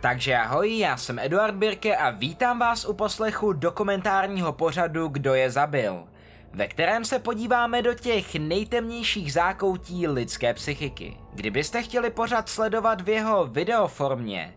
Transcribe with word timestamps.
Takže 0.00 0.36
ahoj, 0.36 0.78
já 0.78 0.96
jsem 0.96 1.18
Eduard 1.18 1.54
Birke 1.54 1.96
a 1.96 2.10
vítám 2.10 2.58
vás 2.58 2.84
u 2.84 2.92
poslechu 2.92 3.52
dokumentárního 3.52 4.52
pořadu 4.52 5.08
Kdo 5.08 5.34
je 5.34 5.50
zabil, 5.50 6.04
ve 6.52 6.68
kterém 6.68 7.04
se 7.04 7.18
podíváme 7.18 7.82
do 7.82 7.94
těch 7.94 8.34
nejtemnějších 8.34 9.32
zákoutí 9.32 10.08
lidské 10.08 10.54
psychiky. 10.54 11.16
Kdybyste 11.32 11.82
chtěli 11.82 12.10
pořad 12.10 12.48
sledovat 12.48 13.00
v 13.00 13.08
jeho 13.08 13.46
videoformě, 13.46 14.54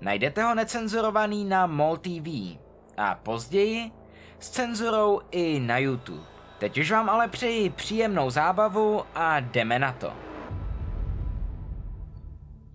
najdete 0.00 0.42
ho 0.42 0.54
necenzurovaný 0.54 1.44
na 1.44 1.66
MOL 1.66 1.96
TV 1.96 2.58
a 2.96 3.14
později 3.22 3.90
s 4.38 4.50
cenzurou 4.50 5.20
i 5.30 5.60
na 5.60 5.78
YouTube. 5.78 6.24
Teď 6.58 6.78
už 6.78 6.90
vám 6.90 7.10
ale 7.10 7.28
přeji 7.28 7.70
příjemnou 7.70 8.30
zábavu 8.30 9.02
a 9.14 9.40
jdeme 9.40 9.78
na 9.78 9.92
to. 9.92 10.25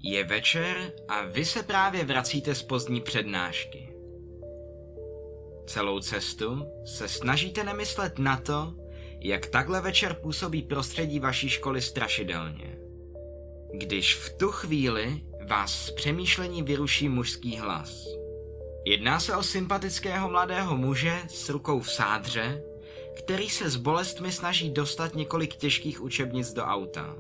Je 0.04 0.24
večer 0.24 0.92
a 1.08 1.26
vy 1.26 1.46
se 1.46 1.64
právě 1.64 2.06
vracíte 2.06 2.56
z 2.56 2.64
pozdní 2.64 3.02
přednášky. 3.02 3.94
Celou 5.68 6.00
cestu 6.00 6.66
se 6.86 7.08
snažíte 7.08 7.64
nemyslet 7.64 8.20
na 8.20 8.38
to, 8.38 8.74
jak 9.20 9.46
takhle 9.46 9.82
večer 9.82 10.14
působí 10.14 10.62
prostředí 10.62 11.20
vaší 11.20 11.50
školy 11.50 11.82
strašidelně. 11.82 12.78
Když 13.74 14.16
v 14.16 14.38
tu 14.38 14.52
chvíli 14.52 15.22
vás 15.48 15.86
z 15.86 15.92
přemýšlení 15.92 16.64
vyruší 16.64 17.10
mužský 17.10 17.58
hlas. 17.58 18.06
Jedná 18.86 19.20
se 19.20 19.36
o 19.36 19.44
sympatického 19.44 20.30
mladého 20.30 20.78
muže 20.78 21.22
s 21.28 21.50
rukou 21.50 21.80
v 21.80 21.92
sádře, 21.92 22.64
který 23.18 23.50
se 23.50 23.70
s 23.70 23.76
bolestmi 23.76 24.32
snaží 24.32 24.70
dostat 24.70 25.16
několik 25.16 25.56
těžkých 25.56 26.02
učebnic 26.02 26.54
do 26.54 26.64
auta. 26.64 27.16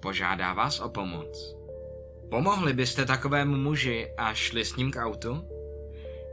Požádá 0.00 0.54
vás 0.54 0.80
o 0.80 0.88
pomoc. 0.88 1.57
Pomohli 2.30 2.72
byste 2.72 3.04
takovému 3.04 3.56
muži 3.56 4.08
a 4.16 4.34
šli 4.34 4.64
s 4.64 4.76
ním 4.76 4.90
k 4.90 5.04
autu? 5.04 5.48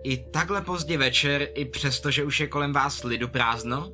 I 0.04 0.18
takhle 0.18 0.62
pozdě 0.62 0.98
večer, 0.98 1.48
i 1.54 1.65
přesto, 1.65 2.12
že 2.12 2.24
už 2.24 2.40
je 2.40 2.48
kolem 2.48 2.74
vás 2.74 3.04
lidu 3.04 3.27
prázdno? 3.27 3.93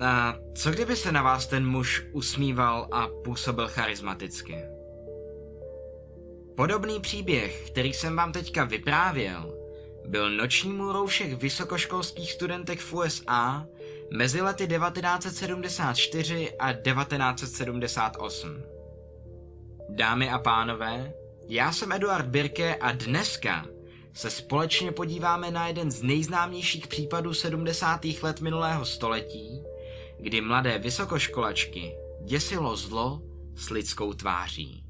A 0.00 0.36
co 0.54 0.70
kdyby 0.70 0.96
se 0.96 1.12
na 1.12 1.22
vás 1.22 1.46
ten 1.46 1.66
muž 1.66 2.06
usmíval 2.12 2.88
a 2.92 3.08
působil 3.24 3.68
charismaticky? 3.68 4.56
Podobný 6.56 7.00
příběh, 7.00 7.70
který 7.70 7.92
jsem 7.92 8.16
vám 8.16 8.32
teďka 8.32 8.64
vyprávěl, 8.64 9.54
byl 10.06 10.30
noční 10.30 10.72
můrou 10.72 11.06
všech 11.06 11.36
vysokoškolských 11.36 12.32
studentek 12.32 12.80
v 12.80 12.92
USA 12.92 13.66
mezi 14.12 14.40
lety 14.40 14.68
1974 14.68 16.52
a 16.58 16.72
1978. 16.72 18.73
Dámy 19.94 20.30
a 20.30 20.38
pánové, 20.38 21.12
já 21.48 21.72
jsem 21.72 21.92
Eduard 21.92 22.26
Birke 22.26 22.76
a 22.76 22.92
dneska 22.92 23.66
se 24.12 24.30
společně 24.30 24.92
podíváme 24.92 25.50
na 25.50 25.68
jeden 25.68 25.90
z 25.90 26.02
nejznámějších 26.02 26.86
případů 26.86 27.34
70. 27.34 28.00
let 28.22 28.40
minulého 28.40 28.84
století, 28.84 29.62
kdy 30.20 30.40
mladé 30.40 30.78
vysokoškolačky 30.78 31.94
děsilo 32.24 32.76
zlo 32.76 33.22
s 33.56 33.70
lidskou 33.70 34.12
tváří. 34.12 34.84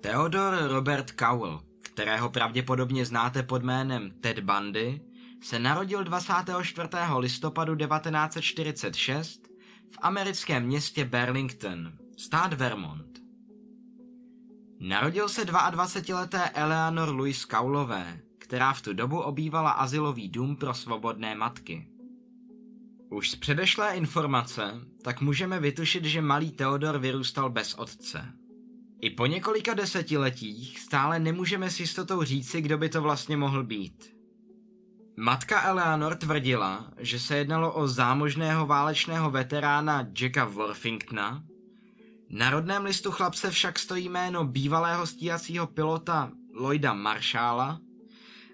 Theodore 0.00 0.68
Robert 0.68 1.10
Cowell, 1.10 1.60
kterého 1.82 2.30
pravděpodobně 2.30 3.04
znáte 3.04 3.42
pod 3.42 3.62
jménem 3.62 4.10
Ted 4.10 4.40
Bundy, 4.40 5.00
se 5.40 5.58
narodil 5.58 6.04
24. 6.04 6.88
listopadu 7.16 7.76
1946 7.76 9.48
v 9.90 9.98
americkém 10.02 10.66
městě 10.66 11.04
Burlington, 11.04 11.92
stát 12.16 12.52
Vermont. 12.52 13.20
Narodil 14.80 15.28
se 15.28 15.44
22-leté 15.44 16.50
Eleanor 16.54 17.08
Louise 17.08 17.46
Cowlové, 17.50 18.20
která 18.38 18.72
v 18.72 18.82
tu 18.82 18.92
dobu 18.92 19.20
obývala 19.20 19.70
asilový 19.70 20.28
dům 20.28 20.56
pro 20.56 20.74
svobodné 20.74 21.34
matky. 21.34 21.88
Už 23.10 23.30
z 23.30 23.36
předešlé 23.36 23.96
informace 23.96 24.80
tak 25.02 25.20
můžeme 25.20 25.60
vytušit, 25.60 26.04
že 26.04 26.20
malý 26.20 26.50
Theodor 26.52 26.98
vyrůstal 26.98 27.50
bez 27.50 27.74
otce. 27.74 28.32
I 29.00 29.10
po 29.10 29.26
několika 29.26 29.74
desetiletích 29.74 30.80
stále 30.80 31.18
nemůžeme 31.18 31.70
s 31.70 31.80
jistotou 31.80 32.22
říci, 32.22 32.60
kdo 32.60 32.78
by 32.78 32.88
to 32.88 33.02
vlastně 33.02 33.36
mohl 33.36 33.64
být. 33.64 34.19
Matka 35.22 35.62
Eleanor 35.62 36.16
tvrdila, 36.16 36.90
že 36.98 37.20
se 37.20 37.36
jednalo 37.36 37.72
o 37.72 37.88
zámožného 37.88 38.66
válečného 38.66 39.30
veterána 39.30 40.08
Jacka 40.20 40.44
Worthingtona. 40.44 41.44
Na 42.30 42.50
rodném 42.50 42.84
listu 42.84 43.10
chlapce 43.10 43.50
však 43.50 43.78
stojí 43.78 44.08
jméno 44.08 44.44
bývalého 44.44 45.06
stíhacího 45.06 45.66
pilota 45.66 46.32
Lloyda 46.54 46.94
Marshalla, 46.94 47.80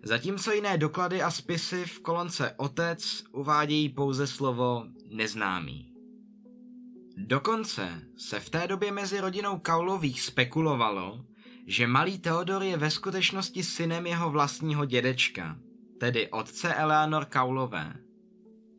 zatímco 0.03 0.53
jiné 0.53 0.79
doklady 0.79 1.23
a 1.23 1.31
spisy 1.31 1.85
v 1.85 2.01
kolonce 2.01 2.55
otec 2.57 3.25
uvádějí 3.33 3.89
pouze 3.89 4.27
slovo 4.27 4.87
neznámý. 5.11 5.93
Dokonce 7.17 8.03
se 8.17 8.41
v 8.41 8.51
té 8.51 8.67
době 8.67 8.93
mezi 8.93 9.21
rodinou 9.21 9.59
Kaulových 9.59 10.23
spekulovalo, 10.23 11.25
že 11.67 11.87
malý 11.87 12.19
Theodor 12.19 12.63
je 12.63 12.77
ve 12.77 12.91
skutečnosti 12.91 13.63
synem 13.63 14.07
jeho 14.07 14.31
vlastního 14.31 14.85
dědečka, 14.85 15.57
tedy 15.99 16.31
otce 16.31 16.75
Eleanor 16.75 17.25
Kaulové. 17.25 17.93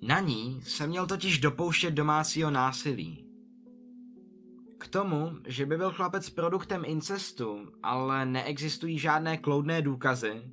Na 0.01 0.19
ní 0.19 0.61
se 0.63 0.87
měl 0.87 1.07
totiž 1.07 1.39
dopouštět 1.39 1.93
domácího 1.93 2.51
násilí. 2.51 3.23
K 4.77 4.87
tomu, 4.87 5.31
že 5.47 5.65
by 5.65 5.77
byl 5.77 5.91
chlapec 5.91 6.29
produktem 6.29 6.83
incestu, 6.85 7.71
ale 7.83 8.25
neexistují 8.25 8.99
žádné 8.99 9.37
kloudné 9.37 9.81
důkazy, 9.81 10.51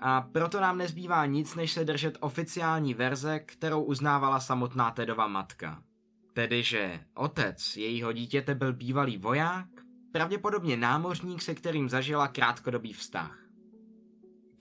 a 0.00 0.20
proto 0.20 0.60
nám 0.60 0.78
nezbývá 0.78 1.26
nic, 1.26 1.54
než 1.54 1.72
se 1.72 1.84
držet 1.84 2.18
oficiální 2.20 2.94
verze, 2.94 3.38
kterou 3.38 3.82
uznávala 3.82 4.40
samotná 4.40 4.90
Tedova 4.90 5.28
matka. 5.28 5.82
Tedy, 6.32 6.62
že 6.62 7.00
otec 7.14 7.76
jejího 7.76 8.12
dítěte 8.12 8.54
byl 8.54 8.72
bývalý 8.72 9.16
voják, 9.16 9.66
pravděpodobně 10.12 10.76
námořník, 10.76 11.42
se 11.42 11.54
kterým 11.54 11.88
zažila 11.88 12.28
krátkodobý 12.28 12.92
vztah. 12.92 13.38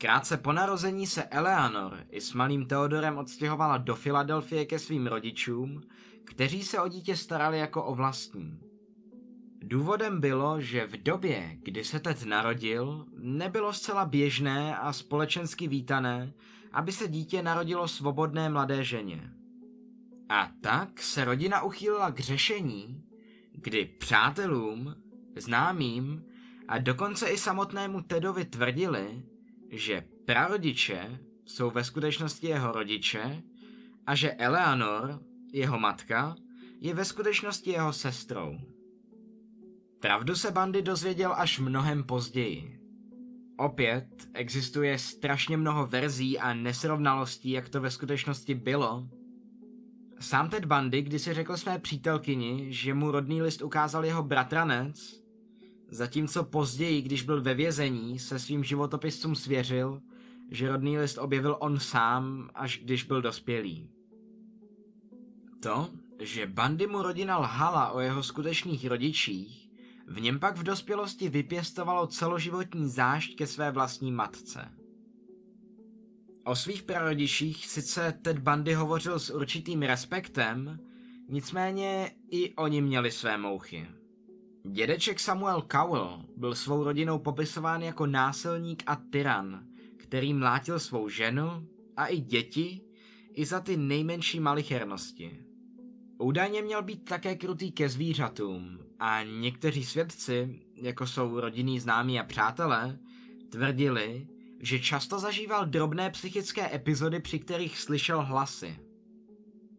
Krátce 0.01 0.37
po 0.37 0.53
narození 0.53 1.07
se 1.07 1.23
Eleanor 1.23 2.05
i 2.09 2.21
s 2.21 2.33
malým 2.33 2.65
Theodorem 2.65 3.17
odstěhovala 3.17 3.77
do 3.77 3.95
Filadelfie 3.95 4.65
ke 4.65 4.79
svým 4.79 5.07
rodičům, 5.07 5.81
kteří 6.23 6.63
se 6.63 6.79
o 6.79 6.87
dítě 6.87 7.15
starali 7.15 7.59
jako 7.59 7.83
o 7.83 7.95
vlastní. 7.95 8.59
Důvodem 9.63 10.19
bylo, 10.21 10.61
že 10.61 10.87
v 10.87 11.03
době, 11.03 11.57
kdy 11.63 11.83
se 11.83 11.99
Ted 11.99 12.25
narodil, 12.25 13.05
nebylo 13.17 13.73
zcela 13.73 14.05
běžné 14.05 14.77
a 14.77 14.93
společensky 14.93 15.67
vítané, 15.67 16.33
aby 16.71 16.91
se 16.91 17.07
dítě 17.07 17.41
narodilo 17.41 17.87
svobodné 17.87 18.49
mladé 18.49 18.83
ženě. 18.83 19.31
A 20.29 20.51
tak 20.61 21.01
se 21.01 21.25
rodina 21.25 21.61
uchýlila 21.61 22.11
k 22.11 22.19
řešení, 22.19 23.03
kdy 23.51 23.85
přátelům, 23.85 24.95
známým 25.35 26.23
a 26.67 26.77
dokonce 26.77 27.29
i 27.29 27.37
samotnému 27.37 28.01
Tedovi 28.01 28.45
tvrdili, 28.45 29.23
že 29.71 30.03
prarodiče 30.25 31.19
jsou 31.45 31.71
ve 31.71 31.83
skutečnosti 31.83 32.47
jeho 32.47 32.71
rodiče 32.71 33.43
a 34.07 34.15
že 34.15 34.33
Eleanor, 34.33 35.19
jeho 35.53 35.79
matka, 35.79 36.35
je 36.79 36.93
ve 36.93 37.05
skutečnosti 37.05 37.71
jeho 37.71 37.93
sestrou. 37.93 38.57
Pravdu 39.99 40.35
se 40.35 40.51
Bandy 40.51 40.81
dozvěděl 40.81 41.33
až 41.37 41.59
mnohem 41.59 42.03
později. 42.03 42.79
Opět 43.57 44.07
existuje 44.33 44.99
strašně 44.99 45.57
mnoho 45.57 45.87
verzí 45.87 46.39
a 46.39 46.53
nesrovnalostí, 46.53 47.51
jak 47.51 47.69
to 47.69 47.81
ve 47.81 47.91
skutečnosti 47.91 48.55
bylo, 48.55 49.07
Sám 50.19 50.49
Ted 50.49 50.65
když 50.89 51.21
si 51.21 51.33
řekl 51.33 51.57
své 51.57 51.79
přítelkyni, 51.79 52.73
že 52.73 52.93
mu 52.93 53.11
rodný 53.11 53.41
list 53.41 53.61
ukázal 53.61 54.05
jeho 54.05 54.23
bratranec, 54.23 55.18
zatímco 55.91 56.43
později, 56.43 57.01
když 57.01 57.21
byl 57.21 57.41
ve 57.41 57.53
vězení, 57.53 58.19
se 58.19 58.39
svým 58.39 58.63
životopiscům 58.63 59.35
svěřil, 59.35 60.01
že 60.51 60.69
rodný 60.69 60.97
list 60.97 61.17
objevil 61.17 61.57
on 61.59 61.79
sám, 61.79 62.49
až 62.53 62.79
když 62.83 63.03
byl 63.03 63.21
dospělý. 63.21 63.89
To, 65.63 65.89
že 66.19 66.47
Bandy 66.47 66.87
mu 66.87 67.01
rodina 67.01 67.37
lhala 67.37 67.91
o 67.91 67.99
jeho 67.99 68.23
skutečných 68.23 68.87
rodičích, 68.87 69.69
v 70.07 70.21
něm 70.21 70.39
pak 70.39 70.57
v 70.57 70.63
dospělosti 70.63 71.29
vypěstovalo 71.29 72.07
celoživotní 72.07 72.89
zášť 72.89 73.35
ke 73.35 73.47
své 73.47 73.71
vlastní 73.71 74.11
matce. 74.11 74.71
O 76.45 76.55
svých 76.55 76.83
prarodičích 76.83 77.67
sice 77.67 78.19
Ted 78.21 78.39
Bundy 78.39 78.73
hovořil 78.73 79.19
s 79.19 79.29
určitým 79.29 79.81
respektem, 79.81 80.79
nicméně 81.27 82.11
i 82.31 82.55
oni 82.55 82.81
měli 82.81 83.11
své 83.11 83.37
mouchy. 83.37 83.98
Dědeček 84.71 85.19
Samuel 85.19 85.61
Cowell 85.71 86.25
byl 86.37 86.55
svou 86.55 86.83
rodinou 86.83 87.19
popisován 87.19 87.81
jako 87.81 88.05
násilník 88.05 88.83
a 88.85 88.95
tyran, 88.95 89.63
který 89.97 90.33
mlátil 90.33 90.79
svou 90.79 91.09
ženu 91.09 91.67
a 91.97 92.05
i 92.05 92.19
děti 92.19 92.81
i 93.33 93.45
za 93.45 93.59
ty 93.59 93.77
nejmenší 93.77 94.39
malichernosti. 94.39 95.43
Údajně 96.17 96.61
měl 96.61 96.83
být 96.83 97.05
také 97.05 97.35
krutý 97.35 97.71
ke 97.71 97.89
zvířatům 97.89 98.79
a 98.99 99.23
někteří 99.23 99.85
svědci, 99.85 100.59
jako 100.75 101.07
jsou 101.07 101.39
rodinní 101.39 101.79
známí 101.79 102.19
a 102.19 102.23
přátelé, 102.23 102.99
tvrdili, 103.49 104.27
že 104.59 104.79
často 104.79 105.19
zažíval 105.19 105.65
drobné 105.65 106.09
psychické 106.09 106.75
epizody, 106.75 107.19
při 107.19 107.39
kterých 107.39 107.79
slyšel 107.79 108.23
hlasy. 108.23 108.79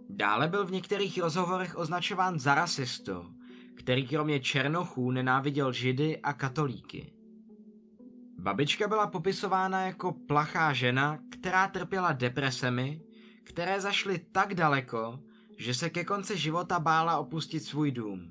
Dále 0.09 0.49
byl 0.49 0.67
v 0.67 0.73
některých 0.73 1.19
rozhovorech 1.19 1.79
označován 1.79 2.39
za 2.39 2.55
rasistu, 2.55 3.40
který 3.81 4.07
kromě 4.07 4.41
černochů 4.41 5.11
nenáviděl 5.11 5.73
židy 5.73 6.19
a 6.19 6.33
katolíky. 6.33 7.13
Babička 8.39 8.89
byla 8.89 9.07
popisována 9.07 9.83
jako 9.83 10.13
plachá 10.13 10.73
žena, 10.73 11.19
která 11.31 11.69
trpěla 11.69 12.13
depresemi, 12.13 13.03
které 13.45 13.81
zašly 13.81 14.19
tak 14.33 14.55
daleko, 14.55 15.21
že 15.59 15.75
se 15.75 15.91
ke 15.91 16.05
konci 16.05 16.39
života 16.39 16.79
bála 16.79 17.19
opustit 17.19 17.63
svůj 17.63 17.91
dům. 17.91 18.31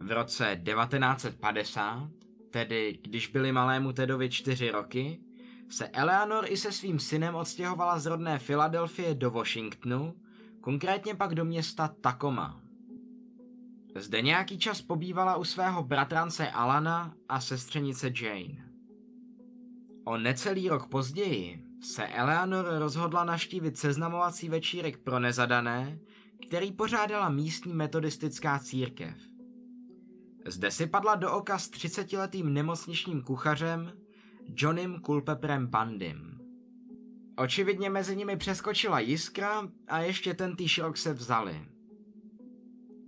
V 0.00 0.12
roce 0.12 0.60
1950, 0.64 2.10
tedy 2.50 2.98
když 3.02 3.26
byli 3.26 3.52
malému 3.52 3.92
Tedovi 3.92 4.30
čtyři 4.30 4.70
roky, 4.70 5.20
se 5.68 5.88
Eleanor 5.88 6.44
i 6.48 6.56
se 6.56 6.72
svým 6.72 6.98
synem 6.98 7.34
odstěhovala 7.34 7.98
z 7.98 8.06
rodné 8.06 8.38
Filadelfie 8.38 9.14
do 9.14 9.30
Washingtonu, 9.30 10.14
konkrétně 10.60 11.14
pak 11.14 11.34
do 11.34 11.44
města 11.44 11.88
Tacoma. 12.00 12.69
Zde 13.96 14.22
nějaký 14.22 14.58
čas 14.58 14.82
pobývala 14.82 15.36
u 15.36 15.44
svého 15.44 15.82
bratrance 15.82 16.50
Alana 16.50 17.14
a 17.28 17.40
sestřenice 17.40 18.12
Jane. 18.22 18.70
O 20.04 20.16
necelý 20.16 20.68
rok 20.68 20.88
později 20.88 21.64
se 21.80 22.06
Eleanor 22.06 22.66
rozhodla 22.78 23.24
naštívit 23.24 23.78
seznamovací 23.78 24.48
večírek 24.48 24.98
pro 24.98 25.18
nezadané, 25.18 25.98
který 26.48 26.72
pořádala 26.72 27.28
místní 27.28 27.72
metodistická 27.72 28.58
církev. 28.58 29.16
Zde 30.46 30.70
si 30.70 30.86
padla 30.86 31.14
do 31.14 31.32
oka 31.32 31.58
s 31.58 31.70
30-letým 31.70 32.52
nemocničním 32.52 33.22
kuchařem 33.22 33.92
Johnem 34.56 35.00
Culpeprem 35.06 35.66
Bandym. 35.66 36.40
Očividně 37.36 37.90
mezi 37.90 38.16
nimi 38.16 38.36
přeskočila 38.36 39.00
jiskra 39.00 39.68
a 39.88 39.98
ještě 39.98 40.34
ten 40.34 40.56
týž 40.56 40.78
rok 40.78 40.96
se 40.96 41.12
vzali. 41.12 41.66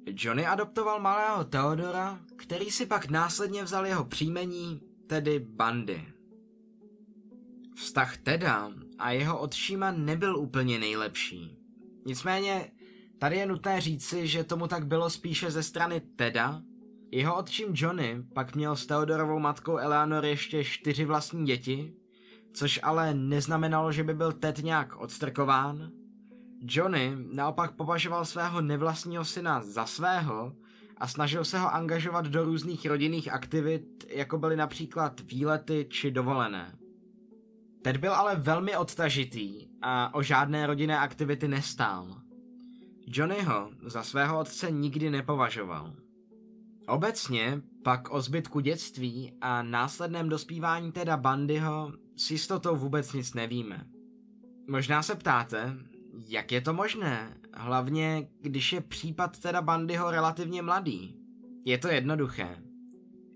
Johnny 0.06 0.46
adoptoval 0.46 1.00
malého 1.00 1.44
Theodora, 1.44 2.20
který 2.36 2.70
si 2.70 2.86
pak 2.86 3.10
následně 3.10 3.62
vzal 3.64 3.86
jeho 3.86 4.04
příjmení, 4.04 4.80
tedy 5.06 5.38
Bandy. 5.38 6.06
Vztah 7.76 8.16
Teda 8.16 8.72
a 8.98 9.10
jeho 9.10 9.38
otčíma 9.38 9.90
nebyl 9.90 10.36
úplně 10.36 10.78
nejlepší. 10.78 11.58
Nicméně 12.06 12.70
tady 13.18 13.36
je 13.36 13.46
nutné 13.46 13.80
říci, 13.80 14.26
že 14.26 14.44
tomu 14.44 14.66
tak 14.68 14.86
bylo 14.86 15.10
spíše 15.10 15.50
ze 15.50 15.62
strany 15.62 16.00
Teda. 16.00 16.62
Jeho 17.10 17.36
otčím 17.36 17.66
Johnny 17.72 18.24
pak 18.34 18.56
měl 18.56 18.76
s 18.76 18.86
Theodorovou 18.86 19.38
matkou 19.38 19.76
Eleanor 19.76 20.24
ještě 20.24 20.64
čtyři 20.64 21.04
vlastní 21.04 21.46
děti, 21.46 21.94
což 22.52 22.80
ale 22.82 23.14
neznamenalo, 23.14 23.92
že 23.92 24.04
by 24.04 24.14
byl 24.14 24.32
Ted 24.32 24.58
nějak 24.58 24.96
odstrkován. 24.96 26.01
Johnny 26.64 27.16
naopak 27.32 27.72
považoval 27.72 28.24
svého 28.24 28.60
nevlastního 28.60 29.24
syna 29.24 29.62
za 29.62 29.86
svého 29.86 30.52
a 30.96 31.08
snažil 31.08 31.44
se 31.44 31.58
ho 31.58 31.74
angažovat 31.74 32.26
do 32.26 32.44
různých 32.44 32.86
rodinných 32.86 33.32
aktivit, 33.32 34.04
jako 34.08 34.38
byly 34.38 34.56
například 34.56 35.20
výlety 35.20 35.86
či 35.90 36.10
dovolené. 36.10 36.74
Ted 37.82 37.96
byl 37.96 38.14
ale 38.14 38.36
velmi 38.36 38.76
odtažitý 38.76 39.66
a 39.82 40.14
o 40.14 40.22
žádné 40.22 40.66
rodinné 40.66 40.98
aktivity 40.98 41.48
nestál. 41.48 42.20
Johnnyho 43.06 43.70
za 43.86 44.02
svého 44.02 44.38
otce 44.38 44.70
nikdy 44.70 45.10
nepovažoval. 45.10 45.92
Obecně 46.88 47.62
pak 47.84 48.10
o 48.10 48.20
zbytku 48.20 48.60
dětství 48.60 49.32
a 49.40 49.62
následném 49.62 50.28
dospívání 50.28 50.92
teda 50.92 51.16
Bandyho 51.16 51.92
s 52.16 52.30
jistotou 52.30 52.76
vůbec 52.76 53.12
nic 53.12 53.34
nevíme. 53.34 53.86
Možná 54.68 55.02
se 55.02 55.14
ptáte, 55.14 55.76
jak 56.12 56.52
je 56.52 56.60
to 56.60 56.72
možné, 56.72 57.36
hlavně 57.54 58.28
když 58.40 58.72
je 58.72 58.80
případ 58.80 59.38
teda 59.38 59.62
Bandyho 59.62 60.10
relativně 60.10 60.62
mladý. 60.62 61.16
Je 61.64 61.78
to 61.78 61.88
jednoduché. 61.88 62.62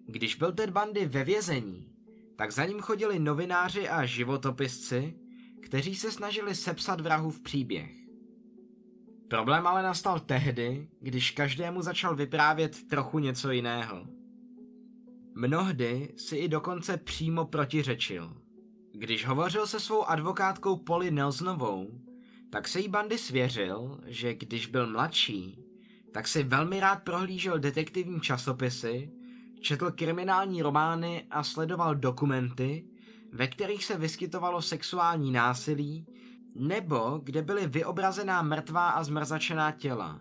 Když 0.06 0.34
byl 0.34 0.52
Ted 0.52 0.70
Bundy 0.70 1.06
ve 1.06 1.24
vězení, 1.24 1.92
tak 2.36 2.52
za 2.52 2.64
ním 2.64 2.80
chodili 2.80 3.18
novináři 3.18 3.88
a 3.88 4.06
životopisci, 4.06 5.18
kteří 5.62 5.96
se 5.96 6.12
snažili 6.12 6.54
sepsat 6.54 7.00
v 7.00 7.40
příběh. 7.40 7.90
Problém 9.28 9.66
ale 9.66 9.82
nastal 9.82 10.20
tehdy, 10.20 10.88
když 11.00 11.30
každému 11.30 11.82
začal 11.82 12.16
vyprávět 12.16 12.88
trochu 12.88 13.18
něco 13.18 13.50
jiného. 13.50 14.06
Mnohdy 15.34 16.14
si 16.16 16.36
i 16.36 16.48
dokonce 16.48 16.96
přímo 16.96 17.44
protiřečil. 17.44 18.36
Když 18.92 19.26
hovořil 19.26 19.66
se 19.66 19.80
svou 19.80 20.04
advokátkou 20.04 20.76
Polly 20.76 21.10
Nelsonovou, 21.10 22.05
tak 22.56 22.68
se 22.68 22.80
jí 22.80 22.88
Bandy 22.88 23.18
svěřil, 23.18 24.00
že 24.06 24.34
když 24.34 24.66
byl 24.66 24.86
mladší, 24.86 25.58
tak 26.12 26.28
si 26.28 26.42
velmi 26.42 26.80
rád 26.80 27.02
prohlížel 27.02 27.58
detektivní 27.58 28.20
časopisy 28.20 29.10
Četl 29.60 29.90
kriminální 29.90 30.62
romány 30.62 31.26
a 31.30 31.42
sledoval 31.42 31.94
dokumenty, 31.94 32.86
ve 33.32 33.46
kterých 33.46 33.84
se 33.84 33.98
vyskytovalo 33.98 34.62
sexuální 34.62 35.32
násilí, 35.32 36.06
nebo 36.54 37.20
kde 37.22 37.42
byly 37.42 37.66
vyobrazená 37.66 38.42
mrtvá 38.42 38.90
a 38.90 39.04
zmrzačená 39.04 39.72
těla. 39.72 40.20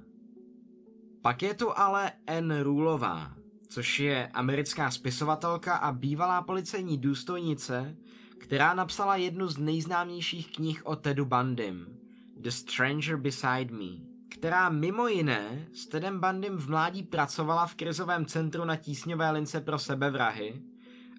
Pak 1.22 1.42
je 1.42 1.54
tu 1.54 1.78
ale 1.78 2.12
N. 2.28 2.62
Rulová, 2.62 3.34
což 3.68 4.00
je 4.00 4.28
americká 4.28 4.92
spisovatelka 4.92 5.76
a 5.76 5.92
bývalá 5.92 6.42
policejní 6.42 6.98
důstojnice, 6.98 7.96
která 8.38 8.74
napsala 8.74 9.16
jednu 9.16 9.48
z 9.48 9.58
nejznámějších 9.58 10.56
knih 10.56 10.86
o 10.86 10.96
Tedu 10.96 11.26
Bandym, 11.26 12.05
The 12.36 12.50
Stranger 12.50 13.18
Beside 13.18 13.74
Me 13.74 14.16
která 14.36 14.70
mimo 14.70 15.08
jiné 15.08 15.68
s 15.74 15.88
Tedem 15.88 16.20
Bandym 16.20 16.58
v 16.58 16.70
mládí 16.70 17.04
pracovala 17.04 17.68
v 17.68 17.76
krizovém 17.76 18.26
centru 18.26 18.66
na 18.66 18.76
tísňové 18.76 19.32
lince 19.32 19.62
pro 19.62 19.80
sebevrahy 19.80 20.62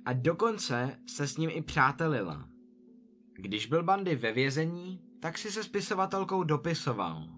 a 0.04 0.12
dokonce 0.12 0.98
se 1.06 1.26
s 1.26 1.36
ním 1.36 1.50
i 1.52 1.62
přátelila. 1.62 2.48
Když 3.34 3.66
byl 3.66 3.82
Bandy 3.82 4.16
ve 4.16 4.32
vězení, 4.32 5.00
tak 5.20 5.38
si 5.38 5.50
se 5.50 5.64
spisovatelkou 5.64 6.44
dopisoval. 6.44 7.28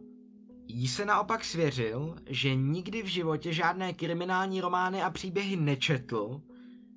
Jí 0.67 0.89
se 0.89 1.05
naopak 1.05 1.45
svěřil, 1.45 2.17
že 2.27 2.55
nikdy 2.55 3.03
v 3.03 3.07
životě 3.07 3.53
žádné 3.53 3.93
kriminální 3.93 4.61
romány 4.61 5.03
a 5.03 5.11
příběhy 5.11 5.57
nečetl, 5.57 6.43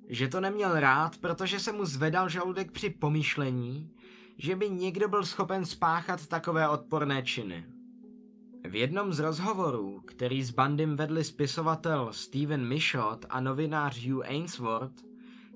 že 0.08 0.28
to 0.28 0.40
neměl 0.40 0.80
rád, 0.80 1.18
protože 1.18 1.60
se 1.60 1.72
mu 1.72 1.84
zvedal 1.84 2.28
žaludek 2.28 2.72
při 2.72 2.90
pomýšlení, 2.90 3.90
že 4.42 4.56
by 4.56 4.70
někdo 4.70 5.08
byl 5.08 5.24
schopen 5.24 5.66
spáchat 5.66 6.26
takové 6.26 6.68
odporné 6.68 7.22
činy. 7.22 7.64
V 8.64 8.74
jednom 8.74 9.12
z 9.12 9.18
rozhovorů, 9.18 10.02
který 10.06 10.42
s 10.42 10.50
Bandym 10.50 10.96
vedli 10.96 11.24
spisovatel 11.24 12.08
Steven 12.12 12.68
Michaud 12.68 13.26
a 13.30 13.40
novinář 13.40 14.06
Hugh 14.06 14.24
Ainsworth, 14.24 15.04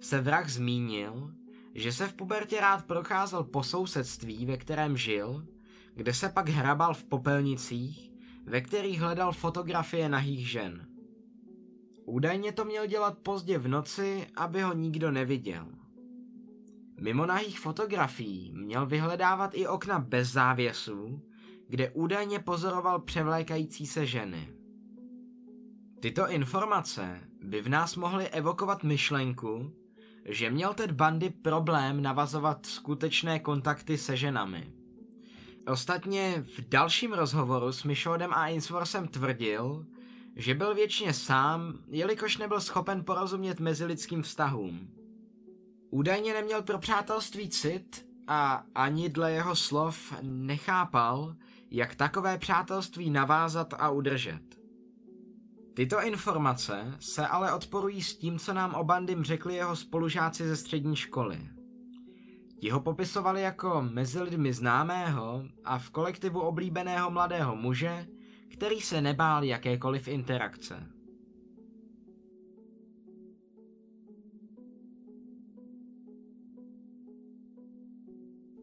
se 0.00 0.20
vrah 0.20 0.48
zmínil, 0.48 1.30
že 1.74 1.92
se 1.92 2.08
v 2.08 2.12
pubertě 2.12 2.60
rád 2.60 2.84
procházel 2.84 3.44
po 3.44 3.62
sousedství, 3.62 4.46
ve 4.46 4.56
kterém 4.56 4.96
žil, 4.96 5.46
kde 5.94 6.14
se 6.14 6.28
pak 6.28 6.48
hrabal 6.48 6.94
v 6.94 7.04
popelnicích, 7.04 8.12
ve 8.44 8.60
kterých 8.60 9.00
hledal 9.00 9.32
fotografie 9.32 10.08
nahých 10.08 10.50
žen. 10.50 10.86
Údajně 12.04 12.52
to 12.52 12.64
měl 12.64 12.86
dělat 12.86 13.18
pozdě 13.18 13.58
v 13.58 13.68
noci, 13.68 14.26
aby 14.36 14.62
ho 14.62 14.74
nikdo 14.74 15.10
neviděl. 15.10 15.66
Mimo 17.00 17.26
nahých 17.26 17.60
fotografií 17.60 18.52
měl 18.54 18.86
vyhledávat 18.86 19.50
i 19.54 19.66
okna 19.66 19.98
bez 19.98 20.32
závěsů, 20.32 21.22
kde 21.68 21.90
údajně 21.90 22.38
pozoroval 22.38 23.00
převlékající 23.00 23.86
se 23.86 24.06
ženy. 24.06 24.52
Tyto 26.00 26.28
informace 26.28 27.20
by 27.42 27.62
v 27.62 27.68
nás 27.68 27.96
mohly 27.96 28.28
evokovat 28.28 28.84
myšlenku, 28.84 29.72
že 30.24 30.50
měl 30.50 30.74
Ted 30.74 30.90
Bundy 30.90 31.30
problém 31.30 32.02
navazovat 32.02 32.66
skutečné 32.66 33.38
kontakty 33.38 33.98
se 33.98 34.16
ženami. 34.16 34.72
Ostatně 35.66 36.44
v 36.56 36.68
dalším 36.68 37.12
rozhovoru 37.12 37.72
s 37.72 37.84
Michaudem 37.84 38.32
a 38.32 38.36
Ainsworthem 38.36 39.08
tvrdil, 39.08 39.86
že 40.36 40.54
byl 40.54 40.74
většině 40.74 41.12
sám, 41.12 41.78
jelikož 41.88 42.36
nebyl 42.36 42.60
schopen 42.60 43.04
porozumět 43.04 43.60
mezilidským 43.60 44.22
vztahům. 44.22 44.95
Údajně 45.90 46.34
neměl 46.34 46.62
pro 46.62 46.78
přátelství 46.78 47.48
cit 47.48 48.06
a 48.26 48.64
ani 48.74 49.08
dle 49.08 49.32
jeho 49.32 49.56
slov 49.56 50.12
nechápal, 50.22 51.36
jak 51.70 51.94
takové 51.94 52.38
přátelství 52.38 53.10
navázat 53.10 53.74
a 53.78 53.90
udržet. 53.90 54.42
Tyto 55.74 56.02
informace 56.02 56.94
se 57.00 57.26
ale 57.26 57.52
odporují 57.52 58.02
s 58.02 58.16
tím, 58.16 58.38
co 58.38 58.54
nám 58.54 58.74
o 58.74 58.84
Bandym 58.84 59.24
řekli 59.24 59.54
jeho 59.54 59.76
spolužáci 59.76 60.48
ze 60.48 60.56
střední 60.56 60.96
školy. 60.96 61.48
Ti 62.60 62.70
ho 62.70 62.80
popisovali 62.80 63.42
jako 63.42 63.86
mezi 63.90 64.20
lidmi 64.20 64.52
známého 64.52 65.44
a 65.64 65.78
v 65.78 65.90
kolektivu 65.90 66.40
oblíbeného 66.40 67.10
mladého 67.10 67.56
muže, 67.56 68.06
který 68.52 68.80
se 68.80 69.00
nebál 69.00 69.44
jakékoliv 69.44 70.08
interakce. 70.08 70.95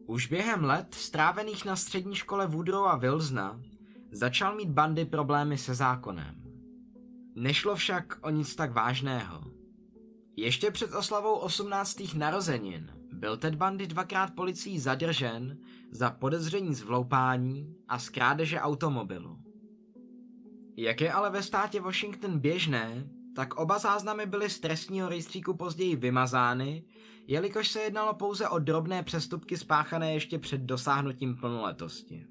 Už 0.06 0.26
během 0.26 0.64
let 0.64 0.94
strávených 0.94 1.64
na 1.64 1.76
střední 1.76 2.14
škole 2.14 2.46
Woodrow 2.46 2.86
a 2.86 2.96
Wilsona 2.96 3.60
začal 4.12 4.56
mít 4.56 4.70
bandy 4.70 5.04
problémy 5.04 5.58
se 5.58 5.74
zákonem. 5.74 6.34
Nešlo 7.34 7.76
však 7.76 8.18
o 8.22 8.30
nic 8.30 8.54
tak 8.54 8.72
vážného. 8.72 9.44
Ještě 10.36 10.70
před 10.70 10.94
oslavou 10.94 11.34
18. 11.34 12.14
narozenin 12.14 12.90
byl 13.12 13.36
Ted 13.36 13.54
Bundy 13.54 13.86
dvakrát 13.86 14.34
policií 14.34 14.78
zadržen 14.78 15.58
za 15.90 16.10
podezření 16.10 16.74
z 16.74 16.82
vloupání 16.82 17.76
a 17.88 17.98
z 17.98 18.08
krádeže 18.08 18.60
automobilu. 18.60 19.38
Jak 20.76 21.00
je 21.00 21.12
ale 21.12 21.30
ve 21.30 21.42
státě 21.42 21.80
Washington 21.80 22.38
běžné, 22.38 23.08
tak 23.34 23.54
oba 23.54 23.78
záznamy 23.78 24.26
byly 24.26 24.50
z 24.50 24.60
trestního 24.60 25.08
rejstříku 25.08 25.54
později 25.54 25.96
vymazány, 25.96 26.84
jelikož 27.26 27.68
se 27.68 27.80
jednalo 27.80 28.14
pouze 28.14 28.48
o 28.48 28.58
drobné 28.58 29.02
přestupky 29.02 29.56
spáchané 29.56 30.14
ještě 30.14 30.38
před 30.38 30.60
dosáhnutím 30.60 31.36
plnoletosti. 31.36 32.26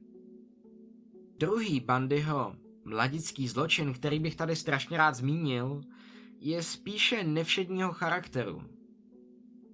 Druhý 1.39 1.79
Bandyho 1.79 2.55
mladický 2.85 3.47
zločin, 3.47 3.93
který 3.93 4.19
bych 4.19 4.35
tady 4.35 4.55
strašně 4.55 4.97
rád 4.97 5.15
zmínil, 5.15 5.81
je 6.39 6.63
spíše 6.63 7.23
nevšedního 7.23 7.91
charakteru. 7.91 8.63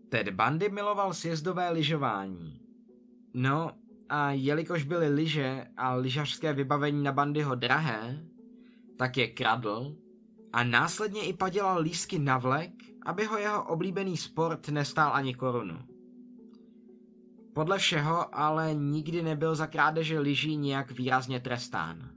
Ted 0.10 0.30
Bundy 0.30 0.70
miloval 0.70 1.14
sjezdové 1.14 1.70
lyžování. 1.70 2.62
No 3.34 3.72
a 4.10 4.32
jelikož 4.32 4.84
byly 4.84 5.10
lyže 5.10 5.68
a 5.78 5.96
lyžařské 5.96 6.54
vybavení 6.54 7.04
na 7.04 7.12
Bandyho 7.12 7.56
drahé, 7.56 8.26
tak 8.98 9.18
je 9.18 9.28
kradl 9.28 9.96
a 10.53 10.63
následně 10.63 11.22
i 11.25 11.34
padělal 11.34 11.82
lísky 11.82 12.20
na 12.20 12.38
vlek, 12.38 12.72
aby 13.06 13.25
ho 13.25 13.38
jeho 13.38 13.63
oblíbený 13.63 14.18
sport 14.18 14.70
nestál 14.70 15.13
ani 15.13 15.36
korunu. 15.36 15.79
Podle 17.53 17.77
všeho 17.77 18.36
ale 18.36 18.74
nikdy 18.75 19.24
nebyl 19.24 19.56
za 19.56 19.68
krádeže 19.68 20.20
lyží 20.20 20.58
nijak 20.58 20.91
výrazně 20.91 21.39
trestán. 21.39 22.10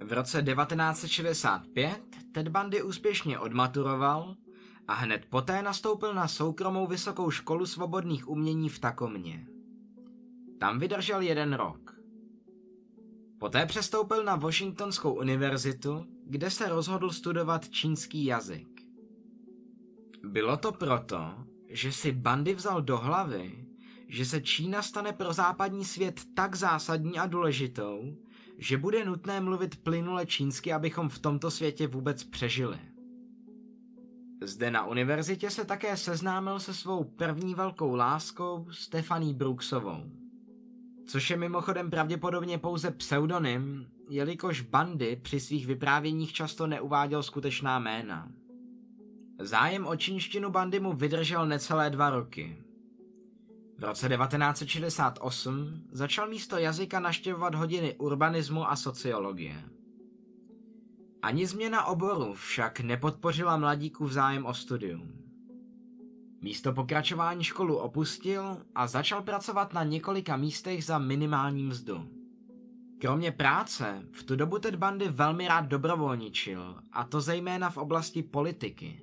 V 0.00 0.12
roce 0.12 0.42
1965 0.42 2.00
Ted 2.32 2.48
Bundy 2.48 2.82
úspěšně 2.82 3.38
odmaturoval 3.38 4.36
a 4.88 4.94
hned 4.94 5.26
poté 5.30 5.62
nastoupil 5.62 6.14
na 6.14 6.28
soukromou 6.28 6.86
vysokou 6.86 7.30
školu 7.30 7.66
svobodných 7.66 8.28
umění 8.28 8.68
v 8.68 8.78
Takomně. 8.78 9.46
Tam 10.58 10.78
vydržel 10.78 11.20
jeden 11.20 11.52
rok. 11.52 11.98
Poté 13.38 13.66
přestoupil 13.66 14.24
na 14.24 14.36
Washingtonskou 14.36 15.14
univerzitu, 15.14 16.06
kde 16.26 16.50
se 16.50 16.68
rozhodl 16.68 17.10
studovat 17.10 17.68
čínský 17.68 18.24
jazyk. 18.24 18.82
Bylo 20.24 20.56
to 20.56 20.72
proto, 20.72 21.34
že 21.68 21.92
si 21.92 22.12
Bandy 22.12 22.54
vzal 22.54 22.82
do 22.82 22.98
hlavy, 22.98 23.64
že 24.08 24.24
se 24.24 24.40
Čína 24.40 24.82
stane 24.82 25.12
pro 25.12 25.32
západní 25.32 25.84
svět 25.84 26.20
tak 26.34 26.54
zásadní 26.54 27.18
a 27.18 27.26
důležitou, 27.26 28.16
že 28.58 28.78
bude 28.78 29.04
nutné 29.04 29.40
mluvit 29.40 29.82
plynule 29.82 30.26
čínsky, 30.26 30.72
abychom 30.72 31.08
v 31.08 31.18
tomto 31.18 31.50
světě 31.50 31.86
vůbec 31.86 32.24
přežili. 32.24 32.78
Zde 34.42 34.70
na 34.70 34.86
univerzitě 34.86 35.50
se 35.50 35.64
také 35.64 35.96
seznámil 35.96 36.60
se 36.60 36.74
svou 36.74 37.04
první 37.04 37.54
velkou 37.54 37.94
láskou 37.94 38.66
Stefaní 38.70 39.34
Brooksovou. 39.34 40.27
Což 41.08 41.30
je 41.30 41.36
mimochodem 41.36 41.90
pravděpodobně 41.90 42.58
pouze 42.58 42.90
pseudonym, 42.90 43.86
jelikož 44.08 44.60
Bandy 44.60 45.16
při 45.22 45.40
svých 45.40 45.66
vyprávěních 45.66 46.32
často 46.32 46.66
neuváděl 46.66 47.22
skutečná 47.22 47.78
jména. 47.78 48.28
Zájem 49.38 49.86
o 49.86 49.96
čínštinu 49.96 50.50
Bandy 50.50 50.80
mu 50.80 50.92
vydržel 50.92 51.46
necelé 51.46 51.90
dva 51.90 52.10
roky. 52.10 52.62
V 53.78 53.84
roce 53.84 54.08
1968 54.08 55.82
začal 55.92 56.28
místo 56.28 56.58
jazyka 56.58 57.00
naštěvovat 57.00 57.54
hodiny 57.54 57.94
urbanismu 57.94 58.70
a 58.70 58.76
sociologie. 58.76 59.64
Ani 61.22 61.46
změna 61.46 61.84
oboru 61.84 62.34
však 62.34 62.80
nepodpořila 62.80 63.56
mladíků 63.56 64.04
v 64.04 64.12
zájem 64.12 64.46
o 64.46 64.54
studium. 64.54 65.27
Místo 66.42 66.72
pokračování 66.72 67.44
školu 67.44 67.76
opustil 67.76 68.62
a 68.74 68.86
začal 68.86 69.22
pracovat 69.22 69.72
na 69.72 69.84
několika 69.84 70.36
místech 70.36 70.84
za 70.84 70.98
minimální 70.98 71.64
mzdu. 71.64 72.08
Kromě 72.98 73.32
práce 73.32 74.02
v 74.12 74.22
tu 74.22 74.36
dobu 74.36 74.58
Ted 74.58 74.74
Bundy 74.74 75.08
velmi 75.08 75.48
rád 75.48 75.66
dobrovolničil, 75.66 76.76
a 76.92 77.04
to 77.04 77.20
zejména 77.20 77.70
v 77.70 77.76
oblasti 77.76 78.22
politiky. 78.22 79.02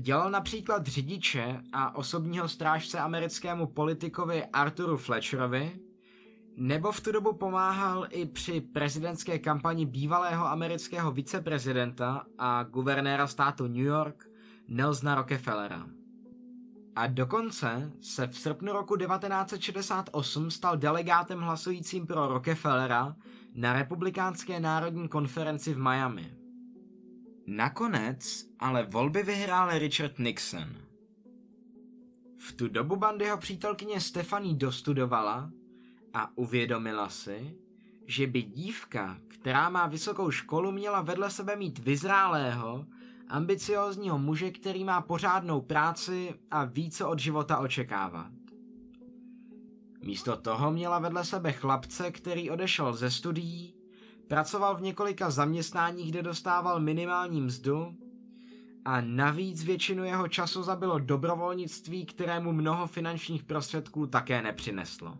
Dělal 0.00 0.30
například 0.30 0.86
řidiče 0.86 1.60
a 1.72 1.96
osobního 1.96 2.48
strážce 2.48 2.98
americkému 2.98 3.66
politikovi 3.66 4.44
Arthuru 4.44 4.96
Fletcherovi, 4.96 5.80
nebo 6.56 6.92
v 6.92 7.00
tu 7.00 7.12
dobu 7.12 7.32
pomáhal 7.32 8.06
i 8.10 8.26
při 8.26 8.60
prezidentské 8.60 9.38
kampani 9.38 9.86
bývalého 9.86 10.46
amerického 10.46 11.12
viceprezidenta 11.12 12.26
a 12.38 12.62
guvernéra 12.62 13.26
státu 13.26 13.66
New 13.66 13.76
York 13.76 14.28
Nelsona 14.68 15.14
Rockefellera. 15.14 15.86
A 16.96 17.06
dokonce 17.06 17.92
se 18.00 18.26
v 18.26 18.38
srpnu 18.38 18.72
roku 18.72 18.96
1968 18.96 20.50
stal 20.50 20.76
delegátem 20.76 21.40
hlasujícím 21.40 22.06
pro 22.06 22.26
Rockefellera 22.26 23.16
na 23.54 23.72
republikánské 23.72 24.60
národní 24.60 25.08
konferenci 25.08 25.74
v 25.74 25.78
Miami. 25.78 26.34
Nakonec 27.46 28.46
ale 28.58 28.84
volby 28.84 29.22
vyhrál 29.22 29.78
Richard 29.78 30.18
Nixon. 30.18 30.68
V 32.36 32.52
tu 32.52 32.68
dobu 32.68 32.96
Bandyho 32.96 33.38
přítelkyně 33.38 34.00
Stephanie 34.00 34.54
dostudovala 34.54 35.50
a 36.14 36.30
uvědomila 36.36 37.08
si, 37.08 37.56
že 38.06 38.26
by 38.26 38.42
dívka, 38.42 39.18
která 39.28 39.68
má 39.68 39.86
vysokou 39.86 40.30
školu, 40.30 40.72
měla 40.72 41.02
vedle 41.02 41.30
sebe 41.30 41.56
mít 41.56 41.78
vyzrálého, 41.78 42.86
ambiciózního 43.34 44.18
muže, 44.18 44.50
který 44.50 44.84
má 44.84 45.00
pořádnou 45.00 45.60
práci 45.60 46.34
a 46.50 46.64
ví, 46.64 46.90
co 46.90 47.08
od 47.08 47.18
života 47.18 47.58
očekávat. 47.58 48.30
Místo 50.02 50.36
toho 50.36 50.70
měla 50.70 50.98
vedle 50.98 51.24
sebe 51.24 51.52
chlapce, 51.52 52.10
který 52.10 52.50
odešel 52.50 52.92
ze 52.92 53.10
studií, 53.10 53.74
pracoval 54.28 54.76
v 54.76 54.82
několika 54.82 55.30
zaměstnáních, 55.30 56.10
kde 56.10 56.22
dostával 56.22 56.80
minimální 56.80 57.40
mzdu 57.40 57.96
a 58.84 59.00
navíc 59.00 59.64
většinu 59.64 60.04
jeho 60.04 60.28
času 60.28 60.62
zabilo 60.62 60.98
dobrovolnictví, 60.98 62.06
kterému 62.06 62.52
mnoho 62.52 62.86
finančních 62.86 63.42
prostředků 63.42 64.06
také 64.06 64.42
nepřineslo. 64.42 65.18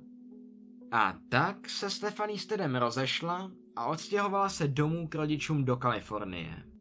A 0.92 1.14
tak 1.28 1.68
se 1.68 1.90
Stephanie 1.90 2.38
Stedem 2.38 2.76
rozešla 2.76 3.50
a 3.76 3.86
odstěhovala 3.86 4.48
se 4.48 4.68
domů 4.68 5.08
k 5.08 5.14
rodičům 5.14 5.64
do 5.64 5.76
Kalifornie. 5.76 6.73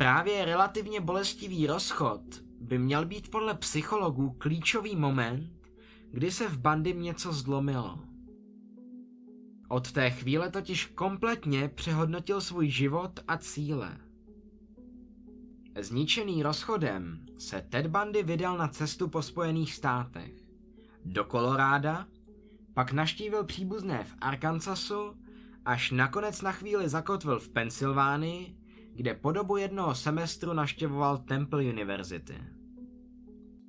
Právě 0.00 0.44
relativně 0.44 1.00
bolestivý 1.00 1.66
rozchod 1.66 2.22
by 2.60 2.78
měl 2.78 3.06
být 3.06 3.30
podle 3.30 3.54
psychologů 3.54 4.30
klíčový 4.38 4.96
moment, 4.96 5.50
kdy 6.10 6.30
se 6.30 6.48
v 6.48 6.58
bandy 6.58 6.94
něco 6.94 7.32
zlomilo. 7.32 7.98
Od 9.68 9.92
té 9.92 10.10
chvíle 10.10 10.50
totiž 10.50 10.86
kompletně 10.86 11.68
přehodnotil 11.68 12.40
svůj 12.40 12.68
život 12.68 13.20
a 13.28 13.36
cíle. 13.36 13.98
Zničený 15.78 16.42
rozchodem 16.42 17.26
se 17.38 17.66
Ted 17.68 17.86
Bundy 17.86 18.22
vydal 18.22 18.58
na 18.58 18.68
cestu 18.68 19.08
po 19.08 19.22
Spojených 19.22 19.74
státech. 19.74 20.32
Do 21.04 21.24
Koloráda, 21.24 22.06
pak 22.74 22.92
naštívil 22.92 23.44
příbuzné 23.44 24.04
v 24.04 24.14
Arkansasu, 24.20 25.14
až 25.64 25.90
nakonec 25.90 26.42
na 26.42 26.52
chvíli 26.52 26.88
zakotvil 26.88 27.38
v 27.38 27.48
Pensylvánii, 27.48 28.59
kde 29.00 29.14
po 29.14 29.32
dobu 29.32 29.56
jednoho 29.56 29.94
semestru 29.94 30.52
naštěvoval 30.52 31.18
Temple 31.18 31.64
University. 31.64 32.34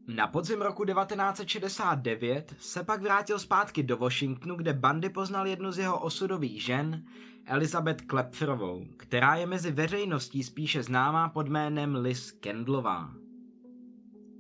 Na 0.08 0.28
podzim 0.28 0.62
roku 0.62 0.86
1969 0.86 2.56
se 2.60 2.84
pak 2.84 3.02
vrátil 3.02 3.40
zpátky 3.40 3.84
do 3.84 3.98
Washingtonu, 3.98 4.56
kde 4.56 4.74
Bandy 4.74 5.10
poznal 5.10 5.48
jednu 5.48 5.72
z 5.72 5.78
jeho 5.78 6.00
osudových 6.00 6.64
žen, 6.64 7.04
Elizabeth 7.46 8.02
Klepferovou, 8.02 8.86
která 8.98 9.36
je 9.36 9.46
mezi 9.46 9.72
veřejností 9.72 10.44
spíše 10.44 10.84
známá 10.84 11.30
pod 11.30 11.48
jménem 11.48 11.96
Liz 11.96 12.32
Kendlová. 12.32 13.14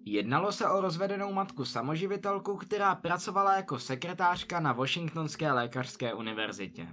Jednalo 0.05 0.51
se 0.51 0.69
o 0.69 0.81
rozvedenou 0.81 1.33
matku 1.33 1.65
samoživitelku, 1.65 2.57
která 2.57 2.95
pracovala 2.95 3.55
jako 3.55 3.79
sekretářka 3.79 4.59
na 4.59 4.73
Washingtonské 4.73 5.51
lékařské 5.51 6.13
univerzitě. 6.13 6.87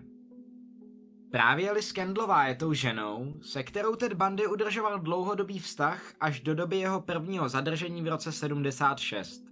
Právě 1.31 1.73
Liz 1.73 1.93
Kendlová 1.93 2.47
je 2.47 2.55
tou 2.55 2.73
ženou, 2.73 3.35
se 3.43 3.63
kterou 3.63 3.95
Ted 3.97 4.13
Bundy 4.13 4.47
udržoval 4.47 4.99
dlouhodobý 4.99 5.59
vztah 5.59 6.03
až 6.21 6.41
do 6.41 6.55
doby 6.55 6.79
jeho 6.79 7.01
prvního 7.01 7.49
zadržení 7.49 8.03
v 8.03 8.09
roce 8.09 8.33
76. 8.33 9.45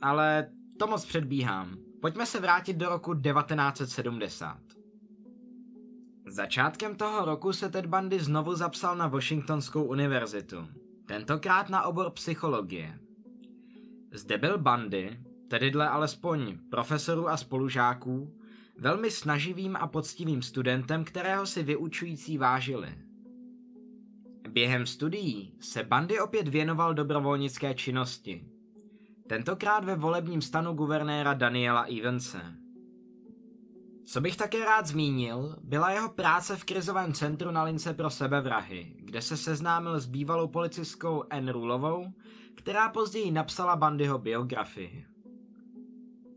ale 0.00 0.48
to 0.78 0.86
moc 0.86 1.04
předbíhám. 1.06 1.76
Pojďme 2.00 2.26
se 2.26 2.40
vrátit 2.40 2.76
do 2.76 2.88
roku 2.88 3.14
1970. 3.14 4.58
Začátkem 6.26 6.96
toho 6.96 7.24
roku 7.24 7.52
se 7.52 7.68
Ted 7.68 7.86
Bundy 7.86 8.20
znovu 8.20 8.54
zapsal 8.54 8.96
na 8.96 9.06
Washingtonskou 9.06 9.84
univerzitu, 9.84 10.68
tentokrát 11.06 11.68
na 11.68 11.82
obor 11.82 12.10
psychologie. 12.10 12.98
Zde 14.12 14.38
byl 14.38 14.58
Bundy, 14.58 15.20
tedy 15.48 15.70
dle 15.70 15.88
alespoň 15.88 16.58
profesorů 16.70 17.28
a 17.28 17.36
spolužáků, 17.36 18.41
velmi 18.78 19.10
snaživým 19.10 19.76
a 19.76 19.86
poctivým 19.86 20.42
studentem, 20.42 21.04
kterého 21.04 21.46
si 21.46 21.62
vyučující 21.62 22.38
vážili. 22.38 22.94
Během 24.48 24.86
studií 24.86 25.54
se 25.60 25.82
Bandy 25.82 26.20
opět 26.20 26.48
věnoval 26.48 26.94
dobrovolnické 26.94 27.74
činnosti. 27.74 28.46
Tentokrát 29.28 29.84
ve 29.84 29.96
volebním 29.96 30.42
stanu 30.42 30.72
guvernéra 30.72 31.34
Daniela 31.34 31.82
Evanse. 31.82 32.40
Co 34.04 34.20
bych 34.20 34.36
také 34.36 34.64
rád 34.64 34.86
zmínil, 34.86 35.56
byla 35.62 35.90
jeho 35.90 36.08
práce 36.08 36.56
v 36.56 36.64
krizovém 36.64 37.12
centru 37.12 37.50
na 37.50 37.62
lince 37.62 37.94
pro 37.94 38.10
sebevrahy, 38.10 38.94
kde 38.98 39.22
se 39.22 39.36
seznámil 39.36 40.00
s 40.00 40.06
bývalou 40.06 40.48
policistkou 40.48 41.24
Anne 41.30 41.52
Rulovou, 41.52 42.06
která 42.54 42.88
později 42.88 43.30
napsala 43.30 43.76
Bandyho 43.76 44.18
biografii. 44.18 45.11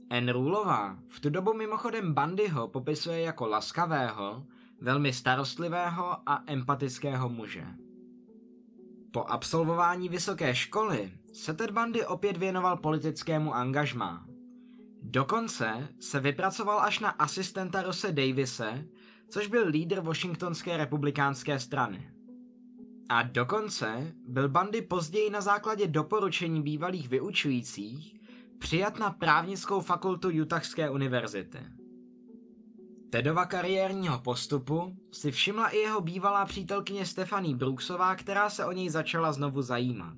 Anne 0.09 0.31
Rulová 0.31 0.97
v 1.07 1.19
tu 1.19 1.29
dobu 1.29 1.53
mimochodem 1.53 2.13
Bandyho 2.13 2.67
popisuje 2.67 3.21
jako 3.21 3.47
laskavého, 3.47 4.45
velmi 4.81 5.13
starostlivého 5.13 6.29
a 6.29 6.43
empatického 6.47 7.29
muže. 7.29 7.65
Po 9.12 9.24
absolvování 9.24 10.09
vysoké 10.09 10.55
školy 10.55 11.12
se 11.33 11.53
Ted 11.53 11.71
Bundy 11.71 12.05
opět 12.05 12.38
věnoval 12.38 12.77
politickému 12.77 13.53
angažmá. 13.53 14.25
Dokonce 15.01 15.88
se 16.00 16.19
vypracoval 16.19 16.79
až 16.79 17.00
na 17.00 17.09
asistenta 17.09 17.81
Rose 17.81 18.12
Davise, 18.12 18.85
což 19.29 19.47
byl 19.47 19.67
lídr 19.67 20.00
Washingtonské 20.00 20.77
republikánské 20.77 21.59
strany. 21.59 22.12
A 23.09 23.24
dokonce 23.24 24.13
byl 24.27 24.50
Bundy 24.50 24.81
později 24.81 25.29
na 25.29 25.41
základě 25.41 25.88
doporučení 25.88 26.62
bývalých 26.62 27.09
vyučujících 27.09 28.15
přijat 28.59 29.00
na 29.00 29.09
právnickou 29.09 29.81
fakultu 29.81 30.29
Utahské 30.41 30.89
univerzity. 30.89 31.59
Tedova 33.09 33.45
kariérního 33.45 34.19
postupu 34.19 34.97
si 35.12 35.31
všimla 35.31 35.69
i 35.69 35.77
jeho 35.77 36.01
bývalá 36.01 36.45
přítelkyně 36.45 37.05
Stephanie 37.05 37.55
Brooksová, 37.55 38.15
která 38.15 38.50
se 38.50 38.65
o 38.65 38.71
něj 38.71 38.89
začala 38.89 39.33
znovu 39.33 39.62
zajímat. 39.62 40.17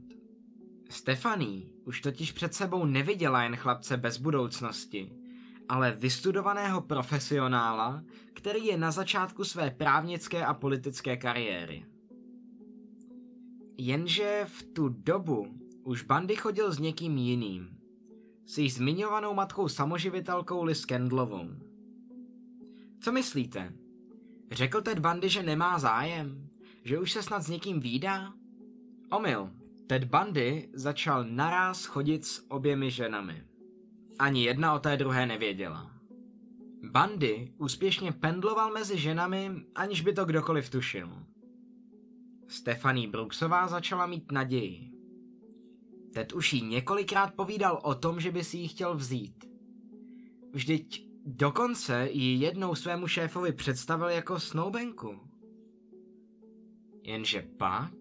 Stephanie 0.89 1.65
už 1.85 2.01
totiž 2.01 2.31
před 2.31 2.53
sebou 2.53 2.85
neviděla 2.85 3.43
jen 3.43 3.55
chlapce 3.55 3.97
bez 3.97 4.17
budoucnosti, 4.17 5.11
ale 5.69 5.91
vystudovaného 5.91 6.81
profesionála, 6.81 8.03
který 8.33 8.65
je 8.65 8.77
na 8.77 8.91
začátku 8.91 9.43
své 9.43 9.71
právnické 9.71 10.45
a 10.45 10.53
politické 10.53 11.17
kariéry. 11.17 11.85
Jenže 13.77 14.45
v 14.47 14.63
tu 14.63 14.89
dobu 14.89 15.47
už 15.83 16.03
Bandy 16.03 16.35
chodil 16.35 16.71
s 16.71 16.79
někým 16.79 17.17
jiným, 17.17 17.76
s 18.47 18.57
již 18.57 18.73
zmiňovanou 18.73 19.33
matkou 19.33 19.67
samoživitelkou 19.67 20.63
Liz 20.63 20.85
Kendlovou. 20.85 21.49
Co 22.99 23.11
myslíte? 23.11 23.73
Řekl 24.51 24.81
Ted 24.81 24.99
Bundy, 24.99 25.29
že 25.29 25.43
nemá 25.43 25.79
zájem? 25.79 26.49
Že 26.83 26.99
už 26.99 27.11
se 27.11 27.23
snad 27.23 27.43
s 27.43 27.49
někým 27.49 27.79
výdá? 27.79 28.33
Omyl. 29.11 29.49
Ted 29.87 30.03
Bundy 30.03 30.69
začal 30.73 31.23
naráz 31.23 31.85
chodit 31.85 32.25
s 32.25 32.51
oběmi 32.51 32.91
ženami. 32.91 33.43
Ani 34.19 34.43
jedna 34.43 34.73
o 34.73 34.79
té 34.79 34.97
druhé 34.97 35.25
nevěděla. 35.25 35.91
Bundy 36.83 37.53
úspěšně 37.57 38.11
pendloval 38.11 38.73
mezi 38.73 38.97
ženami, 38.97 39.51
aniž 39.75 40.01
by 40.01 40.13
to 40.13 40.25
kdokoliv 40.25 40.69
tušil. 40.69 41.09
Stephanie 42.47 43.07
Brooksová 43.07 43.67
začala 43.67 44.05
mít 44.05 44.31
naději. 44.31 44.96
Ted 46.17 46.33
už 46.33 46.53
jí 46.53 46.61
několikrát 46.61 47.33
povídal 47.33 47.79
o 47.83 47.95
tom, 47.95 48.19
že 48.19 48.31
by 48.31 48.43
si 48.43 48.57
ji 48.57 48.67
chtěl 48.67 48.95
vzít. 48.95 49.45
Vždyť 50.53 51.07
Dokonce 51.25 52.09
ji 52.11 52.39
jednou 52.39 52.75
svému 52.75 53.07
šéfovi 53.07 53.51
představil 53.51 54.09
jako 54.09 54.39
snoubenku. 54.39 55.19
Jenže 57.03 57.41
pak 57.57 57.93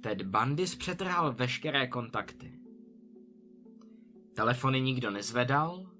Ted 0.00 0.22
Bundy 0.22 0.66
zpřetrhal 0.66 1.32
veškeré 1.32 1.86
kontakty. 1.86 2.60
Telefony 4.34 4.80
nikdo 4.80 5.10
nezvedal 5.10 5.90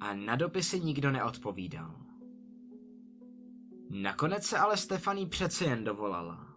a 0.00 0.14
na 0.14 0.36
dopisy 0.36 0.80
nikdo 0.80 1.10
neodpovídal. 1.10 1.96
Nakonec 3.90 4.44
se 4.44 4.58
ale 4.58 4.76
Stefaní 4.76 5.26
přece 5.26 5.64
jen 5.64 5.84
dovolala. 5.84 6.55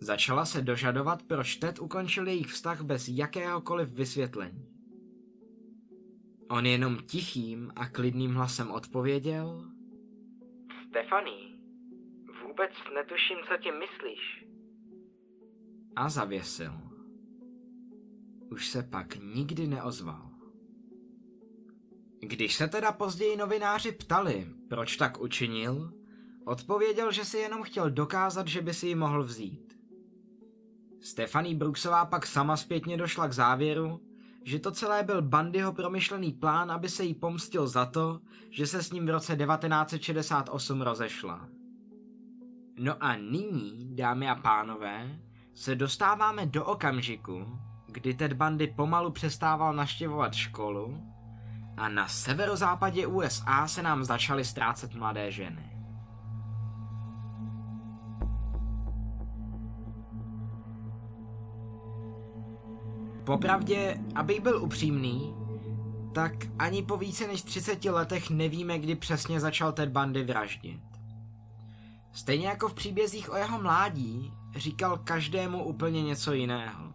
Začala 0.00 0.44
se 0.44 0.62
dožadovat, 0.62 1.22
proč 1.22 1.56
Ted 1.56 1.78
ukončil 1.78 2.28
jejich 2.28 2.46
vztah 2.46 2.82
bez 2.82 3.08
jakéhokoliv 3.08 3.92
vysvětlení. 3.92 4.68
On 6.48 6.66
jenom 6.66 6.98
tichým 6.98 7.72
a 7.76 7.88
klidným 7.88 8.34
hlasem 8.34 8.70
odpověděl. 8.70 9.64
Stefany, 10.88 11.30
vůbec 12.46 12.70
netuším, 12.94 13.36
co 13.48 13.62
tím 13.62 13.74
myslíš. 13.78 14.46
A 15.96 16.08
zavěsil. 16.08 16.72
Už 18.50 18.68
se 18.68 18.82
pak 18.82 19.16
nikdy 19.16 19.66
neozval. 19.66 20.30
Když 22.20 22.54
se 22.54 22.68
teda 22.68 22.92
později 22.92 23.36
novináři 23.36 23.92
ptali, 23.92 24.46
proč 24.68 24.96
tak 24.96 25.20
učinil, 25.20 25.92
odpověděl, 26.44 27.12
že 27.12 27.24
si 27.24 27.38
jenom 27.38 27.62
chtěl 27.62 27.90
dokázat, 27.90 28.48
že 28.48 28.62
by 28.62 28.74
si 28.74 28.86
ji 28.86 28.94
mohl 28.94 29.22
vzít. 29.24 29.65
Stefaní 31.06 31.54
Brooksová 31.54 32.04
pak 32.04 32.26
sama 32.26 32.56
zpětně 32.56 32.96
došla 32.96 33.28
k 33.28 33.32
závěru, 33.32 34.00
že 34.44 34.58
to 34.58 34.70
celé 34.70 35.02
byl 35.02 35.22
Bandyho 35.22 35.72
promyšlený 35.72 36.32
plán, 36.32 36.72
aby 36.72 36.88
se 36.88 37.04
jí 37.04 37.14
pomstil 37.14 37.66
za 37.66 37.86
to, 37.86 38.20
že 38.50 38.66
se 38.66 38.82
s 38.82 38.92
ním 38.92 39.06
v 39.06 39.10
roce 39.10 39.36
1968 39.36 40.82
rozešla. 40.82 41.48
No 42.78 42.94
a 43.00 43.16
nyní, 43.16 43.96
dámy 43.96 44.28
a 44.28 44.34
pánové, 44.34 45.18
se 45.54 45.74
dostáváme 45.74 46.46
do 46.46 46.64
okamžiku, 46.64 47.58
kdy 47.86 48.14
Ted 48.14 48.32
Bundy 48.32 48.66
pomalu 48.66 49.10
přestával 49.10 49.74
naštěvovat 49.74 50.34
školu 50.34 51.02
a 51.76 51.88
na 51.88 52.08
severozápadě 52.08 53.06
USA 53.06 53.68
se 53.68 53.82
nám 53.82 54.04
začaly 54.04 54.44
ztrácet 54.44 54.94
mladé 54.94 55.32
ženy. 55.32 55.75
Popravdě, 63.26 64.00
abych 64.14 64.40
byl 64.40 64.62
upřímný, 64.62 65.34
tak 66.14 66.32
ani 66.58 66.82
po 66.82 66.96
více 66.96 67.26
než 67.26 67.42
30 67.42 67.84
letech 67.84 68.30
nevíme, 68.30 68.78
kdy 68.78 68.94
přesně 68.94 69.40
začal 69.40 69.72
Ted 69.72 69.88
Bundy 69.88 70.24
vraždit. 70.24 70.80
Stejně 72.12 72.46
jako 72.46 72.68
v 72.68 72.74
příbězích 72.74 73.32
o 73.32 73.36
jeho 73.36 73.62
mládí, 73.62 74.32
říkal 74.56 74.98
každému 75.04 75.64
úplně 75.64 76.02
něco 76.02 76.32
jiného. 76.32 76.92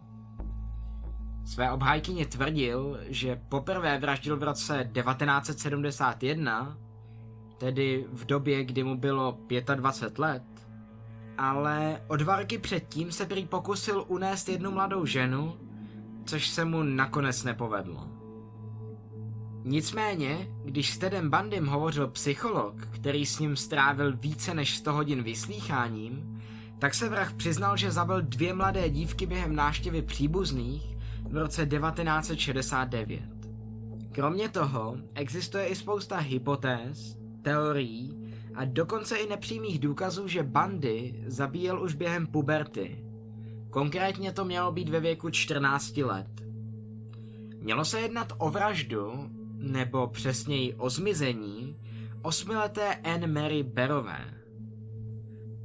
Své 1.44 1.72
obhájkyně 1.72 2.26
tvrdil, 2.26 2.98
že 3.08 3.40
poprvé 3.48 3.98
vraždil 3.98 4.36
v 4.36 4.42
roce 4.42 4.90
1971, 4.94 6.78
tedy 7.58 8.06
v 8.12 8.24
době, 8.24 8.64
kdy 8.64 8.84
mu 8.84 8.96
bylo 8.96 9.38
25 9.74 10.18
let, 10.18 10.42
ale 11.38 12.02
o 12.08 12.16
dva 12.16 12.36
roky 12.36 12.58
předtím 12.58 13.12
se 13.12 13.26
prý 13.26 13.46
pokusil 13.46 14.04
unést 14.08 14.48
jednu 14.48 14.70
mladou 14.70 15.06
ženu, 15.06 15.56
což 16.24 16.48
se 16.48 16.64
mu 16.64 16.82
nakonec 16.82 17.44
nepovedlo. 17.44 18.08
Nicméně, 19.64 20.48
když 20.64 20.92
s 20.92 20.98
Tedem 20.98 21.30
Bandym 21.30 21.66
hovořil 21.66 22.08
psycholog, 22.08 22.86
který 22.90 23.26
s 23.26 23.38
ním 23.38 23.56
strávil 23.56 24.16
více 24.16 24.54
než 24.54 24.76
100 24.76 24.92
hodin 24.92 25.22
vyslýcháním, 25.22 26.42
tak 26.78 26.94
se 26.94 27.08
vrah 27.08 27.32
přiznal, 27.34 27.76
že 27.76 27.90
zabil 27.90 28.22
dvě 28.22 28.54
mladé 28.54 28.90
dívky 28.90 29.26
během 29.26 29.54
návštěvy 29.54 30.02
příbuzných 30.02 30.96
v 31.30 31.36
roce 31.36 31.66
1969. 31.66 33.22
Kromě 34.12 34.48
toho 34.48 34.96
existuje 35.14 35.66
i 35.66 35.74
spousta 35.74 36.16
hypotéz, 36.16 37.16
teorií 37.42 38.32
a 38.54 38.64
dokonce 38.64 39.16
i 39.16 39.28
nepřímých 39.28 39.78
důkazů, 39.78 40.28
že 40.28 40.42
Bandy 40.42 41.24
zabíjel 41.26 41.82
už 41.82 41.94
během 41.94 42.26
puberty, 42.26 43.04
Konkrétně 43.72 44.32
to 44.32 44.44
mělo 44.44 44.72
být 44.72 44.88
ve 44.88 45.00
věku 45.00 45.30
14 45.30 45.96
let. 45.96 46.26
Mělo 47.58 47.84
se 47.84 48.00
jednat 48.00 48.32
o 48.38 48.50
vraždu, 48.50 49.30
nebo 49.56 50.06
přesněji 50.06 50.74
o 50.74 50.90
zmizení, 50.90 51.76
osmileté 52.22 52.94
Anne 52.94 53.26
Mary 53.26 53.62
Berové. 53.62 54.34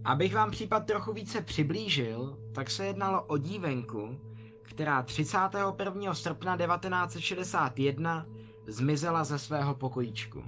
Abych 0.04 0.34
vám 0.34 0.52
případ 0.52 0.86
trochu 0.86 1.14
více 1.14 1.42
přiblížil, 1.42 2.38
tak 2.54 2.70
se 2.70 2.86
jednalo 2.86 3.24
o 3.24 3.38
dívenku, 3.38 4.20
která 4.62 5.04
31. 5.04 6.14
srpna 6.14 6.58
1961 6.58 8.26
zmizela 8.68 9.24
ze 9.24 9.40
svého 9.40 9.76
pokojíčku. 9.76 10.44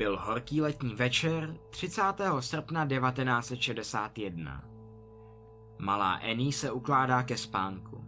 Byl 0.00 0.18
horký 0.18 0.60
letní 0.60 0.94
večer 0.94 1.56
30. 1.70 2.02
srpna 2.40 2.86
1961. 2.86 4.62
Malá 5.78 6.12
Annie 6.12 6.52
se 6.52 6.70
ukládá 6.70 7.22
ke 7.22 7.36
spánku. 7.36 8.04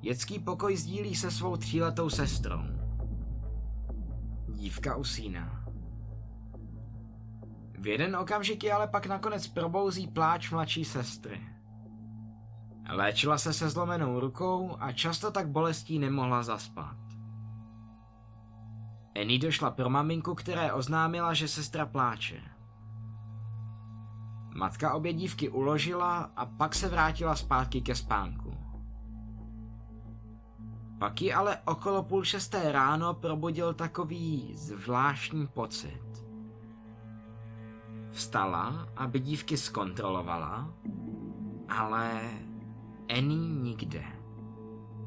Dětský 0.00 0.38
pokoj 0.38 0.76
sdílí 0.76 1.16
se 1.16 1.30
svou 1.30 1.56
tříletou 1.56 2.10
sestrou. 2.10 2.62
Dívka 4.48 4.96
usíná. 4.96 5.64
V 7.78 7.86
jeden 7.86 8.16
okamžik 8.16 8.64
je 8.64 8.72
ale 8.72 8.88
pak 8.88 9.06
nakonec 9.06 9.48
probouzí 9.48 10.08
pláč 10.08 10.50
mladší 10.50 10.84
sestry. 10.84 11.40
Léčila 12.90 13.38
se 13.38 13.52
se 13.52 13.70
zlomenou 13.70 14.20
rukou 14.20 14.76
a 14.80 14.92
často 14.92 15.30
tak 15.30 15.48
bolestí 15.48 15.98
nemohla 15.98 16.42
zaspat. 16.42 17.05
Annie 19.20 19.38
došla 19.38 19.70
pro 19.70 19.90
maminku, 19.90 20.34
které 20.34 20.72
oznámila, 20.72 21.34
že 21.34 21.48
sestra 21.48 21.86
pláče. 21.86 22.40
Matka 24.54 24.94
obě 24.94 25.12
dívky 25.12 25.48
uložila 25.48 26.30
a 26.36 26.46
pak 26.46 26.74
se 26.74 26.88
vrátila 26.88 27.36
zpátky 27.36 27.80
ke 27.80 27.94
spánku. 27.94 28.56
Pak 30.98 31.22
ji 31.22 31.32
ale 31.32 31.58
okolo 31.64 32.02
půl 32.02 32.24
šesté 32.24 32.72
ráno 32.72 33.14
probudil 33.14 33.74
takový 33.74 34.56
zvláštní 34.56 35.46
pocit. 35.46 36.26
Vstala, 38.10 38.88
aby 38.96 39.20
dívky 39.20 39.56
zkontrolovala, 39.56 40.74
ale 41.68 42.20
Annie 43.18 43.48
nikde. 43.62 44.04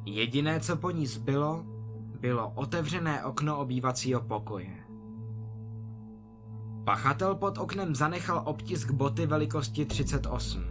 Jediné, 0.05 0.59
co 0.59 0.77
po 0.77 0.91
ní 0.91 1.07
zbylo, 1.07 1.65
bylo 2.19 2.51
otevřené 2.55 3.25
okno 3.25 3.59
obývacího 3.59 4.21
pokoje. 4.21 4.83
Pachatel 6.83 7.35
pod 7.35 7.57
oknem 7.57 7.95
zanechal 7.95 8.41
obtisk 8.45 8.91
boty 8.91 9.25
velikosti 9.25 9.85
38. 9.85 10.63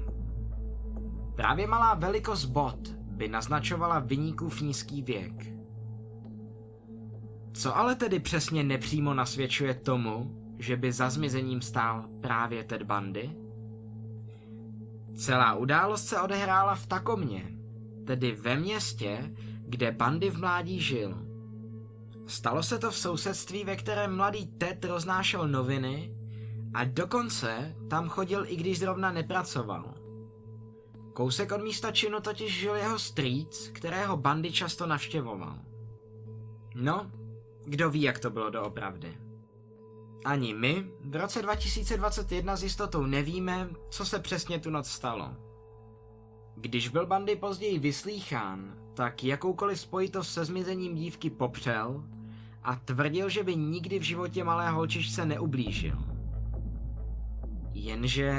Právě 1.37 1.67
malá 1.67 1.95
velikost 1.95 2.45
bot 2.45 2.89
by 2.93 3.29
naznačovala 3.29 3.99
vyníkův 3.99 4.61
nízký 4.61 5.03
věk. 5.03 5.47
Co 7.53 7.77
ale 7.77 7.95
tedy 7.95 8.21
přesně 8.21 8.65
nepřímo 8.65 9.15
nasvědčuje 9.15 9.75
tomu, 9.75 10.35
že 10.59 10.77
by 10.77 10.93
za 10.93 11.11
zmizením 11.11 11.63
stál 11.63 12.05
právě 12.21 12.65
Ted 12.65 12.83
Bundy? 12.83 13.31
Celá 15.17 15.55
událost 15.55 16.07
se 16.07 16.21
odehrála 16.21 16.75
v 16.75 16.87
Takomě, 16.87 17.45
tedy 18.07 18.33
ve 18.33 18.57
městě, 18.57 19.35
kde 19.69 19.93
Bundy 19.93 20.31
v 20.31 20.41
mládí 20.41 20.81
žil. 20.81 21.28
Stalo 22.29 22.63
se 22.63 22.79
to 22.79 22.91
v 22.91 22.99
sousedství, 22.99 23.65
ve 23.65 23.77
kterém 23.77 24.17
mladý 24.17 24.47
Ted 24.47 24.85
roznášel 24.85 25.49
noviny 25.49 26.15
a 26.75 26.85
dokonce 26.85 27.75
tam 27.91 28.09
chodil, 28.09 28.45
i 28.47 28.57
když 28.57 28.79
zrovna 28.79 29.13
nepracoval. 29.13 29.95
Kousek 31.13 31.53
od 31.53 31.63
místa 31.63 31.93
činu 31.93 32.21
totiž 32.21 32.59
žil 32.59 32.75
jeho 32.75 32.99
strýc, 32.99 33.71
kterého 33.75 34.17
bandy 34.17 34.53
často 34.53 34.87
navštěvoval. 34.87 35.59
No, 36.75 37.11
kdo 37.65 37.91
ví, 37.91 38.03
jak 38.03 38.19
to 38.19 38.31
bylo 38.31 38.51
doopravdy. 38.51 39.19
Ani 40.25 40.55
my 40.55 40.91
v 41.05 41.17
roce 41.17 41.43
2021 41.43 42.57
s 42.57 42.63
jistotou 42.63 43.07
nevíme, 43.07 43.71
co 43.91 44.05
se 44.05 44.19
přesně 44.19 44.59
tu 44.59 44.71
noc 44.71 44.89
stalo. 44.89 45.31
Když 46.57 46.89
byl 46.89 47.07
Bandy 47.07 47.37
později 47.37 47.79
vyslýchán, 47.79 48.75
tak 48.95 49.25
jakoukoliv 49.25 49.81
spojitost 49.81 50.33
se 50.33 50.45
zmizením 50.45 50.95
dívky 50.95 51.31
popřel 51.31 52.05
a 52.69 52.77
tvrdil, 52.77 53.29
že 53.29 53.43
by 53.45 53.57
nikdy 53.57 53.99
v 53.99 54.03
životě 54.03 54.45
malé 54.45 54.71
holčičce 54.71 55.27
neublížil. 55.27 55.99
Jenže 57.73 58.33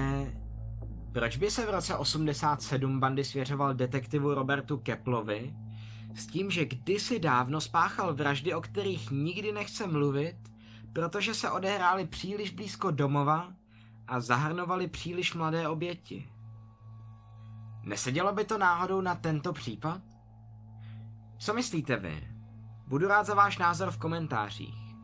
proč 1.12 1.38
by 1.38 1.52
se 1.52 1.66
v 1.66 1.70
roce 1.70 1.98
87 1.98 3.00
bandy 3.00 3.24
svěřoval 3.24 3.74
detektivu 3.74 4.34
Robertu 4.34 4.78
Keplovi 4.78 5.54
s 6.16 6.28
tím, 6.28 6.52
že 6.52 6.66
kdysi 6.66 7.20
dávno 7.20 7.62
spáchal 7.62 8.14
vraždy, 8.14 8.54
o 8.54 8.62
kterých 8.62 9.12
nikdy 9.12 9.52
nechce 9.52 9.88
mluvit, 9.88 10.36
protože 10.94 11.34
se 11.34 11.52
odehrály 11.52 12.08
příliš 12.08 12.52
blízko 12.52 12.92
domova 12.92 13.54
a 14.08 14.20
zahrnovaly 14.20 14.88
příliš 14.88 15.34
mladé 15.34 15.68
oběti. 15.68 16.30
Nesedělo 17.84 18.34
by 18.34 18.46
to 18.46 18.58
náhodou 18.58 19.02
na 19.02 19.16
tento 19.16 19.54
případ? 19.54 20.02
Co 21.38 21.54
myslíte 21.54 21.98
vy? 21.98 22.29
Budu 22.90 23.08
rád 23.08 23.26
za 23.26 23.34
váš 23.34 23.58
názor 23.58 23.92
v 23.92 23.98
komentářích. 23.98 24.96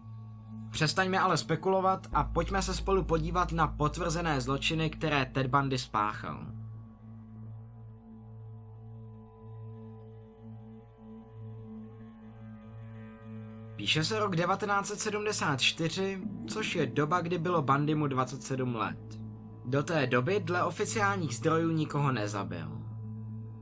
Přestaňme 0.71 1.19
ale 1.19 1.37
spekulovat 1.37 2.07
a 2.13 2.23
pojďme 2.23 2.61
se 2.61 2.73
spolu 2.73 3.03
podívat 3.03 3.51
na 3.51 3.67
potvrzené 3.67 4.41
zločiny, 4.41 4.89
které 4.89 5.25
Ted 5.25 5.47
Bundy 5.47 5.77
spáchal. 5.77 6.45
Píše 13.75 14.03
se 14.03 14.19
rok 14.19 14.35
1974, 14.35 16.21
což 16.47 16.75
je 16.75 16.85
doba, 16.85 17.21
kdy 17.21 17.37
bylo 17.37 17.61
Bandymu 17.61 18.07
27 18.07 18.75
let. 18.75 19.19
Do 19.65 19.83
té 19.83 20.07
doby 20.07 20.39
dle 20.39 20.63
oficiálních 20.63 21.35
zdrojů 21.35 21.71
nikoho 21.71 22.11
nezabil. 22.11 22.81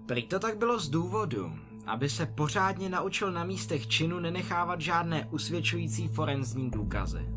Prý 0.05 0.27
to 0.27 0.39
tak 0.39 0.57
bylo 0.57 0.79
z 0.79 0.89
důvodu, 0.89 1.51
aby 1.85 2.09
se 2.09 2.25
pořádně 2.25 2.89
naučil 2.89 3.31
na 3.31 3.43
místech 3.43 3.87
činu 3.87 4.19
nenechávat 4.19 4.81
žádné 4.81 5.27
usvědčující 5.31 6.07
forenzní 6.07 6.69
důkazy. 6.71 7.29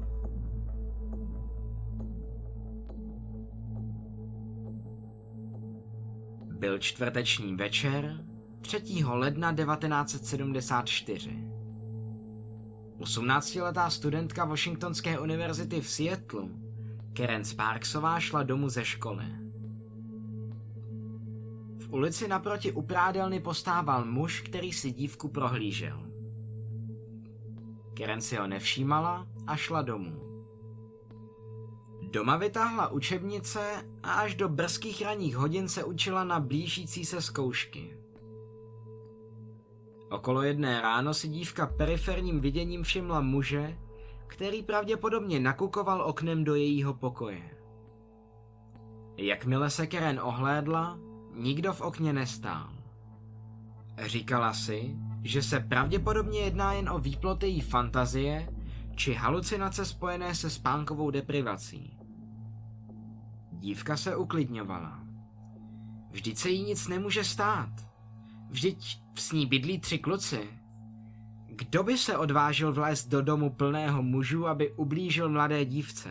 Byl 6.58 6.78
čtvrteční 6.78 7.56
večer 7.56 8.24
3. 8.60 8.82
ledna 9.04 9.54
1974. 9.54 11.30
18-letá 12.98 13.88
studentka 13.90 14.44
Washingtonské 14.44 15.18
univerzity 15.18 15.80
v 15.80 15.88
Seattle, 15.88 16.48
Karen 17.12 17.44
Sparksová 17.44 18.20
šla 18.20 18.42
domů 18.42 18.68
ze 18.68 18.84
školy. 18.84 19.45
V 21.88 21.92
ulici 21.92 22.28
naproti 22.28 22.72
u 22.72 22.82
prádelny 22.82 23.40
postával 23.40 24.04
muž, 24.04 24.40
který 24.40 24.72
si 24.72 24.90
dívku 24.92 25.28
prohlížel. 25.28 26.00
Karen 27.94 28.20
si 28.20 28.36
ho 28.36 28.46
nevšímala 28.46 29.26
a 29.46 29.56
šla 29.56 29.82
domů. 29.82 30.20
Doma 32.10 32.36
vytáhla 32.36 32.88
učebnice 32.88 33.60
a 34.02 34.12
až 34.12 34.34
do 34.34 34.48
brzkých 34.48 35.02
ranních 35.02 35.36
hodin 35.36 35.68
se 35.68 35.84
učila 35.84 36.24
na 36.24 36.40
blížící 36.40 37.04
se 37.04 37.22
zkoušky. 37.22 37.96
Okolo 40.10 40.42
jedné 40.42 40.80
ráno 40.80 41.14
si 41.14 41.28
dívka 41.28 41.66
periferním 41.66 42.40
viděním 42.40 42.82
všimla 42.82 43.20
muže, 43.20 43.78
který 44.26 44.62
pravděpodobně 44.62 45.40
nakukoval 45.40 46.02
oknem 46.02 46.44
do 46.44 46.54
jejího 46.54 46.94
pokoje. 46.94 47.50
Jakmile 49.16 49.70
se 49.70 49.86
Karen 49.86 50.20
ohlédla, 50.22 50.98
nikdo 51.36 51.72
v 51.72 51.80
okně 51.80 52.12
nestál. 52.12 52.72
Říkala 54.06 54.54
si, 54.54 54.96
že 55.22 55.42
se 55.42 55.60
pravděpodobně 55.60 56.40
jedná 56.40 56.72
jen 56.72 56.88
o 56.88 56.98
výploty 56.98 57.46
její 57.46 57.60
fantazie 57.60 58.48
či 58.94 59.14
halucinace 59.14 59.84
spojené 59.84 60.34
se 60.34 60.50
spánkovou 60.50 61.10
deprivací. 61.10 61.98
Dívka 63.52 63.96
se 63.96 64.16
uklidňovala. 64.16 65.00
Vždyť 66.10 66.38
se 66.38 66.50
jí 66.50 66.62
nic 66.62 66.88
nemůže 66.88 67.24
stát. 67.24 67.70
Vždyť 68.50 69.00
v 69.14 69.32
ní 69.32 69.46
bydlí 69.46 69.80
tři 69.80 69.98
kluci. 69.98 70.48
Kdo 71.46 71.82
by 71.82 71.98
se 71.98 72.16
odvážil 72.16 72.72
vlézt 72.72 73.08
do 73.08 73.22
domu 73.22 73.50
plného 73.50 74.02
mužů, 74.02 74.46
aby 74.46 74.72
ublížil 74.72 75.28
mladé 75.28 75.64
dívce? 75.64 76.10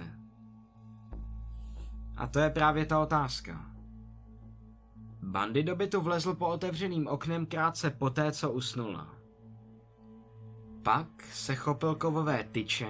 A 2.17 2.27
to 2.27 2.39
je 2.39 2.49
právě 2.49 2.85
ta 2.85 2.99
otázka. 2.99 3.74
Bandy 5.25 5.63
do 5.63 5.75
bytu 5.75 6.01
vlezl 6.01 6.33
po 6.33 6.47
otevřeným 6.47 7.07
oknem 7.07 7.45
krátce 7.45 7.89
poté, 7.89 8.31
co 8.31 8.51
usnula. 8.51 9.15
Pak 10.83 11.07
se 11.33 11.55
chopil 11.55 11.95
kovové 11.95 12.43
tyče, 12.51 12.87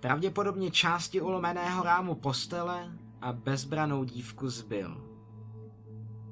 pravděpodobně 0.00 0.70
části 0.70 1.20
ulomeného 1.20 1.82
rámu 1.82 2.14
postele 2.14 2.92
a 3.20 3.32
bezbranou 3.32 4.04
dívku 4.04 4.48
zbyl. 4.48 5.04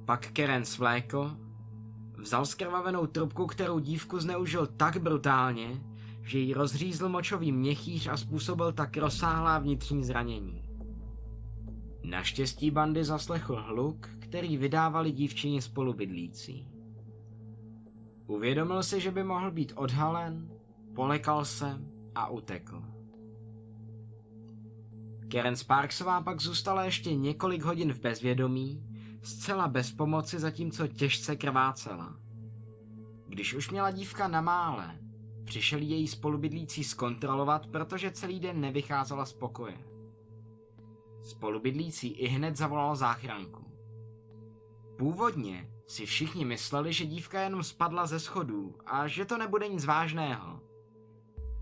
Pak 0.05 0.27
Keren 0.27 0.65
svlékl, 0.65 1.37
vzal 2.19 2.47
skrvavenou 2.47 3.07
trubku, 3.07 3.47
kterou 3.47 3.79
dívku 3.79 4.21
zneužil 4.21 4.67
tak 4.67 4.97
brutálně, 4.97 5.83
že 6.23 6.39
jí 6.39 6.55
rozřízl 6.55 7.09
močový 7.09 7.53
měchýř 7.53 8.07
a 8.07 8.17
způsobil 8.17 8.73
tak 8.73 8.97
rozsáhlá 8.97 9.59
vnitřní 9.59 10.05
zranění. 10.05 10.63
Naštěstí 12.05 12.71
bandy 12.71 13.05
zaslechl 13.05 13.57
hluk, 13.57 14.11
který 14.19 14.57
vydávali 14.57 15.12
dívčině 15.12 15.62
spolubydlící. 15.62 16.69
Uvědomil 18.27 18.83
si, 18.83 19.01
že 19.01 19.11
by 19.11 19.25
mohl 19.25 19.51
být 19.51 19.73
odhalen, 19.77 20.51
polekal 20.95 21.45
se 21.45 21.81
a 22.14 22.29
utekl. 22.29 22.83
Karen 25.29 25.57
Sparksová 25.57 26.23
pak 26.23 26.40
zůstala 26.40 26.85
ještě 26.85 27.14
několik 27.14 27.62
hodin 27.62 27.93
v 27.93 28.01
bezvědomí, 28.01 28.85
zcela 29.23 29.69
bez 29.69 29.93
pomoci, 29.93 30.38
zatímco 30.38 30.88
těžce 30.88 31.37
krvácela. 31.37 32.17
Když 33.29 33.55
už 33.55 33.71
měla 33.71 33.90
dívka 33.90 34.29
na 34.29 34.40
mále, 34.40 34.99
přišel 35.45 35.79
její 35.79 36.09
spolubydlící 36.09 36.85
zkontrolovat, 36.85 37.67
protože 37.67 38.11
celý 38.11 38.40
den 38.40 38.61
nevycházela 38.61 39.27
z 39.27 39.33
pokoje. 39.33 39.94
Spolubydlící 41.25 42.09
i 42.09 42.27
hned 42.27 42.57
zavolal 42.57 42.97
záchranku. 42.97 43.65
Původně 44.99 45.71
si 45.87 46.07
všichni 46.07 46.45
mysleli, 46.45 46.93
že 46.93 47.07
dívka 47.07 47.41
jenom 47.41 47.63
spadla 47.63 48.07
ze 48.07 48.21
schodů 48.21 48.75
a 48.87 49.07
že 49.07 49.25
to 49.25 49.39
nebude 49.39 49.69
nic 49.69 49.85
vážného. 49.85 50.61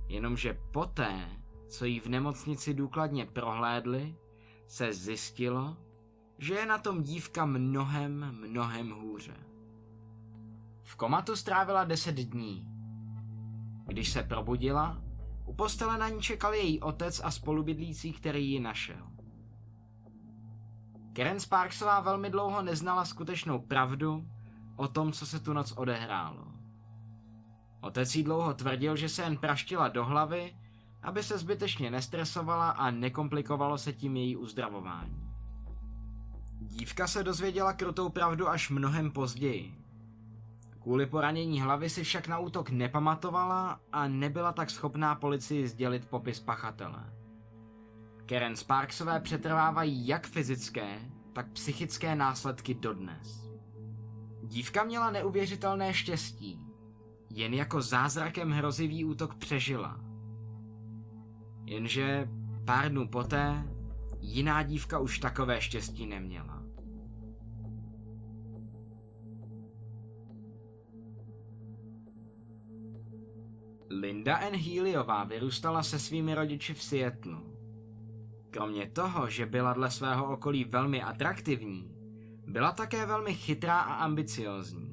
Jenomže 0.09 0.59
poté, 0.73 1.29
co 1.69 1.85
ji 1.85 2.01
v 2.01 2.07
nemocnici 2.07 2.75
důkladně 2.75 3.27
prohlédli, 3.27 4.17
se 4.67 4.93
zjistilo, 4.93 5.77
že 6.39 6.55
je 6.55 6.67
na 6.67 6.79
tom 6.79 7.03
dívka 7.03 7.47
mnohem, 7.47 8.37
mnohem 8.41 8.91
hůře. 8.91 9.37
V 10.83 10.97
komatu 10.97 11.37
strávila 11.37 11.85
deset 11.85 12.15
dní. 12.15 12.69
Když 13.87 14.13
se 14.13 14.23
probudila, 14.23 15.03
u 15.47 15.55
postele 15.55 15.99
na 15.99 16.09
ní 16.09 16.21
čekal 16.21 16.55
její 16.55 16.81
otec 16.81 17.21
a 17.25 17.31
spolubydlící, 17.31 18.13
který 18.13 18.51
ji 18.51 18.61
našel. 18.61 19.12
Karen 21.13 21.41
Sparksová 21.41 22.01
velmi 22.01 22.31
dlouho 22.31 22.63
neznala 22.63 23.05
skutečnou 23.05 23.59
pravdu 23.59 24.29
o 24.77 24.89
tom, 24.89 25.13
co 25.13 25.27
se 25.27 25.41
tu 25.41 25.53
noc 25.53 25.73
odehrálo. 25.73 26.47
Otec 27.81 28.15
jí 28.17 28.23
dlouho 28.23 28.55
tvrdil, 28.55 28.97
že 28.97 29.09
se 29.09 29.23
jen 29.23 29.37
praštila 29.37 29.89
do 29.89 30.05
hlavy, 30.05 30.57
aby 31.03 31.23
se 31.23 31.39
zbytečně 31.39 31.91
nestresovala 31.91 32.71
a 32.71 32.91
nekomplikovalo 32.91 33.79
se 33.79 33.93
tím 33.93 34.17
její 34.17 34.37
uzdravování. 34.37 35.31
Dívka 36.61 37.07
se 37.07 37.23
dozvěděla 37.23 37.73
krutou 37.73 38.09
pravdu 38.09 38.49
až 38.49 38.71
mnohem 38.71 39.11
později. 39.11 39.79
Kvůli 40.83 41.07
poranění 41.07 41.61
hlavy 41.61 41.91
si 41.91 42.05
však 42.05 42.29
na 42.29 42.39
útok 42.39 42.71
nepamatovala 42.71 43.81
a 43.93 44.09
nebyla 44.09 44.53
tak 44.53 44.71
schopná 44.71 45.15
policii 45.15 45.69
sdělit 45.69 46.09
popis 46.09 46.41
pachatele. 46.41 47.22
Karen 48.27 48.57
Sparksové 48.57 49.21
přetrvávají 49.21 50.07
jak 50.07 50.27
fyzické, 50.27 50.99
tak 51.33 51.53
psychické 51.53 52.15
následky 52.15 52.75
dodnes. 52.75 53.49
Dívka 54.43 54.85
měla 54.85 55.11
neuvěřitelné 55.11 55.95
štěstí. 55.95 56.61
Jen 57.31 57.55
jako 57.55 57.83
zázrakem 57.83 58.51
hrozivý 58.51 59.05
útok 59.05 59.35
přežila. 59.35 60.01
Jenže 61.65 62.29
pár 62.65 62.91
dnů 62.91 63.09
poté 63.09 63.69
jiná 64.21 64.63
dívka 64.63 64.99
už 64.99 65.19
takové 65.19 65.61
štěstí 65.61 66.07
neměla. 66.07 66.63
Linda 73.91 74.39
N. 74.39 74.57
Healyová 74.57 75.25
vyrůstala 75.25 75.83
se 75.83 75.99
svými 75.99 76.35
rodiči 76.35 76.75
v 76.75 76.83
Seattlu. 76.83 77.52
Kromě 78.53 78.87
toho, 78.87 79.31
že 79.31 79.47
byla 79.47 79.73
dle 79.73 79.91
svého 79.91 80.33
okolí 80.33 80.65
velmi 80.65 81.03
atraktivní, 81.03 81.91
byla 82.47 82.73
také 82.73 83.07
velmi 83.07 83.35
chytrá 83.35 83.81
a 83.81 83.95
ambiciozní. 83.95 84.93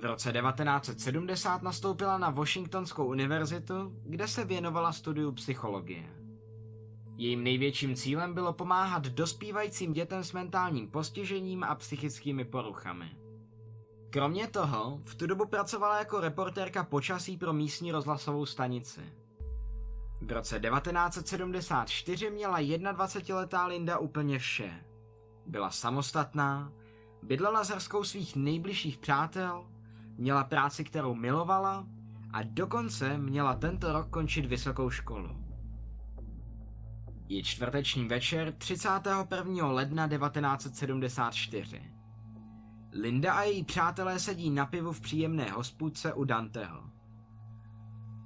V 0.00 0.04
roce 0.04 0.32
1970 0.32 1.62
nastoupila 1.62 2.18
na 2.18 2.30
Washingtonskou 2.30 3.06
univerzitu, 3.06 3.92
kde 4.04 4.28
se 4.28 4.44
věnovala 4.44 4.92
studiu 4.92 5.32
psychologie. 5.32 6.04
Jejím 7.16 7.44
největším 7.44 7.94
cílem 7.94 8.34
bylo 8.34 8.52
pomáhat 8.52 9.06
dospívajícím 9.06 9.92
dětem 9.92 10.24
s 10.24 10.32
mentálním 10.32 10.90
postižením 10.90 11.64
a 11.64 11.74
psychickými 11.74 12.44
poruchami. 12.44 13.10
Kromě 14.10 14.46
toho 14.46 14.98
v 15.04 15.14
tu 15.14 15.26
dobu 15.26 15.46
pracovala 15.46 15.98
jako 15.98 16.20
reportérka 16.20 16.84
počasí 16.84 17.36
pro 17.36 17.52
místní 17.52 17.92
rozhlasovou 17.92 18.46
stanici. 18.46 19.00
V 20.24 20.32
roce 20.32 20.60
1974 20.60 22.30
měla 22.30 22.60
21-letá 22.60 23.66
Linda 23.66 23.98
úplně 23.98 24.38
vše. 24.38 24.84
Byla 25.46 25.70
samostatná, 25.70 26.72
bydlela 27.22 27.64
s 27.64 27.68
hrskou 27.68 28.04
svých 28.04 28.36
nejbližších 28.36 28.98
přátel, 28.98 29.66
měla 30.16 30.44
práci, 30.44 30.84
kterou 30.84 31.14
milovala 31.14 31.86
a 32.32 32.42
dokonce 32.42 33.18
měla 33.18 33.54
tento 33.54 33.92
rok 33.92 34.10
končit 34.10 34.46
vysokou 34.46 34.90
školu. 34.90 35.44
Je 37.28 37.42
čtvrteční 37.42 38.08
večer 38.08 38.52
31. 38.52 39.66
ledna 39.66 40.08
1974. 40.08 41.82
Linda 42.92 43.34
a 43.34 43.42
její 43.42 43.64
přátelé 43.64 44.18
sedí 44.18 44.50
na 44.50 44.66
pivu 44.66 44.92
v 44.92 45.00
příjemné 45.00 45.50
hospůdce 45.50 46.12
u 46.12 46.24
Danteho. 46.24 46.93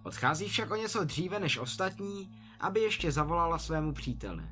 Odchází 0.08 0.48
však 0.48 0.70
o 0.70 0.76
něco 0.76 1.04
dříve 1.04 1.40
než 1.40 1.58
ostatní, 1.58 2.30
aby 2.60 2.80
ještě 2.80 3.12
zavolala 3.12 3.58
svému 3.58 3.92
příteli. 3.92 4.44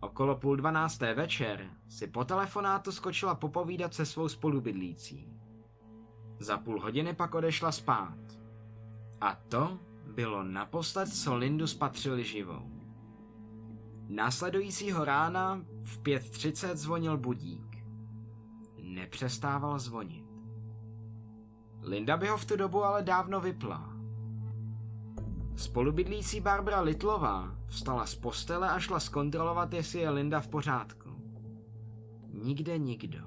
Okolo 0.00 0.36
půl 0.36 0.56
dvanácté 0.56 1.14
večer 1.14 1.70
si 1.88 2.06
po 2.06 2.24
telefonátu 2.24 2.92
skočila 2.92 3.34
popovídat 3.34 3.94
se 3.94 4.06
svou 4.06 4.28
spolubydlící. 4.28 5.32
Za 6.38 6.58
půl 6.58 6.80
hodiny 6.80 7.14
pak 7.14 7.34
odešla 7.34 7.72
spát. 7.72 8.18
A 9.20 9.34
to 9.34 9.78
bylo 10.06 10.42
naposled, 10.42 11.08
co 11.08 11.36
Lindu 11.36 11.66
spatřili 11.66 12.24
živou. 12.24 12.70
Následujícího 14.08 15.04
rána 15.04 15.64
v 15.82 15.98
5.30 15.98 16.76
zvonil 16.76 17.18
budík. 17.18 17.76
Nepřestával 18.82 19.78
zvonit. 19.78 20.26
Linda 21.82 22.16
by 22.16 22.28
ho 22.28 22.36
v 22.36 22.44
tu 22.44 22.56
dobu 22.56 22.84
ale 22.84 23.02
dávno 23.02 23.40
vypla. 23.40 23.93
Spolubydlící 25.56 26.40
Barbara 26.40 26.80
Litlová 26.80 27.56
vstala 27.66 28.06
z 28.06 28.14
postele 28.14 28.70
a 28.70 28.80
šla 28.80 29.00
zkontrolovat, 29.00 29.72
jestli 29.72 29.98
je 29.98 30.10
Linda 30.10 30.40
v 30.40 30.48
pořádku. 30.48 31.10
Nikde 32.32 32.78
nikdo. 32.78 33.18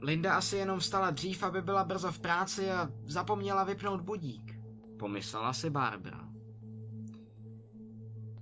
Linda 0.00 0.34
asi 0.34 0.56
jenom 0.56 0.78
vstala 0.78 1.10
dřív, 1.10 1.42
aby 1.42 1.62
byla 1.62 1.84
brzo 1.84 2.12
v 2.12 2.18
práci 2.18 2.70
a 2.70 2.90
zapomněla 3.04 3.64
vypnout 3.64 4.00
budík, 4.00 4.60
pomyslela 4.98 5.52
si 5.52 5.70
Barbara. 5.70 6.28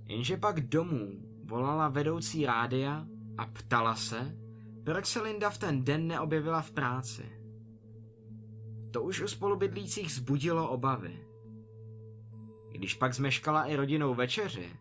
Jenže 0.05 0.37
pak 0.37 0.61
domů 0.61 1.11
volala 1.43 1.89
vedoucí 1.89 2.45
rádia 2.45 3.05
a 3.37 3.45
ptala 3.45 3.95
se, 3.95 4.37
proč 4.83 5.05
se 5.05 5.21
Linda 5.21 5.49
v 5.49 5.57
ten 5.57 5.83
den 5.83 6.07
neobjevila 6.07 6.61
v 6.61 6.71
práci. 6.71 7.25
To 8.91 9.01
už 9.01 9.21
u 9.21 9.27
spolubydlících 9.27 10.11
zbudilo 10.11 10.69
obavy. 10.69 11.28
Když 12.71 12.93
pak 12.93 13.13
zmeškala 13.13 13.65
i 13.65 13.75
rodinou 13.75 14.13
večeři, 14.13 14.71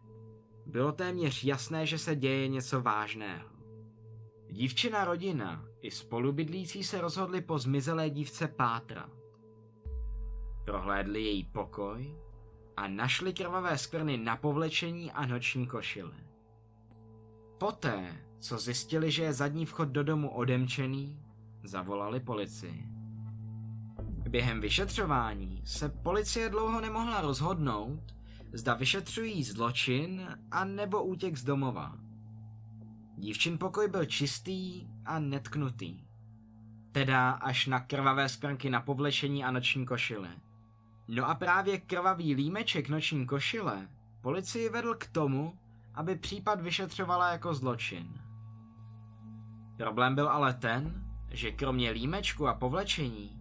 bylo 0.66 0.92
téměř 0.92 1.44
jasné, 1.44 1.87
že 1.87 1.98
se 1.98 2.16
děje 2.16 2.48
něco 2.48 2.81
vážného. 2.81 3.48
Dívčina 4.51 5.05
rodina 5.05 5.64
i 5.83 5.90
spolubydlící 5.90 6.85
se 6.85 7.01
rozhodli 7.01 7.40
po 7.40 7.59
zmizelé 7.59 8.11
dívce 8.11 8.48
pátrat. 8.48 9.11
Prohlédli 10.64 11.22
její 11.22 11.44
pokoj 11.44 12.14
a 12.77 12.88
našli 12.88 13.33
krvavé 13.33 13.79
skvrny 13.79 14.16
na 14.16 14.37
povlečení 14.37 15.12
a 15.12 15.27
noční 15.27 15.66
košile. 15.66 16.16
Poté, 17.59 18.16
co 18.40 18.59
zjistili, 18.59 19.11
že 19.11 19.22
je 19.22 19.33
zadní 19.33 19.66
vchod 19.66 19.88
do 19.88 20.05
domu 20.05 20.31
odemčený, 20.31 21.22
zavolali 21.64 22.20
policii. 22.20 22.98
Během 24.29 24.61
vyšetřování 24.61 25.62
se 25.64 25.88
policie 25.88 26.49
dlouho 26.49 26.81
nemohla 26.81 27.21
rozhodnout, 27.21 28.14
zda 28.53 28.75
vyšetřují 28.75 29.45
zločin 29.45 30.29
a 30.51 30.64
nebo 30.64 31.05
útěk 31.05 31.37
z 31.37 31.45
domova. 31.45 31.97
Dívčin 33.17 33.59
pokoj 33.59 33.88
byl 33.88 34.05
čistý 34.05 34.87
a 35.05 35.19
netknutý. 35.19 36.05
Teda 36.93 37.31
až 37.31 37.67
na 37.67 37.81
krvavé 37.81 38.29
skvrnky 38.29 38.71
na 38.71 38.81
povlešení 38.81 39.45
a 39.45 39.51
noční 39.51 39.87
košile. 39.87 40.29
No 41.09 41.29
a 41.29 41.35
právě 41.35 41.79
krvavý 41.81 42.35
límeček 42.35 42.88
noční 42.88 43.27
košile 43.27 43.88
policii 44.23 44.69
vedl 44.69 44.95
k 44.95 45.07
tomu, 45.07 45.59
aby 45.95 46.17
případ 46.17 46.61
vyšetřovala 46.61 47.33
jako 47.33 47.55
zločin. 47.55 48.21
Problém 49.77 50.14
byl 50.14 50.29
ale 50.29 50.55
ten, 50.55 51.05
že 51.31 51.53
kromě 51.53 51.91
límečku 51.91 52.49
a 52.49 52.55
povlečení 52.55 53.38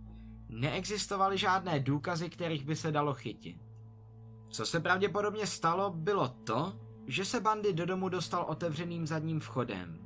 neexistovaly 0.50 1.38
žádné 1.38 1.80
důkazy, 1.80 2.30
kterých 2.30 2.66
by 2.66 2.76
se 2.76 2.92
dalo 2.92 3.14
chytit. 3.14 3.58
Co 4.50 4.66
se 4.66 4.80
pravděpodobně 4.80 5.48
stalo, 5.48 5.90
bylo 5.90 6.28
to, 6.28 6.80
že 7.08 7.26
se 7.26 7.40
bandy 7.40 7.74
do 7.74 7.86
domu 7.86 8.10
dostal 8.10 8.46
otevřeným 8.48 9.08
zadním 9.08 9.40
vchodem. 9.40 10.00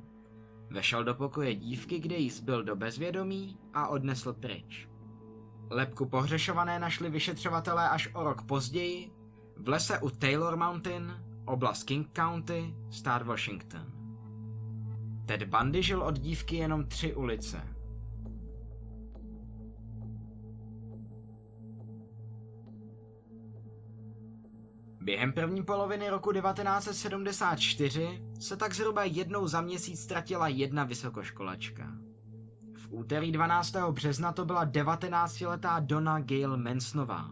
Vešel 0.70 1.04
do 1.04 1.14
pokoje 1.14 1.54
dívky, 1.54 1.98
kde 1.98 2.16
jí 2.16 2.30
zbyl 2.30 2.64
do 2.64 2.76
bezvědomí 2.76 3.58
a 3.74 3.88
odnesl 3.88 4.32
pryč. 4.32 4.88
Lepku 5.70 6.06
pohřešované 6.06 6.78
našli 6.78 7.10
vyšetřovatelé 7.10 7.88
až 7.88 8.08
o 8.14 8.24
rok 8.24 8.42
později 8.42 9.12
v 9.56 9.68
lese 9.68 9.98
u 9.98 10.10
Taylor 10.10 10.56
Mountain, 10.56 11.24
oblast 11.44 11.84
King 11.84 12.08
County, 12.16 12.74
stát 12.90 13.22
Washington. 13.22 13.86
Ted 15.26 15.42
Bundy 15.42 15.82
žil 15.82 16.02
od 16.02 16.18
dívky 16.18 16.56
jenom 16.56 16.84
tři 16.84 17.14
ulice. 17.14 17.71
Během 25.02 25.32
první 25.32 25.62
poloviny 25.62 26.08
roku 26.08 26.32
1974 26.32 28.22
se 28.40 28.56
tak 28.56 28.74
zhruba 28.74 29.04
jednou 29.04 29.48
za 29.48 29.60
měsíc 29.60 30.02
ztratila 30.02 30.48
jedna 30.48 30.84
vysokoškolačka. 30.84 31.92
V 32.74 32.88
úterý 32.90 33.32
12. 33.32 33.76
března 33.90 34.32
to 34.32 34.44
byla 34.44 34.66
19-letá 34.66 35.80
Donna 35.80 36.20
Gail 36.20 36.56
Mansonová, 36.56 37.30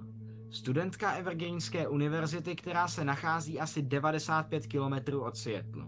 studentka 0.51 1.13
Evergreenské 1.13 1.89
univerzity, 1.89 2.57
která 2.57 2.89
se 2.89 3.05
nachází 3.05 3.61
asi 3.61 3.83
95 3.83 4.67
km 4.67 5.19
od 5.19 5.37
Seattle. 5.37 5.85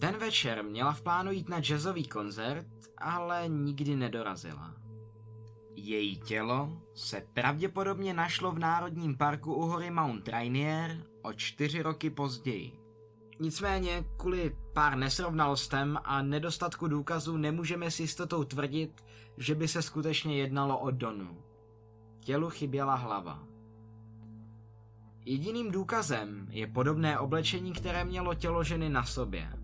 Ten 0.00 0.16
večer 0.16 0.64
měla 0.64 0.92
v 0.92 1.02
plánu 1.02 1.32
jít 1.32 1.48
na 1.48 1.60
jazzový 1.60 2.08
koncert, 2.08 2.66
ale 2.98 3.44
nikdy 3.48 3.96
nedorazila. 3.96 4.74
Její 5.76 6.16
tělo 6.16 6.82
se 6.94 7.26
pravděpodobně 7.34 8.14
našlo 8.14 8.52
v 8.52 8.58
Národním 8.58 9.16
parku 9.16 9.54
u 9.54 9.62
hory 9.62 9.90
Mount 9.90 10.28
Rainier 10.28 11.04
o 11.22 11.32
čtyři 11.32 11.82
roky 11.82 12.10
později. 12.10 12.72
Nicméně 13.40 14.04
kvůli 14.16 14.56
pár 14.72 14.96
nesrovnalostem 14.96 15.98
a 16.04 16.22
nedostatku 16.22 16.88
důkazů 16.88 17.36
nemůžeme 17.36 17.90
s 17.90 18.00
jistotou 18.00 18.44
tvrdit, 18.44 19.04
že 19.36 19.54
by 19.54 19.68
se 19.68 19.82
skutečně 19.82 20.38
jednalo 20.38 20.78
o 20.78 20.90
Donu. 20.90 21.36
Tělu 22.20 22.50
chyběla 22.50 22.94
hlava. 22.94 23.42
Jediným 25.24 25.70
důkazem 25.70 26.46
je 26.50 26.66
podobné 26.66 27.18
oblečení, 27.18 27.72
které 27.72 28.04
mělo 28.04 28.34
tělo 28.34 28.64
ženy 28.64 28.88
na 28.88 29.04
sobě. 29.04 29.59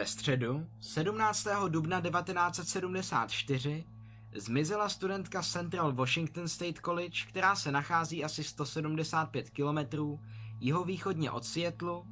Ve 0.00 0.06
středu, 0.06 0.66
17. 0.80 1.46
dubna 1.68 2.00
1974, 2.00 3.84
zmizela 4.34 4.88
studentka 4.88 5.42
Central 5.42 5.92
Washington 5.92 6.48
State 6.48 6.80
College, 6.84 7.18
která 7.28 7.56
se 7.56 7.72
nachází 7.72 8.24
asi 8.24 8.44
175 8.44 9.50
km 9.50 10.18
jihovýchodně 10.60 11.30
od 11.30 11.44
Seattle, 11.44 12.02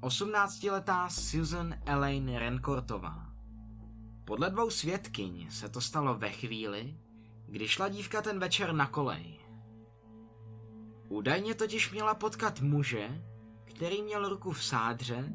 18-letá 0.00 1.08
Susan 1.08 1.74
Elaine 1.86 2.38
Renkortová. 2.38 3.26
Podle 4.24 4.50
dvou 4.50 4.70
svědkyň 4.70 5.50
se 5.50 5.68
to 5.68 5.80
stalo 5.80 6.14
ve 6.14 6.30
chvíli, 6.30 6.96
kdy 7.46 7.68
šla 7.68 7.88
dívka 7.88 8.22
ten 8.22 8.38
večer 8.38 8.72
na 8.72 8.86
kolej. 8.86 9.40
Údajně 11.08 11.54
totiž 11.54 11.90
měla 11.90 12.14
potkat 12.14 12.60
muže, 12.60 13.22
který 13.64 14.02
měl 14.02 14.28
ruku 14.28 14.52
v 14.52 14.64
sádře 14.64 15.32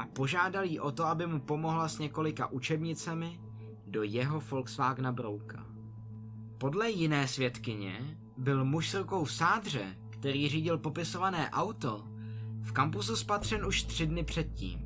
a 0.00 0.06
požádal 0.06 0.64
jí 0.64 0.80
o 0.80 0.92
to, 0.92 1.06
aby 1.06 1.26
mu 1.26 1.40
pomohla 1.40 1.88
s 1.88 1.98
několika 1.98 2.46
učebnicemi 2.46 3.40
do 3.86 4.02
jeho 4.02 4.40
Volkswagena 4.40 5.12
Brouka. 5.12 5.66
Podle 6.58 6.90
jiné 6.90 7.28
svědkyně 7.28 8.18
byl 8.36 8.64
muž 8.64 8.90
s 8.90 8.94
rukou 8.94 9.24
v 9.24 9.32
sádře, 9.32 9.96
který 10.10 10.48
řídil 10.48 10.78
popisované 10.78 11.50
auto, 11.50 12.04
v 12.60 12.72
kampusu 12.72 13.16
spatřen 13.16 13.66
už 13.66 13.82
tři 13.82 14.06
dny 14.06 14.24
předtím. 14.24 14.84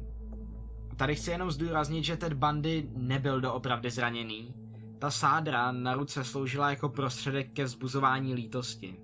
Tady 0.97 1.15
chci 1.15 1.31
jenom 1.31 1.51
zdůraznit, 1.51 2.05
že 2.05 2.17
Ted 2.17 2.33
Bundy 2.33 2.89
nebyl 2.97 3.41
doopravdy 3.41 3.91
zraněný. 3.91 4.55
Ta 4.99 5.11
sádra 5.11 5.73
na 5.73 5.95
ruce 5.95 6.25
sloužila 6.25 6.71
jako 6.71 6.89
prostředek 6.89 7.53
ke 7.53 7.65
vzbuzování 7.65 8.35
lítosti. 8.35 8.97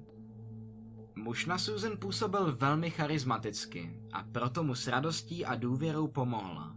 Muž 1.15 1.47
na 1.47 1.59
Susan 1.59 1.97
působil 1.97 2.57
velmi 2.57 2.91
charismaticky 2.91 4.01
a 4.13 4.23
proto 4.33 4.63
mu 4.63 4.75
s 4.75 4.87
radostí 4.87 5.45
a 5.47 5.55
důvěrou 5.55 6.09
pomohla. 6.09 6.77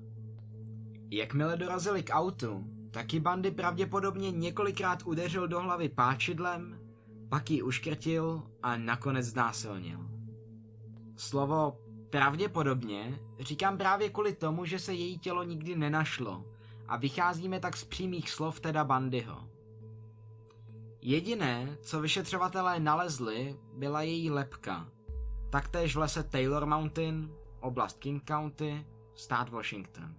Jakmile 1.12 1.58
dorazili 1.58 2.04
k 2.04 2.14
autu, 2.14 2.64
taky 2.92 3.20
Bandy 3.20 3.52
pravděpodobně 3.52 4.32
několikrát 4.32 5.04
udeřil 5.06 5.48
do 5.48 5.60
hlavy 5.60 5.90
páčidlem, 5.90 6.80
pak 7.30 7.52
ji 7.52 7.62
uškrtil 7.62 8.44
a 8.64 8.78
nakonec 8.78 9.26
znásilnil. 9.26 10.00
Slovo 11.16 11.80
pravděpodobně 12.10 13.20
říkám 13.40 13.78
právě 13.78 14.10
kvůli 14.10 14.34
tomu, 14.34 14.66
že 14.66 14.80
se 14.80 14.94
její 14.94 15.20
tělo 15.20 15.44
nikdy 15.44 15.76
nenašlo 15.76 16.46
a 16.88 16.98
vycházíme 16.98 17.60
tak 17.60 17.78
z 17.78 17.84
přímých 17.84 18.30
slov 18.30 18.60
teda 18.60 18.84
Bandyho. 18.84 19.53
Jediné, 21.06 21.78
co 21.82 22.02
vyšetřovatelé 22.02 22.80
nalezli, 22.80 23.60
byla 23.78 24.02
její 24.02 24.32
lepka. 24.32 24.88
Taktéž 25.50 25.96
v 25.96 26.00
lese 26.00 26.24
Taylor 26.24 26.66
Mountain, 26.66 27.32
oblast 27.60 28.00
King 28.00 28.24
County, 28.28 28.86
stát 29.16 29.50
Washington. 29.50 30.16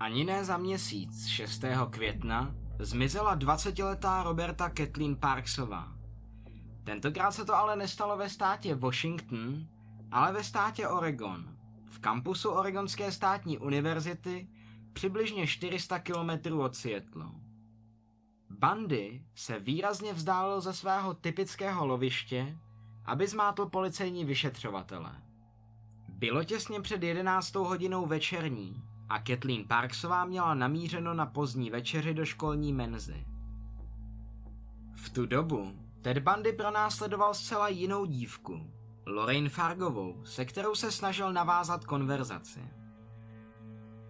Ani 0.00 0.24
ne 0.24 0.44
za 0.44 0.56
měsíc, 0.56 1.26
6. 1.26 1.64
května, 1.90 2.54
zmizela 2.78 3.38
20-letá 3.38 4.22
Roberta 4.22 4.70
Kathleen 4.70 5.16
Parksová. 5.16 5.92
Tentokrát 6.84 7.30
se 7.30 7.44
to 7.44 7.54
ale 7.54 7.76
nestalo 7.76 8.16
ve 8.16 8.28
státě 8.28 8.74
Washington, 8.74 9.66
ale 10.10 10.32
ve 10.32 10.44
státě 10.44 10.88
Oregon 10.88 11.55
v 11.88 11.98
kampusu 11.98 12.50
Oregonské 12.50 13.12
státní 13.12 13.58
univerzity 13.58 14.48
přibližně 14.92 15.46
400 15.46 15.98
km 15.98 16.58
od 16.58 16.76
Seattle. 16.76 17.26
Bandy 18.50 19.24
se 19.34 19.58
výrazně 19.58 20.12
vzdálil 20.12 20.60
ze 20.60 20.72
svého 20.72 21.14
typického 21.14 21.86
loviště, 21.86 22.58
aby 23.04 23.26
zmátl 23.26 23.66
policejní 23.66 24.24
vyšetřovatele. 24.24 25.22
Bylo 26.08 26.44
těsně 26.44 26.80
před 26.80 27.02
11. 27.02 27.54
hodinou 27.54 28.06
večerní 28.06 28.82
a 29.08 29.18
Kathleen 29.18 29.64
Parksová 29.64 30.24
měla 30.24 30.54
namířeno 30.54 31.14
na 31.14 31.26
pozdní 31.26 31.70
večeři 31.70 32.14
do 32.14 32.24
školní 32.24 32.72
menzy. 32.72 33.26
V 34.94 35.10
tu 35.10 35.26
dobu 35.26 35.72
Ted 36.02 36.18
Bundy 36.18 36.52
pronásledoval 36.52 37.34
zcela 37.34 37.68
jinou 37.68 38.04
dívku, 38.04 38.70
Lorraine 39.06 39.48
Fargovou, 39.48 40.24
se 40.24 40.44
kterou 40.44 40.74
se 40.74 40.92
snažil 40.92 41.32
navázat 41.32 41.84
konverzaci. 41.84 42.60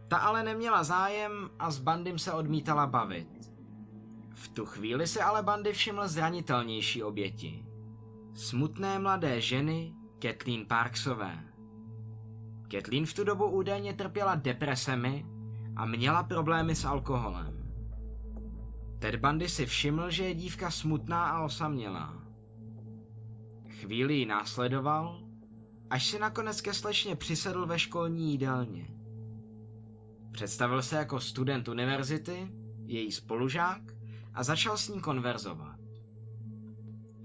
Ta 0.09 0.17
ale 0.17 0.43
neměla 0.43 0.85
zájem 0.85 1.51
a 1.59 1.71
s 1.71 1.79
Bandym 1.79 2.19
se 2.19 2.33
odmítala 2.33 2.87
bavit. 2.87 3.53
V 4.35 4.49
tu 4.49 4.67
chvíli 4.67 5.07
se 5.07 5.23
ale 5.23 5.43
Bandy 5.43 5.73
všiml 5.73 6.09
zranitelnější 6.09 7.03
oběti. 7.03 7.67
Smutné 8.35 8.99
mladé 8.99 9.41
ženy 9.41 9.95
Kathleen 10.19 10.67
Parksové. 10.67 11.45
Kathleen 12.71 13.07
v 13.07 13.15
tu 13.15 13.25
dobu 13.25 13.47
údajně 13.47 13.93
trpěla 13.93 14.35
depresemi 14.35 15.27
a 15.77 15.87
měla 15.87 16.23
problémy 16.23 16.75
s 16.75 16.85
alkoholem. 16.85 17.73
Ted 18.99 19.17
Bundy 19.17 19.49
si 19.49 19.67
všiml, 19.67 20.11
že 20.11 20.25
je 20.25 20.35
dívka 20.35 20.71
smutná 20.71 21.29
a 21.29 21.45
osamělá. 21.45 22.26
Chvíli 23.81 24.15
ji 24.15 24.27
následoval, 24.27 25.23
až 25.91 26.07
si 26.07 26.19
nakonec 26.19 26.61
ke 26.61 26.75
slečně 26.75 27.17
přisedl 27.17 27.67
ve 27.67 27.79
školní 27.79 28.31
jídelně. 28.31 28.87
Představil 30.33 30.83
se 30.83 30.97
jako 30.97 31.21
student 31.21 31.69
univerzity, 31.69 32.49
její 32.87 33.13
spolužák 33.13 33.83
a 34.35 34.43
začal 34.43 34.77
s 34.77 34.89
ní 34.89 35.01
konverzovat. 35.01 35.77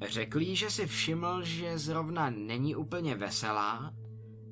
Řekl 0.02 0.42
jí, 0.42 0.56
že 0.56 0.70
si 0.70 0.88
všiml, 0.88 1.44
že 1.44 1.80
zrovna 1.80 2.30
není 2.30 2.76
úplně 2.76 3.16
veselá 3.16 3.94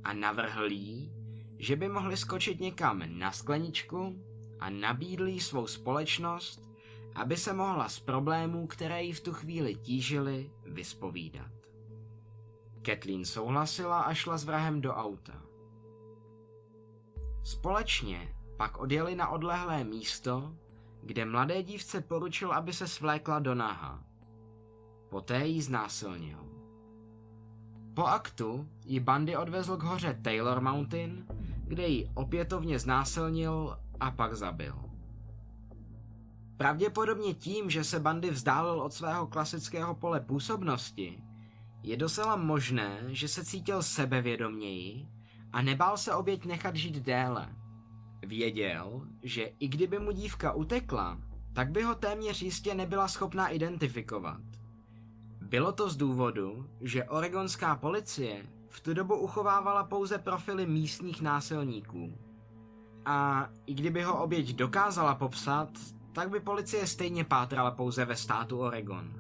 a 0.04 0.14
navrhl 0.14 0.72
jí, 0.72 1.12
že 1.58 1.76
by 1.76 1.88
mohli 1.88 2.18
skočit 2.18 2.60
někam 2.60 3.04
na 3.20 3.32
skleničku 3.32 4.24
a 4.60 4.70
nabídl 4.70 5.28
jí 5.28 5.40
svou 5.40 5.68
společnost, 5.68 6.70
aby 7.16 7.38
se 7.38 7.54
mohla 7.54 7.90
z 7.90 8.00
problémů, 8.00 8.68
které 8.68 9.04
jí 9.04 9.14
v 9.14 9.22
tu 9.22 9.34
chvíli 9.34 9.76
tížily, 9.76 10.52
vyspovídat. 10.66 11.59
Kathleen 12.90 13.26
souhlasila 13.26 14.02
a 14.02 14.14
šla 14.14 14.38
s 14.38 14.44
vrahem 14.44 14.82
do 14.82 14.94
auta. 14.94 15.34
Společně 17.44 18.36
pak 18.58 18.78
odjeli 18.78 19.16
na 19.16 19.30
odlehlé 19.30 19.84
místo, 19.84 20.56
kde 21.04 21.26
mladé 21.26 21.64
dívce 21.64 22.02
poručil, 22.02 22.54
aby 22.54 22.74
se 22.74 22.88
svlékla 22.88 23.40
do 23.40 23.56
naha. 23.56 24.04
Poté 25.10 25.46
ji 25.46 25.62
znásilnil. 25.62 26.40
Po 27.94 28.06
aktu 28.06 28.68
ji 28.86 29.00
bandy 29.00 29.38
odvezl 29.38 29.78
k 29.78 29.84
hoře 29.84 30.20
Taylor 30.22 30.62
Mountain, 30.62 31.26
kde 31.68 31.88
ji 31.88 32.10
opětovně 32.14 32.80
znásilnil 32.80 33.78
a 34.00 34.12
pak 34.12 34.36
zabil. 34.36 34.76
Pravděpodobně 36.58 37.34
tím, 37.34 37.70
že 37.70 37.84
se 37.84 38.00
Bandy 38.00 38.30
vzdálil 38.30 38.82
od 38.82 38.94
svého 38.94 39.28
klasického 39.28 39.96
pole 39.96 40.20
působnosti, 40.20 41.24
je 41.84 41.98
docela 41.98 42.36
možné, 42.36 43.00
že 43.08 43.28
se 43.28 43.46
cítil 43.46 43.84
sebevědoměji 43.84 45.08
a 45.54 45.62
nebál 45.62 45.98
se 45.98 46.14
oběť 46.14 46.46
nechat 46.46 46.76
žít 46.76 46.96
déle. 46.96 47.56
Věděl, 48.28 49.08
že 49.24 49.44
i 49.44 49.68
kdyby 49.68 50.00
mu 50.00 50.12
dívka 50.12 50.54
utekla, 50.54 51.18
tak 51.54 51.72
by 51.72 51.84
ho 51.84 51.96
téměř 51.96 52.42
jistě 52.42 52.76
nebyla 52.76 53.08
schopná 53.08 53.48
identifikovat. 53.48 54.42
Bylo 55.42 55.72
to 55.72 55.90
z 55.90 55.98
důvodu, 55.98 56.70
že 56.82 57.04
oregonská 57.04 57.76
policie 57.76 58.46
v 58.70 58.80
tu 58.80 58.94
dobu 58.94 59.16
uchovávala 59.16 59.84
pouze 59.84 60.18
profily 60.18 60.66
místních 60.66 61.22
násilníků. 61.22 62.18
A 63.06 63.50
i 63.66 63.74
kdyby 63.74 64.04
ho 64.04 64.24
oběť 64.24 64.56
dokázala 64.56 65.16
popsat, 65.16 65.70
tak 66.14 66.30
by 66.30 66.40
policie 66.40 66.88
stejně 66.88 67.24
pátrala 67.24 67.72
pouze 67.72 68.06
ve 68.06 68.16
státu 68.16 68.60
Oregon. 68.60 69.19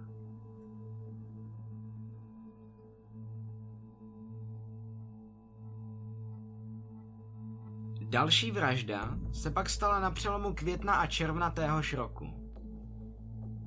Další 8.10 8.52
vražda 8.52 9.18
se 9.32 9.52
pak 9.52 9.70
stala 9.70 10.00
na 10.00 10.12
přelomu 10.12 10.54
května 10.54 10.94
a 10.94 11.08
června 11.08 11.50
téhož 11.50 11.94
roku. 11.94 12.52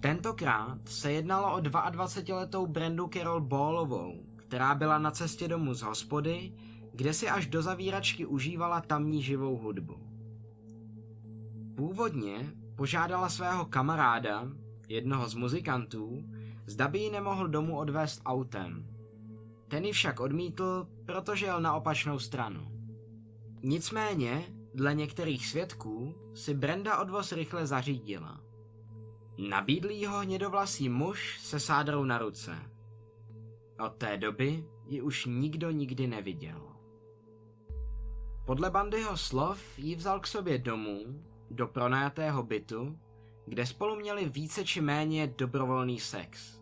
Tentokrát 0.01 0.79
se 0.89 1.13
jednalo 1.13 1.55
o 1.55 1.59
22-letou 1.59 2.67
Brendu 2.67 3.09
Carol 3.13 3.41
Ballovou, 3.41 4.27
která 4.37 4.75
byla 4.75 4.99
na 4.99 5.11
cestě 5.11 5.49
domů 5.49 5.75
z 5.75 5.83
hospody, 5.83 6.53
kde 6.95 7.15
si 7.15 7.29
až 7.29 7.47
do 7.47 7.63
zavíračky 7.63 8.27
užívala 8.27 8.81
tamní 8.81 9.23
živou 9.23 9.57
hudbu. 9.57 9.97
Původně 11.77 12.53
požádala 12.77 13.29
svého 13.29 13.65
kamaráda, 13.65 14.49
jednoho 14.89 15.29
z 15.29 15.35
muzikantů, 15.35 16.25
zda 16.67 16.89
by 16.89 16.99
ji 16.99 17.11
nemohl 17.11 17.49
domů 17.49 17.79
odvést 17.79 18.23
autem. 18.25 18.87
Ten 19.69 19.85
ji 19.85 19.93
však 19.93 20.21
odmítl, 20.21 20.89
protože 21.07 21.47
jel 21.47 21.61
na 21.61 21.75
opačnou 21.75 22.19
stranu. 22.19 22.72
Nicméně, 23.63 24.45
dle 24.75 24.95
některých 24.95 25.47
svědků, 25.47 26.15
si 26.35 26.55
Brenda 26.55 26.99
odvoz 26.99 27.33
rychle 27.33 27.67
zařídila. 27.67 28.41
Nabídl 29.49 30.09
ho 30.09 30.19
hnědovlasý 30.19 30.89
muž 30.89 31.39
se 31.41 31.61
sádrou 31.61 32.05
na 32.05 32.19
ruce. 32.19 32.59
Od 33.87 33.97
té 33.97 34.17
doby 34.17 34.65
ji 34.87 35.03
už 35.03 35.27
nikdo 35.27 35.71
nikdy 35.71 36.07
neviděl. 36.07 36.73
Podle 38.47 38.71
Bandyho 38.71 39.17
slov 39.17 39.79
ji 39.79 39.95
vzal 39.95 40.21
k 40.21 40.27
sobě 40.27 40.59
domů, 40.59 41.21
do 41.51 41.67
pronajatého 41.67 42.43
bytu, 42.43 42.99
kde 43.47 43.67
spolu 43.67 43.97
měli 43.97 44.29
více 44.29 44.65
či 44.65 44.81
méně 44.81 45.35
dobrovolný 45.39 46.01
sex. 46.01 46.61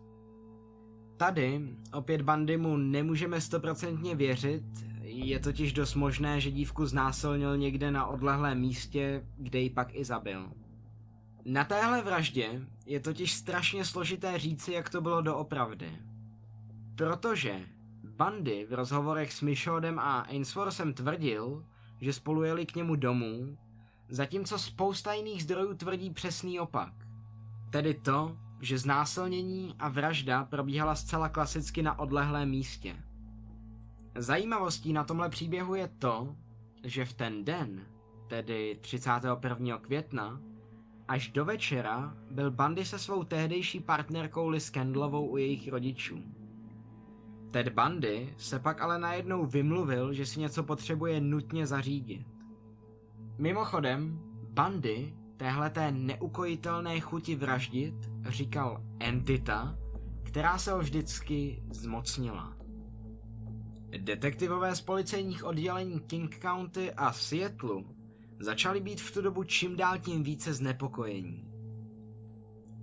Tady 1.17 1.61
opět 1.93 2.21
Bandy 2.21 2.57
mu 2.57 2.77
nemůžeme 2.77 3.41
stoprocentně 3.41 4.15
věřit, 4.15 4.90
je 5.11 5.39
totiž 5.39 5.73
dost 5.73 5.95
možné, 5.95 6.41
že 6.41 6.51
dívku 6.51 6.85
znásilnil 6.85 7.57
někde 7.57 7.91
na 7.91 8.05
odlehlém 8.05 8.59
místě, 8.59 9.25
kde 9.37 9.59
ji 9.59 9.69
pak 9.69 9.95
i 9.95 10.05
zabil. 10.05 10.51
Na 11.45 11.63
téhle 11.63 12.01
vraždě 12.01 12.61
je 12.85 12.99
totiž 12.99 13.31
strašně 13.33 13.85
složité 13.85 14.39
říci, 14.39 14.73
jak 14.73 14.89
to 14.89 15.01
bylo 15.01 15.21
doopravdy. 15.21 15.91
Protože 16.95 17.65
Bandy 18.03 18.65
v 18.69 18.73
rozhovorech 18.73 19.33
s 19.33 19.41
Michaudem 19.41 19.99
a 19.99 20.19
Ainsworthem 20.19 20.93
tvrdil, 20.93 21.65
že 22.01 22.13
spolu 22.13 22.43
jeli 22.43 22.65
k 22.65 22.75
němu 22.75 22.95
domů, 22.95 23.57
zatímco 24.09 24.59
spousta 24.59 25.13
jiných 25.13 25.43
zdrojů 25.43 25.73
tvrdí 25.73 26.09
přesný 26.09 26.59
opak. 26.59 26.93
Tedy 27.69 27.93
to, 27.93 28.37
že 28.61 28.77
znásilnění 28.77 29.75
a 29.79 29.89
vražda 29.89 30.43
probíhala 30.43 30.95
zcela 30.95 31.29
klasicky 31.29 31.81
na 31.81 31.99
odlehlém 31.99 32.49
místě. 32.49 32.95
Zajímavostí 34.15 34.93
na 34.93 35.03
tomhle 35.03 35.29
příběhu 35.29 35.75
je 35.75 35.87
to, 35.87 36.35
že 36.83 37.05
v 37.05 37.13
ten 37.13 37.45
den, 37.45 37.85
tedy 38.27 38.77
31. 38.81 39.77
května, 39.77 40.41
až 41.07 41.27
do 41.27 41.45
večera 41.45 42.17
byl 42.31 42.51
Bandy 42.51 42.85
se 42.85 42.99
svou 42.99 43.23
tehdejší 43.23 43.79
partnerkou 43.79 44.47
Liz 44.47 44.69
Kendlovou 44.69 45.27
u 45.27 45.37
jejich 45.37 45.67
rodičů. 45.67 46.23
Ted 47.51 47.69
Bundy 47.69 48.33
se 48.37 48.59
pak 48.59 48.81
ale 48.81 48.99
najednou 48.99 49.45
vymluvil, 49.45 50.13
že 50.13 50.25
si 50.25 50.39
něco 50.39 50.63
potřebuje 50.63 51.21
nutně 51.21 51.67
zařídit. 51.67 52.27
Mimochodem, 53.37 54.19
Bundy 54.49 55.13
téhleté 55.37 55.91
neukojitelné 55.91 56.99
chuti 56.99 57.35
vraždit 57.35 57.95
říkal 58.27 58.83
entita, 58.99 59.77
která 60.23 60.57
se 60.57 60.71
ho 60.71 60.79
vždycky 60.79 61.63
zmocnila. 61.69 62.53
Detektivové 63.97 64.75
z 64.75 64.81
policejních 64.81 65.43
oddělení 65.43 65.99
King 65.99 66.39
County 66.41 66.93
a 66.93 67.13
Seattle 67.13 67.83
začali 68.39 68.79
být 68.79 69.01
v 69.01 69.11
tu 69.11 69.21
dobu 69.21 69.43
čím 69.43 69.75
dál 69.75 69.99
tím 69.99 70.23
více 70.23 70.53
znepokojení. 70.53 71.47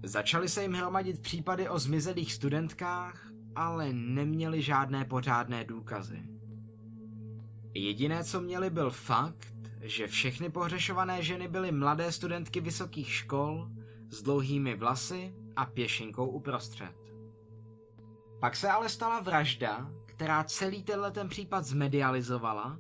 Začaly 0.03 0.49
se 0.49 0.63
jim 0.63 0.73
hromadit 0.73 1.23
případy 1.23 1.69
o 1.69 1.79
zmizelých 1.79 2.33
studentkách, 2.33 3.29
ale 3.55 3.93
neměli 3.93 4.63
žádné 4.63 5.05
pořádné 5.05 5.65
důkazy. 5.65 6.23
Jediné, 7.75 8.25
co 8.25 8.41
měli, 8.41 8.71
byl 8.71 8.91
fakt, 8.91 9.55
že 9.81 10.07
všechny 10.07 10.51
pohřešované 10.51 11.23
ženy 11.23 11.49
byly 11.49 11.73
mladé 11.73 12.13
studentky 12.13 12.61
vysokých 12.61 13.13
škol 13.13 13.69
s 14.11 14.23
dlouhými 14.23 14.75
vlasy 14.75 15.35
a 15.57 15.67
pěšinkou 15.67 16.27
uprostřed. 16.27 16.95
Pak 18.41 18.57
se 18.57 18.71
ale 18.71 18.89
stala 18.89 19.21
vražda, 19.21 19.91
která 20.19 20.45
celý 20.45 20.83
tenhle 20.83 21.11
ten 21.11 21.29
případ 21.29 21.65
zmedializovala 21.65 22.79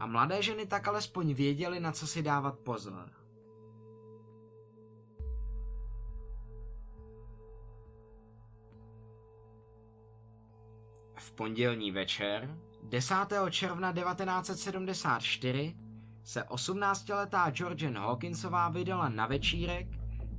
a 0.00 0.06
mladé 0.06 0.42
ženy 0.42 0.66
tak 0.66 0.88
alespoň 0.88 1.34
věděly, 1.34 1.80
na 1.80 1.92
co 1.92 2.06
si 2.06 2.22
dávat 2.22 2.58
pozor. 2.58 3.10
V 11.16 11.32
pondělní 11.32 11.90
večer, 11.90 12.58
10. 12.82 13.14
června 13.50 13.92
1974, 13.92 15.76
se 16.24 16.42
18-letá 16.42 17.50
Georgian 17.50 17.98
Hawkinsová 17.98 18.68
vydala 18.68 19.08
na 19.08 19.26
večírek, 19.26 19.86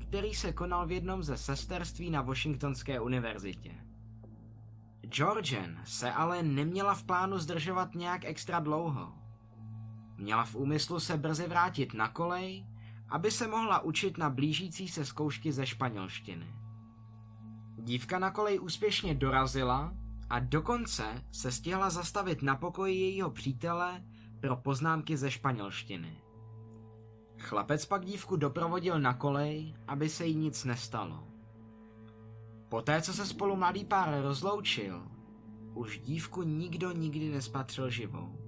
který 0.08 0.34
se 0.34 0.54
konal 0.54 0.88
v 0.88 0.92
jednom 0.92 1.24
ze 1.24 1.38
sesterství 1.38 2.10
na 2.10 2.22
Washingtonské 2.22 3.00
univerzitě. 3.00 3.91
Georgian 5.12 5.80
se 5.86 6.12
ale 6.12 6.44
neměla 6.44 6.96
v 6.96 7.04
plánu 7.04 7.38
zdržovat 7.38 7.96
nějak 7.96 8.26
extra 8.26 8.60
dlouho. 8.60 9.14
Měla 10.18 10.44
v 10.44 10.56
úmyslu 10.56 11.00
se 11.00 11.18
brzy 11.18 11.48
vrátit 11.48 11.94
na 11.94 12.08
kolej, 12.08 12.66
aby 13.10 13.32
se 13.32 13.48
mohla 13.48 13.80
učit 13.80 14.18
na 14.18 14.30
blížící 14.30 14.88
se 14.88 15.06
zkoušky 15.06 15.52
ze 15.52 15.66
španělštiny. 15.66 16.56
Dívka 17.78 18.20
na 18.20 18.32
kolej 18.32 18.60
úspěšně 18.60 19.16
dorazila 19.16 19.94
a 20.30 20.40
dokonce 20.40 21.24
se 21.32 21.52
stihla 21.52 21.90
zastavit 21.90 22.42
na 22.42 22.56
pokoji 22.56 23.00
jejího 23.00 23.32
přítele 23.32 24.04
pro 24.40 24.56
poznámky 24.56 25.18
ze 25.18 25.32
španělštiny. 25.32 26.22
Chlapec 27.38 27.86
pak 27.86 28.06
dívku 28.06 28.36
doprovodil 28.36 29.00
na 29.00 29.14
kolej, 29.14 29.76
aby 29.88 30.10
se 30.10 30.26
jí 30.26 30.36
nic 30.36 30.66
nestalo. 30.66 31.31
Poté, 32.72 33.02
co 33.02 33.14
se 33.14 33.26
spolu 33.26 33.56
mladý 33.56 33.86
pár 33.86 34.22
rozloučil, 34.22 35.04
už 35.74 36.00
dívku 36.00 36.44
nikdo 36.44 36.92
nikdy 36.92 37.30
nespatřil 37.30 37.90
živou. 37.90 38.40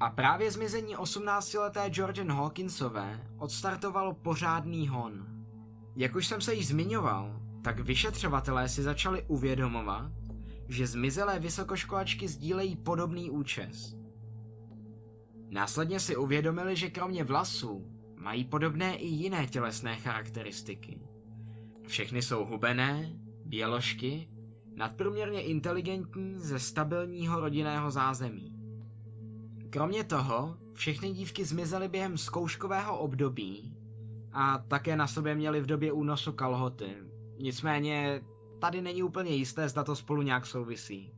A 0.00 0.10
právě 0.10 0.50
zmizení 0.50 0.96
18-leté 0.96 1.90
Georgian 1.90 2.32
Hawkinsové 2.32 3.26
odstartovalo 3.38 4.14
pořádný 4.14 4.88
hon. 4.88 5.26
Jak 5.96 6.14
už 6.14 6.26
jsem 6.26 6.40
se 6.40 6.54
již 6.54 6.68
zmiňoval, 6.68 7.40
tak 7.62 7.80
vyšetřovatelé 7.80 8.68
si 8.68 8.82
začali 8.82 9.24
uvědomovat, 9.28 10.12
že 10.68 10.86
zmizelé 10.86 11.38
vysokoškolačky 11.38 12.28
sdílejí 12.28 12.76
podobný 12.76 13.30
účes. 13.30 13.96
Následně 15.48 16.00
si 16.00 16.16
uvědomili, 16.16 16.76
že 16.76 16.90
kromě 16.90 17.24
vlasů 17.24 17.86
mají 18.16 18.44
podobné 18.44 18.96
i 18.96 19.06
jiné 19.06 19.46
tělesné 19.46 19.96
charakteristiky. 19.96 21.09
Všechny 21.90 22.22
jsou 22.22 22.44
hubené, 22.44 23.12
běložky, 23.44 24.28
nadprůměrně 24.74 25.42
inteligentní 25.42 26.38
ze 26.38 26.58
stabilního 26.58 27.40
rodinného 27.40 27.90
zázemí. 27.90 28.52
Kromě 29.70 30.04
toho, 30.04 30.56
všechny 30.74 31.12
dívky 31.12 31.44
zmizely 31.44 31.88
během 31.88 32.18
zkouškového 32.18 32.98
období 32.98 33.76
a 34.32 34.58
také 34.58 34.96
na 34.96 35.06
sobě 35.06 35.34
měly 35.34 35.60
v 35.60 35.66
době 35.66 35.92
únosu 35.92 36.32
kalhoty. 36.32 36.96
Nicméně 37.38 38.20
tady 38.60 38.82
není 38.82 39.02
úplně 39.02 39.30
jisté, 39.30 39.68
zda 39.68 39.84
to 39.84 39.96
spolu 39.96 40.22
nějak 40.22 40.46
souvisí. 40.46 41.12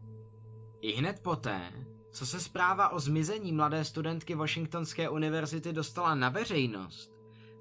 I 0.81 0.93
hned 0.93 1.21
poté, 1.23 1.73
co 2.13 2.27
se 2.27 2.41
zpráva 2.41 2.89
o 2.89 3.01
zmizení 3.01 3.53
mladé 3.53 3.85
studentky 3.85 4.35
Washingtonské 4.35 5.09
univerzity 5.09 5.73
dostala 5.73 6.15
na 6.15 6.29
veřejnost, 6.29 7.12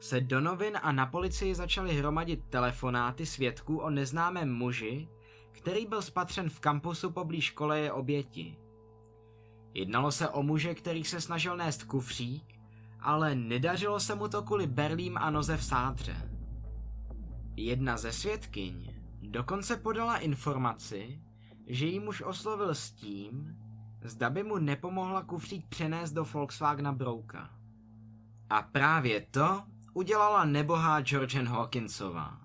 se 0.02 0.22
do 0.22 0.42
novin 0.42 0.78
a 0.82 0.92
na 0.92 1.06
policii 1.06 1.56
začaly 1.56 1.94
hromadit 1.94 2.44
telefonáty 2.50 3.26
svědků 3.26 3.78
o 3.78 3.90
neznámém 3.90 4.54
muži, 4.54 5.08
který 5.52 5.86
byl 5.86 6.02
spatřen 6.02 6.50
v 6.50 6.60
kampusu 6.60 7.12
poblíž 7.12 7.52
koleje 7.52 7.92
oběti. 7.92 8.58
Jednalo 9.74 10.12
se 10.12 10.30
o 10.30 10.44
muže, 10.44 10.76
který 10.76 11.04
se 11.04 11.22
snažil 11.22 11.58
nést 11.58 11.84
kufřík, 11.84 12.60
ale 13.00 13.36
nedařilo 13.36 14.00
se 14.00 14.16
mu 14.16 14.28
to 14.28 14.42
kvůli 14.42 14.68
berlím 14.68 15.18
a 15.18 15.30
noze 15.30 15.58
v 15.58 15.64
sádře. 15.64 16.32
Jedna 17.56 17.98
ze 17.98 18.12
svědkyň 18.12 18.94
dokonce 19.22 19.78
podala 19.78 20.18
informaci, 20.18 21.22
že 21.68 21.86
jí 21.86 22.00
muž 22.00 22.22
oslovil 22.22 22.76
s 22.76 22.92
tím, 22.92 23.58
zda 24.04 24.30
by 24.30 24.44
mu 24.44 24.58
nepomohla 24.58 25.24
kufřík 25.24 25.68
přenést 25.68 26.12
do 26.12 26.24
Volkswagena 26.24 26.92
Brouka. 26.92 27.50
A 28.50 28.62
právě 28.62 29.22
to 29.22 29.64
udělala 29.94 30.46
nebohá 30.46 31.02
Georgian 31.02 31.48
Hawkinsová. 31.48 32.38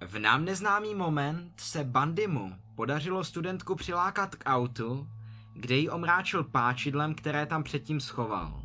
V 0.00 0.18
nám 0.18 0.44
neznámý 0.44 0.94
moment 0.94 1.52
se 1.60 1.84
Bandimu 1.84 2.56
podařilo 2.74 3.24
studentku 3.24 3.74
přilákat 3.74 4.34
k 4.34 4.50
autu, 4.50 5.08
kde 5.52 5.76
ji 5.76 5.90
omráčil 5.90 6.44
páčidlem, 6.44 7.14
které 7.14 7.46
tam 7.46 7.62
předtím 7.62 8.00
schoval. 8.00 8.62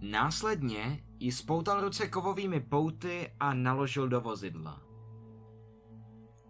Následně 0.00 1.00
ji 1.18 1.32
spoutal 1.32 1.80
ruce 1.80 2.08
kovovými 2.08 2.60
pouty 2.60 3.32
a 3.40 3.54
naložil 3.54 4.08
do 4.08 4.20
vozidla. 4.20 4.82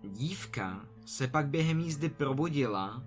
Dívka 0.03 0.81
se 1.07 1.29
pak 1.29 1.49
během 1.49 1.81
jízdy 1.81 2.09
probudila 2.09 3.03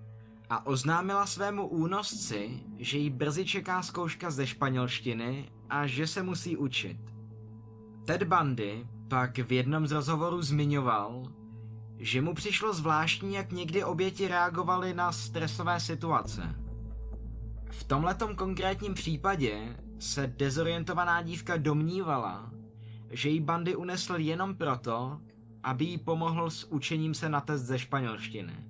a 0.50 0.66
oznámila 0.66 1.26
svému 1.26 1.68
únosci, 1.68 2.64
že 2.78 2.98
jí 2.98 3.10
brzy 3.10 3.46
čeká 3.46 3.82
zkouška 3.82 4.32
ze 4.32 4.48
španělštiny 4.48 5.50
a 5.70 5.88
že 5.88 6.08
se 6.08 6.24
musí 6.24 6.58
učit. 6.58 6.98
Ted 8.06 8.24
Bundy 8.24 8.88
pak 9.08 9.38
v 9.38 9.52
jednom 9.52 9.88
z 9.88 9.92
rozhovorů 9.92 10.42
zmiňoval, 10.42 11.24
že 11.98 12.22
mu 12.22 12.34
přišlo 12.34 12.74
zvláštní, 12.74 13.34
jak 13.34 13.52
někdy 13.52 13.84
oběti 13.84 14.28
reagovaly 14.28 14.94
na 14.94 15.12
stresové 15.12 15.80
situace. 15.80 16.56
V 17.72 17.84
tomhletom 17.84 18.36
konkrétním 18.36 18.94
případě 18.94 19.76
se 20.00 20.34
dezorientovaná 20.38 21.22
dívka 21.22 21.58
domnívala, 21.58 22.52
že 23.10 23.30
jí 23.30 23.40
bandy 23.40 23.76
unesl 23.76 24.16
jenom 24.16 24.56
proto, 24.56 25.22
aby 25.64 25.86
jí 25.86 25.98
pomohl 25.98 26.50
s 26.50 26.72
učením 26.72 27.14
se 27.14 27.30
na 27.30 27.42
test 27.42 27.62
ze 27.62 27.80
španělštiny. 27.80 28.69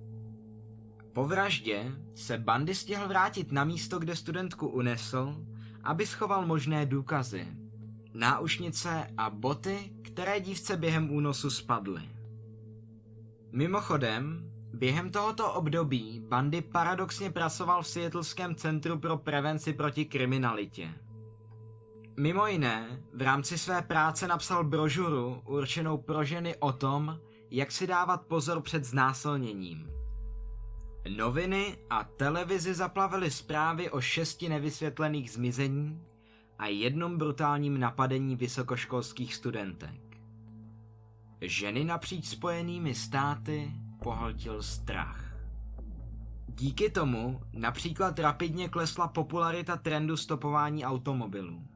Po 1.14 1.28
vraždě 1.28 1.92
se 2.16 2.38
bandy 2.38 2.76
stihl 2.76 3.08
vrátit 3.08 3.52
na 3.52 3.64
místo, 3.64 4.00
kde 4.00 4.16
studentku 4.16 4.68
unesl, 4.68 5.36
aby 5.84 6.06
schoval 6.06 6.46
možné 6.46 6.86
důkazy. 6.86 7.48
Náušnice 8.14 9.08
a 9.18 9.30
boty, 9.30 9.94
které 10.02 10.40
dívce 10.40 10.78
během 10.78 11.12
únosu 11.12 11.50
spadly. 11.50 12.02
Mimochodem, 13.52 14.52
během 14.74 15.10
tohoto 15.12 15.54
období 15.54 16.24
Bandy 16.28 16.62
paradoxně 16.62 17.32
pracoval 17.32 17.84
v 17.84 17.88
Seattleském 17.88 18.56
centru 18.56 19.00
pro 19.00 19.18
prevenci 19.18 19.74
proti 19.74 20.06
kriminalitě. 20.06 20.94
Mimo 22.20 22.48
jiné, 22.48 23.04
v 23.14 23.22
rámci 23.22 23.58
své 23.58 23.82
práce 23.82 24.28
napsal 24.28 24.64
brožuru 24.64 25.42
určenou 25.46 25.98
pro 25.98 26.24
ženy 26.24 26.56
o 26.60 26.74
tom, 26.74 27.20
jak 27.52 27.72
si 27.72 27.88
dávat 27.88 28.22
pozor 28.22 28.62
před 28.62 28.86
znásilněním. 28.86 29.99
Noviny 31.08 31.78
a 31.90 32.04
televizi 32.04 32.74
zaplavily 32.74 33.32
zprávy 33.32 33.90
o 33.90 34.02
šesti 34.02 34.50
nevysvětlených 34.50 35.32
zmizení 35.32 36.02
a 36.60 36.68
jednom 36.68 37.18
brutálním 37.18 37.80
napadení 37.80 38.36
vysokoškolských 38.36 39.36
studentek. 39.36 40.02
Ženy 41.42 41.84
napříč 41.84 42.26
spojenými 42.26 42.96
státy 42.96 43.72
pohltil 44.04 44.64
strach. 44.64 45.24
Díky 46.48 46.90
tomu 46.90 47.42
například 47.54 48.20
rapidně 48.20 48.70
klesla 48.70 49.08
popularita 49.08 49.78
trendu 49.78 50.18
stopování 50.18 50.86
automobilů. 50.86 51.68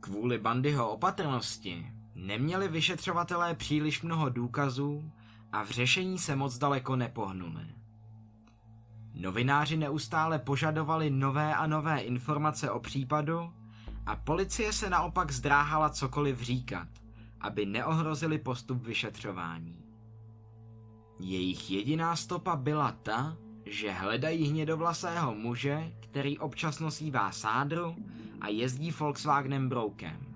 Kvůli 0.00 0.38
Bandyho 0.38 0.90
opatrnosti 0.90 1.86
neměli 2.14 2.68
vyšetřovatelé 2.68 3.54
příliš 3.54 4.02
mnoho 4.02 4.28
důkazů 4.28 5.12
a 5.52 5.64
v 5.64 5.70
řešení 5.70 6.18
se 6.18 6.36
moc 6.36 6.58
daleko 6.58 6.96
nepohnuli. 6.96 7.79
Novináři 9.14 9.76
neustále 9.76 10.38
požadovali 10.38 11.10
nové 11.10 11.54
a 11.54 11.66
nové 11.66 12.00
informace 12.00 12.70
o 12.70 12.80
případu 12.80 13.52
a 14.06 14.16
policie 14.16 14.72
se 14.72 14.90
naopak 14.90 15.30
zdráhala 15.30 15.90
cokoliv 15.90 16.40
říkat, 16.40 16.88
aby 17.40 17.66
neohrozili 17.66 18.38
postup 18.38 18.82
vyšetřování. 18.82 19.84
Jejich 21.18 21.70
jediná 21.70 22.16
stopa 22.16 22.56
byla 22.56 22.92
ta, 22.92 23.36
že 23.64 23.92
hledají 23.92 24.48
hnědovlasého 24.48 25.34
muže, 25.34 25.92
který 26.00 26.38
občas 26.38 26.80
nosí 26.80 27.12
sádru 27.30 27.96
a 28.40 28.48
jezdí 28.48 28.90
Volkswagenem 28.90 29.68
Broukem. 29.68 30.30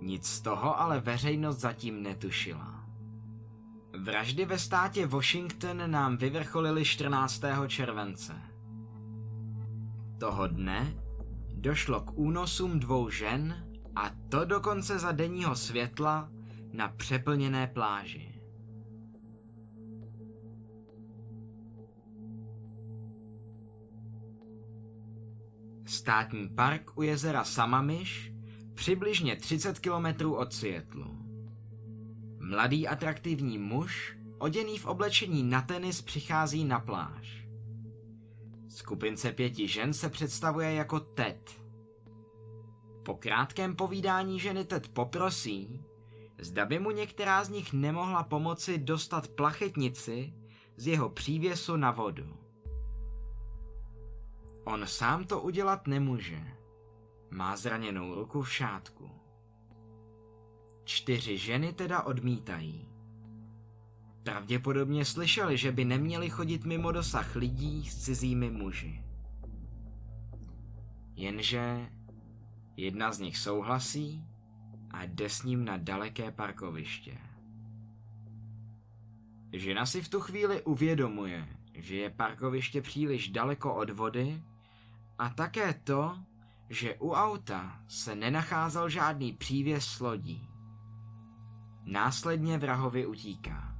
Nic 0.00 0.26
z 0.26 0.40
toho 0.40 0.80
ale 0.80 1.00
veřejnost 1.00 1.58
zatím 1.58 2.02
netušila. 2.02 2.71
Vraždy 3.98 4.44
ve 4.44 4.58
státě 4.58 5.06
Washington 5.06 5.90
nám 5.90 6.16
vyvrcholily 6.16 6.84
14. 6.84 7.42
července. 7.66 8.32
Toho 10.18 10.46
dne 10.46 10.94
došlo 11.54 12.00
k 12.00 12.18
únosům 12.18 12.80
dvou 12.80 13.10
žen 13.10 13.66
a 13.96 14.10
to 14.28 14.44
dokonce 14.44 14.98
za 14.98 15.12
denního 15.12 15.56
světla 15.56 16.30
na 16.72 16.88
přeplněné 16.88 17.66
pláži. 17.66 18.40
Státní 25.86 26.48
park 26.48 26.98
u 26.98 27.02
jezera 27.02 27.44
Samamiš, 27.44 28.32
přibližně 28.74 29.36
30 29.36 29.78
kilometrů 29.78 30.34
od 30.34 30.52
Seattlu. 30.52 31.21
Mladý 32.44 32.88
atraktivní 32.88 33.58
muž, 33.58 34.16
oděný 34.38 34.78
v 34.78 34.86
oblečení 34.86 35.42
na 35.42 35.62
tenis, 35.62 36.02
přichází 36.02 36.64
na 36.64 36.80
pláž. 36.80 37.46
Skupince 38.68 39.32
pěti 39.32 39.68
žen 39.68 39.92
se 39.92 40.08
představuje 40.10 40.74
jako 40.74 41.00
Ted. 41.00 41.62
Po 43.02 43.14
krátkém 43.14 43.76
povídání 43.76 44.40
ženy 44.40 44.64
Ted 44.64 44.88
poprosí, 44.88 45.84
zda 46.38 46.66
by 46.66 46.78
mu 46.78 46.90
některá 46.90 47.44
z 47.44 47.48
nich 47.48 47.72
nemohla 47.72 48.22
pomoci 48.22 48.78
dostat 48.78 49.28
plachetnici 49.28 50.34
z 50.76 50.86
jeho 50.86 51.10
přívěsu 51.10 51.76
na 51.76 51.90
vodu. 51.90 52.36
On 54.64 54.86
sám 54.86 55.24
to 55.24 55.40
udělat 55.40 55.86
nemůže. 55.86 56.42
Má 57.30 57.56
zraněnou 57.56 58.14
ruku 58.14 58.42
v 58.42 58.52
šátku. 58.52 59.21
Čtyři 60.92 61.38
ženy 61.38 61.72
teda 61.72 62.02
odmítají. 62.02 62.88
Pravděpodobně 64.22 65.04
slyšeli, 65.04 65.58
že 65.58 65.72
by 65.72 65.84
neměli 65.84 66.30
chodit 66.30 66.64
mimo 66.64 66.92
dosah 66.92 67.36
lidí 67.36 67.90
s 67.90 68.04
cizími 68.04 68.50
muži. 68.50 69.04
Jenže 71.14 71.90
jedna 72.76 73.12
z 73.12 73.18
nich 73.18 73.38
souhlasí 73.38 74.24
a 74.90 75.04
jde 75.04 75.28
s 75.28 75.42
ním 75.42 75.64
na 75.64 75.76
daleké 75.76 76.30
parkoviště. 76.30 77.18
Žena 79.52 79.86
si 79.86 80.02
v 80.02 80.08
tu 80.08 80.20
chvíli 80.20 80.62
uvědomuje, 80.62 81.48
že 81.74 81.96
je 81.96 82.10
parkoviště 82.10 82.82
příliš 82.82 83.28
daleko 83.28 83.74
od 83.74 83.90
vody 83.90 84.42
a 85.18 85.28
také 85.28 85.74
to, 85.74 86.18
že 86.68 86.94
u 86.94 87.10
auta 87.10 87.80
se 87.88 88.14
nenacházel 88.14 88.88
žádný 88.88 89.32
přívěs 89.32 89.84
s 89.84 90.00
lodí. 90.00 90.51
Následně 91.84 92.58
vrahovi 92.58 93.06
utíká. 93.06 93.74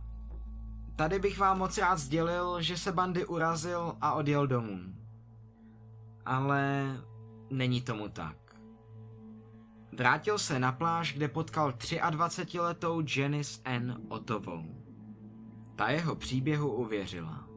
Tady 0.96 1.18
bych 1.18 1.38
vám 1.38 1.59
moc 1.59 1.78
rád 1.78 1.96
sdělil, 1.96 2.62
že 2.62 2.76
se 2.76 2.92
bandy 2.92 3.26
urazil 3.26 3.96
a 4.00 4.12
odjel 4.12 4.46
domů. 4.46 4.80
Ale 6.26 6.96
není 7.50 7.82
tomu 7.82 8.09
tak. 8.09 8.36
Vrátil 9.98 10.38
se 10.38 10.59
na 10.59 10.72
pláž, 10.72 11.12
kde 11.12 11.28
potkal 11.28 11.70
23-letou 11.70 13.05
Janice 13.16 13.61
N. 13.64 14.00
Otovou. 14.09 14.64
Ta 15.76 15.88
jeho 15.88 16.16
příběhu 16.16 16.72
uvěřila. 16.72 17.48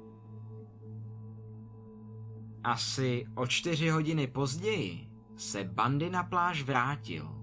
Asi 2.63 3.25
o 3.35 3.47
čtyři 3.47 3.89
hodiny 3.89 4.27
později 4.27 5.09
se 5.37 5.63
Bandy 5.63 6.09
na 6.09 6.23
pláž 6.23 6.63
vrátil. 6.63 7.34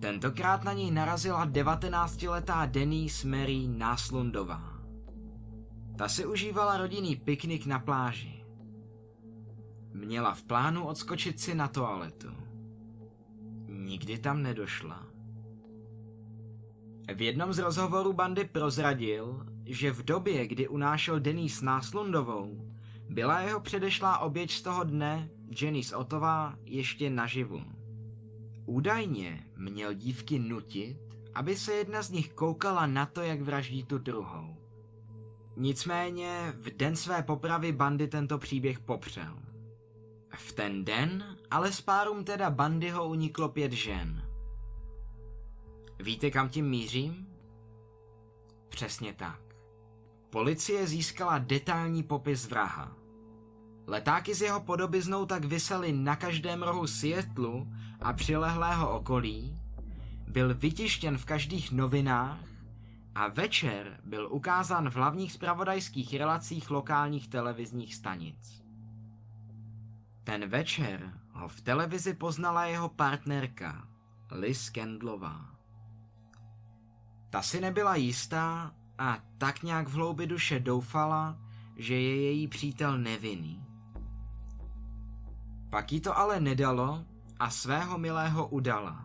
Tentokrát 0.00 0.64
na 0.64 0.72
něj 0.72 0.90
narazila 0.90 1.46
19-letá 1.46 2.66
Denise 2.66 3.28
Mary 3.28 3.68
Náslundová. 3.68 4.78
Ta 5.98 6.08
si 6.08 6.26
užívala 6.26 6.76
rodinný 6.76 7.16
piknik 7.16 7.66
na 7.66 7.78
pláži. 7.78 8.44
Měla 9.92 10.34
v 10.34 10.42
plánu 10.42 10.86
odskočit 10.86 11.40
si 11.40 11.54
na 11.54 11.68
toaletu. 11.68 12.28
Nikdy 13.66 14.18
tam 14.18 14.42
nedošla. 14.42 15.06
V 17.14 17.22
jednom 17.22 17.52
z 17.52 17.58
rozhovorů 17.58 18.12
bandy 18.12 18.44
prozradil, 18.44 19.46
že 19.66 19.92
v 19.92 20.04
době, 20.04 20.46
kdy 20.46 20.68
unášel 20.68 21.20
Denise 21.20 21.64
Náslundovou, 21.64 22.68
byla 23.08 23.40
jeho 23.40 23.60
předešlá 23.60 24.18
oběť 24.18 24.50
z 24.50 24.62
toho 24.62 24.84
dne, 24.84 25.28
Janice 25.62 25.96
Otová, 25.96 26.54
ještě 26.64 27.10
naživu. 27.10 27.62
Údajně 28.66 29.47
měl 29.58 29.94
dívky 29.94 30.38
nutit, 30.38 30.98
aby 31.34 31.56
se 31.56 31.72
jedna 31.72 32.02
z 32.02 32.10
nich 32.10 32.32
koukala 32.32 32.86
na 32.86 33.06
to, 33.06 33.20
jak 33.20 33.40
vraždí 33.40 33.84
tu 33.84 33.98
druhou. 33.98 34.56
Nicméně 35.56 36.54
v 36.56 36.76
den 36.76 36.96
své 36.96 37.22
popravy 37.22 37.72
bandy 37.72 38.08
tento 38.08 38.38
příběh 38.38 38.78
popřel. 38.80 39.38
V 40.34 40.52
ten 40.52 40.84
den 40.84 41.36
ale 41.50 41.72
s 41.72 41.80
párům 41.80 42.24
teda 42.24 42.50
bandy 42.50 42.90
ho 42.90 43.08
uniklo 43.08 43.48
pět 43.48 43.72
žen. 43.72 44.22
Víte, 45.98 46.30
kam 46.30 46.48
tím 46.48 46.70
mířím? 46.70 47.28
Přesně 48.68 49.12
tak. 49.12 49.40
Policie 50.30 50.86
získala 50.86 51.38
detailní 51.38 52.02
popis 52.02 52.48
vraha. 52.48 52.96
Letáky 53.86 54.34
z 54.34 54.42
jeho 54.42 54.60
podobiznou 54.60 55.26
tak 55.26 55.44
vysely 55.44 55.92
na 55.92 56.16
každém 56.16 56.62
rohu 56.62 56.86
Seattlu 56.86 57.68
a 58.02 58.12
přilehlého 58.12 58.96
okolí, 58.96 59.60
byl 60.28 60.54
vytištěn 60.54 61.18
v 61.18 61.24
každých 61.24 61.72
novinách 61.72 62.38
a 63.14 63.28
večer 63.28 64.00
byl 64.04 64.28
ukázán 64.32 64.90
v 64.90 64.94
hlavních 64.94 65.32
spravodajských 65.32 66.14
relacích 66.14 66.70
lokálních 66.70 67.28
televizních 67.28 67.94
stanic. 67.94 68.62
Ten 70.24 70.48
večer 70.48 71.12
ho 71.32 71.48
v 71.48 71.60
televizi 71.60 72.14
poznala 72.14 72.64
jeho 72.64 72.88
partnerka, 72.88 73.88
Liz 74.30 74.70
Kendlová. 74.70 75.58
Ta 77.30 77.42
si 77.42 77.60
nebyla 77.60 77.96
jistá 77.96 78.74
a 78.98 79.18
tak 79.38 79.62
nějak 79.62 79.88
v 79.88 79.92
hloubi 79.92 80.26
duše 80.26 80.60
doufala, 80.60 81.38
že 81.76 81.94
je 81.94 82.22
její 82.22 82.48
přítel 82.48 82.98
nevinný. 82.98 83.64
Pak 85.70 85.92
jí 85.92 86.00
to 86.00 86.18
ale 86.18 86.40
nedalo 86.40 87.04
a 87.38 87.50
svého 87.50 87.98
milého 87.98 88.46
udala. 88.48 89.04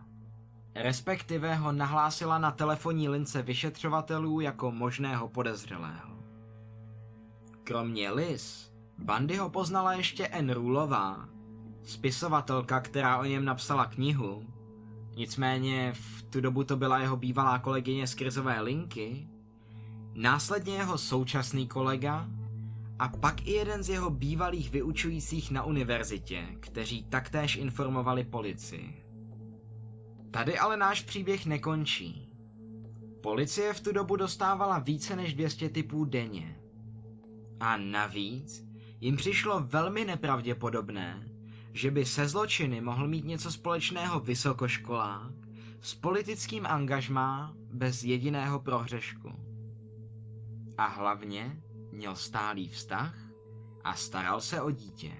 Respektive 0.74 1.54
ho 1.54 1.72
nahlásila 1.72 2.38
na 2.38 2.50
telefonní 2.50 3.08
lince 3.08 3.42
vyšetřovatelů 3.42 4.40
jako 4.40 4.70
možného 4.70 5.28
podezřelého. 5.28 6.14
Kromě 7.64 8.10
Liz, 8.10 8.72
Bandy 8.98 9.36
ho 9.36 9.50
poznala 9.50 9.92
ještě 9.92 10.28
N. 10.28 10.50
Rulová, 10.50 11.28
spisovatelka, 11.82 12.80
která 12.80 13.18
o 13.18 13.24
něm 13.24 13.44
napsala 13.44 13.86
knihu. 13.86 14.46
Nicméně 15.16 15.92
v 15.92 16.22
tu 16.22 16.40
dobu 16.40 16.64
to 16.64 16.76
byla 16.76 16.98
jeho 16.98 17.16
bývalá 17.16 17.58
kolegyně 17.58 18.06
z 18.06 18.14
krizové 18.14 18.60
linky, 18.60 19.28
následně 20.14 20.74
jeho 20.74 20.98
současný 20.98 21.68
kolega 21.68 22.28
a 22.98 23.08
pak 23.08 23.46
i 23.46 23.52
jeden 23.52 23.82
z 23.82 23.88
jeho 23.88 24.10
bývalých 24.10 24.70
vyučujících 24.70 25.50
na 25.50 25.62
univerzitě, 25.62 26.46
kteří 26.60 27.04
taktéž 27.04 27.56
informovali 27.56 28.24
policii. 28.24 29.04
Tady 30.30 30.58
ale 30.58 30.76
náš 30.76 31.02
příběh 31.02 31.46
nekončí. 31.46 32.30
Policie 33.22 33.72
v 33.72 33.80
tu 33.80 33.92
dobu 33.92 34.16
dostávala 34.16 34.78
více 34.78 35.16
než 35.16 35.34
200 35.34 35.68
typů 35.68 36.04
denně. 36.04 36.56
A 37.60 37.76
navíc 37.76 38.64
jim 39.00 39.16
přišlo 39.16 39.60
velmi 39.60 40.04
nepravděpodobné, 40.04 41.28
že 41.72 41.90
by 41.90 42.04
se 42.04 42.28
zločiny 42.28 42.80
mohl 42.80 43.08
mít 43.08 43.24
něco 43.24 43.52
společného 43.52 44.20
vysokoškolák 44.20 45.32
s 45.80 45.94
politickým 45.94 46.66
angažmá 46.66 47.54
bez 47.72 48.04
jediného 48.04 48.60
prohřešku. 48.60 49.32
A 50.78 50.86
hlavně 50.86 51.62
měl 51.94 52.16
stálý 52.16 52.68
vztah 52.68 53.14
a 53.84 53.94
staral 53.94 54.40
se 54.40 54.62
o 54.62 54.70
dítě. 54.70 55.12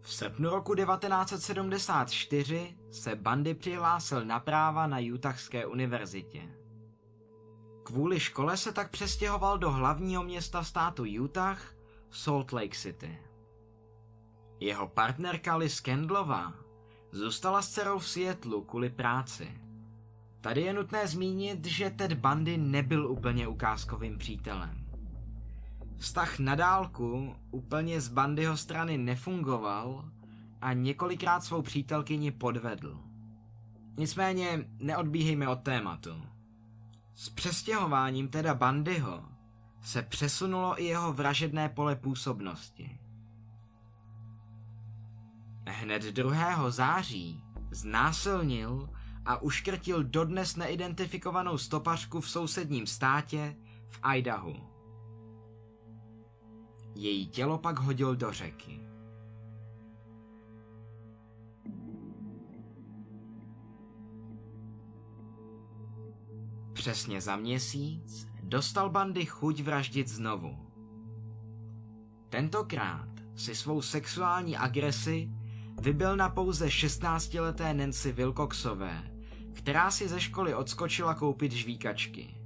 V 0.00 0.12
srpnu 0.12 0.50
roku 0.50 0.74
1974 0.74 2.76
se 2.90 3.16
Bandy 3.16 3.54
přihlásil 3.54 4.24
na 4.24 4.40
práva 4.40 4.86
na 4.86 4.98
Utahské 5.14 5.66
univerzitě. 5.66 6.42
Kvůli 7.82 8.20
škole 8.20 8.56
se 8.56 8.72
tak 8.72 8.90
přestěhoval 8.90 9.58
do 9.58 9.70
hlavního 9.70 10.22
města 10.22 10.64
státu 10.64 11.04
Utah, 11.20 11.74
Salt 12.10 12.52
Lake 12.52 12.78
City. 12.78 13.18
Jeho 14.60 14.88
partnerka 14.88 15.56
Liz 15.56 15.80
Kendlová 15.80 16.54
zůstala 17.12 17.62
s 17.62 17.68
dcerou 17.68 17.98
v 17.98 18.08
Seattlu 18.08 18.64
kvůli 18.64 18.90
práci. 18.90 19.60
Tady 20.40 20.60
je 20.60 20.72
nutné 20.72 21.06
zmínit, 21.06 21.66
že 21.66 21.90
Ted 21.90 22.12
Bundy 22.12 22.58
nebyl 22.58 23.10
úplně 23.10 23.48
ukázkovým 23.48 24.18
přítelem. 24.18 24.79
Vztah 26.00 26.38
na 26.38 26.54
dálku 26.54 27.36
úplně 27.50 28.00
z 28.00 28.08
Bandyho 28.08 28.56
strany 28.56 28.98
nefungoval 28.98 30.10
a 30.60 30.72
několikrát 30.72 31.44
svou 31.44 31.62
přítelkyni 31.62 32.30
podvedl. 32.30 33.00
Nicméně 33.96 34.68
neodbíhejme 34.78 35.48
od 35.48 35.62
tématu. 35.62 36.22
S 37.14 37.28
přestěhováním 37.28 38.28
teda 38.28 38.54
Bandyho 38.54 39.24
se 39.82 40.02
přesunulo 40.02 40.82
i 40.82 40.84
jeho 40.84 41.12
vražedné 41.12 41.68
pole 41.68 41.96
působnosti. 41.96 42.98
Hned 45.66 46.02
2. 46.02 46.70
září 46.70 47.44
znásilnil 47.70 48.88
a 49.24 49.42
uškrtil 49.42 50.04
dodnes 50.04 50.56
neidentifikovanou 50.56 51.58
stopařku 51.58 52.20
v 52.20 52.30
sousedním 52.30 52.86
státě 52.86 53.56
v 53.88 54.00
Idahu. 54.16 54.69
Její 56.94 57.26
tělo 57.26 57.58
pak 57.58 57.78
hodil 57.78 58.16
do 58.16 58.32
řeky. 58.32 58.80
Přesně 66.72 67.20
za 67.20 67.36
měsíc 67.36 68.28
dostal 68.42 68.90
bandy 68.90 69.26
chuť 69.26 69.60
vraždit 69.60 70.08
znovu. 70.08 70.58
Tentokrát 72.28 73.08
si 73.36 73.54
svou 73.54 73.82
sexuální 73.82 74.56
agresi 74.56 75.30
vybil 75.80 76.16
na 76.16 76.28
pouze 76.28 76.66
16-leté 76.66 77.74
Nancy 77.74 78.12
Wilcoxové, 78.12 79.10
která 79.52 79.90
si 79.90 80.08
ze 80.08 80.20
školy 80.20 80.54
odskočila 80.54 81.14
koupit 81.14 81.52
žvíkačky. 81.52 82.36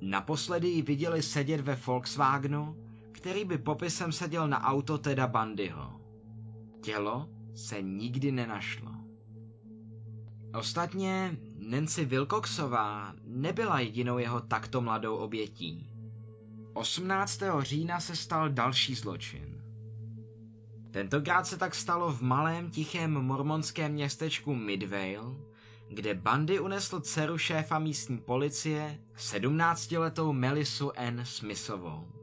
Naposledy 0.00 0.68
ji 0.68 0.82
viděli 0.82 1.22
sedět 1.22 1.60
ve 1.60 1.74
Volkswagenu, 1.86 2.85
který 3.16 3.44
by 3.44 3.58
popisem 3.58 4.12
seděl 4.12 4.48
na 4.48 4.64
auto 4.64 4.98
Teda 4.98 5.26
Bandyho. 5.26 6.00
Tělo 6.80 7.28
se 7.54 7.82
nikdy 7.82 8.32
nenašlo. 8.32 8.90
Ostatně 10.54 11.36
Nancy 11.58 12.04
Wilcoxová 12.04 13.14
nebyla 13.24 13.80
jedinou 13.80 14.18
jeho 14.18 14.40
takto 14.40 14.80
mladou 14.80 15.16
obětí. 15.16 15.90
18. 16.72 17.40
října 17.60 18.00
se 18.00 18.16
stal 18.16 18.48
další 18.48 18.94
zločin. 18.94 19.62
Tentokrát 20.90 21.46
se 21.46 21.56
tak 21.56 21.74
stalo 21.74 22.12
v 22.12 22.22
malém 22.22 22.70
tichém 22.70 23.12
mormonském 23.12 23.92
městečku 23.92 24.54
Midvale, 24.54 25.36
kde 25.88 26.14
bandy 26.14 26.60
unesl 26.60 27.00
dceru 27.00 27.38
šéfa 27.38 27.78
místní 27.78 28.18
policie, 28.18 29.00
17-letou 29.16 30.32
Melisu 30.32 30.92
N. 30.94 31.20
Smithovou. 31.24 32.15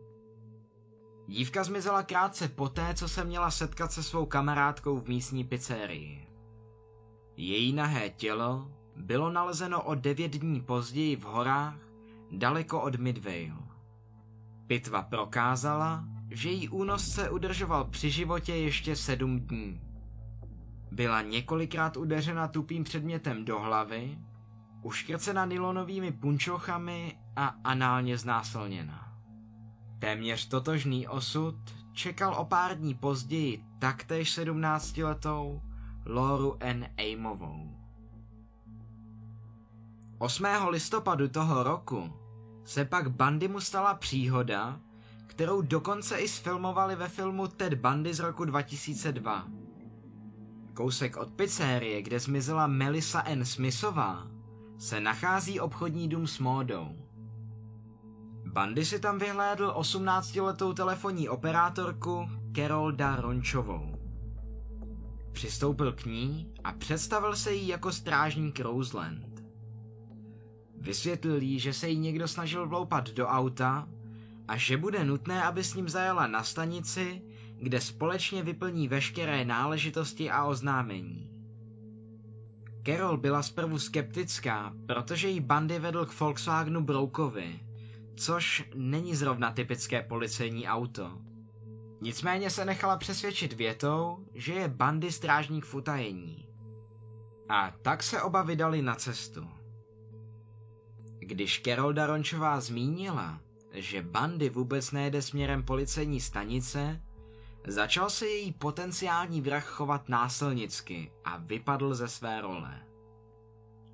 Dívka 1.28 1.64
zmizela 1.64 2.04
krátce 2.04 2.48
poté, 2.48 2.94
co 2.94 3.10
se 3.10 3.24
měla 3.24 3.52
setkat 3.52 3.92
se 3.92 4.04
svou 4.04 4.26
kamarádkou 4.26 5.00
v 5.00 5.08
místní 5.08 5.44
pizzerii. 5.44 6.28
Její 7.38 7.74
nahé 7.74 8.10
tělo 8.10 8.72
bylo 8.98 9.32
nalezeno 9.32 9.82
o 9.82 9.96
devět 9.96 10.32
dní 10.32 10.62
později 10.62 11.16
v 11.16 11.24
horách, 11.24 11.76
daleko 12.32 12.82
od 12.82 12.96
Midvale. 12.96 13.54
Pitva 14.68 15.02
prokázala, 15.02 16.06
že 16.32 16.50
jí 16.50 16.70
únosce 16.70 17.30
udržoval 17.30 17.86
při 17.86 18.12
životě 18.12 18.56
ještě 18.56 18.96
sedm 18.96 19.40
dní. 19.40 19.82
Byla 20.92 21.22
několikrát 21.22 21.98
udeřena 21.98 22.48
tupým 22.48 22.84
předmětem 22.84 23.46
do 23.46 23.60
hlavy, 23.60 24.18
uškrcena 24.82 25.46
nylonovými 25.46 26.12
punčochami 26.12 27.18
a 27.36 27.56
análně 27.64 28.18
znásilněna. 28.18 29.13
Téměř 30.04 30.48
totožný 30.48 31.08
osud 31.08 31.56
čekal 31.94 32.34
o 32.34 32.46
pár 32.46 32.78
dní 32.78 32.94
později 32.94 33.64
taktéž 33.80 34.38
17-letou 34.38 35.62
Loru 36.06 36.58
N. 36.60 36.88
Aimovou. 36.98 37.78
8. 40.18 40.46
listopadu 40.68 41.28
toho 41.28 41.64
roku 41.64 42.14
se 42.66 42.86
pak 42.86 43.12
Bandy 43.12 43.48
mu 43.48 43.60
stala 43.60 43.94
příhoda, 43.94 44.80
kterou 45.28 45.62
dokonce 45.62 46.18
i 46.18 46.28
sfilmovali 46.28 46.96
ve 46.96 47.10
filmu 47.10 47.48
Ted 47.48 47.74
Bundy 47.74 48.14
z 48.14 48.20
roku 48.20 48.46
2002. 48.46 49.48
Kousek 50.74 51.18
od 51.18 51.34
pizzerie, 51.34 52.02
kde 52.02 52.20
zmizela 52.20 52.68
Melissa 52.68 53.24
N. 53.26 53.46
Smithová, 53.46 54.28
se 54.78 55.00
nachází 55.00 55.60
obchodní 55.60 56.10
dům 56.10 56.28
s 56.28 56.40
módou. 56.40 57.03
Bundy 58.54 58.86
si 58.86 59.00
tam 59.00 59.20
vyhlédl 59.20 59.74
18-letou 59.78 60.74
telefonní 60.74 61.30
operátorku 61.30 62.30
Carol 62.56 62.92
Darončovou. 62.92 64.00
Přistoupil 65.32 65.92
k 65.92 66.06
ní 66.06 66.54
a 66.64 66.72
představil 66.72 67.36
se 67.36 67.54
jí 67.54 67.68
jako 67.68 67.92
strážník 67.92 68.60
Roseland. 68.60 69.44
Vysvětlil 70.78 71.42
jí, 71.42 71.60
že 71.60 71.74
se 71.74 71.90
jí 71.90 71.98
někdo 71.98 72.28
snažil 72.28 72.68
vloupat 72.68 73.10
do 73.10 73.28
auta 73.28 73.88
a 74.48 74.58
že 74.58 74.78
bude 74.78 75.06
nutné, 75.06 75.44
aby 75.44 75.64
s 75.64 75.74
ním 75.74 75.90
zajela 75.90 76.28
na 76.28 76.44
stanici, 76.44 77.22
kde 77.58 77.82
společně 77.82 78.44
vyplní 78.44 78.88
veškeré 78.88 79.46
náležitosti 79.46 80.32
a 80.32 80.46
oznámení. 80.46 81.30
Carol 82.86 83.18
byla 83.18 83.44
zprvu 83.44 83.80
skeptická, 83.80 84.74
protože 84.86 85.30
jí 85.30 85.40
bandy 85.40 85.80
vedl 85.80 86.06
k 86.06 86.20
Volkswagenu 86.20 86.82
Broukovi, 86.82 87.60
což 88.16 88.70
není 88.76 89.16
zrovna 89.16 89.52
typické 89.52 90.02
policejní 90.02 90.68
auto. 90.68 91.12
Nicméně 92.02 92.50
se 92.50 92.66
nechala 92.66 92.98
přesvědčit 92.98 93.54
větou, 93.54 94.26
že 94.34 94.54
je 94.54 94.68
bandy 94.68 95.12
strážník 95.12 95.66
v 95.66 95.76
utajení. 95.76 96.48
A 97.50 97.72
tak 97.82 98.04
se 98.04 98.22
oba 98.22 98.44
vydali 98.44 98.82
na 98.82 98.96
cestu. 98.96 99.48
Když 101.20 101.62
Carol 101.62 101.94
Darončová 101.94 102.62
zmínila, 102.62 103.40
že 103.74 104.02
bandy 104.02 104.50
vůbec 104.50 104.92
nejede 104.92 105.22
směrem 105.22 105.64
policejní 105.64 106.22
stanice, 106.22 107.02
začal 107.68 108.10
se 108.10 108.28
její 108.28 108.52
potenciální 108.52 109.42
vrah 109.42 109.66
chovat 109.66 110.10
násilnicky 110.10 111.12
a 111.26 111.38
vypadl 111.38 111.96
ze 111.96 112.08
své 112.08 112.42
role. 112.42 112.82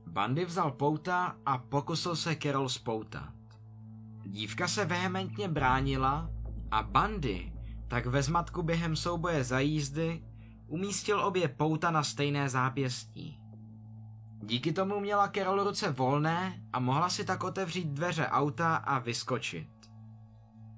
Bandy 0.08 0.46
vzal 0.46 0.72
pouta 0.72 1.38
a 1.46 1.58
pokusil 1.58 2.16
se 2.16 2.36
Carol 2.36 2.70
spoutat. 2.70 3.39
Dívka 4.30 4.68
se 4.68 4.86
vehementně 4.86 5.48
bránila 5.48 6.30
a 6.72 6.84
Bandy 6.84 7.52
tak 7.88 8.06
ve 8.06 8.24
zmatku 8.24 8.64
během 8.64 8.96
souboje 8.96 9.44
za 9.44 9.60
jízdy 9.60 10.24
umístil 10.68 11.26
obě 11.26 11.48
pouta 11.48 11.92
na 11.92 12.04
stejné 12.04 12.50
zápěstí. 12.50 13.40
Díky 14.44 14.74
tomu 14.74 15.00
měla 15.00 15.28
Carol 15.28 15.64
ruce 15.64 15.92
volné 15.92 16.64
a 16.74 16.80
mohla 16.80 17.10
si 17.10 17.26
tak 17.26 17.44
otevřít 17.44 17.88
dveře 17.88 18.28
auta 18.28 18.76
a 18.76 19.00
vyskočit. 19.00 19.70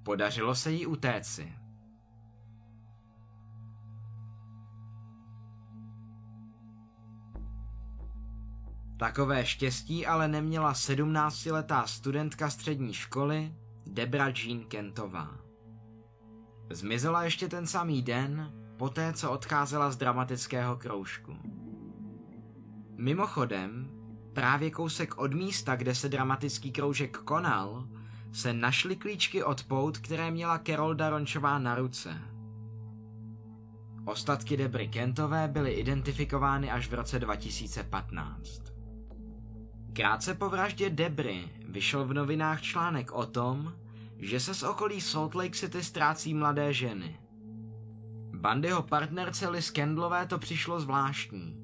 Podařilo 0.03 0.55
se 0.55 0.71
jí 0.71 0.85
utéci. 0.85 1.53
Takové 9.01 9.45
štěstí 9.45 10.07
ale 10.07 10.27
neměla 10.27 10.73
17-letá 10.73 11.83
studentka 11.85 12.49
střední 12.49 12.93
školy 12.93 13.55
Debra 13.85 14.27
Jean 14.27 14.63
Kentová. 14.63 15.37
Zmizela 16.69 17.23
ještě 17.23 17.47
ten 17.47 17.67
samý 17.67 18.01
den, 18.01 18.53
poté 18.77 19.13
co 19.13 19.31
odcházela 19.31 19.91
z 19.91 19.97
dramatického 19.97 20.75
kroužku. 20.75 21.37
Mimochodem, 22.97 23.89
právě 24.33 24.71
kousek 24.71 25.17
od 25.17 25.33
místa, 25.33 25.75
kde 25.75 25.95
se 25.95 26.09
dramatický 26.09 26.71
kroužek 26.71 27.17
konal, 27.17 27.87
se 28.31 28.53
našly 28.53 28.95
klíčky 28.95 29.43
od 29.43 29.63
pout, 29.63 29.97
které 29.97 30.31
měla 30.31 30.59
Carol 30.59 30.95
Darončová 30.95 31.59
na 31.59 31.75
ruce. 31.75 32.21
Ostatky 34.05 34.57
Debry 34.57 34.87
Kentové 34.87 35.47
byly 35.47 35.71
identifikovány 35.71 36.71
až 36.71 36.87
v 36.87 36.93
roce 36.93 37.19
2015. 37.19 38.70
Krátce 39.93 40.33
po 40.33 40.49
vraždě 40.49 40.89
Debry 40.89 41.49
vyšel 41.67 42.05
v 42.05 42.13
novinách 42.13 42.61
článek 42.61 43.11
o 43.11 43.25
tom, 43.25 43.73
že 44.17 44.39
se 44.39 44.55
z 44.55 44.63
okolí 44.63 45.01
Salt 45.01 45.35
Lake 45.35 45.57
City 45.57 45.83
ztrácí 45.83 46.33
mladé 46.33 46.73
ženy. 46.73 47.19
Bandyho 48.35 48.81
partnerce 48.81 49.49
Liz 49.49 49.71
Kendlové 49.71 50.25
to 50.25 50.39
přišlo 50.39 50.79
zvláštní. 50.79 51.57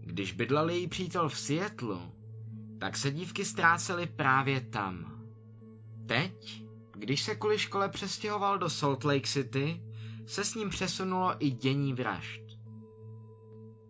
Když 0.00 0.32
bydlel 0.32 0.68
její 0.68 0.88
přítel 0.88 1.28
v 1.28 1.38
Seattleu, 1.38 2.00
tak 2.78 2.96
se 2.96 3.10
dívky 3.10 3.44
ztrácely 3.44 4.06
právě 4.06 4.60
tam. 4.60 5.22
Teď, 6.06 6.64
když 6.96 7.22
se 7.22 7.34
kvůli 7.34 7.58
škole 7.58 7.88
přestěhoval 7.88 8.58
do 8.58 8.70
Salt 8.70 9.04
Lake 9.04 9.26
City, 9.26 9.82
se 10.26 10.44
s 10.44 10.54
ním 10.54 10.70
přesunulo 10.70 11.34
i 11.38 11.50
dění 11.50 11.92
vražd. 11.92 12.39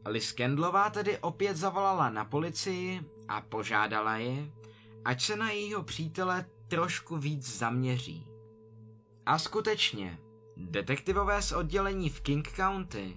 Liz 0.07 0.33
Kendlová 0.33 0.91
tedy 0.91 1.19
opět 1.19 1.57
zavolala 1.57 2.11
na 2.11 2.25
policii 2.25 3.01
a 3.29 3.41
požádala 3.41 4.17
je, 4.17 4.51
ať 5.05 5.23
se 5.23 5.37
na 5.37 5.51
jejího 5.51 5.83
přítele 5.83 6.47
trošku 6.69 7.17
víc 7.17 7.59
zaměří. 7.59 8.27
A 9.27 9.39
skutečně, 9.39 10.19
detektivové 10.57 11.43
z 11.43 11.53
oddělení 11.53 12.11
v 12.11 12.21
King 12.21 12.53
County 12.57 13.17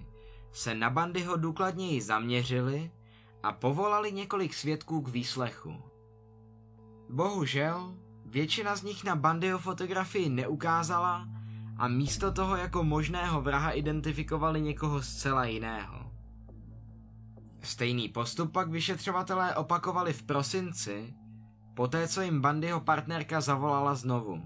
se 0.52 0.74
na 0.74 0.90
Bandyho 0.90 1.36
důkladněji 1.36 2.02
zaměřili 2.02 2.90
a 3.42 3.52
povolali 3.52 4.12
několik 4.12 4.54
svědků 4.54 5.00
k 5.00 5.08
výslechu. 5.08 5.82
Bohužel, 7.08 7.94
většina 8.26 8.76
z 8.76 8.82
nich 8.82 9.04
na 9.04 9.16
Bandyho 9.16 9.58
fotografii 9.58 10.28
neukázala 10.28 11.28
a 11.78 11.88
místo 11.88 12.32
toho 12.32 12.56
jako 12.56 12.84
možného 12.84 13.42
vraha 13.42 13.70
identifikovali 13.70 14.60
někoho 14.60 15.02
zcela 15.02 15.44
jiného. 15.44 16.03
Stejný 17.64 18.08
postup 18.08 18.52
pak 18.52 18.68
vyšetřovatelé 18.68 19.54
opakovali 19.54 20.12
v 20.12 20.22
prosinci, 20.22 21.14
poté 21.74 22.08
co 22.08 22.22
jim 22.22 22.40
Bandyho 22.40 22.80
partnerka 22.80 23.40
zavolala 23.40 23.94
znovu. 23.94 24.42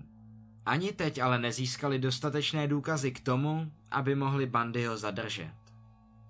Ani 0.67 0.93
teď 0.93 1.19
ale 1.19 1.39
nezískali 1.39 1.99
dostatečné 1.99 2.69
důkazy 2.69 3.13
k 3.13 3.21
tomu, 3.21 3.73
aby 3.91 4.15
mohli 4.15 4.47
Bandyho 4.47 4.97
zadržet. 4.97 5.53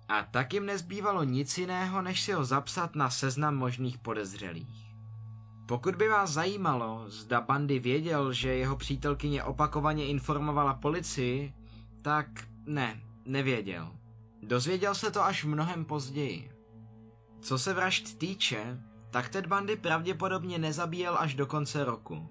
A 0.07 0.23
tak 0.23 0.53
jim 0.53 0.65
nezbývalo 0.65 1.23
nic 1.23 1.57
jiného, 1.57 2.01
než 2.01 2.21
si 2.21 2.31
ho 2.31 2.45
zapsat 2.45 2.95
na 2.95 3.09
seznam 3.09 3.55
možných 3.55 3.97
podezřelých. 3.97 4.95
Pokud 5.67 5.95
by 5.95 6.07
vás 6.07 6.31
zajímalo, 6.31 7.03
zda 7.07 7.41
Bandy 7.41 7.79
věděl, 7.79 8.33
že 8.33 8.55
jeho 8.55 8.75
přítelkyně 8.75 9.43
opakovaně 9.43 10.05
informovala 10.05 10.73
policii, 10.73 11.53
tak 12.01 12.27
ne, 12.65 13.01
nevěděl. 13.25 13.91
Dozvěděl 14.43 14.95
se 14.95 15.11
to 15.11 15.23
až 15.23 15.43
mnohem 15.43 15.85
později. 15.85 16.58
Co 17.41 17.57
se 17.57 17.73
vražd 17.73 18.17
týče, 18.17 18.79
tak 19.09 19.29
Ted 19.29 19.47
Bundy 19.47 19.75
pravděpodobně 19.75 20.59
nezabíjel 20.59 21.17
až 21.19 21.33
do 21.33 21.45
konce 21.45 21.83
roku. 21.83 22.29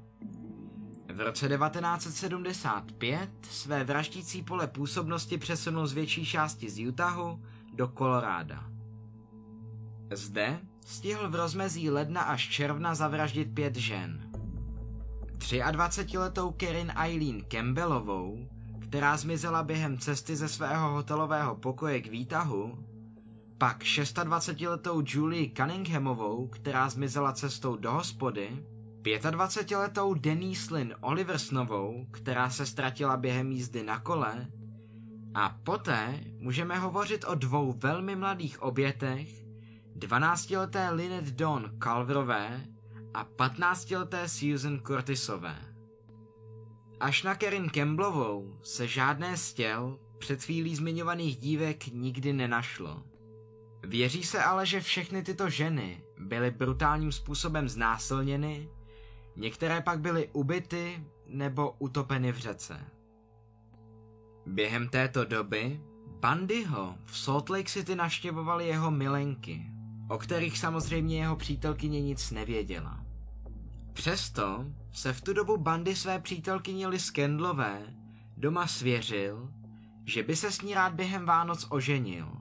V 1.15 1.21
roce 1.21 1.49
1975 1.49 3.31
své 3.51 3.85
vraždící 3.85 4.43
pole 4.43 4.67
působnosti 4.67 5.39
přesunul 5.39 5.87
z 5.87 5.93
větší 5.93 6.27
části 6.27 6.71
z 6.71 6.89
Utahu 6.89 7.43
do 7.75 7.89
Koloráda. 7.89 8.65
Zde 10.13 10.61
stihl 10.87 11.31
v 11.31 11.35
rozmezí 11.35 11.91
ledna 11.91 12.23
až 12.23 12.49
června 12.49 12.95
zavraždit 12.95 13.55
pět 13.55 13.77
žen. 13.77 14.31
23-letou 15.39 16.53
Kerin 16.53 16.93
Eileen 16.97 17.45
Campbellovou, 17.45 18.49
která 18.89 19.17
zmizela 19.17 19.63
během 19.63 19.99
cesty 19.99 20.37
ze 20.37 20.49
svého 20.49 20.91
hotelového 20.91 21.57
pokoje 21.57 22.01
k 22.01 22.07
výtahu, 22.07 22.79
pak 23.59 23.83
26-letou 23.83 25.03
Julie 25.07 25.51
Cunninghamovou, 25.51 26.47
která 26.47 26.89
zmizela 26.89 27.33
cestou 27.33 27.77
do 27.77 27.93
hospody, 27.93 28.65
25-letou 29.03 30.15
Denise 30.15 30.75
Lynn 30.75 30.95
Oliversnovou, 31.01 32.07
která 32.11 32.51
se 32.51 32.67
ztratila 32.67 33.17
během 33.17 33.53
jízdy 33.53 33.83
na 33.83 34.01
kole, 34.01 34.47
a 35.35 35.57
poté 35.65 36.21
můžeme 36.39 36.79
hovořit 36.79 37.25
o 37.29 37.35
dvou 37.35 37.73
velmi 37.73 38.17
mladých 38.17 38.63
obětech, 38.63 39.29
12-leté 39.99 40.91
Lynette 40.95 41.31
Dawn 41.31 41.71
Calverové 41.79 42.67
a 43.15 43.25
15-leté 43.25 44.29
Susan 44.29 44.79
Curtisové. 44.79 45.57
Až 47.01 47.23
na 47.23 47.35
Kerin 47.35 47.71
Campbellovou 47.71 48.59
se 48.63 48.87
žádné 48.87 49.37
z 49.37 49.53
těl 49.53 49.99
před 50.19 50.43
chvílí 50.43 50.77
zmiňovaných 50.77 51.37
dívek 51.37 51.87
nikdy 51.87 52.33
nenašlo. 52.33 53.03
Věří 53.83 54.23
se 54.23 54.43
ale, 54.43 54.67
že 54.67 54.81
všechny 54.81 55.23
tyto 55.23 55.51
ženy 55.51 56.03
byly 56.19 56.51
brutálním 56.51 57.13
způsobem 57.13 57.69
znásilněny, 57.69 58.69
některé 59.37 59.81
pak 59.81 60.01
byly 60.01 60.29
ubyty 60.33 61.05
nebo 61.27 61.71
utopeny 61.79 62.33
v 62.33 62.39
řece. 62.39 62.81
Během 64.47 64.89
této 64.89 65.25
doby 65.25 65.81
Bandyho 66.07 66.95
v 67.05 67.19
Salt 67.19 67.49
Lake 67.51 67.71
City 67.71 67.97
navštěvovali 67.97 68.67
jeho 68.67 68.91
milenky, 68.91 69.67
o 70.09 70.19
kterých 70.19 70.59
samozřejmě 70.59 71.19
jeho 71.19 71.37
přítelkyně 71.37 72.03
nic 72.03 72.31
nevěděla. 72.31 73.05
Přesto 73.93 74.65
se 74.93 75.13
v 75.13 75.21
tu 75.21 75.33
dobu 75.33 75.57
bandy 75.57 75.97
své 75.97 76.19
přítelkyni 76.19 76.87
Liz 76.87 77.11
Kendlové 77.11 77.95
doma 78.37 78.67
svěřil, 78.67 79.53
že 80.05 80.23
by 80.23 80.37
se 80.37 80.53
s 80.53 80.63
ní 80.63 80.75
rád 80.75 80.95
během 80.95 81.27
Vánoc 81.27 81.67
oženil. 81.71 82.38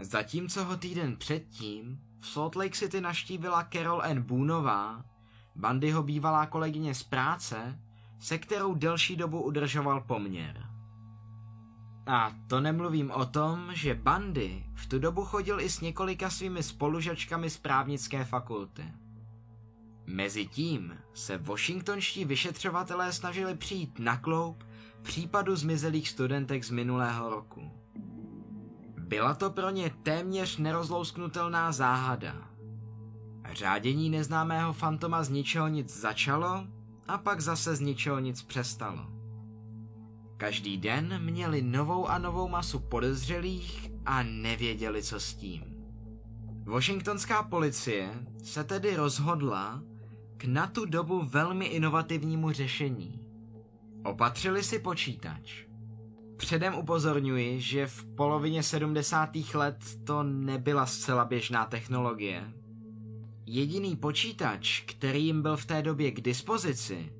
Zatímco 0.00 0.64
ho 0.64 0.76
týden 0.76 1.16
předtím 1.16 2.00
v 2.20 2.26
Salt 2.26 2.56
Lake 2.56 2.76
City 2.76 3.00
naštívila 3.00 3.68
Carol 3.72 4.02
N. 4.04 4.22
Boonová, 4.22 5.04
Bandyho 5.56 6.02
bývalá 6.02 6.46
kolegyně 6.46 6.94
z 6.94 7.02
práce, 7.02 7.78
se 8.20 8.38
kterou 8.38 8.74
delší 8.74 9.16
dobu 9.16 9.42
udržoval 9.42 10.00
poměr. 10.00 10.66
A 12.06 12.32
to 12.46 12.60
nemluvím 12.60 13.10
o 13.10 13.26
tom, 13.26 13.70
že 13.74 13.94
Bandy 13.94 14.64
v 14.74 14.86
tu 14.86 14.98
dobu 14.98 15.24
chodil 15.24 15.60
i 15.60 15.68
s 15.68 15.80
několika 15.80 16.30
svými 16.30 16.62
spolužačkami 16.62 17.50
z 17.50 17.58
právnické 17.58 18.24
fakulty. 18.24 18.84
Mezitím 20.06 20.98
se 21.14 21.38
washingtonští 21.38 22.24
vyšetřovatelé 22.24 23.12
snažili 23.12 23.54
přijít 23.54 23.98
na 23.98 24.16
kloup 24.16 24.64
případu 25.02 25.56
zmizelých 25.56 26.08
studentek 26.08 26.64
z 26.64 26.70
minulého 26.70 27.30
roku. 27.30 27.70
Byla 29.04 29.34
to 29.34 29.50
pro 29.50 29.70
ně 29.70 29.90
téměř 30.02 30.58
nerozlousknutelná 30.58 31.72
záhada. 31.72 32.34
Řádění 33.52 34.10
neznámého 34.10 34.72
fantoma 34.72 35.22
z 35.22 35.28
ničeho 35.28 35.68
nic 35.68 36.00
začalo 36.00 36.66
a 37.08 37.18
pak 37.18 37.40
zase 37.40 37.76
z 37.76 37.80
ničeho 37.80 38.18
nic 38.18 38.42
přestalo. 38.42 39.06
Každý 40.36 40.76
den 40.76 41.22
měli 41.22 41.62
novou 41.62 42.06
a 42.06 42.18
novou 42.18 42.48
masu 42.48 42.78
podezřelých 42.78 43.90
a 44.06 44.22
nevěděli, 44.22 45.02
co 45.02 45.20
s 45.20 45.34
tím. 45.34 45.62
Washingtonská 46.64 47.42
policie 47.42 48.26
se 48.44 48.64
tedy 48.64 48.96
rozhodla 48.96 49.82
k 50.36 50.44
na 50.44 50.66
tu 50.66 50.84
dobu 50.84 51.22
velmi 51.24 51.64
inovativnímu 51.64 52.52
řešení. 52.52 53.20
Opatřili 54.04 54.62
si 54.62 54.78
počítač. 54.78 55.64
Předem 56.44 56.74
upozorňuji, 56.74 57.60
že 57.60 57.86
v 57.86 58.06
polovině 58.06 58.62
70. 58.62 59.30
let 59.54 59.76
to 60.04 60.22
nebyla 60.22 60.86
zcela 60.86 61.24
běžná 61.24 61.64
technologie. 61.64 62.52
Jediný 63.46 63.96
počítač, 63.96 64.80
který 64.80 65.24
jim 65.24 65.42
byl 65.42 65.56
v 65.56 65.64
té 65.64 65.82
době 65.82 66.10
k 66.10 66.20
dispozici, 66.20 67.12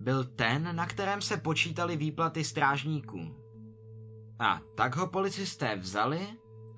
byl 0.00 0.24
ten, 0.24 0.76
na 0.76 0.86
kterém 0.86 1.22
se 1.22 1.36
počítali 1.36 1.96
výplaty 1.96 2.44
strážníků. 2.44 3.34
A 4.38 4.60
tak 4.74 4.96
ho 4.96 5.06
policisté 5.06 5.76
vzali 5.76 6.28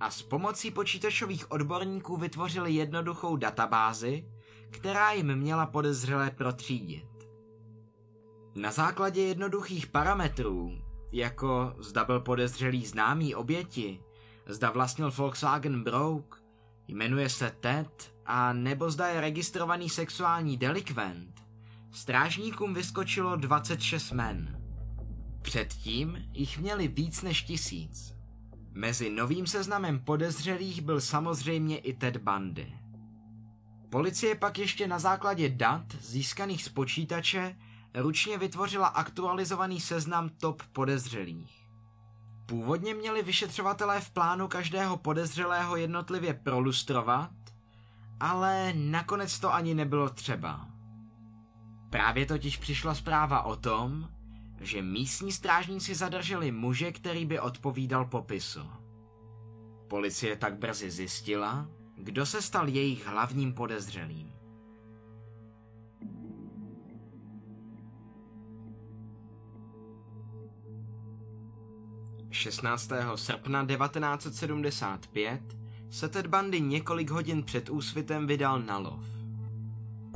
a 0.00 0.10
s 0.10 0.22
pomocí 0.22 0.70
počítačových 0.70 1.50
odborníků 1.50 2.16
vytvořili 2.16 2.72
jednoduchou 2.72 3.36
databázi, 3.36 4.24
která 4.70 5.12
jim 5.12 5.36
měla 5.36 5.66
podezřelé 5.66 6.30
protřídit. 6.30 7.08
Na 8.54 8.70
základě 8.70 9.22
jednoduchých 9.22 9.86
parametrů, 9.86 10.89
jako 11.12 11.74
zda 11.78 12.04
byl 12.04 12.20
podezřelý 12.20 12.86
známý 12.86 13.34
oběti, 13.34 14.00
zda 14.46 14.70
vlastnil 14.70 15.10
Volkswagen 15.10 15.82
Brouk, 15.82 16.42
jmenuje 16.88 17.28
se 17.28 17.52
Ted 17.60 18.14
a 18.26 18.52
nebo 18.52 18.90
zda 18.90 19.06
je 19.06 19.20
registrovaný 19.20 19.88
sexuální 19.88 20.56
delikvent, 20.56 21.40
strážníkům 21.90 22.74
vyskočilo 22.74 23.36
26 23.36 24.12
men. 24.12 24.56
Předtím 25.42 26.18
jich 26.32 26.58
měli 26.58 26.88
víc 26.88 27.22
než 27.22 27.42
tisíc. 27.42 28.14
Mezi 28.72 29.10
novým 29.10 29.46
seznamem 29.46 29.98
podezřelých 29.98 30.82
byl 30.82 31.00
samozřejmě 31.00 31.78
i 31.78 31.92
Ted 31.92 32.16
Bundy. 32.16 32.72
Policie 33.90 34.34
pak 34.34 34.58
ještě 34.58 34.86
na 34.86 34.98
základě 34.98 35.48
dat 35.48 35.84
získaných 36.00 36.64
z 36.64 36.68
počítače 36.68 37.56
ručně 37.94 38.38
vytvořila 38.38 38.86
aktualizovaný 38.86 39.80
seznam 39.80 40.28
top 40.28 40.62
podezřelých. 40.72 41.66
Původně 42.46 42.94
měli 42.94 43.22
vyšetřovatelé 43.22 44.00
v 44.00 44.10
plánu 44.10 44.48
každého 44.48 44.96
podezřelého 44.96 45.76
jednotlivě 45.76 46.34
prolustrovat, 46.34 47.30
ale 48.20 48.72
nakonec 48.72 49.38
to 49.38 49.54
ani 49.54 49.74
nebylo 49.74 50.10
třeba. 50.10 50.68
Právě 51.90 52.26
totiž 52.26 52.56
přišla 52.56 52.94
zpráva 52.94 53.42
o 53.42 53.56
tom, 53.56 54.08
že 54.60 54.82
místní 54.82 55.32
strážníci 55.32 55.94
zadrželi 55.94 56.52
muže, 56.52 56.92
který 56.92 57.26
by 57.26 57.40
odpovídal 57.40 58.04
popisu. 58.04 58.70
Policie 59.88 60.36
tak 60.36 60.58
brzy 60.58 60.90
zjistila, 60.90 61.68
kdo 61.96 62.26
se 62.26 62.42
stal 62.42 62.68
jejich 62.68 63.06
hlavním 63.06 63.54
podezřelým. 63.54 64.39
16. 72.30 72.92
srpna 73.14 73.66
1975 73.66 75.40
se 75.90 76.08
Ted 76.08 76.26
Bundy 76.26 76.60
několik 76.60 77.10
hodin 77.10 77.42
před 77.42 77.70
úsvitem 77.70 78.26
vydal 78.26 78.60
na 78.60 78.78
lov. 78.78 79.04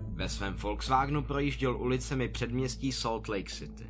Ve 0.09 0.29
svém 0.29 0.55
Volkswagenu 0.55 1.23
projížděl 1.23 1.77
ulicemi 1.77 2.29
předměstí 2.29 2.93
Salt 2.93 3.29
Lake 3.29 3.51
City. 3.53 3.87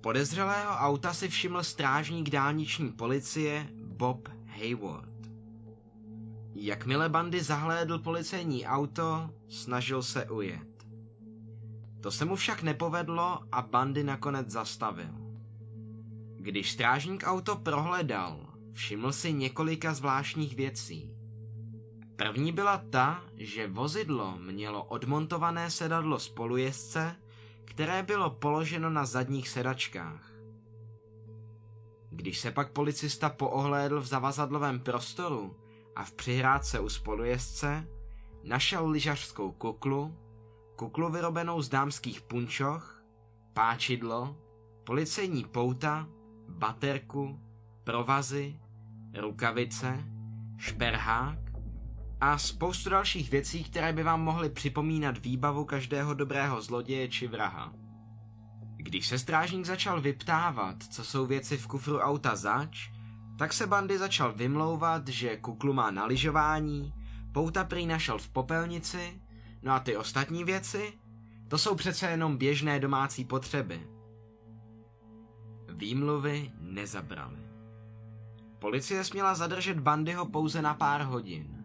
Podezřelého 0.00 0.72
auta 0.72 1.14
si 1.14 1.28
všiml 1.28 1.62
strážník 1.62 2.30
dálniční 2.30 2.92
policie 2.92 3.68
Bob 3.96 4.28
Hayward. 4.46 5.16
Jakmile 6.54 7.08
Bandy 7.08 7.42
zahlédl 7.42 7.98
policejní 7.98 8.66
auto, 8.66 9.30
snažil 9.48 10.02
se 10.02 10.30
ujet. 10.30 10.86
To 12.00 12.10
se 12.10 12.24
mu 12.24 12.36
však 12.36 12.62
nepovedlo 12.62 13.40
a 13.52 13.62
Bandy 13.62 14.04
nakonec 14.04 14.50
zastavil. 14.50 15.25
Když 16.46 16.72
strážník 16.72 17.22
auto 17.26 17.56
prohledal, 17.56 18.46
všiml 18.72 19.12
si 19.12 19.32
několika 19.32 19.94
zvláštních 19.94 20.56
věcí. 20.56 21.10
První 22.16 22.52
byla 22.52 22.82
ta, 22.90 23.24
že 23.36 23.68
vozidlo 23.68 24.38
mělo 24.38 24.84
odmontované 24.84 25.70
sedadlo 25.70 26.18
spolujezdce, 26.18 27.16
které 27.64 28.02
bylo 28.02 28.30
položeno 28.30 28.90
na 28.90 29.06
zadních 29.06 29.48
sedačkách. 29.48 30.32
Když 32.10 32.38
se 32.38 32.50
pak 32.50 32.72
policista 32.72 33.28
poohlédl 33.28 34.00
v 34.00 34.06
zavazadlovém 34.06 34.80
prostoru 34.80 35.56
a 35.96 36.04
v 36.04 36.12
přihrádce 36.12 36.80
u 36.80 36.88
spolujezdce, 36.88 37.88
našel 38.42 38.88
lyžařskou 38.88 39.52
kuklu, 39.52 40.14
kuklu 40.76 41.10
vyrobenou 41.10 41.62
z 41.62 41.68
dámských 41.68 42.20
punčoch, 42.20 43.02
páčidlo, 43.54 44.36
policejní 44.84 45.44
pouta 45.44 46.08
baterku, 46.48 47.40
provazy, 47.84 48.60
rukavice, 49.20 50.04
šperhák 50.56 51.38
a 52.20 52.38
spoustu 52.38 52.90
dalších 52.90 53.30
věcí, 53.30 53.64
které 53.64 53.92
by 53.92 54.02
vám 54.02 54.22
mohly 54.22 54.50
připomínat 54.50 55.18
výbavu 55.18 55.64
každého 55.64 56.14
dobrého 56.14 56.62
zloděje 56.62 57.08
či 57.08 57.28
vraha. 57.28 57.72
Když 58.76 59.06
se 59.06 59.18
strážník 59.18 59.66
začal 59.66 60.00
vyptávat, 60.00 60.82
co 60.82 61.04
jsou 61.04 61.26
věci 61.26 61.56
v 61.56 61.66
kufru 61.66 61.98
auta 61.98 62.36
zač, 62.36 62.90
tak 63.38 63.52
se 63.52 63.66
Bandy 63.66 63.98
začal 63.98 64.32
vymlouvat, 64.32 65.08
že 65.08 65.36
kuklu 65.36 65.72
má 65.72 65.90
na 65.90 66.04
lyžování, 66.04 66.92
pouta 67.32 67.64
prý 67.64 67.86
našel 67.86 68.18
v 68.18 68.28
popelnici, 68.28 69.20
no 69.62 69.72
a 69.72 69.80
ty 69.80 69.96
ostatní 69.96 70.44
věci, 70.44 70.92
to 71.48 71.58
jsou 71.58 71.74
přece 71.74 72.10
jenom 72.10 72.36
běžné 72.36 72.80
domácí 72.80 73.24
potřeby. 73.24 73.95
Výmluvy 75.76 76.52
nezabrali. 76.60 77.36
Policie 78.58 79.04
směla 79.04 79.34
zadržet 79.34 79.80
Bandyho 79.80 80.26
pouze 80.26 80.62
na 80.62 80.74
pár 80.74 81.02
hodin. 81.02 81.64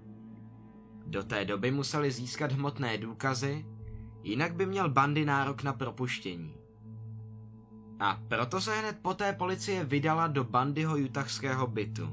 Do 1.07 1.23
té 1.23 1.45
doby 1.45 1.71
museli 1.71 2.11
získat 2.11 2.51
hmotné 2.51 2.97
důkazy, 2.97 3.65
jinak 4.23 4.55
by 4.55 4.65
měl 4.65 4.89
Bandy 4.89 5.25
nárok 5.25 5.63
na 5.63 5.73
propuštění. 5.73 6.55
A 7.99 8.21
proto 8.27 8.61
se 8.61 8.75
hned 8.75 8.99
poté 9.01 9.33
policie 9.33 9.83
vydala 9.83 10.27
do 10.27 10.43
Bandyho 10.43 10.97
jutachského 10.97 11.67
bytu. 11.67 12.09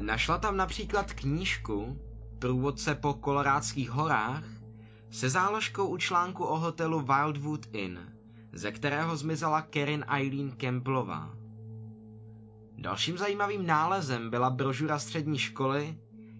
Našla 0.00 0.38
tam 0.38 0.56
například 0.56 1.12
knížku 1.12 1.98
Průvodce 2.38 2.94
po 2.94 3.14
kolorádských 3.14 3.90
horách 3.90 4.44
se 5.10 5.30
záložkou 5.30 5.86
u 5.86 5.96
článku 5.96 6.44
o 6.44 6.58
hotelu 6.58 7.00
Wildwood 7.00 7.66
Inn– 7.72 7.98
ze 8.52 8.72
kterého 8.72 9.16
zmizela 9.16 9.62
Karen 9.62 10.04
Eileen 10.08 10.52
Campbellová. 10.56 11.34
Dalším 12.78 13.18
zajímavým 13.18 13.66
nálezem 13.66 14.30
byla 14.30 14.50
brožura 14.50 14.98
střední 14.98 15.38
školy, 15.38 15.98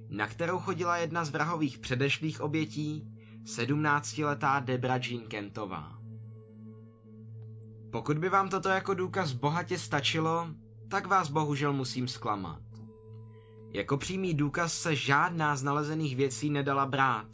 na 0.08 0.26
kterou 0.26 0.58
chodila 0.58 0.96
jedna 0.96 1.24
z 1.24 1.30
vrahových 1.30 1.78
předešlých 1.78 2.40
obětí, 2.40 3.12
17-letá 3.44 4.64
Debra 4.64 4.96
Jean 4.96 5.26
Kentová. 5.28 5.98
Pokud 7.92 8.18
by 8.18 8.28
vám 8.28 8.48
toto 8.48 8.68
jako 8.68 8.94
důkaz 8.94 9.32
bohatě 9.32 9.78
stačilo, 9.78 10.48
tak 10.88 11.06
vás 11.06 11.30
bohužel 11.30 11.72
musím 11.72 12.08
zklamat. 12.08 12.62
Jako 13.72 13.96
přímý 13.96 14.34
důkaz 14.34 14.74
se 14.74 14.96
žádná 14.96 15.56
z 15.56 15.62
nalezených 15.62 16.16
věcí 16.16 16.50
nedala 16.50 16.86
brát, 16.86 17.26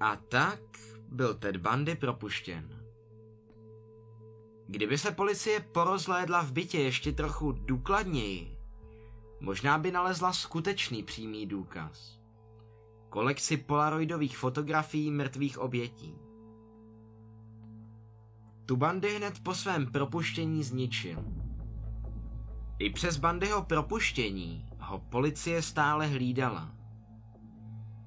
A 0.00 0.16
tak 0.16 0.60
byl 1.08 1.34
Ted 1.34 1.56
Bundy 1.56 1.94
propuštěn. 1.94 2.77
Kdyby 4.70 4.98
se 4.98 5.10
policie 5.10 5.60
porozhlédla 5.60 6.42
v 6.42 6.52
bytě 6.52 6.78
ještě 6.78 7.12
trochu 7.12 7.52
důkladněji, 7.52 8.58
možná 9.40 9.78
by 9.78 9.92
nalezla 9.92 10.32
skutečný 10.32 11.02
přímý 11.02 11.46
důkaz. 11.46 12.18
Kolekci 13.08 13.56
polaroidových 13.56 14.38
fotografií 14.38 15.10
mrtvých 15.10 15.58
obětí. 15.58 16.14
Tu 18.66 18.76
Bandy 18.76 19.16
hned 19.16 19.40
po 19.42 19.54
svém 19.54 19.86
propuštění 19.86 20.62
zničil. 20.62 21.24
I 22.78 22.90
přes 22.90 23.16
Bandyho 23.16 23.62
propuštění 23.62 24.68
ho 24.80 24.98
policie 24.98 25.62
stále 25.62 26.06
hlídala. 26.06 26.72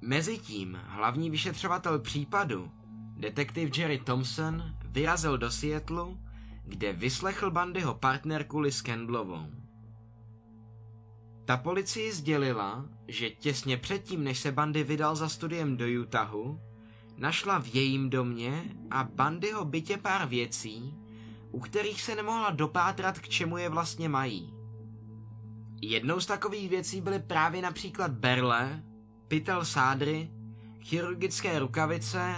Mezitím 0.01 0.79
hlavní 0.87 1.29
vyšetřovatel 1.29 1.99
případu, 1.99 2.71
detektiv 3.17 3.77
Jerry 3.77 3.97
Thompson, 3.97 4.75
vyrazil 4.85 5.37
do 5.37 5.51
Seattlu, 5.51 6.17
kde 6.63 6.93
vyslechl 6.93 7.51
Bandyho 7.51 7.93
partnerku 7.93 8.59
Liz 8.59 8.81
Kendlovou. 8.81 9.45
Ta 11.45 11.57
policii 11.57 12.11
sdělila, 12.11 12.85
že 13.07 13.29
těsně 13.29 13.77
předtím, 13.77 14.23
než 14.23 14.39
se 14.39 14.51
Bandy 14.51 14.83
vydal 14.83 15.15
za 15.15 15.29
studiem 15.29 15.77
do 15.77 15.85
Utahu, 16.01 16.59
našla 17.17 17.59
v 17.59 17.75
jejím 17.75 18.09
domě 18.09 18.63
a 18.91 19.03
Bandyho 19.03 19.65
bytě 19.65 19.97
pár 19.97 20.27
věcí, 20.27 20.93
u 21.51 21.59
kterých 21.59 22.01
se 22.01 22.15
nemohla 22.15 22.49
dopátrat, 22.49 23.19
k 23.19 23.29
čemu 23.29 23.57
je 23.57 23.69
vlastně 23.69 24.09
mají. 24.09 24.53
Jednou 25.81 26.19
z 26.19 26.25
takových 26.25 26.69
věcí 26.69 27.01
byly 27.01 27.19
právě 27.19 27.61
například 27.61 28.11
berle, 28.11 28.83
pytel 29.27 29.65
sádry, 29.65 30.31
chirurgické 30.81 31.59
rukavice 31.59 32.35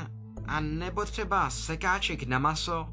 a 0.47 0.59
nebo 0.59 1.05
třeba 1.05 1.49
sekáček 1.49 2.23
na 2.23 2.39
maso, 2.39 2.92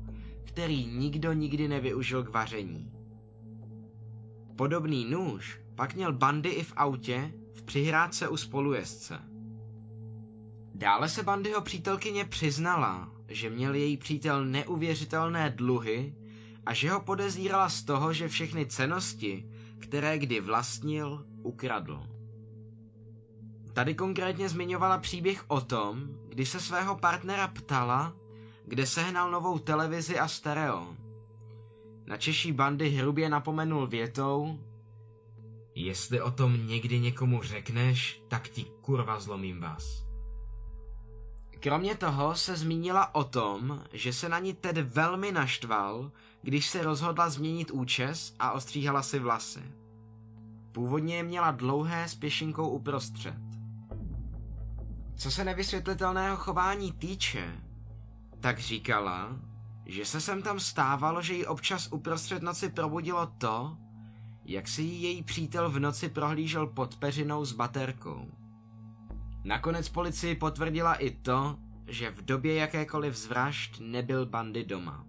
který 0.53 0.87
nikdo 0.87 1.33
nikdy 1.33 1.69
nevyužil 1.69 2.25
k 2.25 2.31
vaření. 2.31 2.93
Podobný 4.57 5.05
nůž 5.05 5.61
pak 5.75 5.95
měl 5.95 6.13
Bandy 6.13 6.49
i 6.49 6.63
v 6.63 6.73
autě 6.77 7.33
v 7.55 7.63
přihrádce 7.63 8.29
u 8.29 8.37
spolujezdce. 8.37 9.19
Dále 10.75 11.09
se 11.09 11.23
Bandyho 11.23 11.61
přítelkyně 11.61 12.25
přiznala, 12.25 13.13
že 13.29 13.51
měl 13.51 13.75
její 13.75 13.97
přítel 13.97 14.45
neuvěřitelné 14.45 15.51
dluhy 15.51 16.15
a 16.67 16.75
že 16.75 16.91
ho 16.91 17.01
podezírala 17.01 17.69
z 17.69 17.83
toho, 17.83 18.13
že 18.13 18.29
všechny 18.29 18.67
cenosti, 18.67 19.51
které 19.79 20.19
kdy 20.19 20.41
vlastnil, 20.41 21.27
ukradl. 21.43 22.07
Tady 23.73 23.95
konkrétně 23.95 24.49
zmiňovala 24.49 24.99
příběh 24.99 25.45
o 25.49 25.61
tom, 25.61 26.09
kdy 26.29 26.47
se 26.47 26.61
svého 26.61 26.97
partnera 26.97 27.49
ptala, 27.49 28.20
kde 28.71 28.87
sehnal 28.87 29.31
novou 29.31 29.59
televizi 29.59 30.19
a 30.19 30.29
stereo. 30.29 30.97
Na 32.07 32.17
Češí 32.17 32.53
bandy 32.53 32.89
hrubě 32.89 33.29
napomenul 33.29 33.87
větou 33.87 34.59
Jestli 35.75 36.21
o 36.21 36.31
tom 36.31 36.67
někdy 36.67 37.01
někomu 37.01 37.43
řekneš, 37.43 38.23
tak 38.29 38.49
ti 38.49 38.65
kurva 38.65 39.21
zlomím 39.21 39.61
vás. 39.61 40.07
Kromě 41.61 41.95
toho 41.95 42.35
se 42.35 42.57
zmínila 42.57 43.15
o 43.15 43.25
tom, 43.25 43.85
že 43.93 44.13
se 44.13 44.29
na 44.29 44.39
ní 44.39 44.55
Ted 44.55 44.79
velmi 44.79 45.33
naštval, 45.33 46.13
když 46.43 46.69
se 46.69 46.83
rozhodla 46.83 47.31
změnit 47.31 47.71
účes 47.71 48.35
a 48.39 48.53
ostříhala 48.53 49.03
si 49.03 49.19
vlasy. 49.19 49.63
Původně 50.73 51.17
je 51.17 51.23
měla 51.23 51.51
dlouhé 51.51 52.09
s 52.09 52.15
pěšinkou 52.15 52.69
uprostřed. 52.69 53.35
Co 55.17 55.31
se 55.31 55.45
nevysvětlitelného 55.45 56.37
chování 56.37 56.93
týče, 56.93 57.70
tak 58.41 58.59
říkala, 58.59 59.37
že 59.87 60.05
se 60.05 60.21
sem 60.21 60.43
tam 60.43 60.61
stávalo, 60.61 61.23
že 61.23 61.35
ji 61.35 61.47
občas 61.47 61.89
uprostřed 61.93 62.43
noci 62.43 62.69
probudilo 62.69 63.27
to, 63.27 63.77
jak 64.45 64.69
si 64.69 64.83
ji 64.83 65.03
její 65.03 65.23
přítel 65.23 65.71
v 65.71 65.79
noci 65.79 66.09
prohlížel 66.09 66.67
pod 66.67 66.97
peřinou 66.97 67.45
s 67.45 67.53
baterkou. 67.53 68.31
Nakonec 69.45 69.89
policii 69.89 70.35
potvrdila 70.35 70.95
i 70.95 71.11
to, 71.11 71.57
že 71.87 72.11
v 72.11 72.25
době 72.25 72.55
jakékoliv 72.55 73.17
zvražd 73.17 73.81
nebyl 73.81 74.27
Bandy 74.27 74.65
doma. 74.65 75.07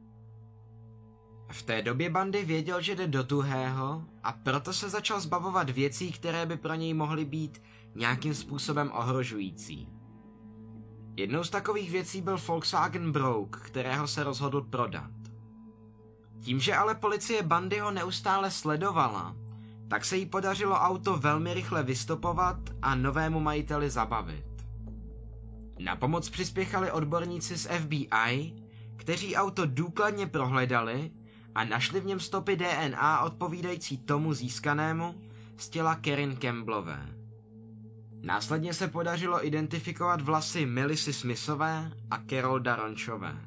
V 1.51 1.63
té 1.63 1.81
době 1.81 2.09
Bandy 2.09 2.45
věděl, 2.45 2.81
že 2.81 2.95
jde 2.95 3.07
do 3.07 3.23
tuhého 3.23 4.05
a 4.23 4.31
proto 4.31 4.73
se 4.73 4.89
začal 4.89 5.19
zbavovat 5.19 5.69
věcí, 5.69 6.11
které 6.11 6.45
by 6.45 6.57
pro 6.57 6.73
něj 6.73 6.93
mohly 6.93 7.25
být 7.25 7.61
nějakým 7.95 8.33
způsobem 8.33 8.91
ohrožující. 8.93 10.00
Jednou 11.21 11.43
z 11.43 11.49
takových 11.49 11.91
věcí 11.91 12.21
byl 12.21 12.37
Volkswagen 12.47 13.11
Brouk, 13.11 13.57
kterého 13.57 14.07
se 14.07 14.23
rozhodl 14.23 14.61
prodat. 14.61 15.11
Tím, 16.39 16.59
že 16.59 16.75
ale 16.75 16.95
policie 16.95 17.43
Bandyho 17.43 17.91
neustále 17.91 18.51
sledovala, 18.51 19.35
tak 19.87 20.05
se 20.05 20.17
jí 20.17 20.25
podařilo 20.25 20.75
auto 20.75 21.17
velmi 21.17 21.53
rychle 21.53 21.83
vystopovat 21.83 22.57
a 22.81 22.95
novému 22.95 23.39
majiteli 23.39 23.89
zabavit. 23.89 24.45
Na 25.79 25.95
pomoc 25.95 26.29
přispěchali 26.29 26.91
odborníci 26.91 27.57
z 27.57 27.67
FBI, 27.79 28.53
kteří 28.95 29.35
auto 29.35 29.65
důkladně 29.65 30.27
prohledali 30.27 31.11
a 31.55 31.63
našli 31.63 31.99
v 31.99 32.05
něm 32.05 32.19
stopy 32.19 32.55
DNA 32.55 33.21
odpovídající 33.21 33.97
tomu 33.97 34.33
získanému 34.33 35.21
z 35.57 35.69
těla 35.69 35.95
Kerin 35.95 36.37
Campbellové. 36.37 37.20
Následně 38.21 38.73
se 38.73 38.87
podařilo 38.87 39.45
identifikovat 39.47 40.21
vlasy 40.21 40.65
Melissy 40.65 41.13
Smithové 41.13 41.91
a 42.11 42.17
Carol 42.29 42.59
Darončové. 42.59 43.37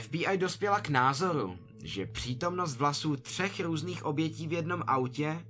FBI 0.00 0.38
dospěla 0.38 0.80
k 0.80 0.88
názoru, 0.88 1.58
že 1.82 2.06
přítomnost 2.06 2.76
vlasů 2.76 3.16
třech 3.16 3.60
různých 3.60 4.04
obětí 4.04 4.46
v 4.48 4.52
jednom 4.52 4.82
autě 4.86 5.46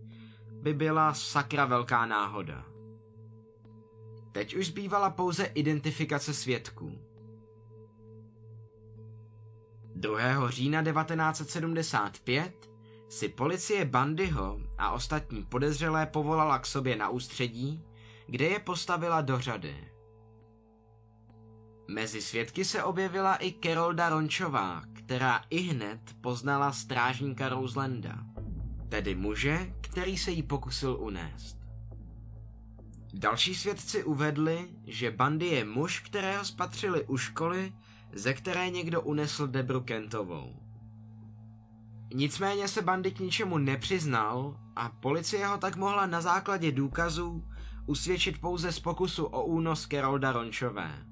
by 0.63 0.75
byla 0.75 1.15
sakra 1.15 1.65
velká 1.65 2.07
náhoda. 2.07 2.65
Teď 4.33 4.57
už 4.57 4.67
zbývala 4.67 5.11
pouze 5.11 5.45
identifikace 5.45 6.35
svědků. 6.35 6.99
2. 9.95 10.51
října 10.51 10.83
1975 10.85 12.71
si 13.09 13.29
policie 13.29 13.85
Bandyho 13.85 14.61
a 14.79 14.91
ostatní 14.91 15.45
podezřelé 15.45 16.07
povolala 16.07 16.59
k 16.59 16.67
sobě 16.67 16.97
na 16.97 17.09
ústředí, 17.09 17.83
kde 18.27 18.45
je 18.45 18.59
postavila 18.59 19.21
do 19.21 19.39
řady. 19.41 19.89
Mezi 21.89 22.23
svědky 22.23 22.65
se 22.65 22.83
objevila 22.83 23.37
i 23.37 23.51
Kerolda 23.51 24.09
Rončová, 24.09 24.83
která 24.93 25.45
i 25.51 25.61
hned 25.61 26.01
poznala 26.21 26.73
strážníka 26.73 27.49
Roselanda, 27.49 28.19
tedy 28.89 29.15
muže, 29.15 29.73
který 29.81 30.19
se 30.19 30.31
jí 30.31 30.43
pokusil 30.43 30.97
unést. 31.01 31.59
Další 33.15 33.55
svědci 33.55 34.05
uvedli, 34.05 34.69
že 34.87 35.11
Bandy 35.11 35.47
je 35.47 35.65
muž, 35.65 36.01
kterého 36.01 36.45
spatřili 36.45 37.05
u 37.05 37.17
školy, 37.17 37.73
ze 38.13 38.35
které 38.35 38.71
někdo 38.71 39.01
unesl 39.01 39.47
Debru 39.47 39.81
Kentovou. 39.81 40.68
Nicméně 42.15 42.69
se 42.69 42.83
Bandy 42.83 43.11
k 43.11 43.21
ničemu 43.21 43.59
nepřiznal 43.59 44.57
a 44.77 44.89
policie 44.89 45.47
ho 45.47 45.59
tak 45.59 45.77
mohla 45.77 46.07
na 46.07 46.21
základě 46.21 46.73
důkazů 46.73 47.45
usvědčit 47.87 48.41
pouze 48.41 48.73
z 48.73 48.81
pokusu 48.81 49.25
o 49.25 49.45
únos 49.45 49.87
Kerolda 49.87 50.33
Rončové. 50.33 51.07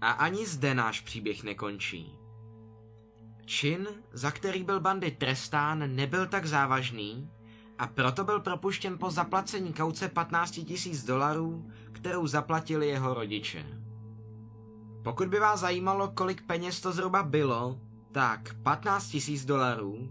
A 0.00 0.10
ani 0.10 0.46
zde 0.46 0.74
náš 0.74 1.00
příběh 1.00 1.42
nekončí. 1.42 2.18
Čin, 3.44 3.88
za 4.12 4.30
který 4.30 4.64
byl 4.64 4.80
Bandy 4.80 5.10
trestán, 5.10 5.96
nebyl 5.96 6.26
tak 6.26 6.46
závažný 6.46 7.30
a 7.78 7.86
proto 7.86 8.24
byl 8.24 8.40
propuštěn 8.40 8.98
po 8.98 9.10
zaplacení 9.10 9.72
kauce 9.72 10.08
15 10.08 10.60
000 10.86 10.98
dolarů, 11.06 11.70
kterou 11.92 12.26
zaplatili 12.26 12.88
jeho 12.88 13.14
rodiče. 13.14 13.66
Pokud 15.04 15.28
by 15.28 15.40
vás 15.40 15.60
zajímalo, 15.60 16.08
kolik 16.08 16.46
peněz 16.46 16.80
to 16.80 16.92
zhruba 16.92 17.22
bylo, 17.22 17.80
tak 18.16 18.54
15 18.62 19.16
000 19.28 19.40
dolarů 19.46 20.08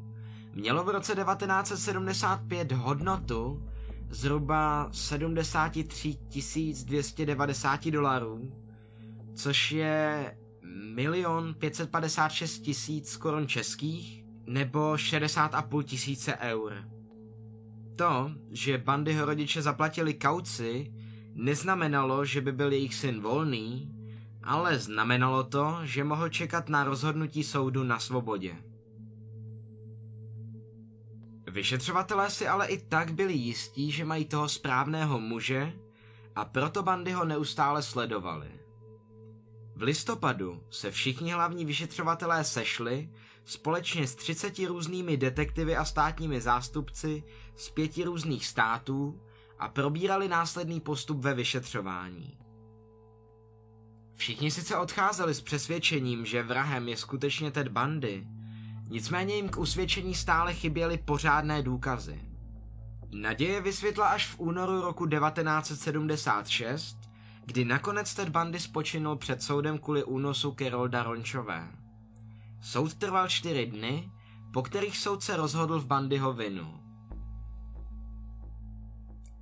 mělo 0.53 0.83
v 0.83 0.89
roce 0.89 1.15
1975 1.15 2.71
hodnotu 2.71 3.69
zhruba 4.09 4.89
73 4.91 6.17
290 6.85 7.85
dolarů, 7.91 8.51
což 9.33 9.71
je 9.71 10.37
milion 10.93 11.53
556 11.53 12.59
tisíc 12.59 13.17
korun 13.17 13.47
českých 13.47 14.25
nebo 14.47 14.93
60,5 14.93 15.83
tisíce 15.83 16.37
eur. 16.37 16.73
To, 17.95 18.31
že 18.51 18.77
Bandyho 18.77 19.25
rodiče 19.25 19.61
zaplatili 19.61 20.13
kauci, 20.13 20.93
neznamenalo, 21.33 22.25
že 22.25 22.41
by 22.41 22.51
byl 22.51 22.71
jejich 22.71 22.95
syn 22.95 23.21
volný, 23.21 23.94
ale 24.45 24.79
znamenalo 24.79 25.43
to, 25.43 25.79
že 25.83 26.03
mohl 26.03 26.29
čekat 26.29 26.69
na 26.69 26.83
rozhodnutí 26.83 27.43
soudu 27.43 27.83
na 27.83 27.99
svobodě. 27.99 28.55
Vyšetřovatelé 31.51 32.29
si 32.29 32.47
ale 32.47 32.67
i 32.67 32.77
tak 32.77 33.13
byli 33.13 33.33
jistí, 33.33 33.91
že 33.91 34.05
mají 34.05 34.25
toho 34.25 34.49
správného 34.49 35.19
muže 35.19 35.73
a 36.35 36.45
proto 36.45 36.83
bandy 36.83 37.11
ho 37.11 37.25
neustále 37.25 37.83
sledovali. 37.83 38.51
V 39.75 39.81
listopadu 39.81 40.63
se 40.69 40.91
všichni 40.91 41.31
hlavní 41.31 41.65
vyšetřovatelé 41.65 42.43
sešli 42.43 43.09
společně 43.45 44.07
s 44.07 44.15
30 44.15 44.59
různými 44.59 45.17
detektivy 45.17 45.75
a 45.75 45.85
státními 45.85 46.41
zástupci 46.41 47.23
z 47.55 47.69
pěti 47.69 48.03
různých 48.03 48.45
států 48.45 49.21
a 49.59 49.67
probírali 49.67 50.27
následný 50.27 50.79
postup 50.79 51.19
ve 51.19 51.33
vyšetřování. 51.33 52.44
Všichni 54.15 54.51
sice 54.51 54.77
odcházeli 54.77 55.33
s 55.33 55.41
přesvědčením, 55.41 56.25
že 56.25 56.43
vrahem 56.43 56.87
je 56.87 56.97
skutečně 56.97 57.51
Ted 57.51 57.67
Bundy, 57.67 58.27
nicméně 58.89 59.35
jim 59.35 59.49
k 59.49 59.57
usvědčení 59.57 60.15
stále 60.15 60.53
chyběly 60.53 60.97
pořádné 60.97 61.61
důkazy. 61.61 62.21
Naděje 63.11 63.61
vysvětla 63.61 64.07
až 64.07 64.27
v 64.27 64.39
únoru 64.39 64.81
roku 64.81 65.07
1976, 65.07 66.97
kdy 67.45 67.65
nakonec 67.65 68.13
Ted 68.13 68.29
Bundy 68.29 68.59
spočinul 68.59 69.15
před 69.15 69.41
soudem 69.41 69.77
kvůli 69.77 70.03
únosu 70.03 70.51
Kerolda 70.51 71.03
Rončové. 71.03 71.67
Soud 72.61 72.93
trval 72.93 73.27
čtyři 73.27 73.65
dny, 73.65 74.11
po 74.53 74.61
kterých 74.61 74.97
soudce 74.97 75.37
rozhodl 75.37 75.79
v 75.79 75.85
Bundyho 75.85 76.33
vinu. 76.33 76.79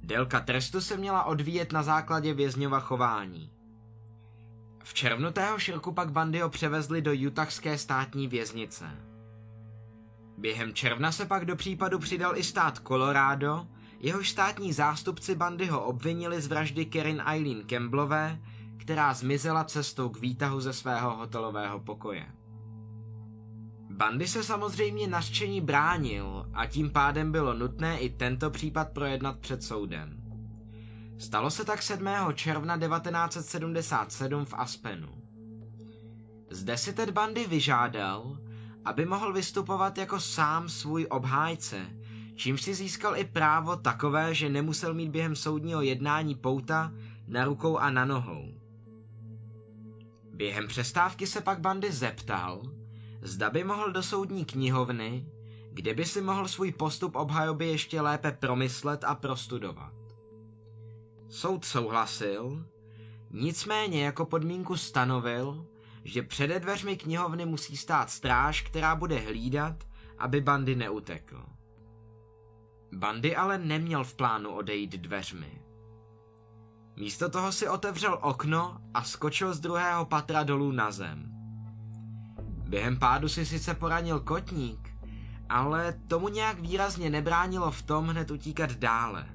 Délka 0.04 0.40
trestu 0.40 0.82
se 0.82 0.98
měla 0.98 1.24
odvíjet 1.24 1.72
na 1.72 1.84
základě 1.84 2.34
vězňova 2.34 2.80
chování. 2.80 3.52
V 4.84 4.94
červnu 4.94 5.32
téhož 5.32 5.70
roku 5.70 5.92
pak 5.92 6.12
Bundyho 6.12 6.50
převezli 6.50 7.02
do 7.02 7.12
Utahské 7.28 7.78
státní 7.78 8.28
věznice. 8.28 8.86
Během 10.38 10.74
června 10.74 11.12
se 11.12 11.26
pak 11.26 11.46
do 11.46 11.56
případu 11.56 12.00
přidal 12.00 12.38
i 12.38 12.44
stát 12.44 12.80
Colorado, 12.88 13.68
jehož 14.00 14.30
státní 14.30 14.74
zástupci 14.74 15.36
Bundyho 15.36 15.84
obvinili 15.84 16.42
z 16.42 16.48
vraždy 16.48 16.86
Karen 16.86 17.24
Eileen 17.26 17.64
Campbellové, 17.68 18.40
která 18.78 19.14
zmizela 19.14 19.64
cestou 19.64 20.10
k 20.10 20.20
výtahu 20.20 20.60
ze 20.60 20.74
svého 20.74 21.16
hotelového 21.16 21.80
pokoje. 21.80 22.26
Bandy 23.90 24.28
se 24.28 24.44
samozřejmě 24.44 25.08
nařčení 25.08 25.62
bránil 25.62 26.50
a 26.54 26.66
tím 26.66 26.90
pádem 26.90 27.32
bylo 27.32 27.54
nutné 27.54 28.00
i 28.00 28.10
tento 28.10 28.50
případ 28.50 28.90
projednat 28.94 29.40
před 29.40 29.64
soudem. 29.64 30.23
Stalo 31.18 31.52
se 31.52 31.66
tak 31.66 31.82
7. 31.82 32.08
června 32.34 32.78
1977 32.78 34.46
v 34.46 34.54
Aspenu. 34.54 35.10
Zde 36.52 36.78
si 36.78 36.94
Ted 36.94 37.10
Bundy 37.10 37.48
vyžádal, 37.48 38.38
aby 38.86 39.06
mohl 39.06 39.34
vystupovat 39.34 39.98
jako 39.98 40.20
sám 40.20 40.70
svůj 40.70 41.08
obhájce, 41.10 41.86
čímž 42.36 42.62
si 42.62 42.74
získal 42.74 43.18
i 43.18 43.26
právo 43.26 43.76
takové, 43.76 44.36
že 44.36 44.50
nemusel 44.50 44.94
mít 44.94 45.10
během 45.10 45.36
soudního 45.36 45.82
jednání 45.82 46.36
pouta 46.36 46.92
na 47.28 47.46
rukou 47.46 47.78
a 47.78 47.90
na 47.90 48.06
nohou. 48.06 48.46
Během 50.34 50.68
přestávky 50.68 51.28
se 51.28 51.42
pak 51.42 51.60
Bandy 51.60 51.92
zeptal, 51.92 52.62
zda 53.22 53.50
by 53.50 53.64
mohl 53.64 53.92
do 53.92 54.04
soudní 54.04 54.46
knihovny, 54.46 55.26
kde 55.74 55.94
by 55.94 56.06
si 56.06 56.22
mohl 56.22 56.48
svůj 56.48 56.72
postup 56.72 57.16
obhajoby 57.16 57.68
ještě 57.68 58.02
lépe 58.02 58.32
promyslet 58.32 59.04
a 59.04 59.16
prostudovat. 59.16 60.03
Soud 61.34 61.66
souhlasil, 61.66 62.66
nicméně 63.32 64.06
jako 64.06 64.26
podmínku 64.26 64.78
stanovil, 64.78 65.66
že 66.04 66.24
přede 66.24 66.60
dveřmi 66.60 66.98
knihovny 66.98 67.46
musí 67.46 67.78
stát 67.78 68.10
stráž, 68.10 68.62
která 68.62 68.96
bude 68.96 69.20
hlídat, 69.20 69.84
aby 70.18 70.42
Bandy 70.42 70.76
neutekl. 70.76 71.46
Bandy 72.92 73.36
ale 73.36 73.58
neměl 73.58 74.04
v 74.04 74.14
plánu 74.14 74.50
odejít 74.50 74.92
dveřmi. 74.92 75.62
Místo 76.96 77.30
toho 77.30 77.52
si 77.52 77.68
otevřel 77.68 78.20
okno 78.22 78.78
a 78.94 79.04
skočil 79.04 79.54
z 79.54 79.60
druhého 79.60 80.06
patra 80.06 80.44
dolů 80.44 80.72
na 80.72 80.92
zem. 80.92 81.26
Během 82.70 83.00
pádu 83.00 83.30
si 83.30 83.46
sice 83.46 83.74
poranil 83.74 84.20
kotník, 84.20 84.90
ale 85.50 85.94
tomu 86.08 86.28
nějak 86.28 86.60
výrazně 86.60 87.10
nebránilo 87.10 87.72
v 87.72 87.82
tom 87.82 88.08
hned 88.08 88.32
utíkat 88.32 88.72
dále. 88.72 89.33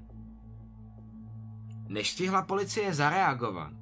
Než 1.89 2.11
stihla 2.11 2.43
policie 2.43 2.95
zareagovat, 2.95 3.72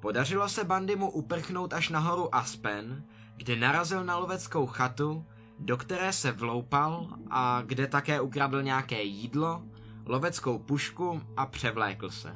podařilo 0.00 0.48
se 0.48 0.64
Bandymu 0.64 1.10
uprchnout 1.10 1.72
až 1.72 1.88
nahoru 1.88 2.34
Aspen, 2.34 3.04
kde 3.36 3.56
narazil 3.56 4.04
na 4.04 4.18
loveckou 4.18 4.66
chatu, 4.66 5.26
do 5.58 5.76
které 5.76 6.12
se 6.12 6.32
vloupal 6.32 7.08
a 7.30 7.62
kde 7.66 7.86
také 7.86 8.20
ukradl 8.20 8.62
nějaké 8.62 9.02
jídlo, 9.02 9.62
loveckou 10.06 10.58
pušku 10.58 11.22
a 11.36 11.46
převlékl 11.46 12.10
se. 12.10 12.34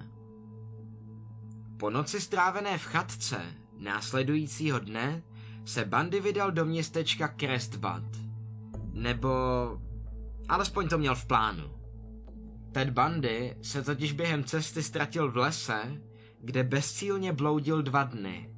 Po 1.76 1.90
noci 1.90 2.20
strávené 2.20 2.78
v 2.78 2.84
chatce 2.84 3.42
následujícího 3.78 4.78
dne 4.78 5.22
se 5.64 5.84
Bandy 5.84 6.20
vydal 6.20 6.50
do 6.52 6.64
městečka 6.64 7.28
Crestbad. 7.28 8.02
Nebo 8.92 9.30
alespoň 10.48 10.88
to 10.88 10.98
měl 10.98 11.14
v 11.14 11.26
plánu. 11.26 11.79
Ted 12.72 12.90
Bundy 12.90 13.56
se 13.62 13.82
totiž 13.82 14.12
během 14.12 14.44
cesty 14.44 14.82
ztratil 14.82 15.30
v 15.30 15.36
lese, 15.36 16.02
kde 16.40 16.62
bezcílně 16.64 17.32
bloudil 17.32 17.82
dva 17.82 18.02
dny. 18.02 18.50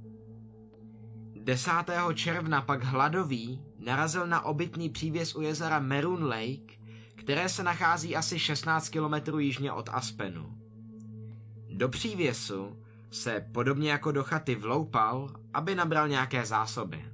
10. 1.36 1.70
června 2.14 2.62
pak 2.62 2.84
hladový 2.84 3.62
narazil 3.78 4.26
na 4.26 4.40
obytný 4.44 4.90
přívěs 4.90 5.34
u 5.34 5.40
jezera 5.40 5.78
Maroon 5.78 6.24
Lake, 6.24 6.74
které 7.14 7.48
se 7.48 7.62
nachází 7.62 8.16
asi 8.16 8.38
16 8.38 8.88
km 8.88 9.38
jižně 9.38 9.72
od 9.72 9.88
Aspenu. 9.92 10.58
Do 11.68 11.88
přívěsu 11.88 12.76
se 13.10 13.46
podobně 13.52 13.90
jako 13.90 14.12
do 14.12 14.24
chaty 14.24 14.54
vloupal, 14.54 15.36
aby 15.54 15.74
nabral 15.74 16.08
nějaké 16.08 16.46
zásoby. 16.46 17.04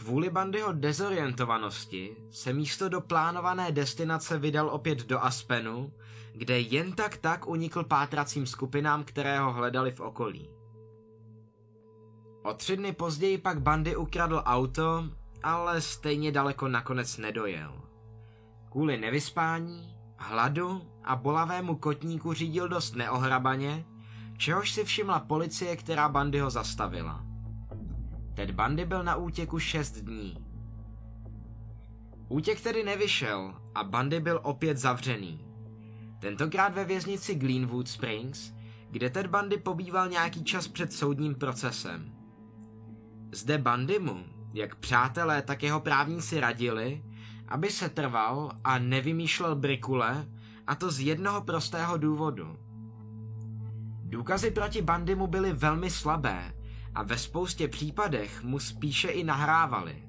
Kvůli 0.00 0.30
Bandyho 0.30 0.72
dezorientovanosti 0.72 2.16
se 2.30 2.52
místo 2.52 2.88
do 2.88 3.00
plánované 3.00 3.72
destinace 3.72 4.38
vydal 4.38 4.68
opět 4.68 5.06
do 5.06 5.24
Aspenu, 5.24 5.92
kde 6.32 6.60
jen 6.60 6.92
tak 6.92 7.16
tak 7.16 7.48
unikl 7.48 7.84
pátracím 7.84 8.46
skupinám, 8.46 9.04
které 9.04 9.38
ho 9.38 9.52
hledali 9.52 9.92
v 9.92 10.00
okolí. 10.00 10.50
O 12.42 12.54
tři 12.54 12.76
dny 12.76 12.92
později 12.92 13.38
pak 13.38 13.62
Bandy 13.62 13.96
ukradl 13.96 14.42
auto, 14.44 15.04
ale 15.42 15.80
stejně 15.80 16.32
daleko 16.32 16.68
nakonec 16.68 17.16
nedojel. 17.16 17.82
Kvůli 18.70 18.96
nevyspání, 18.96 19.96
hladu 20.18 20.82
a 21.04 21.16
bolavému 21.16 21.76
kotníku 21.76 22.32
řídil 22.32 22.68
dost 22.68 22.96
neohrabaně 22.96 23.84
čehož 24.38 24.70
si 24.70 24.84
všimla 24.84 25.20
policie, 25.20 25.76
která 25.76 26.08
Bandyho 26.08 26.50
zastavila. 26.50 27.29
Ted 28.34 28.50
Bandy 28.50 28.84
byl 28.84 29.02
na 29.02 29.16
útěku 29.16 29.58
6 29.58 29.92
dní. 29.92 30.36
Útěk 32.28 32.60
tedy 32.60 32.84
nevyšel 32.84 33.54
a 33.74 33.84
Bandy 33.84 34.20
byl 34.20 34.40
opět 34.42 34.76
zavřený. 34.76 35.44
Tentokrát 36.20 36.74
ve 36.74 36.84
věznici 36.84 37.34
Greenwood 37.34 37.88
Springs, 37.88 38.52
kde 38.90 39.10
Ted 39.10 39.26
Bandy 39.26 39.56
pobýval 39.56 40.08
nějaký 40.08 40.44
čas 40.44 40.68
před 40.68 40.92
soudním 40.92 41.34
procesem. 41.34 42.12
Zde 43.32 43.58
Bandymu, 43.58 44.24
jak 44.54 44.74
přátelé, 44.74 45.42
tak 45.42 45.62
jeho 45.62 45.80
právníci 45.80 46.40
radili, 46.40 47.04
aby 47.48 47.70
se 47.70 47.88
trval 47.88 48.50
a 48.64 48.78
nevymýšlel 48.78 49.56
brikule, 49.56 50.26
a 50.66 50.74
to 50.74 50.90
z 50.90 51.00
jednoho 51.00 51.40
prostého 51.40 51.98
důvodu– 51.98 52.56
Důkazy 54.10 54.50
proti 54.50 54.82
Bandymu 54.82 55.26
byly 55.26 55.52
velmi 55.52 55.90
slabé 55.90 56.52
a 56.94 57.02
ve 57.02 57.18
spoustě 57.18 57.68
případech 57.68 58.42
mu 58.42 58.58
spíše 58.58 59.08
i 59.08 59.24
nahrávali. 59.24 60.02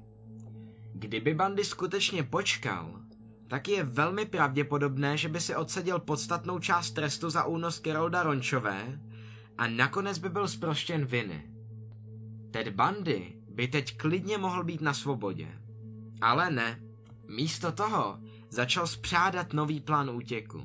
Kdyby 0.94 1.34
Bandy 1.34 1.64
skutečně 1.64 2.22
počkal, 2.22 3.00
tak 3.48 3.68
je 3.68 3.84
velmi 3.84 4.26
pravděpodobné, 4.26 5.16
že 5.16 5.28
by 5.28 5.40
si 5.40 5.56
odseděl 5.56 5.98
podstatnou 5.98 6.58
část 6.58 6.90
trestu 6.90 7.30
za 7.30 7.44
únos 7.44 7.78
Kerolda 7.78 8.22
Rončové 8.22 9.00
a 9.58 9.66
nakonec 9.66 10.18
by 10.18 10.28
byl 10.28 10.48
zproštěn 10.48 11.04
viny. 11.04 11.50
Ted 12.50 12.68
Bandy 12.68 13.36
by 13.48 13.68
teď 13.68 13.96
klidně 13.96 14.38
mohl 14.38 14.64
být 14.64 14.80
na 14.80 14.94
svobodě. 14.94 15.48
Ale 16.20 16.50
ne. 16.50 16.80
Místo 17.28 17.72
toho 17.72 18.18
začal 18.50 18.86
spřádat 18.86 19.52
nový 19.52 19.80
plán 19.80 20.10
útěku. 20.10 20.62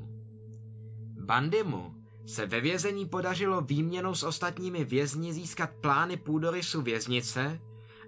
Bandymu 1.26 1.97
se 2.28 2.46
ve 2.46 2.62
vězení 2.62 3.06
podařilo 3.06 3.62
výměnou 3.62 4.16
s 4.16 4.24
ostatními 4.24 4.84
vězni 4.84 5.34
získat 5.34 5.70
plány 5.82 6.18
půdorysu 6.18 6.82
věznice 6.82 7.60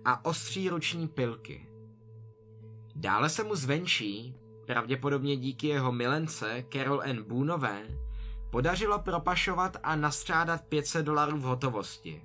a 0.05 0.25
ostří 0.25 0.69
ruční 0.69 1.07
pilky. 1.07 1.67
Dále 2.95 3.29
se 3.29 3.43
mu 3.43 3.55
zvenčí, 3.55 4.35
pravděpodobně 4.65 5.37
díky 5.37 5.67
jeho 5.67 5.91
milence 5.91 6.65
Carol 6.73 7.01
N. 7.03 7.23
Boonové, 7.23 7.87
podařilo 8.51 8.99
propašovat 8.99 9.77
a 9.83 9.95
nastřádat 9.95 10.65
500 10.65 11.05
dolarů 11.05 11.37
v 11.37 11.41
hotovosti. 11.41 12.23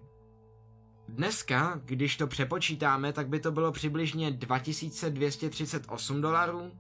Dneska, 1.08 1.80
když 1.84 2.16
to 2.16 2.26
přepočítáme, 2.26 3.12
tak 3.12 3.28
by 3.28 3.40
to 3.40 3.52
bylo 3.52 3.72
přibližně 3.72 4.30
2238 4.30 6.20
dolarů, 6.20 6.72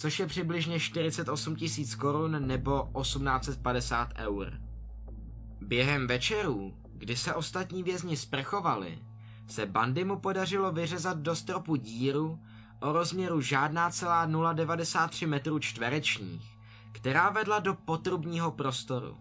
což 0.00 0.18
je 0.18 0.26
přibližně 0.26 0.80
48 0.80 1.56
tisíc 1.56 1.94
korun 1.94 2.46
nebo 2.46 2.90
1850 3.00 4.08
eur. 4.18 4.52
Během 5.60 6.06
večerů, 6.06 6.74
Kdy 7.00 7.16
se 7.16 7.34
ostatní 7.34 7.82
vězni 7.82 8.16
sprchovali, 8.16 8.98
se 9.46 9.66
bandy 9.66 10.04
mu 10.04 10.18
podařilo 10.18 10.72
vyřezat 10.72 11.18
do 11.18 11.36
stropu 11.36 11.76
díru 11.76 12.38
o 12.80 12.92
rozměru 12.92 13.40
žádná 13.40 13.90
celá 13.90 14.28
0,93 14.28 15.28
metrů 15.28 15.58
čtverečních, 15.58 16.58
která 16.92 17.30
vedla 17.30 17.58
do 17.58 17.74
potrubního 17.74 18.50
prostoru. 18.50 19.16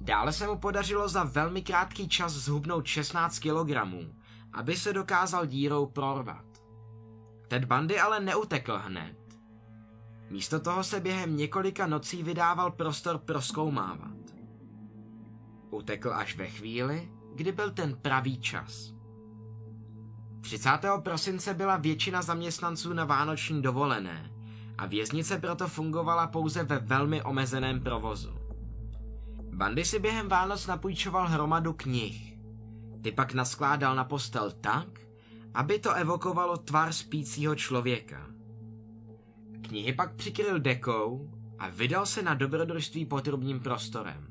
Dále 0.00 0.32
se 0.32 0.46
mu 0.46 0.58
podařilo 0.58 1.08
za 1.08 1.24
velmi 1.24 1.62
krátký 1.62 2.08
čas 2.08 2.32
zhubnout 2.32 2.86
16 2.86 3.38
kg, 3.38 3.76
aby 4.52 4.76
se 4.76 4.92
dokázal 4.92 5.46
dírou 5.46 5.86
prorvat. 5.86 6.46
Ted 7.48 7.64
Bundy 7.64 8.00
ale 8.00 8.20
neutekl 8.20 8.80
hned. 8.84 9.25
Místo 10.30 10.60
toho 10.60 10.84
se 10.84 11.00
během 11.00 11.36
několika 11.36 11.86
nocí 11.86 12.22
vydával 12.22 12.70
prostor 12.70 13.18
proskoumávat. 13.18 14.16
Utekl 15.70 16.14
až 16.14 16.36
ve 16.36 16.46
chvíli, 16.46 17.12
kdy 17.34 17.52
byl 17.52 17.70
ten 17.70 17.96
pravý 17.96 18.40
čas. 18.40 18.92
30. 20.40 20.70
prosince 21.02 21.54
byla 21.54 21.76
většina 21.76 22.22
zaměstnanců 22.22 22.92
na 22.92 23.04
vánoční 23.04 23.62
dovolené 23.62 24.30
a 24.78 24.86
věznice 24.86 25.38
proto 25.38 25.68
fungovala 25.68 26.26
pouze 26.26 26.64
ve 26.64 26.78
velmi 26.78 27.22
omezeném 27.22 27.80
provozu. 27.80 28.38
Bandy 29.52 29.84
si 29.84 29.98
během 29.98 30.28
Vánoc 30.28 30.66
napůjčoval 30.66 31.28
hromadu 31.28 31.72
knih. 31.72 32.38
Ty 33.02 33.12
pak 33.12 33.34
naskládal 33.34 33.94
na 33.96 34.04
postel 34.04 34.50
tak, 34.50 34.88
aby 35.54 35.78
to 35.78 35.92
evokovalo 35.92 36.56
tvar 36.56 36.92
spícího 36.92 37.54
člověka. 37.54 38.35
Knihy 39.62 39.92
pak 39.92 40.14
přikryl 40.14 40.60
dekou 40.60 41.30
a 41.58 41.68
vydal 41.68 42.06
se 42.06 42.22
na 42.22 42.34
dobrodružství 42.34 43.06
potrubním 43.06 43.60
prostorem. 43.60 44.26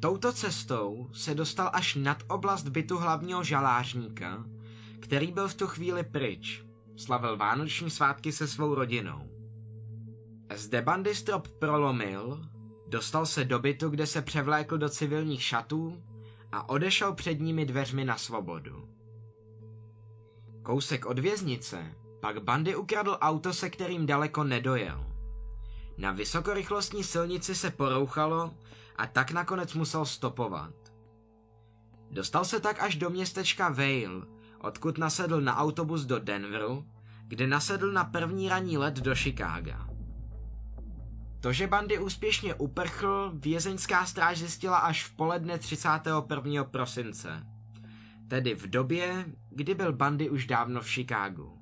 Touto 0.00 0.32
cestou 0.32 1.10
se 1.12 1.34
dostal 1.34 1.70
až 1.72 1.94
nad 1.94 2.22
oblast 2.28 2.68
bytu 2.68 2.98
hlavního 2.98 3.44
žalářníka, 3.44 4.44
který 5.00 5.32
byl 5.32 5.48
v 5.48 5.54
tu 5.54 5.66
chvíli 5.66 6.04
pryč. 6.04 6.64
Slavil 6.96 7.36
vánoční 7.36 7.90
svátky 7.90 8.32
se 8.32 8.48
svou 8.48 8.74
rodinou. 8.74 9.28
Zde 10.54 10.82
bandy 10.82 11.14
strop 11.14 11.48
prolomil, 11.48 12.40
dostal 12.88 13.26
se 13.26 13.44
do 13.44 13.58
bytu, 13.58 13.88
kde 13.88 14.06
se 14.06 14.22
převlékl 14.22 14.78
do 14.78 14.88
civilních 14.88 15.42
šatů 15.42 16.02
a 16.52 16.68
odešel 16.68 17.14
před 17.14 17.40
nimi 17.40 17.66
dveřmi 17.66 18.04
na 18.04 18.16
svobodu. 18.16 18.88
Kousek 20.62 21.06
od 21.06 21.18
věznice 21.18 21.94
pak 22.20 22.42
bandy 22.42 22.76
ukradl 22.76 23.18
auto, 23.20 23.52
se 23.52 23.70
kterým 23.70 24.06
daleko 24.06 24.44
nedojel. 24.44 25.04
Na 25.98 26.12
vysokorychlostní 26.12 27.04
silnici 27.04 27.54
se 27.54 27.70
porouchalo 27.70 28.54
a 28.96 29.06
tak 29.06 29.30
nakonec 29.30 29.74
musel 29.74 30.04
stopovat. 30.04 30.74
Dostal 32.10 32.44
se 32.44 32.60
tak 32.60 32.82
až 32.82 32.96
do 32.96 33.10
městečka 33.10 33.68
Vale, 33.68 34.26
odkud 34.60 34.98
nasedl 34.98 35.40
na 35.40 35.56
autobus 35.56 36.04
do 36.04 36.18
Denveru, 36.18 36.86
kde 37.22 37.46
nasedl 37.46 37.92
na 37.92 38.04
první 38.04 38.48
ranní 38.48 38.78
let 38.78 38.94
do 38.94 39.14
Chicaga. 39.14 39.88
To, 41.40 41.52
že 41.52 41.66
bandy 41.66 41.98
úspěšně 41.98 42.54
uprchl, 42.54 43.32
vězeňská 43.34 44.06
stráž 44.06 44.38
zjistila 44.38 44.78
až 44.78 45.04
v 45.04 45.16
poledne 45.16 45.58
31. 45.58 46.64
prosince, 46.64 47.46
tedy 48.28 48.54
v 48.54 48.66
době, 48.66 49.24
kdy 49.50 49.74
byl 49.74 49.92
bandy 49.92 50.30
už 50.30 50.46
dávno 50.46 50.80
v 50.80 50.90
Chicagu. 50.90 51.57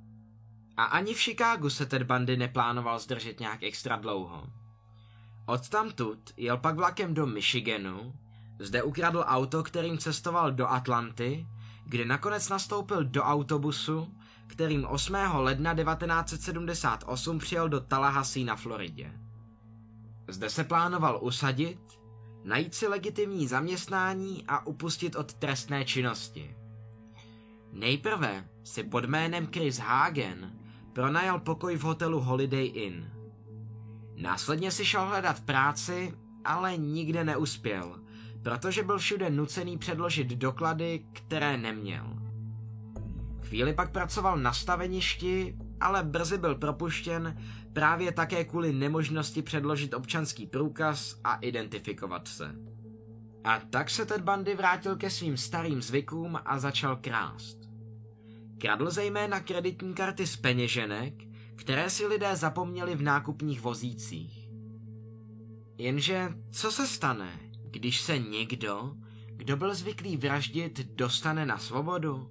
A 0.76 0.84
ani 0.84 1.14
v 1.14 1.20
Chicagu 1.20 1.70
se 1.70 1.86
Ted 1.86 2.02
Bundy 2.02 2.36
neplánoval 2.36 2.98
zdržet 2.98 3.40
nějak 3.40 3.62
extra 3.62 3.96
dlouho. 3.96 4.46
Odtamtud 5.46 6.18
jel 6.36 6.58
pak 6.58 6.76
vlakem 6.76 7.14
do 7.14 7.26
Michiganu, 7.26 8.14
zde 8.58 8.82
ukradl 8.82 9.24
auto, 9.26 9.62
kterým 9.62 9.98
cestoval 9.98 10.52
do 10.52 10.66
Atlanty, 10.68 11.46
kde 11.84 12.04
nakonec 12.04 12.48
nastoupil 12.48 13.04
do 13.04 13.22
autobusu, 13.22 14.14
kterým 14.46 14.86
8. 14.86 15.14
ledna 15.34 15.74
1978 15.74 17.38
přijel 17.38 17.68
do 17.68 17.80
Tallahassee 17.80 18.44
na 18.44 18.56
Floridě. 18.56 19.12
Zde 20.28 20.50
se 20.50 20.64
plánoval 20.64 21.18
usadit, 21.22 21.98
najít 22.44 22.74
si 22.74 22.86
legitimní 22.86 23.46
zaměstnání 23.46 24.44
a 24.48 24.66
upustit 24.66 25.16
od 25.16 25.34
trestné 25.34 25.84
činnosti. 25.84 26.56
Nejprve 27.72 28.48
si 28.64 28.82
pod 28.82 29.04
jménem 29.04 29.46
Chris 29.46 29.78
Hagen 29.78 30.65
pronajal 30.96 31.40
pokoj 31.40 31.76
v 31.76 31.82
hotelu 31.82 32.20
Holiday 32.20 32.70
Inn. 32.74 33.04
Následně 34.16 34.70
si 34.70 34.84
šel 34.84 35.06
hledat 35.06 35.40
práci, 35.40 36.14
ale 36.44 36.76
nikde 36.76 37.24
neuspěl, 37.24 38.00
protože 38.42 38.82
byl 38.82 38.98
všude 38.98 39.30
nucený 39.30 39.78
předložit 39.78 40.28
doklady, 40.28 41.04
které 41.12 41.56
neměl. 41.56 42.16
Chvíli 43.42 43.72
pak 43.72 43.92
pracoval 43.92 44.38
na 44.38 44.52
staveništi, 44.52 45.56
ale 45.80 46.02
brzy 46.02 46.38
byl 46.38 46.54
propuštěn 46.54 47.36
právě 47.72 48.12
také 48.12 48.44
kvůli 48.44 48.72
nemožnosti 48.72 49.42
předložit 49.42 49.94
občanský 49.94 50.46
průkaz 50.46 51.20
a 51.24 51.34
identifikovat 51.34 52.28
se. 52.28 52.54
A 53.44 53.60
tak 53.60 53.90
se 53.90 54.06
Ted 54.06 54.20
Bundy 54.20 54.54
vrátil 54.54 54.96
ke 54.96 55.10
svým 55.10 55.36
starým 55.36 55.82
zvykům 55.82 56.38
a 56.44 56.58
začal 56.58 56.96
krást. 56.96 57.65
Kradl 58.58 58.90
zejména 58.90 59.40
kreditní 59.40 59.94
karty 59.94 60.26
z 60.26 60.36
peněženek, 60.36 61.14
které 61.56 61.90
si 61.90 62.06
lidé 62.06 62.36
zapomněli 62.36 62.94
v 62.94 63.02
nákupních 63.02 63.60
vozících. 63.60 64.48
Jenže 65.78 66.28
co 66.50 66.72
se 66.72 66.86
stane, 66.86 67.40
když 67.70 68.00
se 68.00 68.18
někdo, 68.18 68.94
kdo 69.26 69.56
byl 69.56 69.74
zvyklý 69.74 70.16
vraždit, 70.16 70.80
dostane 70.80 71.46
na 71.46 71.58
svobodu? 71.58 72.30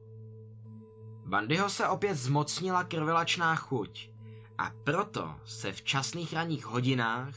Bandyho 1.26 1.70
se 1.70 1.88
opět 1.88 2.16
zmocnila 2.16 2.84
krvelačná 2.84 3.56
chuť 3.56 4.10
a 4.58 4.72
proto 4.84 5.36
se 5.46 5.72
v 5.72 5.82
časných 5.82 6.34
ranních 6.34 6.66
hodinách, 6.66 7.36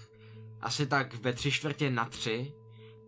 asi 0.60 0.86
tak 0.86 1.14
ve 1.14 1.32
tři 1.32 1.50
čtvrtě 1.50 1.90
na 1.90 2.04
tři, 2.04 2.52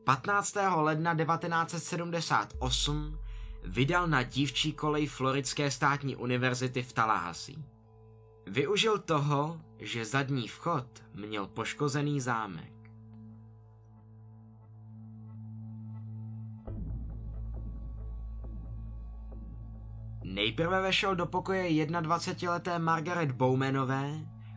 15. 0.04 0.56
ledna 0.74 1.14
1978 1.14 3.18
vydal 3.64 4.08
na 4.08 4.22
dívčí 4.22 4.72
kolej 4.72 5.06
Floridské 5.06 5.70
státní 5.70 6.16
univerzity 6.16 6.82
v 6.82 6.92
Tallahassee. 6.92 7.64
Využil 8.46 8.98
toho, 8.98 9.60
že 9.78 10.04
zadní 10.04 10.48
vchod 10.48 10.86
měl 11.14 11.46
poškozený 11.46 12.20
zámek. 12.20 12.72
Nejprve 20.24 20.82
vešel 20.82 21.14
do 21.14 21.26
pokoje 21.26 21.86
21-leté 21.86 22.78
Margaret 22.78 23.32
Bowmanové, 23.32 24.10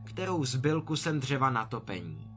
kterou 0.06 0.46
zbyl 0.46 0.82
kusem 0.82 1.20
dřeva 1.20 1.50
na 1.50 1.66
topení. 1.66 2.28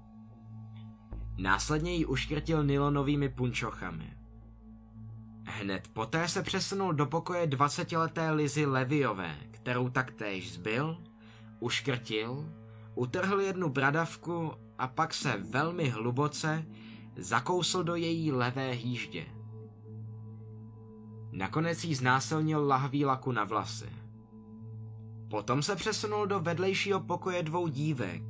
Následně 1.38 1.94
ji 1.94 2.06
uškrtil 2.06 2.64
nylonovými 2.64 3.28
punčochami. 3.28 4.15
Hned 5.46 5.88
poté 5.88 6.28
se 6.28 6.42
přesunul 6.42 6.92
do 6.92 7.06
pokoje 7.06 7.46
20-leté 7.46 8.30
Lizy 8.30 8.66
Leviové, 8.66 9.36
kterou 9.50 9.88
taktéž 9.88 10.52
zbyl, 10.52 10.96
uškrtil, 11.60 12.52
utrhl 12.94 13.40
jednu 13.40 13.68
bradavku 13.68 14.52
a 14.78 14.86
pak 14.86 15.14
se 15.14 15.36
velmi 15.36 15.88
hluboce 15.88 16.66
zakousl 17.16 17.82
do 17.82 17.94
její 17.94 18.32
levé 18.32 18.70
hýždě. 18.70 19.26
Nakonec 21.32 21.84
jí 21.84 21.94
znásilnil 21.94 22.66
lahví 22.66 23.04
laku 23.04 23.32
na 23.32 23.44
vlasy. 23.44 23.88
Potom 25.30 25.62
se 25.62 25.76
přesunul 25.76 26.26
do 26.26 26.40
vedlejšího 26.40 27.00
pokoje 27.00 27.42
dvou 27.42 27.68
dívek, 27.68 28.22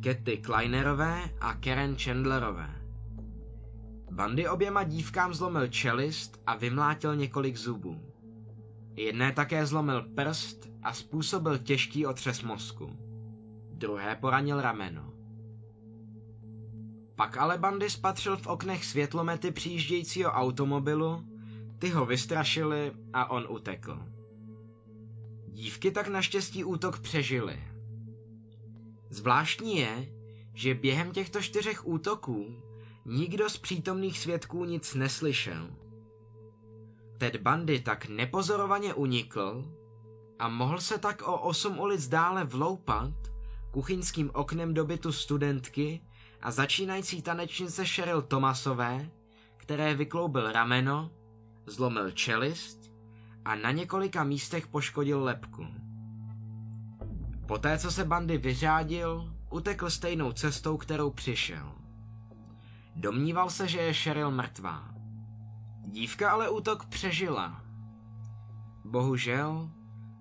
Ketty 0.00 0.36
Kleinerové 0.36 1.30
a 1.40 1.54
Karen 1.54 1.96
Chandlerové. 1.96 2.75
Bandy 4.16 4.48
oběma 4.48 4.82
dívkám 4.82 5.34
zlomil 5.34 5.68
čelist 5.68 6.40
a 6.46 6.56
vymlátil 6.56 7.16
několik 7.16 7.56
zubů. 7.56 8.00
Jedné 8.94 9.32
také 9.32 9.66
zlomil 9.66 10.02
prst 10.02 10.68
a 10.82 10.92
způsobil 10.92 11.58
těžký 11.58 12.06
otřes 12.06 12.42
mozku. 12.42 12.96
Druhé 13.72 14.16
poranil 14.16 14.60
rameno. 14.60 15.12
Pak 17.16 17.36
ale 17.36 17.58
Bandy 17.58 17.90
spatřil 17.90 18.36
v 18.36 18.46
oknech 18.46 18.84
světlomety 18.84 19.50
přijíždějícího 19.50 20.30
automobilu, 20.30 21.24
ty 21.78 21.88
ho 21.88 22.06
vystrašili 22.06 22.92
a 23.12 23.30
on 23.30 23.46
utekl. 23.48 23.98
Dívky 25.48 25.90
tak 25.90 26.08
naštěstí 26.08 26.64
útok 26.64 27.00
přežily. 27.00 27.64
Zvláštní 29.10 29.76
je, 29.76 30.08
že 30.54 30.74
během 30.74 31.12
těchto 31.12 31.42
čtyřech 31.42 31.86
útoků 31.86 32.65
Nikdo 33.08 33.50
z 33.50 33.58
přítomných 33.58 34.18
svědků 34.18 34.64
nic 34.64 34.94
neslyšel. 34.94 35.70
Ted 37.18 37.36
Bundy 37.36 37.80
tak 37.80 38.08
nepozorovaně 38.08 38.94
unikl 38.94 39.64
a 40.38 40.48
mohl 40.48 40.80
se 40.80 40.98
tak 40.98 41.22
o 41.22 41.38
osm 41.38 41.78
ulic 41.78 42.08
dále 42.08 42.44
vloupat 42.44 43.14
kuchyňským 43.70 44.30
oknem 44.34 44.74
do 44.74 44.84
bytu 44.84 45.12
studentky 45.12 46.00
a 46.42 46.50
začínající 46.50 47.22
tanečnice 47.22 47.84
Cheryl 47.84 48.22
Thomasové, 48.22 49.10
které 49.56 49.94
vykloubil 49.94 50.52
rameno 50.52 51.10
zlomil 51.66 52.10
čelist 52.10 52.92
a 53.44 53.54
na 53.54 53.70
několika 53.70 54.24
místech 54.24 54.66
poškodil 54.66 55.24
lepku. 55.24 55.66
Poté, 57.48 57.78
co 57.78 57.90
se 57.90 58.04
bandy 58.04 58.38
vyřádil, 58.38 59.34
utekl 59.50 59.90
stejnou 59.90 60.32
cestou, 60.32 60.76
kterou 60.76 61.10
přišel. 61.10 61.75
Domníval 62.96 63.50
se, 63.50 63.68
že 63.68 63.78
je 63.78 63.92
Cheryl 63.92 64.30
mrtvá. 64.30 64.88
Dívka 65.84 66.30
ale 66.30 66.50
útok 66.50 66.84
přežila. 66.84 67.62
Bohužel, 68.84 69.70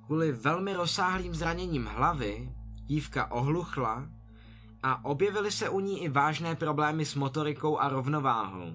kvůli 0.06 0.31
velmi 0.31 0.73
rozsáhlým 0.73 1.35
zraněním 1.35 1.85
hlavy, 1.85 2.52
dívka 2.85 3.31
ohluchla 3.31 4.07
a 4.84 5.06
objevily 5.06 5.52
se 5.52 5.69
u 5.69 5.80
ní 5.80 6.03
i 6.03 6.10
vážné 6.10 6.56
problémy 6.56 7.06
s 7.06 7.15
motorikou 7.15 7.80
a 7.80 7.89
rovnováhou. 7.89 8.73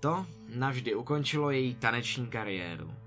To 0.00 0.26
navždy 0.56 0.94
ukončilo 0.94 1.50
její 1.50 1.74
taneční 1.74 2.26
kariéru. 2.26 3.03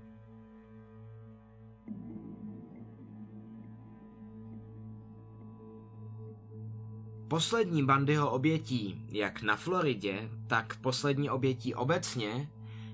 Poslední 7.28 7.84
Bandyho 7.84 8.30
obětí, 8.30 9.04
jak 9.08 9.42
na 9.42 9.56
Floridě, 9.56 10.30
tak 10.46 10.76
poslední 10.76 11.30
obětí 11.30 11.74
obecně, 11.74 12.50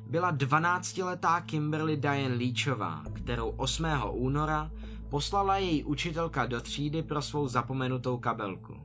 byla 0.06 0.32
12-letá 0.36 1.43
Kimberly 1.43 1.97
Diane 1.97 2.35
Leachová, 2.35 3.05
kterou 3.12 3.48
8. 3.48 3.85
února 4.11 4.70
poslala 5.09 5.56
její 5.56 5.85
učitelka 5.85 6.47
do 6.47 6.61
třídy 6.61 7.02
pro 7.02 7.23
svou 7.23 7.48
zapomenutou 7.48 8.19
kabelku. 8.19 8.77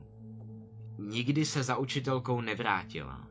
Nikdy 0.98 1.44
se 1.44 1.62
za 1.62 1.76
učitelkou 1.76 2.40
nevrátila. 2.40 3.26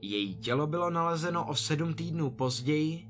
Její 0.00 0.36
tělo 0.36 0.66
bylo 0.66 0.90
nalezeno 0.90 1.46
o 1.46 1.54
sedm 1.54 1.94
týdnů 1.94 2.30
později 2.30 3.08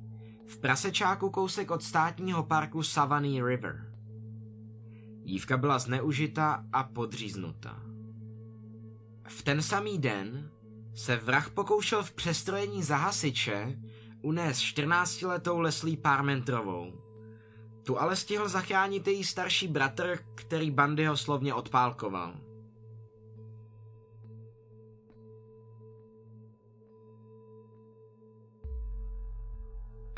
v 0.48 0.58
prasečáku 0.58 1.30
kousek 1.30 1.70
od 1.70 1.82
státního 1.82 2.42
parku 2.42 2.82
Savannah 2.82 3.44
River. 3.46 3.87
Dívka 5.28 5.56
byla 5.56 5.78
zneužita 5.78 6.64
a 6.72 6.82
podříznuta. 6.82 7.82
V 9.28 9.42
ten 9.42 9.62
samý 9.62 9.98
den 9.98 10.50
se 10.94 11.16
vrah 11.16 11.50
pokoušel 11.50 12.02
v 12.02 12.12
přestrojení 12.12 12.82
za 12.82 12.96
hasiče 12.96 13.78
unést 14.22 14.58
14-letou 14.58 15.58
Leslie 15.58 15.96
Parmentrovou. 15.96 16.92
Tu 17.82 18.00
ale 18.00 18.16
stihl 18.16 18.48
zachránit 18.48 19.08
její 19.08 19.24
starší 19.24 19.68
bratr, 19.68 20.18
který 20.34 20.70
bandy 20.70 21.06
ho 21.06 21.16
slovně 21.16 21.54
odpálkoval. 21.54 22.34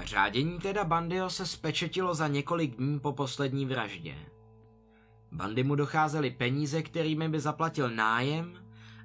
Řádění 0.04 0.58
teda 0.58 0.84
Bandyho 0.84 1.30
se 1.30 1.46
spečetilo 1.46 2.14
za 2.14 2.28
několik 2.28 2.76
dní 2.76 3.00
po 3.00 3.12
poslední 3.12 3.66
vraždě. 3.66 4.29
Bandy 5.32 5.64
mu 5.64 5.74
docházely 5.74 6.30
peníze, 6.30 6.82
kterými 6.82 7.28
by 7.28 7.40
zaplatil 7.40 7.90
nájem 7.90 8.52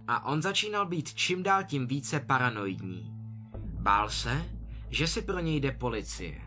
a 0.07 0.25
on 0.25 0.41
začínal 0.41 0.85
být 0.85 1.13
čím 1.13 1.43
dál 1.43 1.63
tím 1.63 1.87
více 1.87 2.19
paranoidní. 2.19 3.11
Bál 3.57 4.09
se, 4.09 4.45
že 4.89 5.07
si 5.07 5.21
pro 5.21 5.39
něj 5.39 5.59
jde 5.59 5.71
policie. 5.71 6.41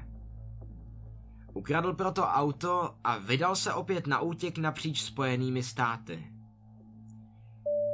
Ukradl 1.54 1.92
proto 1.92 2.22
auto 2.22 2.94
a 3.04 3.18
vydal 3.18 3.56
se 3.56 3.74
opět 3.74 4.06
na 4.06 4.20
útěk 4.20 4.58
napříč 4.58 5.02
spojenými 5.02 5.62
státy. 5.62 6.32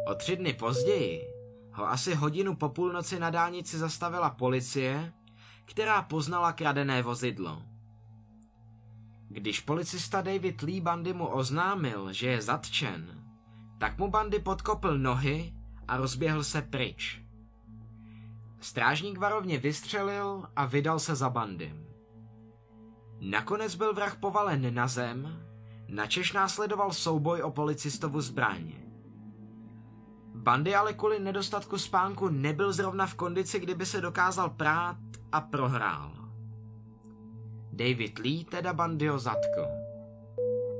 O 0.06 0.14
tři 0.14 0.36
dny 0.36 0.52
později 0.52 1.34
ho 1.72 1.88
asi 1.90 2.14
hodinu 2.14 2.56
po 2.56 2.68
půlnoci 2.68 3.20
na 3.20 3.30
dálnici 3.30 3.78
zastavila 3.78 4.30
policie, 4.30 5.12
která 5.64 6.02
poznala 6.02 6.52
kradené 6.52 7.02
vozidlo. 7.02 7.62
Když 9.34 9.60
policista 9.60 10.20
David 10.20 10.62
Lee 10.62 10.80
Bandy 10.80 11.12
mu 11.12 11.26
oznámil, 11.26 12.12
že 12.12 12.26
je 12.26 12.42
zatčen, 12.42 13.24
tak 13.78 13.98
mu 13.98 14.10
Bandy 14.10 14.38
podkopl 14.38 14.98
nohy 14.98 15.54
a 15.88 15.96
rozběhl 15.96 16.44
se 16.44 16.62
pryč. 16.62 17.22
Strážník 18.60 19.18
varovně 19.18 19.58
vystřelil 19.58 20.48
a 20.56 20.64
vydal 20.64 20.98
se 20.98 21.14
za 21.14 21.30
Bandym. 21.30 21.86
Nakonec 23.20 23.74
byl 23.74 23.94
vrah 23.94 24.16
povalen 24.16 24.74
na 24.74 24.88
zem, 24.88 25.42
načež 25.88 26.32
následoval 26.32 26.92
souboj 26.92 27.42
o 27.42 27.50
policistovu 27.50 28.20
zbraně. 28.20 28.84
Bandy 30.34 30.74
ale 30.74 30.92
kvůli 30.92 31.20
nedostatku 31.20 31.78
spánku 31.78 32.28
nebyl 32.28 32.72
zrovna 32.72 33.06
v 33.06 33.14
kondici, 33.14 33.60
kdyby 33.60 33.86
se 33.86 34.00
dokázal 34.00 34.50
prát 34.50 34.96
a 35.32 35.40
prohrál. 35.40 36.23
David 37.76 38.18
Lee 38.18 38.44
teda 38.44 38.72
Bandyho 38.72 39.18
zatkl. 39.18 39.66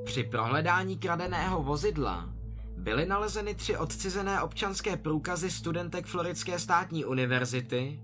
Při 0.05 0.23
prohledání 0.23 0.99
kradeného 0.99 1.63
vozidla 1.63 2.31
byly 2.77 3.07
nalezeny 3.07 3.55
tři 3.55 3.77
odcizené 3.77 4.43
občanské 4.43 4.97
průkazy 4.97 5.51
studentek 5.51 6.07
Floridské 6.07 6.59
státní 6.59 7.05
univerzity, 7.05 8.01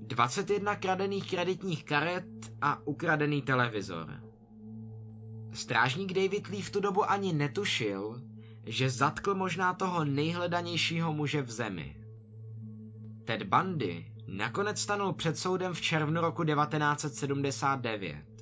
21 0.00 0.76
kradených 0.76 1.30
kreditních 1.30 1.84
karet 1.84 2.24
a 2.62 2.86
ukradený 2.86 3.42
televizor. 3.42 4.20
Strážník 5.52 6.12
David 6.12 6.48
Lee 6.48 6.62
v 6.62 6.70
tu 6.70 6.80
dobu 6.80 7.10
ani 7.10 7.32
netušil, 7.32 8.22
že 8.66 8.90
zatkl 8.90 9.34
možná 9.34 9.74
toho 9.74 10.04
nejhledanějšího 10.04 11.12
muže 11.12 11.42
v 11.42 11.50
zemi. 11.50 11.96
Ted 13.24 13.42
Bundy 13.42 14.06
nakonec 14.26 14.80
stanul 14.80 15.12
před 15.12 15.38
soudem 15.38 15.72
v 15.72 15.80
červnu 15.80 16.20
roku 16.20 16.44
1979. 16.44 18.33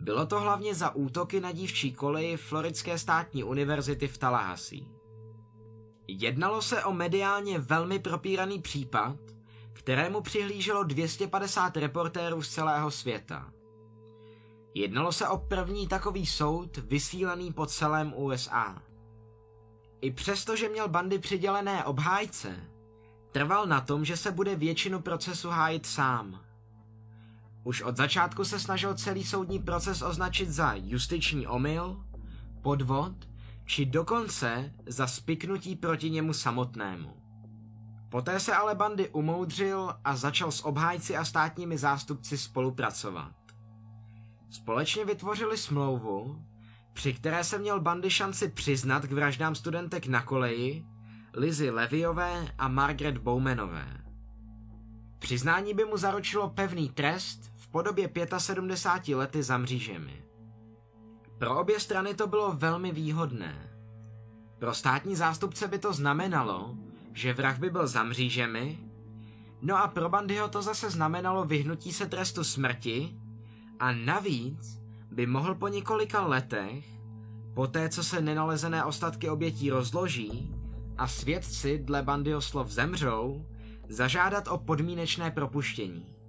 Bylo 0.00 0.26
to 0.26 0.40
hlavně 0.40 0.74
za 0.74 0.94
útoky 0.94 1.40
na 1.40 1.52
dívčí 1.52 1.92
koleji 1.92 2.36
Floridské 2.36 2.98
státní 2.98 3.44
univerzity 3.44 4.08
v 4.08 4.18
Tallahassee. 4.18 4.84
Jednalo 6.08 6.62
se 6.62 6.84
o 6.84 6.92
mediálně 6.92 7.58
velmi 7.58 7.98
propíraný 7.98 8.58
případ, 8.58 9.16
kterému 9.72 10.20
přihlíželo 10.20 10.84
250 10.84 11.76
reportérů 11.76 12.42
z 12.42 12.48
celého 12.48 12.90
světa. 12.90 13.52
Jednalo 14.74 15.12
se 15.12 15.28
o 15.28 15.38
první 15.38 15.88
takový 15.88 16.26
soud 16.26 16.76
vysílaný 16.76 17.52
po 17.52 17.66
celém 17.66 18.14
USA. 18.16 18.82
I 20.00 20.10
přesto, 20.10 20.56
že 20.56 20.68
měl 20.68 20.88
bandy 20.88 21.18
přidělené 21.18 21.84
obhájce, 21.84 22.56
trval 23.32 23.66
na 23.66 23.80
tom, 23.80 24.04
že 24.04 24.16
se 24.16 24.30
bude 24.30 24.56
většinu 24.56 25.00
procesu 25.00 25.48
hájit 25.48 25.86
sám– 25.86 26.44
už 27.70 27.82
od 27.82 27.96
začátku 27.96 28.44
se 28.44 28.60
snažil 28.60 28.94
celý 28.94 29.24
soudní 29.24 29.58
proces 29.58 30.02
označit 30.02 30.50
za 30.50 30.74
justiční 30.74 31.46
omyl, 31.46 32.04
podvod 32.62 33.12
či 33.64 33.86
dokonce 33.86 34.72
za 34.86 35.06
spiknutí 35.06 35.76
proti 35.76 36.10
němu 36.10 36.32
samotnému. 36.32 37.16
Poté 38.08 38.40
se 38.40 38.54
ale 38.54 38.74
bandy 38.74 39.08
umoudřil 39.08 39.94
a 40.04 40.16
začal 40.16 40.50
s 40.52 40.64
obhájci 40.64 41.16
a 41.16 41.24
státními 41.24 41.78
zástupci 41.78 42.38
spolupracovat. 42.38 43.34
Společně 44.50 45.04
vytvořili 45.04 45.58
smlouvu, 45.58 46.42
při 46.92 47.12
které 47.12 47.44
se 47.44 47.58
měl 47.58 47.80
bandy 47.80 48.10
šanci 48.10 48.48
přiznat 48.48 49.06
k 49.06 49.12
vraždám 49.12 49.54
studentek 49.54 50.06
na 50.06 50.22
koleji, 50.22 50.86
Lizy 51.34 51.70
Leviové 51.70 52.54
a 52.58 52.68
Margaret 52.68 53.18
Bowmanové. 53.18 54.00
Přiznání 55.18 55.74
by 55.74 55.84
mu 55.84 55.96
zaručilo 55.96 56.50
pevný 56.50 56.88
trest 56.88 57.49
podobě 57.70 58.10
75 58.38 59.16
lety 59.16 59.42
za 59.42 59.58
mřížemi. 59.58 60.24
Pro 61.38 61.60
obě 61.60 61.80
strany 61.80 62.14
to 62.14 62.26
bylo 62.26 62.52
velmi 62.52 62.92
výhodné. 62.92 63.70
Pro 64.58 64.74
státní 64.74 65.16
zástupce 65.16 65.68
by 65.68 65.78
to 65.78 65.92
znamenalo, 65.92 66.76
že 67.12 67.32
vrah 67.32 67.58
by 67.58 67.70
byl 67.70 67.86
za 67.86 68.02
mřížemi, 68.02 68.78
no 69.62 69.76
a 69.76 69.88
pro 69.88 70.08
Bandyho 70.08 70.48
to 70.48 70.62
zase 70.62 70.90
znamenalo 70.90 71.44
vyhnutí 71.44 71.92
se 71.92 72.06
trestu 72.06 72.44
smrti 72.44 73.14
a 73.78 73.92
navíc 73.92 74.80
by 75.10 75.26
mohl 75.26 75.54
po 75.54 75.68
několika 75.68 76.26
letech, 76.26 76.84
po 77.54 77.66
té, 77.66 77.88
co 77.88 78.04
se 78.04 78.20
nenalezené 78.20 78.84
ostatky 78.84 79.28
obětí 79.28 79.70
rozloží 79.70 80.54
a 80.98 81.08
svědci 81.08 81.78
dle 81.78 82.02
Bandyho 82.02 82.40
slov 82.40 82.70
zemřou, 82.70 83.46
zažádat 83.88 84.48
o 84.48 84.58
podmínečné 84.58 85.30
propuštění. 85.30 86.19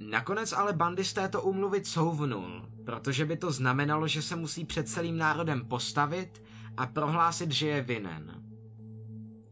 Nakonec 0.00 0.52
ale 0.52 0.72
bandy 0.72 1.04
z 1.04 1.12
této 1.12 1.42
umluvy 1.42 1.80
couvnul, 1.80 2.62
protože 2.84 3.24
by 3.24 3.36
to 3.36 3.52
znamenalo, 3.52 4.08
že 4.08 4.22
se 4.22 4.36
musí 4.36 4.64
před 4.64 4.88
celým 4.88 5.18
národem 5.18 5.64
postavit 5.64 6.42
a 6.76 6.86
prohlásit, 6.86 7.52
že 7.52 7.68
je 7.68 7.82
vinen. 7.82 8.42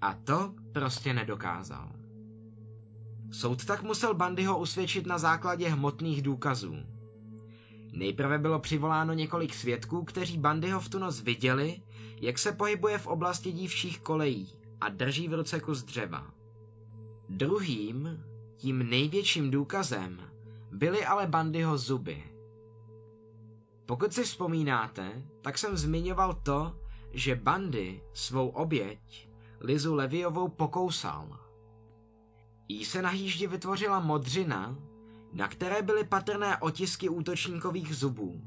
A 0.01 0.15
to 0.15 0.55
prostě 0.73 1.15
nedokázal. 1.15 1.93
Soud 3.31 3.65
tak 3.65 3.83
musel 3.83 4.15
Bandyho 4.15 4.59
usvědčit 4.59 5.07
na 5.07 5.19
základě 5.19 5.69
hmotných 5.69 6.23
důkazů. 6.23 6.77
Nejprve 7.93 8.39
bylo 8.39 8.59
přivoláno 8.59 9.13
několik 9.13 9.55
svědků, 9.55 10.05
kteří 10.05 10.39
Bandyho 10.39 10.81
v 10.81 10.89
tu 10.89 10.99
noc 10.99 11.21
viděli, 11.21 11.83
jak 12.21 12.39
se 12.39 12.53
pohybuje 12.53 12.99
v 12.99 13.07
oblasti 13.07 13.53
dívčích 13.53 14.01
kolejí 14.01 14.53
a 14.81 14.89
drží 14.89 15.29
v 15.29 15.35
ruce 15.35 15.61
kus 15.61 15.83
dřeva. 15.83 16.31
Druhým 17.29 18.25
Tím 18.59 18.91
největším 18.91 19.51
důkazem 19.51 20.28
byly 20.73 21.05
ale 21.05 21.27
Bandyho 21.27 21.79
zuby. 21.79 22.25
Pokud 23.87 24.13
si 24.13 24.25
vzpomínáte, 24.25 25.23
tak 25.43 25.59
jsem 25.59 25.77
zmiňoval 25.77 26.35
to, 26.35 26.79
že 27.13 27.35
Bandy 27.35 28.03
svou 28.13 28.49
oběť, 28.49 29.29
Lizu 29.61 29.95
Leviovou, 29.95 30.49
pokousal. 30.49 31.39
Jí 32.69 32.85
se 32.85 33.03
na 33.03 33.09
hýždi 33.09 33.47
vytvořila 33.47 34.01
modřina, 34.01 34.77
na 35.33 35.49
které 35.49 35.83
byly 35.83 36.05
patrné 36.05 36.57
otisky 36.57 37.09
útočníkových 37.09 37.97
zubů. 37.97 38.43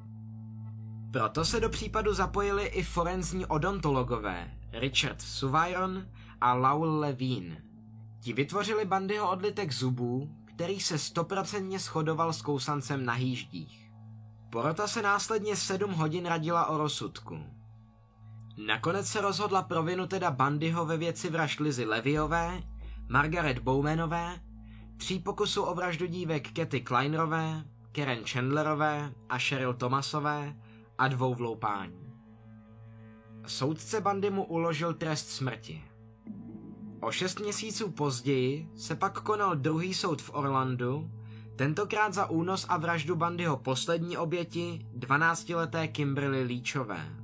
Proto 1.12 1.46
se 1.46 1.60
do 1.60 1.70
případu 1.70 2.14
zapojili 2.14 2.66
i 2.66 2.84
forenzní 2.84 3.46
odontologové 3.46 4.52
Richard 4.72 5.22
Suvairon 5.22 6.08
a 6.42 6.54
Laul 6.54 7.00
Levine. 7.00 7.64
Ti 8.20 8.34
vytvořili 8.34 8.86
Bandyho 8.86 9.32
odlitek 9.32 9.72
zubů, 9.72 10.36
který 10.62 10.80
se 10.80 10.98
stoprocentně 10.98 11.80
shodoval 11.80 12.34
s 12.34 12.42
kousancem 12.42 13.06
na 13.06 13.14
hýždích. 13.14 13.92
Porota 14.50 14.88
se 14.88 15.02
následně 15.02 15.56
sedm 15.56 15.92
hodin 15.92 16.26
radila 16.26 16.66
o 16.66 16.78
rozsudku. 16.78 17.44
Nakonec 18.66 19.08
se 19.08 19.22
rozhodla 19.22 19.62
pro 19.62 19.84
vinu 19.84 20.08
teda 20.08 20.32
Bandyho 20.32 20.86
ve 20.86 20.98
věci 20.98 21.30
vražd 21.30 21.60
Lizy 21.60 21.86
Leviové, 21.86 22.64
Margaret 23.10 23.60
Bowmanové, 23.60 24.42
tří 24.98 25.20
pokusů 25.20 25.64
o 25.64 25.76
vraždu 25.76 26.06
dívek 26.06 26.52
Katy 26.52 26.82
Kleinerové, 26.82 27.64
Karen 27.92 28.24
Chandlerové 28.26 29.14
a 29.30 29.38
Cheryl 29.38 29.74
Thomasové 29.74 30.56
a 30.98 31.08
dvou 31.08 31.36
vloupání. 31.36 32.14
Soudce 33.46 34.02
Bandy 34.02 34.30
mu 34.30 34.44
uložil 34.44 34.94
trest 34.94 35.30
smrti. 35.30 35.84
O 37.02 37.12
šest 37.12 37.40
měsíců 37.40 37.92
později 37.92 38.70
se 38.76 38.96
pak 38.96 39.22
konal 39.22 39.56
druhý 39.56 39.94
soud 39.94 40.22
v 40.22 40.30
Orlandu, 40.34 41.12
tentokrát 41.56 42.14
za 42.14 42.30
únos 42.30 42.66
a 42.70 42.78
vraždu 42.78 43.16
Bandyho 43.16 43.58
poslední 43.58 44.18
oběti, 44.18 44.86
12-leté 45.00 45.88
Kimberly 45.88 46.44
Leachové. 46.44 47.16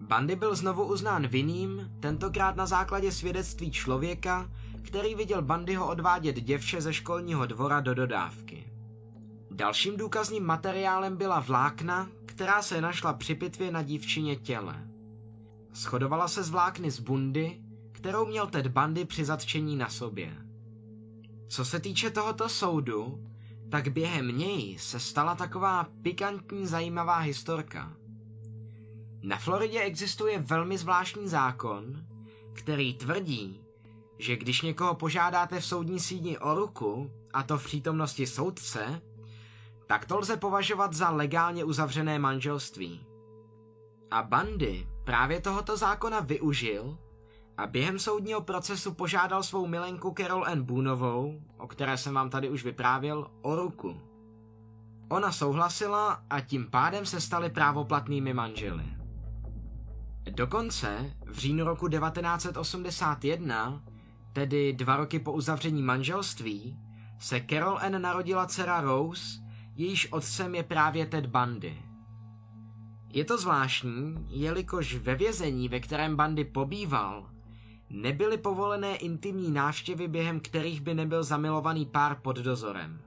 Bandy 0.00 0.36
byl 0.36 0.54
znovu 0.54 0.84
uznán 0.84 1.26
vinným, 1.26 1.90
tentokrát 2.00 2.56
na 2.56 2.66
základě 2.66 3.12
svědectví 3.12 3.70
člověka, 3.70 4.50
který 4.82 5.14
viděl 5.14 5.42
Bandyho 5.42 5.88
odvádět 5.88 6.40
děvče 6.40 6.80
ze 6.80 6.92
školního 6.92 7.46
dvora 7.46 7.80
do 7.80 7.94
dodávky. 7.94 8.72
Dalším 9.50 9.96
důkazním 9.96 10.44
materiálem 10.44 11.16
byla 11.16 11.40
vlákna, 11.40 12.08
která 12.26 12.62
se 12.62 12.80
našla 12.80 13.12
při 13.12 13.34
pitvě 13.34 13.70
na 13.70 13.82
dívčině 13.82 14.36
těle. 14.36 14.88
Schodovala 15.72 16.28
se 16.28 16.42
z 16.42 16.50
vlákny 16.50 16.90
z 16.90 17.00
bundy, 17.00 17.61
kterou 18.02 18.26
měl 18.26 18.46
Ted 18.46 18.66
Bundy 18.66 19.04
při 19.04 19.24
zatčení 19.24 19.76
na 19.76 19.88
sobě. 19.88 20.36
Co 21.48 21.64
se 21.64 21.80
týče 21.80 22.10
tohoto 22.10 22.48
soudu, 22.48 23.24
tak 23.70 23.88
během 23.88 24.38
něj 24.38 24.78
se 24.78 25.00
stala 25.00 25.34
taková 25.34 25.86
pikantní 26.02 26.66
zajímavá 26.66 27.18
historka. 27.18 27.96
Na 29.22 29.38
Floridě 29.38 29.80
existuje 29.80 30.38
velmi 30.38 30.78
zvláštní 30.78 31.28
zákon, 31.28 32.04
který 32.52 32.94
tvrdí, 32.94 33.60
že 34.18 34.36
když 34.36 34.62
někoho 34.62 34.94
požádáte 34.94 35.60
v 35.60 35.64
soudní 35.64 36.00
síni 36.00 36.38
o 36.38 36.54
ruku, 36.54 37.10
a 37.32 37.42
to 37.42 37.58
v 37.58 37.64
přítomnosti 37.64 38.26
soudce, 38.26 39.02
tak 39.86 40.06
to 40.06 40.18
lze 40.18 40.36
považovat 40.36 40.92
za 40.92 41.10
legálně 41.10 41.64
uzavřené 41.64 42.18
manželství. 42.18 43.06
A 44.10 44.22
Bandy 44.22 44.86
právě 45.04 45.40
tohoto 45.40 45.76
zákona 45.76 46.20
využil 46.20 46.98
a 47.58 47.66
během 47.66 47.98
soudního 47.98 48.40
procesu 48.40 48.94
požádal 48.94 49.42
svou 49.42 49.66
milenku 49.66 50.14
Carol 50.16 50.44
N. 50.46 50.62
Boonovou, 50.62 51.40
o 51.58 51.66
které 51.66 51.96
jsem 51.96 52.14
vám 52.14 52.30
tady 52.30 52.48
už 52.48 52.64
vyprávěl, 52.64 53.30
o 53.42 53.56
ruku. 53.56 54.00
Ona 55.08 55.32
souhlasila 55.32 56.22
a 56.30 56.40
tím 56.40 56.70
pádem 56.70 57.06
se 57.06 57.20
stali 57.20 57.50
právoplatnými 57.50 58.34
manželi. 58.34 58.84
Dokonce 60.30 61.14
v 61.26 61.38
říjnu 61.38 61.64
roku 61.64 61.88
1981, 61.88 63.82
tedy 64.32 64.72
dva 64.72 64.96
roky 64.96 65.18
po 65.18 65.32
uzavření 65.32 65.82
manželství, 65.82 66.78
se 67.18 67.40
Carol 67.50 67.78
N. 67.80 68.02
narodila 68.02 68.46
dcera 68.46 68.80
Rose, 68.80 69.42
jejíž 69.76 70.12
otcem 70.12 70.54
je 70.54 70.62
právě 70.62 71.06
Ted 71.06 71.26
Bundy. 71.26 71.82
Je 73.08 73.24
to 73.24 73.38
zvláštní, 73.38 74.26
jelikož 74.28 74.94
ve 74.94 75.14
vězení, 75.14 75.68
ve 75.68 75.80
kterém 75.80 76.16
Bundy 76.16 76.44
pobýval, 76.44 77.31
nebyly 77.92 78.38
povolené 78.38 78.96
intimní 78.96 79.50
návštěvy, 79.50 80.08
během 80.08 80.40
kterých 80.40 80.80
by 80.80 80.94
nebyl 80.94 81.24
zamilovaný 81.24 81.86
pár 81.86 82.16
pod 82.22 82.36
dozorem. 82.36 83.00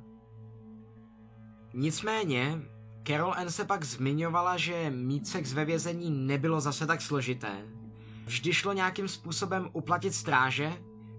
Nicméně, 1.74 2.62
Carol 3.08 3.34
Ann 3.34 3.50
se 3.50 3.66
pak 3.66 3.84
zmiňovala, 3.84 4.58
že 4.58 4.90
mít 4.90 5.28
sex 5.28 5.54
ve 5.54 5.66
vězení 5.66 6.28
nebylo 6.28 6.62
zase 6.62 6.88
tak 6.88 7.02
složité. 7.02 7.66
Vždy 8.26 8.54
šlo 8.54 8.74
nějakým 8.74 9.08
způsobem 9.08 9.70
uplatit 9.74 10.14
stráže, 10.14 10.74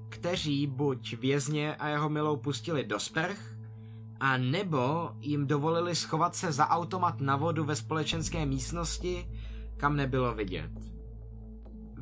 kteří 0.09 0.67
buď 0.67 1.17
vězně 1.17 1.77
a 1.77 1.89
jeho 1.89 2.09
milou 2.09 2.37
pustili 2.37 2.85
do 2.85 3.01
sprch, 3.01 3.57
a 4.21 4.37
nebo 4.37 5.11
jim 5.21 5.47
dovolili 5.47 5.95
schovat 5.95 6.35
se 6.35 6.53
za 6.53 6.69
automat 6.69 7.21
na 7.21 7.37
vodu 7.37 7.65
ve 7.65 7.77
společenské 7.77 8.47
místnosti, 8.47 9.29
kam 9.77 9.97
nebylo 9.97 10.35
vidět. 10.35 10.96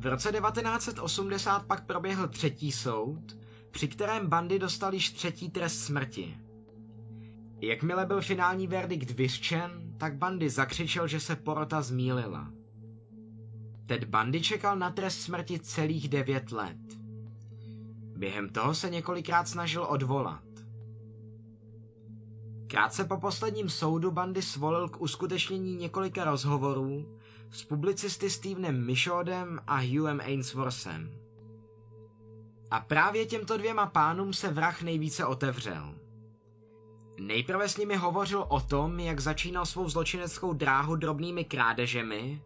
V 0.05 0.07
roce 0.07 0.31
1980 0.31 1.65
pak 1.65 1.85
proběhl 1.85 2.27
třetí 2.27 2.71
soud, 2.71 3.37
při 3.71 3.87
kterém 3.87 4.27
bandy 4.27 4.59
dostal 4.59 4.93
již 4.93 5.11
třetí 5.11 5.49
trest 5.49 5.79
smrti. 5.79 6.37
Jakmile 7.61 8.05
byl 8.05 8.21
finální 8.21 8.67
verdikt 8.67 9.11
vyřčen, 9.11 9.93
tak 9.97 10.17
Bandy 10.17 10.49
zakřičel, 10.49 11.07
že 11.07 11.19
se 11.19 11.35
porota 11.35 11.81
zmílila. 11.81 12.51
Ted 13.85 14.03
Bandy 14.03 14.41
čekal 14.41 14.75
na 14.75 14.91
trest 14.91 15.21
smrti 15.21 15.59
celých 15.59 16.09
devět 16.09 16.51
let. 16.51 16.77
Během 18.17 18.49
toho 18.49 18.75
se 18.75 18.89
několikrát 18.89 19.47
snažil 19.47 19.83
odvolat. 19.89 20.43
Krátce 22.67 23.05
po 23.05 23.17
posledním 23.17 23.69
soudu 23.69 24.11
Bandy 24.11 24.41
svolil 24.41 24.89
k 24.89 25.01
uskutečnění 25.01 25.75
několika 25.75 26.23
rozhovorů 26.23 27.19
s 27.51 27.63
publicisty 27.63 28.29
Stevenem 28.29 28.85
Michaudem 28.85 29.59
a 29.67 29.79
Hugham 29.81 30.19
Ainsworthem. 30.19 31.11
A 32.71 32.79
právě 32.79 33.25
těmto 33.25 33.57
dvěma 33.57 33.85
pánům 33.85 34.33
se 34.33 34.49
vrah 34.49 34.81
nejvíce 34.81 35.25
otevřel. 35.25 35.95
Nejprve 37.19 37.69
s 37.69 37.77
nimi 37.77 37.95
hovořil 37.95 38.45
o 38.49 38.59
tom, 38.59 38.99
jak 38.99 39.19
začínal 39.19 39.65
svou 39.65 39.89
zločineckou 39.89 40.53
dráhu 40.53 40.95
drobnými 40.95 41.43
krádežemi, 41.43 42.41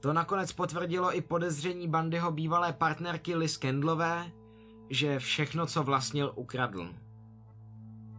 to 0.00 0.12
nakonec 0.12 0.52
potvrdilo 0.52 1.16
i 1.16 1.20
podezření 1.20 1.88
Bandyho 1.88 2.32
bývalé 2.32 2.72
partnerky 2.72 3.34
Liz 3.34 3.56
Kendlové, 3.56 4.32
že 4.90 5.18
všechno, 5.18 5.66
co 5.66 5.82
vlastnil, 5.82 6.32
ukradl. 6.34 6.88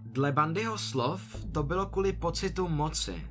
Dle 0.05 0.31
Bandyho 0.31 0.77
slov 0.77 1.21
to 1.53 1.63
bylo 1.63 1.85
kvůli 1.85 2.13
pocitu 2.13 2.67
moci. 2.67 3.27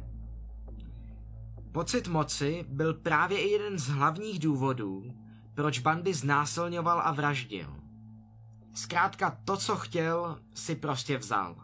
Pocit 1.72 2.08
moci 2.08 2.64
byl 2.68 2.94
právě 2.94 3.40
i 3.40 3.48
jeden 3.48 3.78
z 3.78 3.88
hlavních 3.88 4.38
důvodů, 4.38 5.14
proč 5.54 5.78
Bandy 5.78 6.14
znásilňoval 6.14 7.00
a 7.04 7.12
vraždil. 7.12 7.76
Zkrátka 8.74 9.38
to, 9.44 9.56
co 9.56 9.76
chtěl, 9.76 10.38
si 10.54 10.76
prostě 10.76 11.18
vzal. 11.18 11.56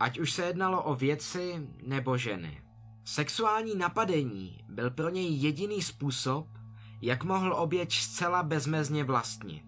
Ať 0.00 0.18
už 0.18 0.32
se 0.32 0.44
jednalo 0.44 0.82
o 0.82 0.94
věci 0.94 1.68
nebo 1.86 2.18
ženy. 2.18 2.62
Sexuální 3.04 3.76
napadení 3.76 4.64
byl 4.68 4.90
pro 4.90 5.08
něj 5.08 5.34
jediný 5.34 5.82
způsob, 5.82 6.46
jak 7.02 7.24
mohl 7.24 7.54
oběť 7.54 7.92
zcela 7.92 8.42
bezmezně 8.42 9.04
vlastnit. 9.04 9.64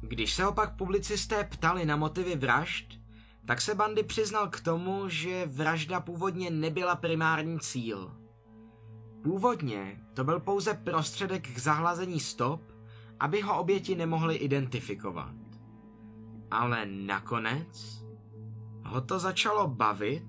Když 0.00 0.34
se 0.34 0.44
ho 0.44 0.52
pak 0.52 0.76
publicisté 0.76 1.44
ptali 1.44 1.86
na 1.86 1.96
motivy 1.96 2.36
vražd, 2.36 3.00
tak 3.46 3.60
se 3.60 3.74
Bandy 3.74 4.02
přiznal 4.02 4.48
k 4.48 4.60
tomu, 4.60 5.08
že 5.08 5.46
vražda 5.46 6.00
původně 6.00 6.50
nebyla 6.50 6.96
primární 6.96 7.60
cíl. 7.60 8.17
Původně 9.22 10.00
to 10.14 10.24
byl 10.24 10.40
pouze 10.40 10.74
prostředek 10.74 11.48
k 11.48 11.58
zahlazení 11.58 12.20
stop, 12.20 12.62
aby 13.20 13.40
ho 13.40 13.60
oběti 13.60 13.94
nemohli 13.96 14.36
identifikovat. 14.36 15.34
Ale 16.50 16.86
nakonec 16.86 18.02
ho 18.84 19.00
to 19.00 19.18
začalo 19.18 19.68
bavit 19.68 20.26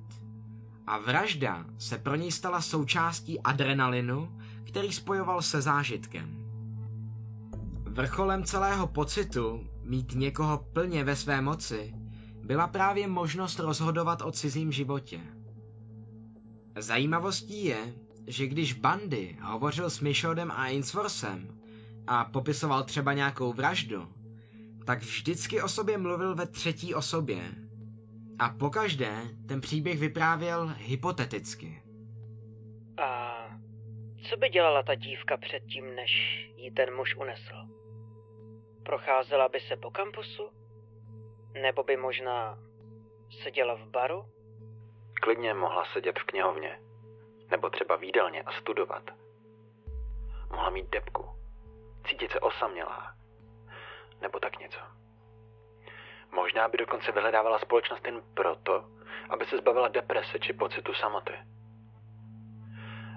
a 0.88 0.98
vražda 0.98 1.66
se 1.78 1.98
pro 1.98 2.16
něj 2.16 2.32
stala 2.32 2.62
součástí 2.62 3.42
adrenalinu, 3.42 4.40
který 4.64 4.92
spojoval 4.92 5.42
se 5.42 5.62
zážitkem. 5.62 6.40
Vrcholem 7.84 8.44
celého 8.44 8.88
pocitu 8.88 9.68
mít 9.84 10.16
někoho 10.16 10.58
plně 10.74 11.04
ve 11.04 11.16
své 11.16 11.42
moci 11.42 11.94
byla 12.44 12.68
právě 12.68 13.08
možnost 13.08 13.60
rozhodovat 13.60 14.22
o 14.22 14.32
cizím 14.32 14.72
životě. 14.72 15.22
Zajímavostí 16.78 17.66
je, 17.66 17.94
že 18.30 18.48
když 18.48 18.74
Bandy 18.74 19.38
hovořil 19.42 19.90
s 19.90 20.00
Mishodem 20.00 20.52
a 20.52 20.54
Ainsworthem 20.54 21.60
a 22.08 22.26
popisoval 22.26 22.84
třeba 22.84 23.14
nějakou 23.14 23.54
vraždu, 23.54 24.08
tak 24.86 25.00
vždycky 25.00 25.62
o 25.62 25.68
sobě 25.68 25.98
mluvil 25.98 26.36
ve 26.36 26.48
třetí 26.48 26.96
osobě. 26.96 27.42
A 28.40 28.50
pokaždé 28.50 29.22
ten 29.48 29.62
příběh 29.62 30.00
vyprávěl 30.00 30.74
hypoteticky. 30.78 31.84
A 32.98 33.36
co 34.30 34.38
by 34.38 34.50
dělala 34.50 34.84
ta 34.84 34.96
dívka 34.96 35.38
předtím, 35.38 35.96
než 35.96 36.12
ji 36.56 36.72
ten 36.72 36.96
muž 36.96 37.16
unesl? 37.16 37.56
Procházela 38.84 39.50
by 39.50 39.60
se 39.60 39.76
po 39.76 39.92
kampusu? 39.92 40.50
Nebo 41.54 41.84
by 41.84 41.98
možná 41.98 42.60
seděla 43.44 43.76
v 43.76 43.90
baru? 43.90 44.26
Klidně 45.22 45.54
mohla 45.54 45.86
sedět 45.94 46.20
v 46.20 46.24
knihovně. 46.24 46.89
Nebo 47.52 47.70
třeba 47.70 47.96
v 47.96 48.04
jídelně 48.04 48.42
a 48.42 48.52
studovat. 48.52 49.04
Mohla 50.52 50.70
mít 50.70 50.90
depku. 50.90 51.26
Cítit 52.08 52.32
se 52.32 52.40
osamělá. 52.40 53.14
Nebo 54.22 54.40
tak 54.40 54.60
něco. 54.60 54.80
Možná 56.32 56.68
by 56.68 56.78
dokonce 56.78 57.12
vyhledávala 57.12 57.60
společnost 57.60 58.06
jen 58.06 58.22
proto, 58.34 58.86
aby 59.30 59.46
se 59.46 59.58
zbavila 59.58 59.88
deprese 59.88 60.40
či 60.40 60.54
pocitu 60.54 60.94
samoty. 60.94 61.34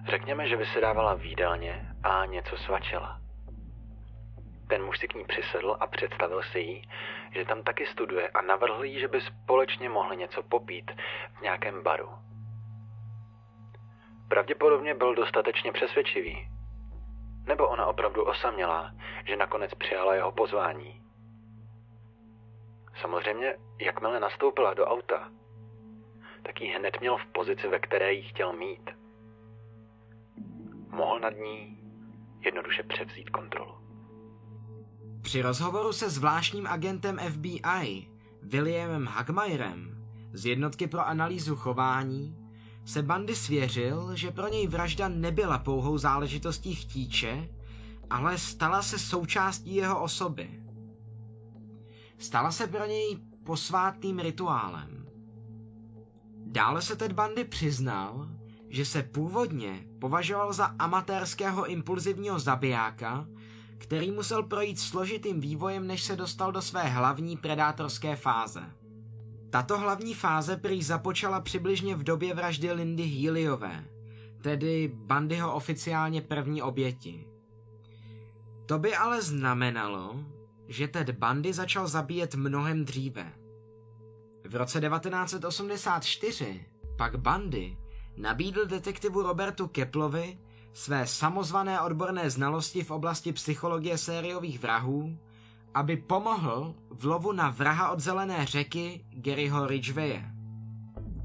Řekněme, 0.09 0.49
že 0.49 0.57
vysedávala 0.57 1.15
v 1.15 1.35
a 2.03 2.27
něco 2.27 2.57
svačila. 2.57 3.21
Ten 4.69 4.85
muž 4.85 4.99
si 4.99 5.09
k 5.09 5.15
ní 5.15 5.25
přisedl 5.25 5.77
a 5.81 5.87
představil 5.87 6.43
si 6.43 6.59
jí, 6.61 6.89
že 7.35 7.45
tam 7.45 7.63
taky 7.63 7.87
studuje 7.87 8.29
a 8.29 8.43
navrhl 8.43 8.85
jí, 8.85 9.01
že 9.01 9.09
by 9.09 9.21
společně 9.21 9.89
mohli 9.89 10.17
něco 10.17 10.43
popít 10.43 10.91
v 11.39 11.41
nějakém 11.41 11.83
baru. 11.83 12.09
Pravděpodobně 14.33 14.95
byl 14.95 15.15
dostatečně 15.15 15.73
přesvědčivý. 15.73 16.49
Nebo 17.47 17.69
ona 17.69 17.87
opravdu 17.87 18.25
osamělá, 18.25 18.93
že 19.29 19.37
nakonec 19.37 19.75
přijala 19.75 20.15
jeho 20.15 20.33
pozvání. 20.33 21.03
Samozřejmě, 23.01 23.57
jakmile 23.81 24.21
nastoupila 24.21 24.75
do 24.75 24.87
auta, 24.87 25.33
tak 26.43 26.61
ji 26.61 26.69
hned 26.69 27.01
měl 27.01 27.17
v 27.17 27.27
pozici, 27.27 27.69
ve 27.69 27.79
které 27.79 28.13
ji 28.13 28.23
chtěl 28.23 28.53
mít. 28.53 28.91
Mohl 30.89 31.21
nad 31.21 31.35
ní 31.37 31.79
jednoduše 32.41 32.83
převzít 32.83 33.31
kontrolu. 33.31 33.75
Při 35.23 35.43
rozhovoru 35.43 35.93
se 35.93 36.11
zvláštním 36.11 36.67
agentem 36.67 37.19
FBI 37.19 38.09
Williamem 38.43 39.07
Hagmayerem 39.07 40.05
z 40.33 40.47
jednotky 40.47 40.87
pro 40.87 41.07
analýzu 41.07 41.57
chování 41.57 42.42
se 42.85 43.03
Bandy 43.03 43.37
svěřil, 43.37 44.11
že 44.17 44.31
pro 44.31 44.49
něj 44.49 44.67
vražda 44.67 45.09
nebyla 45.09 45.59
pouhou 45.59 45.99
záležitostí 45.99 46.75
chtíče, 46.75 47.49
ale 48.11 48.39
stala 48.39 48.83
se 48.83 48.99
součástí 48.99 49.75
jeho 49.75 50.03
osoby. 50.03 50.63
Stala 52.19 52.53
se 52.53 52.67
pro 52.67 52.87
něj 52.87 53.19
posvátným 53.45 54.19
rituálem. 54.19 55.07
Dále 56.47 56.83
se 56.83 56.97
Ted 56.97 57.13
Bundy 57.13 57.45
přiznal, 57.45 58.29
že 58.69 58.85
se 58.85 59.03
původně 59.03 59.87
považoval 59.99 60.53
za 60.53 60.65
amatérského 60.65 61.67
impulzivního 61.67 62.39
zabijáka, 62.39 63.27
který 63.79 64.11
musel 64.11 64.43
projít 64.43 64.81
složitým 64.81 65.41
vývojem, 65.41 65.87
než 65.87 66.03
se 66.03 66.17
dostal 66.17 66.53
do 66.53 66.63
své 66.63 66.83
hlavní 66.83 67.37
predátorské 67.37 68.17
fáze. 68.17 68.82
Tato 69.53 69.79
hlavní 69.79 70.15
fáze 70.15 70.57
prý 70.57 70.83
započala 70.83 71.41
přibližně 71.41 71.97
v 71.97 72.03
době 72.03 72.35
vraždy 72.35 72.73
Lindy 72.73 73.03
Healyové, 73.03 73.85
tedy 74.43 74.93
Bandyho 74.95 75.55
oficiálně 75.55 76.23
první 76.23 76.63
oběti. 76.63 77.27
To 78.67 78.79
by 78.79 78.97
ale 78.97 79.23
znamenalo, 79.23 80.25
že 80.69 80.89
Ted 80.89 81.11
Bundy 81.11 81.53
začal 81.53 81.89
zabíjet 81.89 82.35
mnohem 82.35 82.85
dříve. 82.85 83.33
V 84.45 84.57
roce 84.57 84.81
1984 84.81 86.67
pak 86.97 87.17
Bundy 87.17 87.77
nabídl 88.17 88.67
detektivu 88.67 89.23
Robertu 89.23 89.67
Keplovi 89.69 90.39
své 90.73 91.07
samozvané 91.07 91.81
odborné 91.81 92.31
znalosti 92.31 92.85
v 92.85 92.91
oblasti 92.91 93.33
psychologie 93.33 93.99
sériových 93.99 94.61
vrahů, 94.61 95.19
aby 95.75 95.97
pomohl 95.97 96.75
v 96.91 97.05
lovu 97.05 97.33
na 97.33 97.51
vraha 97.51 97.91
od 97.91 98.01
zelené 98.01 98.47
řeky 98.47 99.05
Garyho 99.11 99.67
Ridgwaye. 99.67 100.33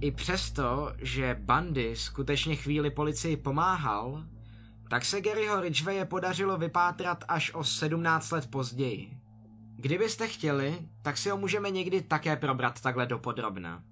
I 0.02 0.12
přesto, 0.12 0.94
že 0.98 1.38
Bundy 1.40 1.96
skutečně 1.96 2.56
chvíli 2.56 2.92
policii 2.92 3.38
pomáhal, 3.38 4.26
tak 4.90 5.06
se 5.06 5.22
Garyho 5.22 5.62
Ridgwaye 5.62 6.06
podařilo 6.06 6.58
vypátrat 6.58 7.24
až 7.28 7.54
o 7.54 7.64
17 7.64 8.32
let 8.32 8.52
později. 8.52 9.18
Kdybyste 9.76 10.28
chtěli, 10.28 10.80
tak 11.02 11.18
si 11.18 11.30
ho 11.30 11.38
můžeme 11.38 11.72
někdy 11.72 12.02
také 12.02 12.36
probrat 12.36 12.82
takhle 12.82 13.06
dopodrobna. 13.06 13.84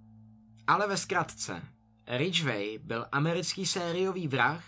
Ale 0.67 0.87
ve 0.87 0.97
zkratce, 0.97 1.61
Ridgway 2.07 2.77
byl 2.83 3.05
americký 3.11 3.65
sériový 3.65 4.27
vrah, 4.27 4.63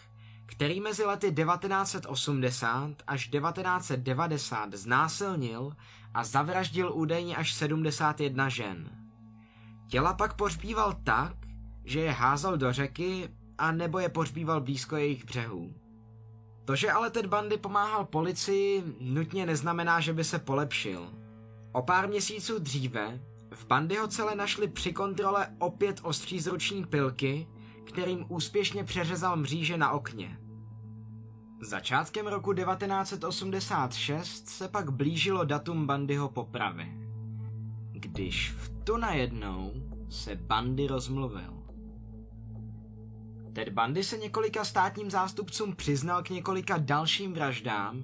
který 0.47 0.79
mezi 0.81 1.05
lety 1.05 1.33
1980 1.33 2.91
až 3.07 3.27
1990 3.27 4.73
znásilnil 4.73 5.75
a 6.13 6.23
zavraždil 6.23 6.91
údajně 6.93 7.35
až 7.35 7.53
71 7.53 8.49
žen. 8.49 8.89
Těla 9.87 10.13
pak 10.13 10.33
pohřbíval 10.33 10.97
tak, 11.03 11.35
že 11.85 11.99
je 11.99 12.11
házel 12.11 12.57
do 12.57 12.73
řeky 12.73 13.29
a 13.57 13.71
nebo 13.71 13.99
je 13.99 14.09
pohřbíval 14.09 14.61
blízko 14.61 14.95
jejich 14.95 15.25
břehů. 15.25 15.73
To, 16.65 16.75
že 16.75 16.91
ale 16.91 17.09
Ted 17.09 17.25
Bundy 17.25 17.57
pomáhal 17.57 18.05
policii, 18.05 18.83
nutně 18.99 19.45
neznamená, 19.45 19.99
že 19.99 20.13
by 20.13 20.23
se 20.23 20.39
polepšil. 20.39 21.13
O 21.71 21.81
pár 21.81 22.09
měsíců 22.09 22.59
dříve 22.59 23.19
v 23.53 23.67
Bundyho 23.67 24.07
celé 24.07 24.35
našli 24.35 24.67
při 24.67 24.93
kontrole 24.93 25.47
opět 25.59 25.99
ostřízruční 26.03 26.85
pilky, 26.85 27.47
kterým 27.87 28.25
úspěšně 28.29 28.83
přeřezal 28.83 29.37
mříže 29.37 29.77
na 29.77 29.91
okně. 29.91 30.37
Začátkem 31.61 32.27
roku 32.27 32.53
1986 32.53 34.47
se 34.47 34.67
pak 34.67 34.91
blížilo 34.91 35.45
datum 35.45 35.87
Bandyho 35.87 36.29
popravy. 36.29 36.97
Když 37.91 38.51
v 38.51 38.69
tu 38.83 38.97
najednou 38.97 39.73
se 40.09 40.35
Bandy 40.35 40.87
rozmluvil. 40.87 41.63
Ted 43.53 43.69
Bundy 43.69 44.03
se 44.03 44.17
několika 44.17 44.65
státním 44.65 45.11
zástupcům 45.11 45.75
přiznal 45.75 46.23
k 46.23 46.29
několika 46.29 46.77
dalším 46.77 47.33
vraždám 47.33 48.03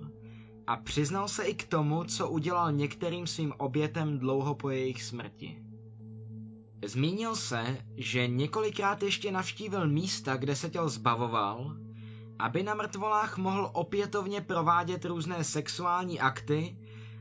a 0.68 0.78
přiznal 0.78 1.28
se 1.28 1.44
i 1.44 1.54
k 1.54 1.68
tomu, 1.68 2.04
co 2.04 2.30
udělal 2.30 2.72
některým 2.72 3.28
svým 3.28 3.54
obětem 3.58 4.20
dlouho 4.20 4.56
po 4.56 4.70
jejich 4.70 5.04
smrti. 5.04 5.63
Zmínil 6.84 7.36
se, 7.36 7.78
že 7.98 8.28
několikrát 8.28 9.04
ještě 9.04 9.32
navštívil 9.32 9.88
místa, 9.88 10.38
kde 10.38 10.56
se 10.56 10.70
těl 10.70 10.90
zbavoval, 10.90 11.76
aby 12.40 12.64
na 12.64 12.74
mrtvolách 12.74 13.38
mohl 13.38 13.70
opětovně 13.74 14.42
provádět 14.42 15.06
různé 15.06 15.44
sexuální 15.44 16.20
akty, 16.20 16.78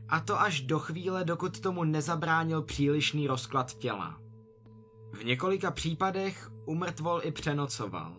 a 0.09 0.19
to 0.19 0.41
až 0.41 0.61
do 0.61 0.79
chvíle, 0.79 1.23
dokud 1.23 1.59
tomu 1.59 1.83
nezabránil 1.83 2.61
přílišný 2.61 3.27
rozklad 3.27 3.73
těla. 3.73 4.17
V 5.11 5.25
několika 5.25 5.71
případech 5.71 6.51
umrtvol 6.65 7.21
i 7.23 7.31
přenocoval. 7.31 8.15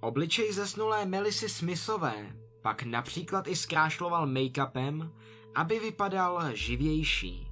Obličej 0.00 0.52
zesnulé 0.52 1.06
Melisy 1.06 1.48
Smithové 1.48 2.36
pak 2.62 2.82
například 2.82 3.48
i 3.48 3.56
zkrášloval 3.56 4.26
make-upem, 4.26 5.10
aby 5.54 5.80
vypadal 5.80 6.42
živější. 6.54 7.47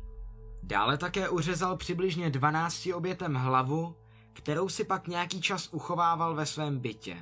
Dále 0.67 0.99
také 0.99 1.29
uřezal 1.29 1.77
přibližně 1.77 2.31
12 2.31 2.89
obětem 2.95 3.35
hlavu, 3.35 3.97
kterou 4.33 4.69
si 4.69 4.85
pak 4.85 5.09
nějaký 5.09 5.41
čas 5.41 5.69
uchovával 5.73 6.35
ve 6.35 6.47
svém 6.47 6.79
bytě. 6.79 7.17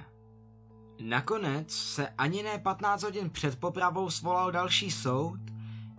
Nakonec 1.00 1.70
se 1.70 2.08
ani 2.08 2.42
ne 2.42 2.58
15 2.58 3.02
hodin 3.02 3.30
před 3.30 3.58
popravou 3.60 4.10
svolal 4.10 4.52
další 4.52 4.90
soud, 4.90 5.40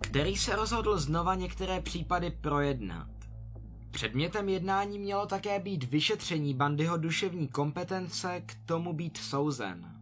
který 0.00 0.36
se 0.36 0.56
rozhodl 0.56 0.98
znova 0.98 1.34
některé 1.34 1.80
případy 1.80 2.30
projednat. 2.30 3.08
Předmětem 3.90 4.48
jednání 4.48 4.98
mělo 4.98 5.26
také 5.26 5.60
být 5.60 5.84
vyšetření 5.84 6.54
Bandyho 6.54 6.96
duševní 6.96 7.48
kompetence 7.48 8.42
k 8.46 8.54
tomu 8.66 8.92
být 8.92 9.16
souzen. 9.16 9.92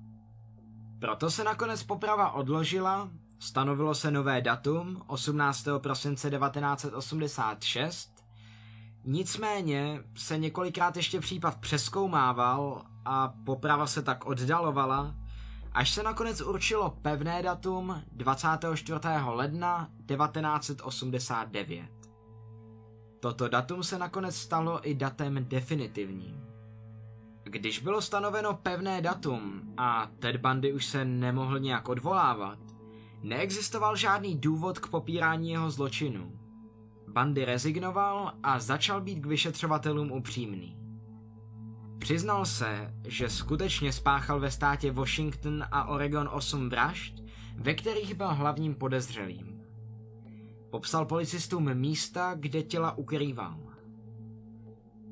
Proto 1.00 1.30
se 1.30 1.44
nakonec 1.44 1.82
poprava 1.82 2.32
odložila, 2.32 3.10
stanovilo 3.38 3.94
se 3.94 4.10
nové 4.10 4.40
datum 4.40 5.02
18. 5.06 5.68
prosince 5.78 6.30
1986, 6.30 8.24
nicméně 9.04 10.02
se 10.16 10.38
několikrát 10.38 10.96
ještě 10.96 11.20
případ 11.20 11.60
přeskoumával 11.60 12.82
a 13.04 13.34
poprava 13.44 13.86
se 13.86 14.02
tak 14.02 14.26
oddalovala, 14.26 15.14
až 15.72 15.90
se 15.90 16.02
nakonec 16.02 16.40
určilo 16.40 16.90
pevné 16.90 17.42
datum 17.42 18.02
24. 18.12 19.00
ledna 19.26 19.88
1989. 20.06 21.88
Toto 23.20 23.48
datum 23.48 23.82
se 23.82 23.98
nakonec 23.98 24.36
stalo 24.36 24.88
i 24.88 24.94
datem 24.94 25.44
definitivním. 25.48 26.44
Když 27.42 27.78
bylo 27.78 28.00
stanoveno 28.02 28.54
pevné 28.54 29.00
datum 29.00 29.74
a 29.76 30.10
Ted 30.18 30.36
Bundy 30.36 30.72
už 30.72 30.86
se 30.86 31.04
nemohl 31.04 31.58
nějak 31.58 31.88
odvolávat, 31.88 32.58
neexistoval 33.24 33.96
žádný 33.96 34.38
důvod 34.38 34.78
k 34.78 34.88
popírání 34.88 35.50
jeho 35.50 35.70
zločinu. 35.70 36.32
Bandy 37.08 37.44
rezignoval 37.44 38.32
a 38.42 38.58
začal 38.58 39.00
být 39.00 39.20
k 39.20 39.26
vyšetřovatelům 39.26 40.12
upřímný. 40.12 40.78
Přiznal 41.98 42.44
se, 42.44 42.94
že 43.06 43.28
skutečně 43.28 43.92
spáchal 43.92 44.40
ve 44.40 44.50
státě 44.50 44.92
Washington 44.92 45.64
a 45.72 45.84
Oregon 45.84 46.28
8 46.32 46.68
vražd, 46.68 47.14
ve 47.56 47.74
kterých 47.74 48.14
byl 48.14 48.34
hlavním 48.34 48.74
podezřelým. 48.74 49.60
Popsal 50.70 51.06
policistům 51.06 51.74
místa, 51.74 52.34
kde 52.34 52.62
těla 52.62 52.98
ukrýval. 52.98 53.60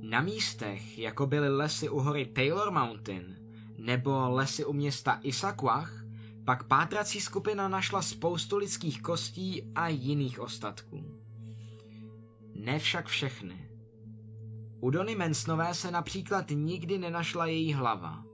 Na 0.00 0.20
místech, 0.20 0.98
jako 0.98 1.26
byly 1.26 1.48
lesy 1.48 1.88
u 1.88 1.98
hory 1.98 2.26
Taylor 2.26 2.70
Mountain 2.70 3.36
nebo 3.78 4.30
lesy 4.30 4.64
u 4.64 4.72
města 4.72 5.18
Isaquah, 5.22 6.01
pak 6.44 6.64
pátrací 6.64 7.20
skupina 7.20 7.68
našla 7.68 8.02
spoustu 8.02 8.56
lidských 8.56 9.02
kostí 9.02 9.72
a 9.74 9.88
jiných 9.88 10.40
ostatků. 10.40 11.20
Ne 12.54 12.78
však 12.78 13.06
všechny. 13.06 13.68
U 14.80 14.90
Dony 14.90 15.14
Mensnové 15.14 15.74
se 15.74 15.90
například 15.90 16.50
nikdy 16.50 16.98
nenašla 16.98 17.46
její 17.46 17.72
hlava. 17.72 18.24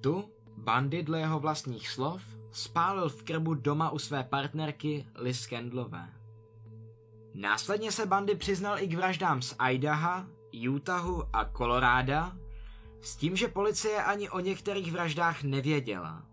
Tu 0.00 0.24
Bandy 0.58 1.02
dle 1.02 1.20
jeho 1.20 1.40
vlastních 1.40 1.88
slov 1.88 2.22
spálil 2.50 3.08
v 3.08 3.22
krbu 3.22 3.54
doma 3.54 3.90
u 3.90 3.98
své 3.98 4.24
partnerky 4.24 5.06
Liz 5.14 5.46
Kendlové. 5.46 6.12
Následně 7.34 7.92
se 7.92 8.06
Bandy 8.06 8.34
přiznal 8.34 8.78
i 8.78 8.88
k 8.88 8.94
vraždám 8.94 9.42
z 9.42 9.56
Idaha, 9.70 10.26
Utahu 10.70 11.22
a 11.32 11.44
Koloráda, 11.44 12.36
s 13.00 13.16
tím, 13.16 13.36
že 13.36 13.48
policie 13.48 14.04
ani 14.04 14.30
o 14.30 14.40
některých 14.40 14.92
vraždách 14.92 15.42
nevěděla. 15.42 16.25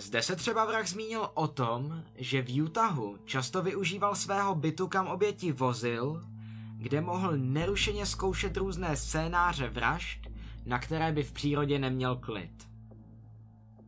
Zde 0.00 0.22
se 0.22 0.36
třeba 0.36 0.64
vrah 0.64 0.88
zmínil 0.88 1.30
o 1.34 1.48
tom, 1.48 2.02
že 2.14 2.42
v 2.42 2.62
Utahu 2.62 3.18
často 3.24 3.62
využíval 3.62 4.14
svého 4.14 4.54
bytu, 4.54 4.88
kam 4.88 5.06
oběti 5.06 5.52
vozil, 5.52 6.24
kde 6.76 7.00
mohl 7.00 7.36
nerušeně 7.36 8.06
zkoušet 8.06 8.56
různé 8.56 8.96
scénáře 8.96 9.68
vražd, 9.68 10.18
na 10.66 10.78
které 10.78 11.12
by 11.12 11.22
v 11.22 11.32
přírodě 11.32 11.78
neměl 11.78 12.16
klid. 12.16 12.68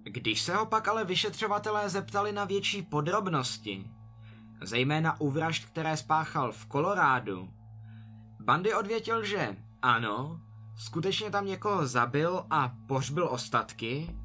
Když 0.03 0.43
se 0.43 0.55
ho 0.55 0.67
pak 0.67 0.89
ale 0.89 1.05
vyšetřovatelé 1.05 1.89
zeptali 1.89 2.33
na 2.33 2.45
větší 2.45 2.83
podrobnosti, 2.83 3.91
zejména 4.63 5.21
u 5.21 5.31
vražd, 5.31 5.65
které 5.65 5.97
spáchal 5.97 6.53
v 6.53 6.67
Kolorádu, 6.67 7.49
Bandy 8.41 8.75
odvětil, 8.75 9.25
že 9.25 9.57
ano, 9.83 10.41
skutečně 10.77 11.31
tam 11.31 11.47
někoho 11.47 11.87
zabil 11.87 12.47
a 12.51 12.73
pohřbil 12.87 13.29
ostatky, 13.31 14.17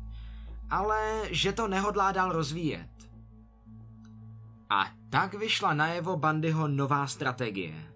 ale 0.69 1.21
že 1.31 1.51
to 1.51 1.67
nehodlá 1.67 2.11
dál 2.11 2.31
rozvíjet. 2.31 2.89
A 4.69 4.85
tak 5.09 5.33
vyšla 5.33 5.73
najevo 5.73 6.17
Bandyho 6.17 6.67
nová 6.67 7.07
strategie. 7.07 7.91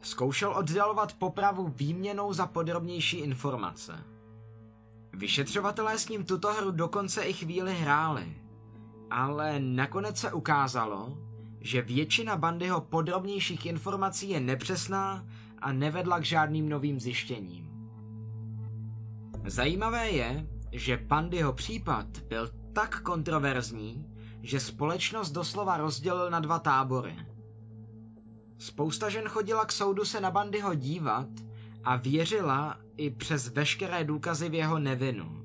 Zkoušel 0.00 0.54
oddalovat 0.56 1.12
popravu 1.12 1.72
výměnou 1.76 2.32
za 2.32 2.46
podrobnější 2.46 3.16
informace. 3.16 4.04
Vyšetřovatelé 5.12 5.98
s 5.98 6.08
ním 6.08 6.24
tuto 6.24 6.52
hru 6.52 6.70
dokonce 6.70 7.22
i 7.22 7.32
chvíli 7.32 7.74
hráli, 7.74 8.36
ale 9.10 9.60
nakonec 9.60 10.18
se 10.18 10.32
ukázalo, 10.32 11.18
že 11.60 11.82
většina 11.82 12.36
Bandyho 12.36 12.80
podrobnějších 12.80 13.66
informací 13.66 14.30
je 14.30 14.40
nepřesná 14.40 15.26
a 15.58 15.72
nevedla 15.72 16.18
k 16.18 16.24
žádným 16.24 16.68
novým 16.68 17.00
zjištěním. 17.00 17.70
Zajímavé 19.46 20.10
je, 20.10 20.46
že 20.74 20.96
Bandyho 20.96 21.52
případ 21.52 22.06
byl 22.28 22.50
tak 22.72 23.00
kontroverzní, 23.00 24.06
že 24.42 24.60
společnost 24.60 25.30
doslova 25.30 25.76
rozdělil 25.76 26.30
na 26.30 26.40
dva 26.40 26.58
tábory. 26.58 27.16
Spousta 28.58 29.08
žen 29.08 29.28
chodila 29.28 29.64
k 29.64 29.72
soudu 29.72 30.04
se 30.04 30.20
na 30.20 30.30
Bandyho 30.30 30.74
dívat 30.74 31.26
a 31.84 31.96
věřila 31.96 32.76
i 32.96 33.10
přes 33.10 33.48
veškeré 33.48 34.04
důkazy 34.04 34.48
v 34.48 34.54
jeho 34.54 34.78
nevinu. 34.78 35.44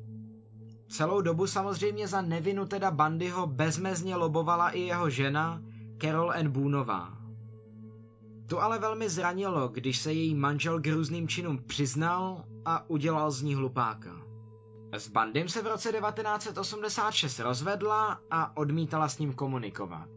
Celou 0.88 1.22
dobu 1.22 1.48
samozřejmě 1.48 2.08
za 2.08 2.22
nevinu 2.22 2.66
teda 2.66 2.92
Bandyho 2.92 3.48
bezmezně 3.48 4.16
lobovala 4.16 4.70
i 4.70 4.80
jeho 4.80 5.10
žena 5.10 5.62
Carol 6.02 6.34
N. 6.34 6.50
Boonová. 6.52 7.18
To 8.46 8.62
ale 8.62 8.80
velmi 8.80 9.10
zranilo, 9.10 9.68
když 9.68 9.98
se 9.98 10.14
její 10.14 10.36
manžel 10.36 10.82
k 10.82 10.88
různým 10.88 11.28
činům 11.28 11.58
přiznal 11.68 12.46
a 12.66 12.90
udělal 12.90 13.32
z 13.32 13.42
ní 13.42 13.56
hlupáka. 13.56 14.19
S 14.92 15.08
Bandym 15.08 15.50
se 15.50 15.62
v 15.62 15.68
roce 15.68 15.92
1986 15.92 17.40
rozvedla 17.40 18.22
a 18.32 18.58
odmítala 18.58 19.10
s 19.10 19.20
ním 19.20 19.34
komunikovat. 19.34 20.10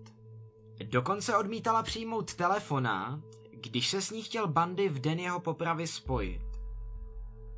Dokonce 0.84 1.36
odmítala 1.36 1.82
přijmout 1.82 2.34
telefonát, 2.34 3.20
když 3.50 3.88
se 3.88 4.02
s 4.02 4.10
ní 4.10 4.22
chtěl 4.22 4.48
Bandy 4.48 4.88
v 4.88 5.00
den 5.00 5.18
jeho 5.18 5.40
popravy 5.40 5.86
spojit. 5.86 6.42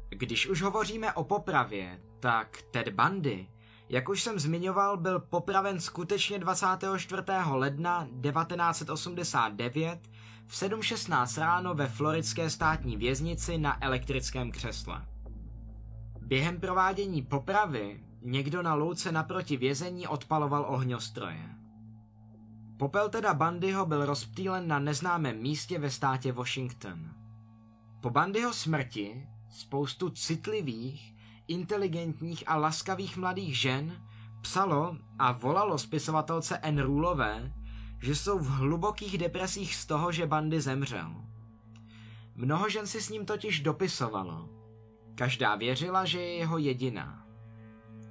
Když 0.08 0.46
už 0.46 0.62
hovoříme 0.62 1.12
o 1.12 1.24
popravě, 1.24 1.98
tak 2.20 2.62
Ted 2.70 2.88
Bundy, 2.88 3.48
jak 3.88 4.08
už 4.08 4.22
jsem 4.22 4.38
zmiňoval, 4.38 4.96
byl 4.96 5.20
popraven 5.20 5.80
skutečně 5.80 6.38
24. 6.38 7.22
ledna 7.50 8.08
1989 8.22 9.98
v 10.46 10.52
7.16 10.52 11.40
ráno 11.40 11.74
ve 11.74 11.86
floridské 11.86 12.50
státní 12.50 12.96
věznici 12.96 13.58
na 13.58 13.84
elektrickém 13.84 14.52
křesle. 14.52 15.13
Během 16.26 16.60
provádění 16.60 17.22
popravy 17.22 18.00
někdo 18.22 18.62
na 18.62 18.74
louce 18.74 19.12
naproti 19.12 19.56
vězení 19.56 20.06
odpaloval 20.06 20.64
ohňostroje. 20.68 21.48
Popel 22.76 23.08
teda 23.08 23.34
Bandyho 23.34 23.86
byl 23.86 24.06
rozptýlen 24.06 24.68
na 24.68 24.78
neznámém 24.78 25.36
místě 25.42 25.78
ve 25.78 25.90
státě 25.90 26.32
Washington. 26.32 27.10
Po 28.00 28.10
Bandyho 28.10 28.52
smrti 28.52 29.28
spoustu 29.50 30.10
citlivých, 30.10 31.14
inteligentních 31.48 32.44
a 32.46 32.56
laskavých 32.56 33.16
mladých 33.16 33.58
žen 33.58 34.02
psalo 34.40 34.96
a 35.18 35.32
volalo 35.32 35.78
spisovatelce 35.78 36.58
N. 36.58 36.78
Rulové, 36.78 37.52
že 38.02 38.14
jsou 38.14 38.38
v 38.38 38.48
hlubokých 38.48 39.18
depresích 39.18 39.74
z 39.74 39.86
toho, 39.86 40.12
že 40.12 40.26
Bandy 40.26 40.60
zemřel. 40.60 41.14
Mnoho 42.34 42.68
žen 42.68 42.86
si 42.86 43.00
s 43.00 43.08
ním 43.08 43.26
totiž 43.26 43.60
dopisovalo. 43.60 44.63
Každá 45.14 45.56
věřila, 45.56 46.04
že 46.04 46.20
je 46.20 46.34
jeho 46.34 46.58
jediná. 46.58 47.26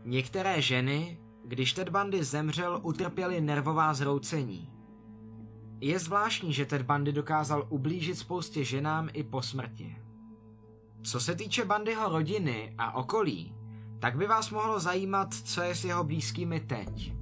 Některé 0.06 0.62
ženy, 0.62 1.20
když 1.46 1.74
Ted 1.74 1.90
Bundy 1.90 2.24
zemřel, 2.24 2.80
utrpěly 2.84 3.42
nervová 3.42 3.94
zroucení. 3.94 4.70
Je 5.80 6.00
zvláštní, 6.00 6.54
že 6.54 6.66
Ted 6.66 6.82
Bundy 6.82 7.12
dokázal 7.12 7.68
ublížit 7.70 8.18
spoustě 8.18 8.64
ženám 8.64 9.10
i 9.14 9.24
po 9.24 9.42
smrti. 9.42 9.98
Co 11.04 11.20
se 11.20 11.36
týče 11.36 11.66
Bandyho 11.66 12.10
rodiny 12.10 12.74
a 12.78 12.96
okolí, 12.96 13.56
tak 14.00 14.18
by 14.18 14.28
vás 14.28 14.50
mohlo 14.50 14.80
zajímat, 14.80 15.34
co 15.34 15.62
je 15.62 15.76
s 15.76 15.86
jeho 15.86 16.04
blízkými 16.04 16.60
teď. 16.60 17.14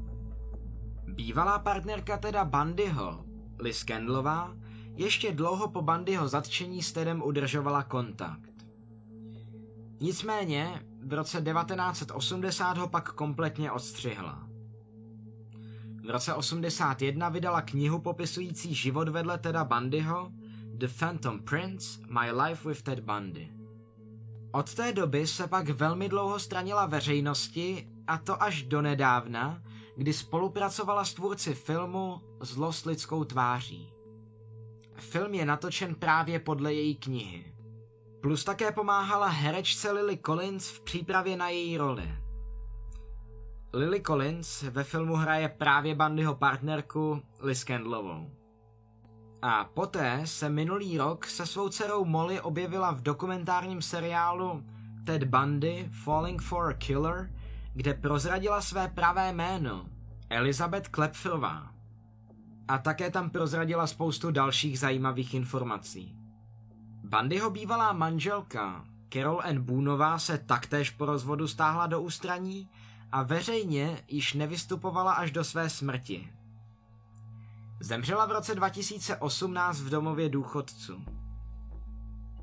Bývalá 1.08 1.60
partnerka 1.60 2.18
teda 2.18 2.46
Bandyho, 2.46 3.26
Liz 3.60 3.84
Kendlová, 3.84 4.56
ještě 4.96 5.32
dlouho 5.32 5.68
po 5.68 5.82
Bandyho 5.82 6.28
zatčení 6.28 6.84
s 6.84 6.92
Tedem 6.92 7.22
udržovala 7.24 7.84
kontakt. 7.84 8.51
Nicméně 10.02 10.86
v 11.06 11.14
roce 11.14 11.42
1980 11.42 12.78
ho 12.78 12.88
pak 12.88 13.12
kompletně 13.12 13.72
odstřihla. 13.72 14.48
V 16.06 16.10
roce 16.10 16.34
81 16.34 17.30
vydala 17.30 17.62
knihu 17.62 18.00
popisující 18.00 18.76
život 18.76 19.10
vedle 19.10 19.38
Teda 19.38 19.64
Bundyho 19.64 20.32
The 20.64 20.88
Phantom 21.00 21.40
Prince– 21.40 22.00
My 22.08 22.32
Life 22.32 22.70
with 22.70 22.82
Ted 22.82 23.00
Bundy. 23.00 23.52
Od 24.52 24.74
té 24.74 24.94
doby 24.94 25.28
se 25.28 25.48
pak 25.48 25.70
velmi 25.70 26.10
dlouho 26.10 26.40
stranila 26.40 26.86
veřejnosti 26.86 27.88
a 28.08 28.18
to 28.18 28.44
až 28.44 28.64
do 28.64 28.82
nedávna, 28.82 29.64
kdy 29.98 30.14
spolupracovala 30.14 31.06
s 31.06 31.14
tvůrci 31.14 31.54
filmu 31.54 32.22
Zlo 32.42 32.74
s 32.74 32.86
lidskou 32.86 33.24
tváří. 33.24 33.94
Film 34.98 35.34
je 35.34 35.46
natočen 35.46 35.96
právě 35.96 36.40
podle 36.40 36.74
její 36.74 36.96
knihy. 36.96 37.61
Plus 38.22 38.44
také 38.44 38.72
pomáhala 38.72 39.28
herečce 39.28 39.92
Lily 39.92 40.18
Collins 40.26 40.70
v 40.70 40.82
přípravě 40.82 41.38
na 41.38 41.50
její 41.50 41.78
roli. 41.78 42.14
Lily 43.74 44.02
Collins 44.02 44.62
ve 44.62 44.84
filmu 44.84 45.16
hraje 45.16 45.50
právě 45.50 45.96
Bandyho 45.96 46.36
partnerku 46.36 47.22
Liz 47.40 47.64
Kendlovou. 47.64 48.32
A 49.42 49.66
poté 49.66 50.22
se 50.26 50.50
minulý 50.50 50.98
rok 50.98 51.26
se 51.26 51.46
svou 51.46 51.70
dcerou 51.70 52.06
Molly 52.06 52.42
objevila 52.42 52.92
v 52.92 53.02
dokumentárním 53.02 53.82
seriálu 53.82 54.64
Ted 55.06 55.24
Bundy 55.24 55.90
Falling 56.04 56.42
for 56.42 56.70
a 56.70 56.74
Killer, 56.74 57.32
kde 57.74 57.94
prozradila 57.94 58.62
své 58.62 58.88
pravé 58.88 59.34
jméno, 59.34 59.86
Elizabeth 60.30 60.88
Klepfrová. 60.88 61.72
A 62.68 62.78
také 62.78 63.12
tam 63.12 63.30
prozradila 63.30 63.88
spoustu 63.88 64.32
dalších 64.32 64.80
zajímavých 64.80 65.34
informací. 65.34 66.21
Bandyho 67.04 67.50
bývalá 67.50 67.94
manželka 67.94 68.86
Carol 69.14 69.42
N. 69.44 69.62
Boonová 69.62 70.20
se 70.20 70.38
taktéž 70.38 70.90
po 70.90 71.06
rozvodu 71.06 71.48
stáhla 71.48 71.88
do 71.88 72.02
ústraní 72.02 72.70
a 73.12 73.24
veřejně 73.24 74.04
již 74.08 74.34
nevystupovala 74.34 75.14
až 75.14 75.32
do 75.32 75.44
své 75.44 75.70
smrti. 75.70 76.34
Zemřela 77.80 78.26
v 78.26 78.32
roce 78.32 78.56
2018 78.56 79.82
v 79.82 79.90
domově 79.90 80.30
důchodců. 80.30 81.06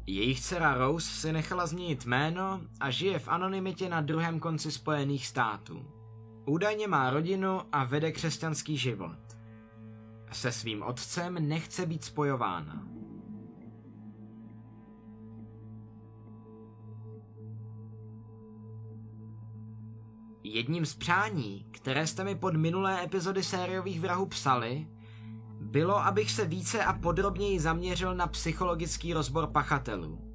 Jejich 0.07 0.41
dcera 0.41 0.75
Rose 0.75 1.11
si 1.11 1.33
nechala 1.33 1.67
změnit 1.67 2.07
jméno 2.07 2.61
a 2.81 2.91
žije 2.91 3.19
v 3.19 3.29
anonymitě 3.29 3.89
na 3.89 4.01
druhém 4.01 4.41
konci 4.41 4.73
Spojených 4.73 5.27
států. 5.27 5.87
Údajně 6.47 6.89
má 6.89 7.11
rodinu 7.11 7.61
a 7.73 7.85
vede 7.85 8.13
křesťanský 8.13 8.77
život. 8.77 9.19
Se 10.33 10.53
svým 10.53 10.83
otcem 10.83 11.49
nechce 11.49 11.87
být 11.87 12.05
spojována. 12.05 12.98
Jedním 20.53 20.87
z 20.87 20.95
přání, 20.95 21.67
které 21.71 22.07
jste 22.07 22.25
mi 22.25 22.35
pod 22.35 22.57
minulé 22.57 23.05
epizody 23.05 23.43
sériových 23.43 24.01
vrahů 24.01 24.27
psali, 24.27 24.87
bylo, 25.61 25.97
abych 25.97 26.31
se 26.31 26.45
více 26.45 26.85
a 26.85 26.93
podrobněji 26.93 27.61
zaměřil 27.61 28.15
na 28.15 28.27
psychologický 28.27 29.15
rozbor 29.15 29.47
pachatelů. 29.47 30.35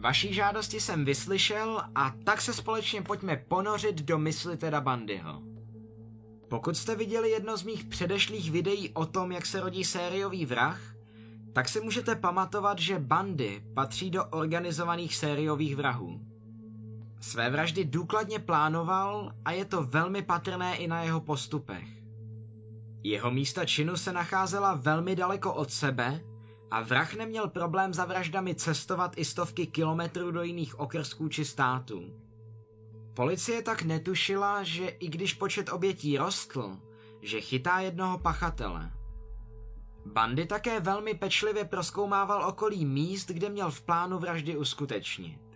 Vaší 0.00 0.34
žádosti 0.34 0.80
jsem 0.80 1.04
vyslyšel 1.04 1.82
a 1.94 2.14
tak 2.24 2.40
se 2.40 2.54
společně 2.54 3.02
pojďme 3.02 3.36
ponořit 3.36 4.02
do 4.02 4.18
mysli 4.18 4.56
Teda 4.56 4.80
Bandyho. 4.80 5.42
Pokud 6.48 6.76
jste 6.76 6.96
viděli 6.96 7.30
jedno 7.30 7.56
z 7.56 7.62
mých 7.62 7.84
předešlých 7.84 8.50
videí 8.50 8.90
o 8.90 9.06
tom, 9.06 9.32
jak 9.32 9.46
se 9.46 9.60
rodí 9.60 9.84
sériový 9.84 10.46
vrah, 10.46 10.80
tak 11.52 11.68
si 11.68 11.80
můžete 11.80 12.14
pamatovat, 12.14 12.78
že 12.78 12.98
Bandy 12.98 13.62
patří 13.74 14.10
do 14.10 14.24
organizovaných 14.24 15.16
sériových 15.16 15.76
vrahů. 15.76 16.27
Své 17.20 17.50
vraždy 17.50 17.84
důkladně 17.84 18.38
plánoval 18.38 19.32
a 19.44 19.52
je 19.52 19.64
to 19.64 19.82
velmi 19.82 20.22
patrné 20.22 20.76
i 20.76 20.88
na 20.88 21.02
jeho 21.02 21.20
postupech. 21.20 21.88
Jeho 23.02 23.30
místa 23.30 23.64
činu 23.64 23.96
se 23.96 24.12
nacházela 24.12 24.74
velmi 24.74 25.16
daleko 25.16 25.54
od 25.54 25.70
sebe 25.70 26.20
a 26.70 26.82
vrah 26.82 27.14
neměl 27.14 27.48
problém 27.48 27.94
za 27.94 28.04
vraždami 28.04 28.54
cestovat 28.54 29.12
i 29.16 29.24
stovky 29.24 29.66
kilometrů 29.66 30.30
do 30.30 30.42
jiných 30.42 30.80
okrsků 30.80 31.28
či 31.28 31.44
států. 31.44 32.02
Policie 33.14 33.62
tak 33.62 33.82
netušila, 33.82 34.62
že 34.62 34.88
i 34.88 35.08
když 35.08 35.34
počet 35.34 35.68
obětí 35.68 36.18
rostl, 36.18 36.76
že 37.22 37.40
chytá 37.40 37.80
jednoho 37.80 38.18
pachatele. 38.18 38.90
Bandy 40.06 40.46
také 40.46 40.80
velmi 40.80 41.14
pečlivě 41.14 41.64
proskoumával 41.64 42.48
okolí 42.48 42.84
míst, 42.84 43.28
kde 43.28 43.48
měl 43.48 43.70
v 43.70 43.82
plánu 43.82 44.18
vraždy 44.18 44.56
uskutečnit. 44.56 45.47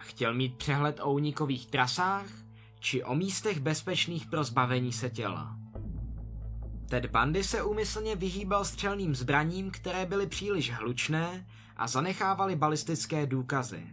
Chtěl 0.00 0.34
mít 0.34 0.56
přehled 0.56 1.00
o 1.02 1.12
unikových 1.12 1.66
trasách 1.66 2.26
či 2.80 3.04
o 3.04 3.14
místech 3.14 3.60
bezpečných 3.60 4.26
pro 4.26 4.44
zbavení 4.44 4.92
se 4.92 5.10
těla. 5.10 5.56
Ted 6.88 7.06
Bundy 7.06 7.44
se 7.44 7.62
úmyslně 7.62 8.16
vyhýbal 8.16 8.64
střelným 8.64 9.14
zbraním, 9.14 9.70
které 9.70 10.06
byly 10.06 10.26
příliš 10.26 10.72
hlučné 10.72 11.46
a 11.76 11.86
zanechávali 11.86 12.56
balistické 12.56 13.26
důkazy. 13.26 13.86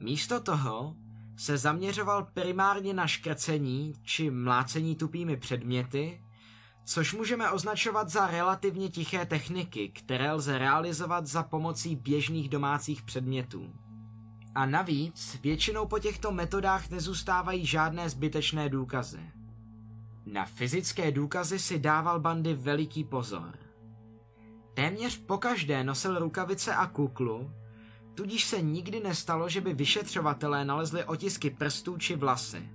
Místo 0.00 0.40
toho 0.40 0.96
se 1.36 1.58
zaměřoval 1.58 2.24
primárně 2.34 2.94
na 2.94 3.06
škrcení 3.06 3.92
či 4.02 4.30
mlácení 4.30 4.96
tupými 4.96 5.36
předměty, 5.36 6.20
což 6.84 7.14
můžeme 7.14 7.50
označovat 7.50 8.08
za 8.08 8.26
relativně 8.26 8.88
tiché 8.88 9.26
techniky, 9.26 9.88
které 9.88 10.32
lze 10.32 10.58
realizovat 10.58 11.26
za 11.26 11.42
pomocí 11.42 11.96
běžných 11.96 12.48
domácích 12.48 13.02
předmětů. 13.02 13.83
A 14.54 14.66
navíc 14.66 15.38
většinou 15.42 15.86
po 15.86 15.98
těchto 15.98 16.32
metodách 16.32 16.90
nezůstávají 16.90 17.66
žádné 17.66 18.08
zbytečné 18.08 18.68
důkazy. 18.68 19.20
Na 20.26 20.44
fyzické 20.44 21.12
důkazy 21.12 21.58
si 21.58 21.78
dával 21.78 22.20
bandy 22.20 22.54
veliký 22.54 23.04
pozor. 23.04 23.58
Téměř 24.74 25.18
pokaždé 25.18 25.84
nosil 25.84 26.18
rukavice 26.18 26.74
a 26.74 26.86
kuklu, 26.86 27.50
tudíž 28.14 28.44
se 28.44 28.62
nikdy 28.62 29.00
nestalo, 29.00 29.48
že 29.48 29.60
by 29.60 29.74
vyšetřovatelé 29.74 30.64
nalezli 30.64 31.04
otisky 31.04 31.50
prstů 31.50 31.98
či 31.98 32.16
vlasy. 32.16 32.68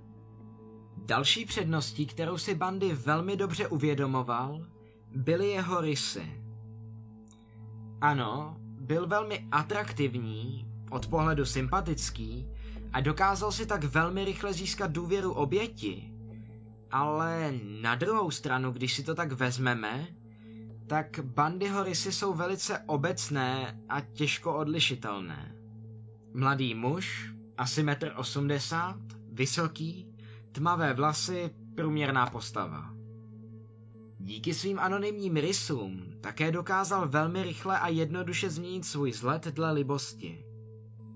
Další 0.96 1.44
předností, 1.44 2.06
kterou 2.06 2.38
si 2.38 2.54
bandy 2.54 2.94
velmi 2.94 3.36
dobře 3.36 3.68
uvědomoval, 3.68 4.66
byly 5.14 5.48
jeho 5.48 5.80
rysy. 5.80 6.42
Ano, 8.00 8.56
byl 8.80 9.06
velmi 9.06 9.48
atraktivní, 9.52 10.69
od 10.90 11.06
pohledu 11.06 11.44
sympatický 11.44 12.48
a 12.92 13.00
dokázal 13.00 13.52
si 13.52 13.66
tak 13.66 13.84
velmi 13.84 14.24
rychle 14.24 14.52
získat 14.52 14.90
důvěru 14.90 15.32
oběti, 15.32 16.12
ale 16.90 17.52
na 17.80 17.94
druhou 17.94 18.30
stranu, 18.30 18.72
když 18.72 18.94
si 18.94 19.02
to 19.02 19.14
tak 19.14 19.32
vezmeme, 19.32 20.06
tak 20.86 21.20
Bandyho 21.22 21.82
rysy 21.82 22.12
jsou 22.12 22.34
velice 22.34 22.78
obecné 22.78 23.80
a 23.88 24.00
těžko 24.00 24.54
odlišitelné. 24.54 25.54
Mladý 26.34 26.74
muž, 26.74 27.32
asi 27.58 27.84
1,80 27.84 28.94
m, 28.94 29.08
vysoký, 29.32 30.06
tmavé 30.52 30.94
vlasy, 30.94 31.50
průměrná 31.74 32.26
postava. 32.26 32.90
Díky 34.18 34.54
svým 34.54 34.78
anonymním 34.78 35.36
rysům 35.36 36.02
také 36.20 36.52
dokázal 36.52 37.08
velmi 37.08 37.42
rychle 37.42 37.78
a 37.78 37.88
jednoduše 37.88 38.50
změnit 38.50 38.84
svůj 38.84 39.10
vzhled 39.10 39.46
dle 39.46 39.72
libosti. 39.72 40.44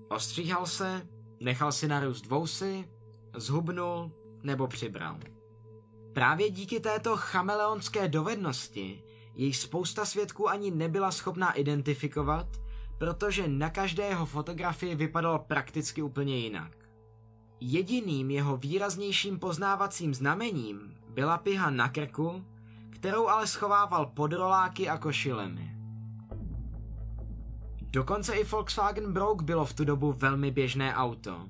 Ostříhal 0.09 0.65
se, 0.65 1.07
nechal 1.39 1.71
si 1.71 1.87
narůst 1.87 2.25
vousy, 2.25 2.89
zhubnul 3.35 4.11
nebo 4.43 4.67
přibral. 4.67 5.19
Právě 6.13 6.49
díky 6.49 6.79
této 6.79 7.17
chameleonské 7.17 8.07
dovednosti 8.07 9.03
jej 9.35 9.53
spousta 9.53 10.05
svědků 10.05 10.49
ani 10.49 10.71
nebyla 10.71 11.11
schopná 11.11 11.51
identifikovat, 11.51 12.47
protože 12.97 13.47
na 13.47 13.69
každé 13.69 14.03
jeho 14.03 14.25
fotografii 14.25 14.95
vypadal 14.95 15.39
prakticky 15.39 16.01
úplně 16.01 16.37
jinak. 16.37 16.71
Jediným 17.59 18.31
jeho 18.31 18.57
výraznějším 18.57 19.39
poznávacím 19.39 20.13
znamením 20.13 20.97
byla 21.09 21.37
piha 21.37 21.69
na 21.69 21.89
krku, 21.89 22.45
kterou 22.89 23.27
ale 23.27 23.47
schovával 23.47 24.05
pod 24.05 24.33
roláky 24.33 24.89
a 24.89 24.97
košilemi. 24.97 25.74
Dokonce 27.95 28.35
i 28.35 28.43
Volkswagen 28.43 29.13
Brouk 29.13 29.41
bylo 29.41 29.65
v 29.65 29.73
tu 29.73 29.85
dobu 29.85 30.11
velmi 30.11 30.51
běžné 30.51 30.95
auto. 30.95 31.45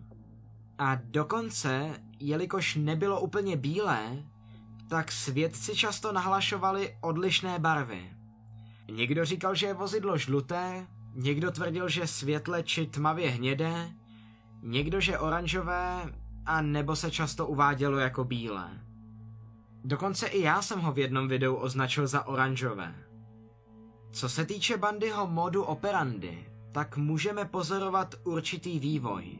A 0.78 0.96
dokonce, 1.04 2.00
jelikož 2.20 2.76
nebylo 2.76 3.22
úplně 3.22 3.58
bílé, 3.58 4.24
tak 4.90 5.12
svědci 5.12 5.76
často 5.76 6.12
nahlašovali 6.12 6.98
odlišné 7.02 7.60
barvy. 7.60 8.10
Někdo 8.92 9.26
říkal, 9.26 9.56
že 9.56 9.66
je 9.66 9.74
vozidlo 9.74 10.18
žluté, 10.18 10.88
někdo 11.14 11.52
tvrdil, 11.52 11.90
že 11.90 12.08
světle 12.08 12.64
či 12.64 12.86
tmavě 12.86 13.30
hnědé, 13.30 13.92
někdo, 14.62 15.00
že 15.00 15.20
oranžové 15.20 16.14
a 16.46 16.62
nebo 16.62 16.96
se 16.96 17.12
často 17.12 17.48
uvádělo 17.48 17.98
jako 17.98 18.24
bílé. 18.24 18.70
Dokonce 19.84 20.28
i 20.28 20.42
já 20.42 20.62
jsem 20.62 20.80
ho 20.80 20.92
v 20.92 21.00
jednom 21.00 21.28
videu 21.28 21.56
označil 21.56 22.08
za 22.08 22.28
oranžové. 22.28 23.05
Co 24.12 24.30
se 24.30 24.46
týče 24.46 24.78
Bandyho 24.78 25.28
modu 25.28 25.64
operandy, 25.64 26.48
tak 26.72 26.98
můžeme 26.98 27.46
pozorovat 27.46 28.16
určitý 28.24 28.80
vývoj. 28.80 29.40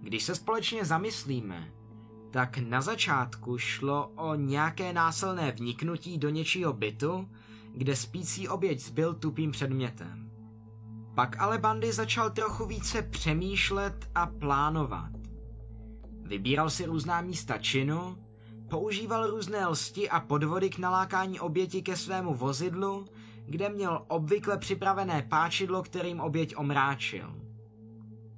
Když 0.00 0.24
se 0.24 0.34
společně 0.34 0.84
zamyslíme, 0.84 1.72
tak 2.30 2.58
na 2.58 2.80
začátku 2.80 3.58
šlo 3.58 4.12
o 4.16 4.34
nějaké 4.34 4.92
násilné 4.92 5.52
vniknutí 5.52 6.18
do 6.18 6.30
něčího 6.30 6.72
bytu, 6.72 7.28
kde 7.74 7.96
spící 7.96 8.48
oběť 8.48 8.80
zbyl 8.80 9.14
tupým 9.14 9.50
předmětem. 9.50 10.30
Pak 11.14 11.40
ale 11.40 11.58
Bandy 11.58 11.92
začal 11.92 12.30
trochu 12.30 12.66
více 12.66 13.02
přemýšlet 13.02 14.08
a 14.14 14.26
plánovat. 14.26 15.10
Vybíral 16.22 16.70
si 16.70 16.84
různá 16.84 17.20
místa 17.20 17.58
činu, 17.58 18.18
používal 18.70 19.30
různé 19.30 19.66
lsti 19.66 20.10
a 20.10 20.20
podvody 20.20 20.70
k 20.70 20.78
nalákání 20.78 21.40
oběti 21.40 21.82
ke 21.82 21.96
svému 21.96 22.34
vozidlu, 22.34 23.06
kde 23.46 23.68
měl 23.68 24.04
obvykle 24.08 24.58
připravené 24.58 25.26
páčidlo, 25.28 25.82
kterým 25.82 26.20
oběť 26.20 26.56
omráčil. 26.56 27.34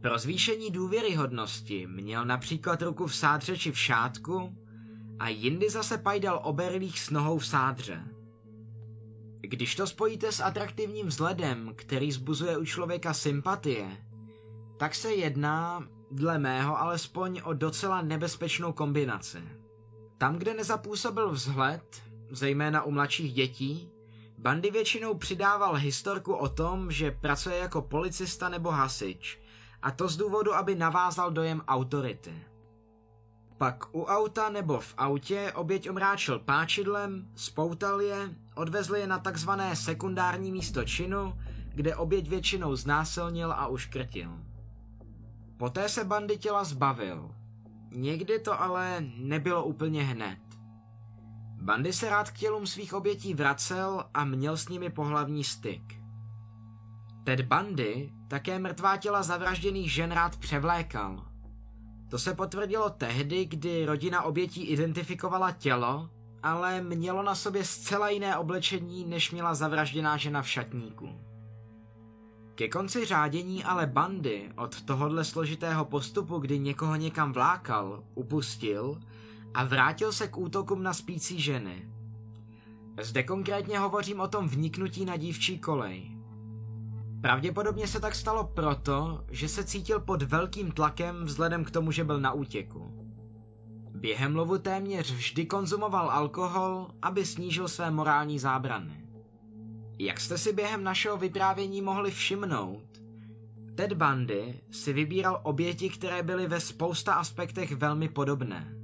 Pro 0.00 0.18
zvýšení 0.18 0.70
důvěryhodnosti 0.70 1.86
měl 1.86 2.24
například 2.24 2.82
ruku 2.82 3.06
v 3.06 3.14
sádře 3.14 3.58
či 3.58 3.72
v 3.72 3.78
šátku 3.78 4.56
a 5.18 5.28
jindy 5.28 5.70
zase 5.70 5.98
pajdal 5.98 6.40
oberlých 6.44 7.00
s 7.00 7.10
nohou 7.10 7.38
v 7.38 7.46
sádře. 7.46 8.04
Když 9.40 9.74
to 9.74 9.86
spojíte 9.86 10.32
s 10.32 10.40
atraktivním 10.40 11.06
vzhledem, 11.06 11.72
který 11.76 12.12
zbuzuje 12.12 12.58
u 12.58 12.64
člověka 12.64 13.14
sympatie, 13.14 13.96
tak 14.78 14.94
se 14.94 15.14
jedná, 15.14 15.86
dle 16.10 16.38
mého 16.38 16.80
alespoň, 16.80 17.40
o 17.44 17.52
docela 17.52 18.02
nebezpečnou 18.02 18.72
kombinaci. 18.72 19.38
Tam, 20.18 20.36
kde 20.36 20.54
nezapůsobil 20.54 21.30
vzhled, 21.30 22.02
zejména 22.30 22.82
u 22.82 22.90
mladších 22.90 23.32
dětí, 23.32 23.90
Bandy 24.44 24.70
většinou 24.70 25.14
přidával 25.14 25.74
historku 25.74 26.34
o 26.34 26.48
tom, 26.48 26.90
že 26.90 27.10
pracuje 27.10 27.56
jako 27.56 27.82
policista 27.82 28.48
nebo 28.48 28.70
hasič– 28.70 29.38
a 29.84 29.90
to 29.90 30.08
z 30.08 30.16
důvodu, 30.16 30.54
aby 30.54 30.74
navázal 30.74 31.30
dojem 31.30 31.62
autority. 31.68 32.44
Pak 33.58 33.94
u 33.94 34.04
auta 34.04 34.48
nebo 34.48 34.80
v 34.80 34.94
autě 34.96 35.52
oběť 35.54 35.90
omráčil 35.90 36.38
páčidlem, 36.38 37.28
spoutal 37.34 38.00
je, 38.00 38.34
odvezli 38.54 39.00
je 39.00 39.06
na 39.06 39.18
takzvané 39.18 39.76
sekundární 39.76 40.52
místo 40.52 40.84
činu, 40.84 41.38
kde 41.74 41.96
oběť 41.96 42.28
většinou 42.28 42.76
znásilnil 42.76 43.52
a 43.52 43.66
uškrtil. 43.66 44.30
Poté 45.56 45.88
se 45.88 46.04
bandy 46.04 46.38
těla 46.38 46.64
zbavil. 46.64 47.30
Někdy 47.90 48.38
to 48.38 48.60
ale 48.60 49.04
nebylo 49.16 49.64
úplně 49.64 50.04
hned. 50.04 50.43
Bandy 51.64 51.92
se 51.92 52.10
rád 52.10 52.30
k 52.30 52.38
tělům 52.38 52.66
svých 52.66 52.94
obětí 52.94 53.34
vracel 53.34 54.04
a 54.14 54.24
měl 54.24 54.56
s 54.56 54.68
nimi 54.68 54.90
pohlavní 54.90 55.44
styk. 55.44 55.94
Ted 57.24 57.40
Bundy 57.40 58.12
také 58.28 58.58
mrtvá 58.58 58.96
těla 58.96 59.22
zavražděných 59.22 59.92
žen 59.92 60.12
rád 60.12 60.36
převlékal. 60.36 61.26
To 62.10 62.18
se 62.18 62.34
potvrdilo 62.34 62.90
tehdy, 62.90 63.44
kdy 63.44 63.86
rodina 63.86 64.22
obětí 64.22 64.64
identifikovala 64.64 65.52
tělo, 65.52 66.10
ale 66.42 66.80
mělo 66.80 67.22
na 67.22 67.34
sobě 67.34 67.64
zcela 67.64 68.08
jiné 68.08 68.36
oblečení, 68.36 69.04
než 69.04 69.30
měla 69.30 69.54
zavražděná 69.54 70.16
žena 70.16 70.42
v 70.42 70.48
šatníku. 70.48 71.08
Ke 72.54 72.68
konci 72.68 73.04
řádění 73.04 73.64
ale 73.64 73.86
bandy 73.86 74.50
od 74.56 74.82
tohodle 74.82 75.24
složitého 75.24 75.84
postupu, 75.84 76.38
kdy 76.38 76.58
někoho 76.58 76.96
někam 76.96 77.32
vlákal, 77.32 78.04
upustil 78.14 79.00
a 79.54 79.64
vrátil 79.64 80.12
se 80.12 80.28
k 80.28 80.38
útokům 80.38 80.82
na 80.82 80.94
spící 80.94 81.40
ženy. 81.40 81.88
Zde 83.02 83.22
konkrétně 83.22 83.78
hovořím 83.78 84.20
o 84.20 84.28
tom 84.28 84.48
vniknutí 84.48 85.04
na 85.04 85.16
dívčí 85.16 85.58
kolej. 85.58 86.10
Pravděpodobně 87.20 87.86
se 87.86 88.00
tak 88.00 88.14
stalo 88.14 88.44
proto, 88.44 89.24
že 89.30 89.48
se 89.48 89.64
cítil 89.64 90.00
pod 90.00 90.22
velkým 90.22 90.72
tlakem 90.72 91.24
vzhledem 91.24 91.64
k 91.64 91.70
tomu, 91.70 91.92
že 91.92 92.04
byl 92.04 92.20
na 92.20 92.32
útěku. 92.32 93.04
Během 93.94 94.36
lovu 94.36 94.58
téměř 94.58 95.12
vždy 95.12 95.46
konzumoval 95.46 96.10
alkohol, 96.10 96.90
aby 97.02 97.26
snížil 97.26 97.68
své 97.68 97.90
morální 97.90 98.38
zábrany. 98.38 99.04
Jak 99.98 100.20
jste 100.20 100.38
si 100.38 100.52
během 100.52 100.84
našeho 100.84 101.16
vyprávění 101.16 101.82
mohli 101.82 102.10
všimnout, 102.10 102.82
Ted 103.74 103.92
Bundy 103.92 104.60
si 104.70 104.92
vybíral 104.92 105.40
oběti, 105.42 105.88
které 105.88 106.22
byly 106.22 106.46
ve 106.46 106.60
spousta 106.60 107.14
aspektech 107.14 107.72
velmi 107.72 108.08
podobné. 108.08 108.83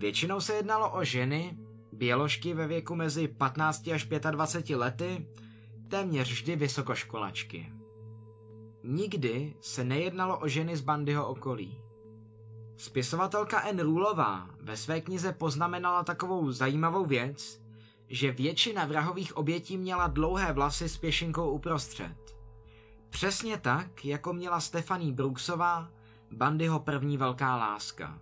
Většinou 0.00 0.40
se 0.40 0.54
jednalo 0.54 0.90
o 0.90 1.04
ženy, 1.04 1.58
běložky 1.92 2.54
ve 2.54 2.66
věku 2.66 2.94
mezi 2.94 3.28
15 3.28 3.88
až 3.88 4.08
25 4.30 4.76
lety, 4.76 5.26
téměř 5.88 6.30
vždy 6.30 6.56
vysokoškolačky. 6.56 7.72
Nikdy 8.84 9.54
se 9.60 9.84
nejednalo 9.84 10.38
o 10.38 10.48
ženy 10.48 10.76
z 10.76 10.80
Bandyho 10.80 11.28
okolí. 11.28 11.80
Spisovatelka 12.76 13.62
N. 13.62 13.80
Rulová 13.80 14.50
ve 14.60 14.76
své 14.76 15.00
knize 15.00 15.32
poznamenala 15.32 16.04
takovou 16.04 16.52
zajímavou 16.52 17.04
věc, 17.04 17.62
že 18.08 18.32
většina 18.32 18.84
vrahových 18.84 19.36
obětí 19.36 19.78
měla 19.78 20.06
dlouhé 20.06 20.52
vlasy 20.52 20.88
s 20.88 20.98
pěšinkou 20.98 21.50
uprostřed. 21.50 22.36
Přesně 23.10 23.56
tak, 23.58 24.04
jako 24.04 24.32
měla 24.32 24.60
Stephanie 24.60 25.12
Brooksová, 25.12 25.90
Bandyho 26.32 26.80
první 26.80 27.16
velká 27.16 27.56
láska, 27.56 28.18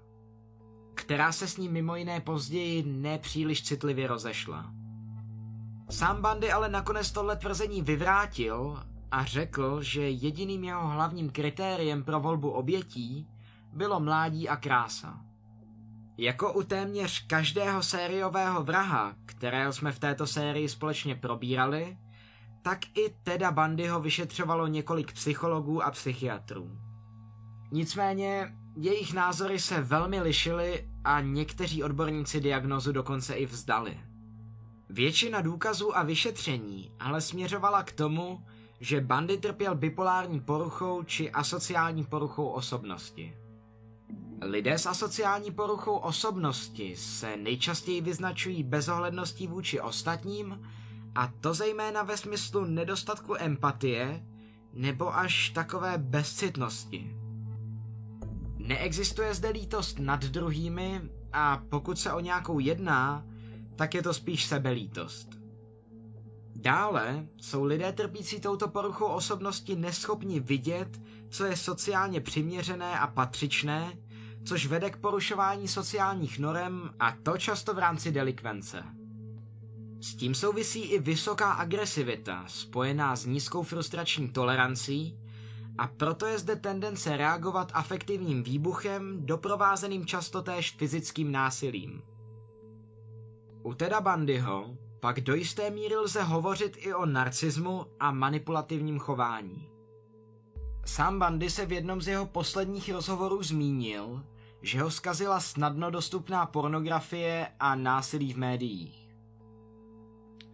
která 0.98 1.32
se 1.32 1.48
s 1.48 1.56
ním 1.56 1.72
mimo 1.72 1.96
jiné 1.96 2.20
později 2.20 2.82
nepříliš 2.82 3.62
citlivě 3.62 4.06
rozešla. 4.06 4.72
Sám 5.90 6.22
Bandy 6.22 6.52
ale 6.52 6.68
nakonec 6.68 7.12
tohle 7.12 7.36
tvrzení 7.36 7.82
vyvrátil 7.82 8.82
a 9.10 9.24
řekl, 9.24 9.82
že 9.82 10.10
jediným 10.10 10.64
jeho 10.64 10.88
hlavním 10.88 11.30
kritériem 11.30 12.04
pro 12.04 12.20
volbu 12.20 12.50
obětí 12.50 13.28
bylo 13.72 14.00
mládí 14.00 14.48
a 14.48 14.56
krása. 14.56 15.20
Jako 16.16 16.52
u 16.52 16.62
téměř 16.62 17.26
každého 17.26 17.82
sériového 17.82 18.64
vraha, 18.64 19.14
kterého 19.26 19.72
jsme 19.72 19.92
v 19.92 19.98
této 19.98 20.26
sérii 20.26 20.68
společně 20.68 21.14
probírali, 21.14 21.98
tak 22.62 22.78
i 22.98 23.14
Teda 23.22 23.50
Bandyho 23.50 24.00
vyšetřovalo 24.00 24.66
několik 24.66 25.12
psychologů 25.12 25.82
a 25.82 25.90
psychiatrů. 25.90 26.78
Nicméně 27.72 28.57
jejich 28.80 29.14
názory 29.14 29.58
se 29.58 29.80
velmi 29.80 30.20
lišily 30.20 30.88
a 31.04 31.20
někteří 31.20 31.82
odborníci 31.82 32.40
diagnozu 32.40 32.92
dokonce 32.92 33.34
i 33.34 33.46
vzdali. 33.46 34.00
Většina 34.88 35.40
důkazů 35.40 35.96
a 35.96 36.02
vyšetření 36.02 36.92
ale 37.00 37.20
směřovala 37.20 37.82
k 37.82 37.92
tomu, 37.92 38.46
že 38.80 39.00
Bandy 39.00 39.38
trpěl 39.38 39.74
bipolární 39.74 40.40
poruchou 40.40 41.02
či 41.02 41.30
asociální 41.30 42.04
poruchou 42.04 42.48
osobnosti. 42.48 43.36
Lidé 44.42 44.78
s 44.78 44.86
asociální 44.86 45.50
poruchou 45.50 45.96
osobnosti 45.96 46.96
se 46.96 47.36
nejčastěji 47.36 48.00
vyznačují 48.00 48.62
bezohledností 48.62 49.46
vůči 49.46 49.80
ostatním, 49.80 50.68
a 51.14 51.32
to 51.40 51.54
zejména 51.54 52.02
ve 52.02 52.16
smyslu 52.16 52.64
nedostatku 52.64 53.34
empatie 53.38 54.26
nebo 54.72 55.16
až 55.16 55.50
takové 55.50 55.98
bezcitnosti. 55.98 57.27
Neexistuje 58.68 59.34
zde 59.34 59.48
lítost 59.48 59.98
nad 59.98 60.24
druhými 60.24 61.00
a 61.32 61.62
pokud 61.68 61.98
se 61.98 62.12
o 62.12 62.20
nějakou 62.20 62.58
jedná, 62.58 63.26
tak 63.76 63.94
je 63.94 64.02
to 64.02 64.14
spíš 64.14 64.44
sebelítost. 64.44 65.28
Dále 66.56 67.26
jsou 67.36 67.64
lidé 67.64 67.92
trpící 67.92 68.40
touto 68.40 68.68
poruchou 68.68 69.06
osobnosti 69.06 69.76
neschopni 69.76 70.40
vidět, 70.40 71.00
co 71.30 71.44
je 71.44 71.56
sociálně 71.56 72.20
přiměřené 72.20 72.98
a 72.98 73.06
patřičné, 73.06 73.92
což 74.44 74.66
vede 74.66 74.90
k 74.90 74.96
porušování 74.96 75.68
sociálních 75.68 76.38
norem 76.38 76.90
a 77.00 77.16
to 77.22 77.38
často 77.38 77.74
v 77.74 77.78
rámci 77.78 78.12
delikvence. 78.12 78.82
S 80.00 80.14
tím 80.14 80.34
souvisí 80.34 80.80
i 80.80 80.98
vysoká 80.98 81.52
agresivita, 81.52 82.44
spojená 82.46 83.16
s 83.16 83.26
nízkou 83.26 83.62
frustrační 83.62 84.28
tolerancí, 84.28 85.18
a 85.78 85.86
proto 85.86 86.26
je 86.26 86.38
zde 86.38 86.56
tendence 86.56 87.16
reagovat 87.16 87.70
afektivním 87.74 88.42
výbuchem, 88.42 89.26
doprovázeným 89.26 90.06
často 90.06 90.42
též 90.42 90.70
fyzickým 90.70 91.32
násilím. 91.32 92.02
U 93.62 93.74
Teda 93.74 94.00
Bandyho 94.00 94.76
pak 95.00 95.20
do 95.20 95.34
jisté 95.34 95.70
míry 95.70 95.96
lze 95.96 96.22
hovořit 96.22 96.76
i 96.78 96.94
o 96.94 97.06
narcismu 97.06 97.86
a 98.00 98.12
manipulativním 98.12 98.98
chování. 98.98 99.68
Sám 100.84 101.18
Bandy 101.18 101.50
se 101.50 101.66
v 101.66 101.72
jednom 101.72 102.00
z 102.00 102.08
jeho 102.08 102.26
posledních 102.26 102.92
rozhovorů 102.92 103.42
zmínil, 103.42 104.24
že 104.62 104.82
ho 104.82 104.90
zkazila 104.90 105.40
snadno 105.40 105.90
dostupná 105.90 106.46
pornografie 106.46 107.48
a 107.60 107.74
násilí 107.74 108.32
v 108.32 108.38
médiích. 108.38 109.14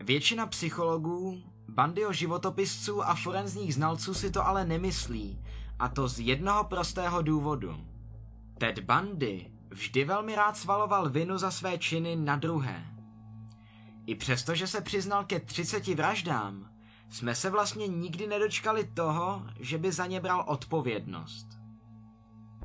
Většina 0.04 0.46
psychologů, 0.46 1.42
Bandyho 1.68 2.12
životopisců 2.12 3.02
a 3.02 3.14
forenzních 3.14 3.74
znalců 3.74 4.14
si 4.14 4.30
to 4.30 4.46
ale 4.46 4.64
nemyslí, 4.64 5.42
a 5.78 5.88
to 5.88 6.08
z 6.08 6.20
jednoho 6.20 6.64
prostého 6.64 7.22
důvodu. 7.22 7.76
Ted 8.58 8.78
Bundy 8.78 9.50
vždy 9.70 10.04
velmi 10.04 10.34
rád 10.34 10.56
svaloval 10.56 11.10
vinu 11.10 11.38
za 11.38 11.50
své 11.50 11.78
činy 11.78 12.16
na 12.16 12.36
druhé. 12.36 12.86
I 14.06 14.14
přesto, 14.14 14.54
že 14.54 14.66
se 14.66 14.80
přiznal 14.80 15.24
ke 15.24 15.40
30 15.40 15.86
vraždám, 15.86 16.70
jsme 17.10 17.34
se 17.34 17.50
vlastně 17.50 17.88
nikdy 17.88 18.26
nedočkali 18.26 18.84
toho, 18.84 19.42
že 19.60 19.78
by 19.78 19.92
za 19.92 20.06
ně 20.06 20.20
bral 20.20 20.44
odpovědnost. 20.46 21.46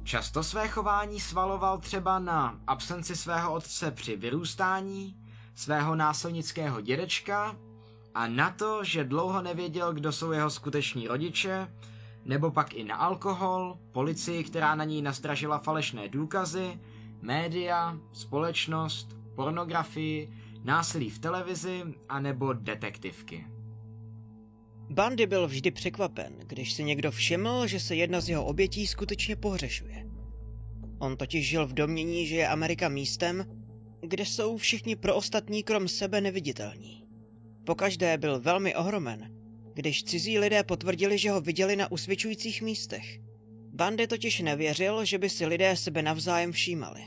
Často 0.04 0.44
své 0.44 0.68
chování 0.68 1.20
svaloval 1.20 1.78
třeba 1.78 2.20
na 2.20 2.60
absenci 2.68 3.16
svého 3.16 3.54
otce 3.54 3.92
při 3.92 4.16
vyrůstání, 4.16 5.16
svého 5.56 5.96
násilnického 5.96 6.82
dědečka 6.82 7.56
a 8.14 8.28
na 8.28 8.50
to, 8.50 8.84
že 8.84 9.04
dlouho 9.04 9.42
nevěděl, 9.42 9.94
kdo 9.94 10.12
jsou 10.12 10.32
jeho 10.32 10.50
skuteční 10.50 11.08
rodiče, 11.08 11.68
nebo 12.26 12.52
pak 12.52 12.74
i 12.74 12.84
na 12.84 12.96
alkohol, 12.96 13.78
policii, 13.92 14.44
která 14.44 14.76
na 14.76 14.84
ní 14.84 15.02
nastražila 15.02 15.58
falešné 15.58 16.10
důkazy, 16.10 16.80
média, 17.22 17.98
společnost, 18.14 19.18
pornografii 19.36 20.34
násilí 20.64 21.10
v 21.10 21.20
televizi 21.20 21.84
a 22.10 22.20
nebo 22.20 22.54
detektivky. 22.54 23.48
Bandy 24.90 25.28
byl 25.28 25.48
vždy 25.48 25.72
překvapen, 25.72 26.34
když 26.48 26.74
si 26.74 26.84
někdo 26.84 27.12
všiml, 27.12 27.68
že 27.68 27.80
se 27.80 27.96
jedna 27.96 28.22
z 28.22 28.30
jeho 28.30 28.46
obětí 28.46 28.88
skutečně 28.88 29.36
pohřešuje. 29.36 30.06
On 31.00 31.18
totiž 31.18 31.50
žil 31.50 31.68
v 31.68 31.74
domění, 31.74 32.28
že 32.28 32.36
je 32.36 32.48
Amerika 32.48 32.90
místem, 32.90 33.46
kde 34.02 34.26
jsou 34.26 34.58
všichni 34.58 34.96
pro 34.96 35.16
ostatní 35.16 35.64
krom 35.64 35.88
sebe 35.88 36.22
neviditelní. 36.22 36.99
Pokaždé 37.70 38.18
byl 38.18 38.40
velmi 38.40 38.76
ohromen, 38.76 39.32
když 39.74 40.04
cizí 40.04 40.40
lidé 40.40 40.64
potvrdili, 40.64 41.18
že 41.18 41.32
ho 41.32 41.42
viděli 41.42 41.76
na 41.76 41.92
usvědčujících 41.92 42.62
místech. 42.62 43.20
Bandy 43.74 44.08
totiž 44.08 44.40
nevěřil, 44.40 45.06
že 45.06 45.18
by 45.18 45.30
si 45.30 45.46
lidé 45.46 45.76
sebe 45.76 46.02
navzájem 46.02 46.52
všímali. 46.52 47.02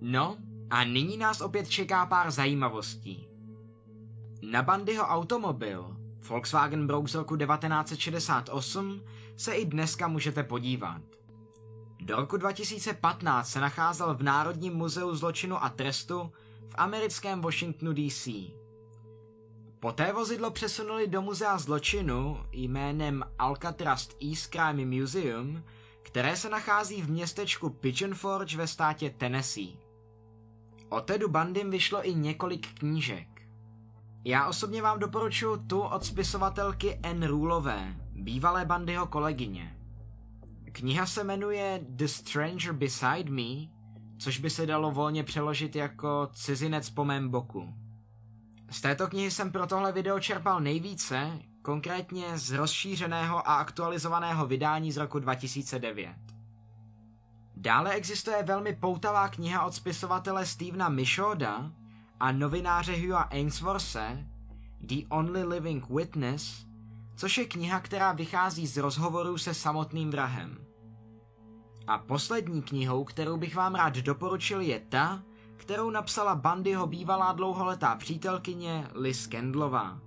No, 0.00 0.36
a 0.70 0.84
nyní 0.84 1.16
nás 1.16 1.40
opět 1.40 1.68
čeká 1.68 2.06
pár 2.06 2.30
zajímavostí. 2.30 3.28
Na 4.42 4.62
Bandyho 4.62 5.04
automobil 5.04 5.96
Volkswagen 6.28 6.86
Brouk 6.86 7.08
z 7.08 7.14
roku 7.14 7.36
1968 7.36 9.02
se 9.36 9.54
i 9.54 9.64
dneska 9.64 10.08
můžete 10.08 10.42
podívat. 10.42 11.02
Do 12.00 12.16
roku 12.16 12.36
2015 12.36 13.48
se 13.48 13.60
nacházel 13.60 14.14
v 14.14 14.22
Národním 14.22 14.74
muzeu 14.74 15.14
zločinu 15.14 15.64
a 15.64 15.68
trestu 15.68 16.32
v 16.68 16.74
americkém 16.74 17.40
Washingtonu 17.40 17.92
DC. 17.92 18.28
Poté 19.84 20.12
vozidlo 20.12 20.50
přesunuli 20.50 21.06
do 21.06 21.22
muzea 21.22 21.58
zločinu 21.58 22.44
jménem 22.52 23.24
Alcatraz 23.38 24.08
East 24.30 24.50
Crime 24.50 25.00
Museum, 25.00 25.62
které 26.02 26.36
se 26.36 26.48
nachází 26.48 27.02
v 27.02 27.10
městečku 27.10 27.70
Pigeon 27.70 28.14
Forge 28.14 28.56
ve 28.56 28.66
státě 28.66 29.10
Tennessee. 29.10 29.76
O 30.88 31.00
Tedu 31.00 31.28
Bandym 31.28 31.70
vyšlo 31.70 32.08
i 32.08 32.14
několik 32.14 32.78
knížek. 32.78 33.28
Já 34.24 34.48
osobně 34.48 34.82
vám 34.82 34.98
doporučuji 34.98 35.56
tu 35.56 35.80
od 35.80 36.04
spisovatelky 36.04 37.00
N. 37.02 37.26
Rulové, 37.26 37.96
bývalé 38.12 38.64
Bandyho 38.64 39.06
kolegyně. 39.06 39.76
Kniha 40.72 41.06
se 41.06 41.24
jmenuje 41.24 41.80
The 41.88 42.06
Stranger 42.06 42.72
Beside 42.72 43.30
Me, 43.30 43.68
což 44.18 44.38
by 44.38 44.50
se 44.50 44.66
dalo 44.66 44.90
volně 44.90 45.24
přeložit 45.24 45.76
jako 45.76 46.28
Cizinec 46.32 46.90
po 46.90 47.04
mém 47.04 47.28
boku. 47.28 47.83
Z 48.74 48.80
této 48.80 49.08
knihy 49.08 49.30
jsem 49.30 49.52
pro 49.52 49.66
tohle 49.66 49.92
video 49.92 50.20
čerpal 50.20 50.60
nejvíce, 50.60 51.38
konkrétně 51.62 52.38
z 52.38 52.50
rozšířeného 52.50 53.48
a 53.48 53.54
aktualizovaného 53.54 54.46
vydání 54.46 54.92
z 54.92 54.96
roku 54.96 55.18
2009. 55.18 56.14
Dále 57.56 57.92
existuje 57.92 58.42
velmi 58.42 58.76
poutavá 58.76 59.28
kniha 59.28 59.64
od 59.64 59.74
spisovatele 59.74 60.46
Stevena 60.46 60.88
Mishoda 60.88 61.70
a 62.20 62.32
novináře 62.32 62.96
Hugha 62.96 63.22
Ainsworthe 63.22 64.26
The 64.80 65.06
Only 65.08 65.44
Living 65.44 65.90
Witness, 65.90 66.66
což 67.16 67.38
je 67.38 67.44
kniha, 67.44 67.80
která 67.80 68.12
vychází 68.12 68.66
z 68.66 68.76
rozhovorů 68.76 69.38
se 69.38 69.54
samotným 69.54 70.10
vrahem. 70.10 70.58
A 71.86 71.98
poslední 71.98 72.62
knihou, 72.62 73.04
kterou 73.04 73.36
bych 73.36 73.54
vám 73.54 73.74
rád 73.74 73.96
doporučil, 73.96 74.60
je 74.60 74.80
ta, 74.80 75.22
kterou 75.64 75.90
napsala 75.90 76.34
Bandyho 76.34 76.86
bývalá 76.86 77.32
dlouholetá 77.32 77.94
přítelkyně 77.96 78.88
Liz 78.94 79.26
Kendlová. 79.26 80.00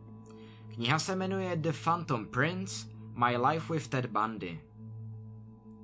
Kniha 0.74 1.00
se 1.00 1.16
jmenuje 1.16 1.56
The 1.56 1.72
Phantom 1.84 2.26
Prince– 2.26 2.88
My 3.14 3.38
Life 3.38 3.74
with 3.74 3.88
Ted 3.88 4.06
Bundy. 4.06 4.62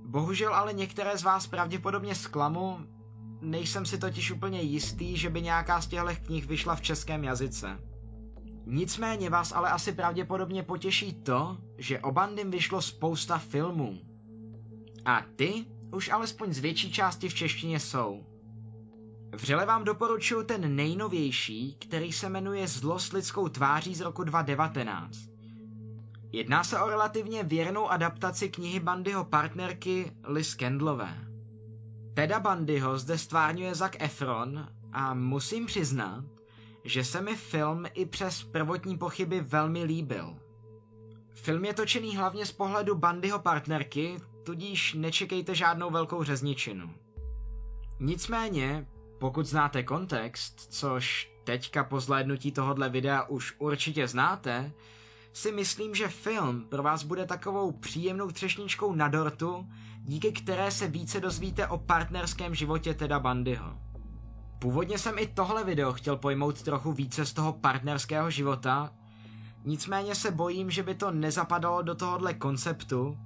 Bohužel 0.06 0.56
ale 0.56 0.74
některé 0.74 1.18
z 1.18 1.24
vás 1.24 1.48
pravděpodobně 1.48 2.16
zklamu, 2.16 2.80
nejsem 3.41 3.86
si 3.86 3.98
totiž 3.98 4.32
úplně 4.32 4.62
jistý, 4.62 5.18
že 5.18 5.30
by 5.30 5.41
nějaká 5.41 5.82
z 5.82 5.88
těchto 5.88 6.10
knih 6.26 6.45
vyšla 6.45 6.76
v 6.76 6.82
českém 6.82 7.24
jazyce. 7.24 7.80
Nicméně 8.66 9.30
vás 9.30 9.52
ale 9.52 9.70
asi 9.70 9.91
pravděpodobně 9.91 10.64
potěší 10.64 11.14
to, 11.14 11.58
že 11.78 12.00
o 12.00 12.12
Bandym 12.12 12.52
vyšlo 12.52 12.82
spousta 12.82 13.38
filmů. 13.38 14.00
A 15.06 15.22
ty 15.36 15.66
už 15.91 16.10
alespoň 16.10 16.54
z 16.54 16.60
větší 16.60 16.91
části 16.91 17.30
v 17.30 17.34
češtině 17.34 17.80
jsou. 17.80 18.32
Vřele 19.34 19.65
vám 19.65 19.84
doporučuji 19.84 20.43
ten 20.43 20.76
nejnovější, 20.76 21.77
který 21.80 22.11
se 22.11 22.30
jmenuje 22.30 22.68
Zlost 22.68 23.14
lidskou 23.14 23.47
tváří 23.47 23.95
z 23.95 24.01
roku 24.01 24.23
2019. 24.23 25.18
Jedná 26.31 26.64
se 26.64 26.80
o 26.80 26.89
relativně 26.89 27.43
věrnou 27.43 27.89
adaptaci 27.89 28.49
knihy 28.49 28.80
Bandyho 28.80 29.23
partnerky 29.23 30.11
Liz 30.23 30.55
Kendlové. 30.55 31.27
Teda 32.14 32.39
Bandyho 32.39 32.97
zde 32.97 33.18
stvárňuje 33.18 33.76
Zac 33.76 33.91
Efron 33.99 34.68
a 34.91 35.14
musím 35.14 35.65
přiznat, 35.65 36.23
že 36.84 37.03
se 37.03 37.22
mi 37.22 37.35
film 37.35 37.85
i 37.93 38.05
přes 38.05 38.43
prvotní 38.43 38.97
pochyby 38.97 39.41
velmi 39.41 39.84
líbil. 39.84 40.35
Film 41.34 41.65
je 41.65 41.73
točený 41.73 42.18
hlavně 42.18 42.45
z 42.45 42.51
pohledu 42.51 42.95
Bandyho 42.95 43.39
partnerky, 43.39 44.19
tudíž 44.43 44.93
nečekejte 44.93 45.55
žádnou 45.55 45.89
velkou 45.89 46.23
řezničinu. 46.23 46.89
Nicméně, 47.99 48.88
pokud 49.24 49.45
znáte 49.45 49.84
kontext, 49.84 50.60
což 50.60 51.32
teďka 51.44 51.84
po 51.84 52.00
zhlédnutí 52.00 52.52
tohohle 52.52 52.90
videa 52.90 53.24
už 53.24 53.56
určitě 53.60 54.08
znáte, 54.08 54.72
si 55.34 55.52
myslím, 55.52 55.95
že 55.95 56.08
film 56.08 56.66
pro 56.70 56.84
vás 56.84 57.04
bude 57.04 57.26
takovou 57.26 57.72
příjemnou 57.72 58.32
třešničkou 58.32 58.95
na 58.95 59.08
dortu, 59.08 59.68
díky 60.02 60.32
které 60.32 60.72
se 60.72 60.88
více 60.88 61.20
dozvíte 61.20 61.68
o 61.68 61.78
partnerském 61.78 62.56
životě 62.56 62.94
Teda 62.94 63.20
Bandyho. 63.20 63.78
Původně 64.60 64.98
jsem 64.98 65.20
i 65.20 65.28
tohle 65.28 65.64
video 65.64 65.94
chtěl 65.94 66.18
pojmout 66.18 66.62
trochu 66.62 66.91
více 66.91 67.26
z 67.26 67.34
toho 67.34 67.54
partnerského 67.54 68.30
života, 68.30 68.91
nicméně 69.66 70.16
se 70.16 70.32
bojím, 70.32 70.72
že 70.72 70.84
by 70.84 70.95
to 70.95 71.12
nezapadalo 71.12 71.82
do 71.82 71.95
tohohle 71.95 72.34
konceptu 72.34 73.18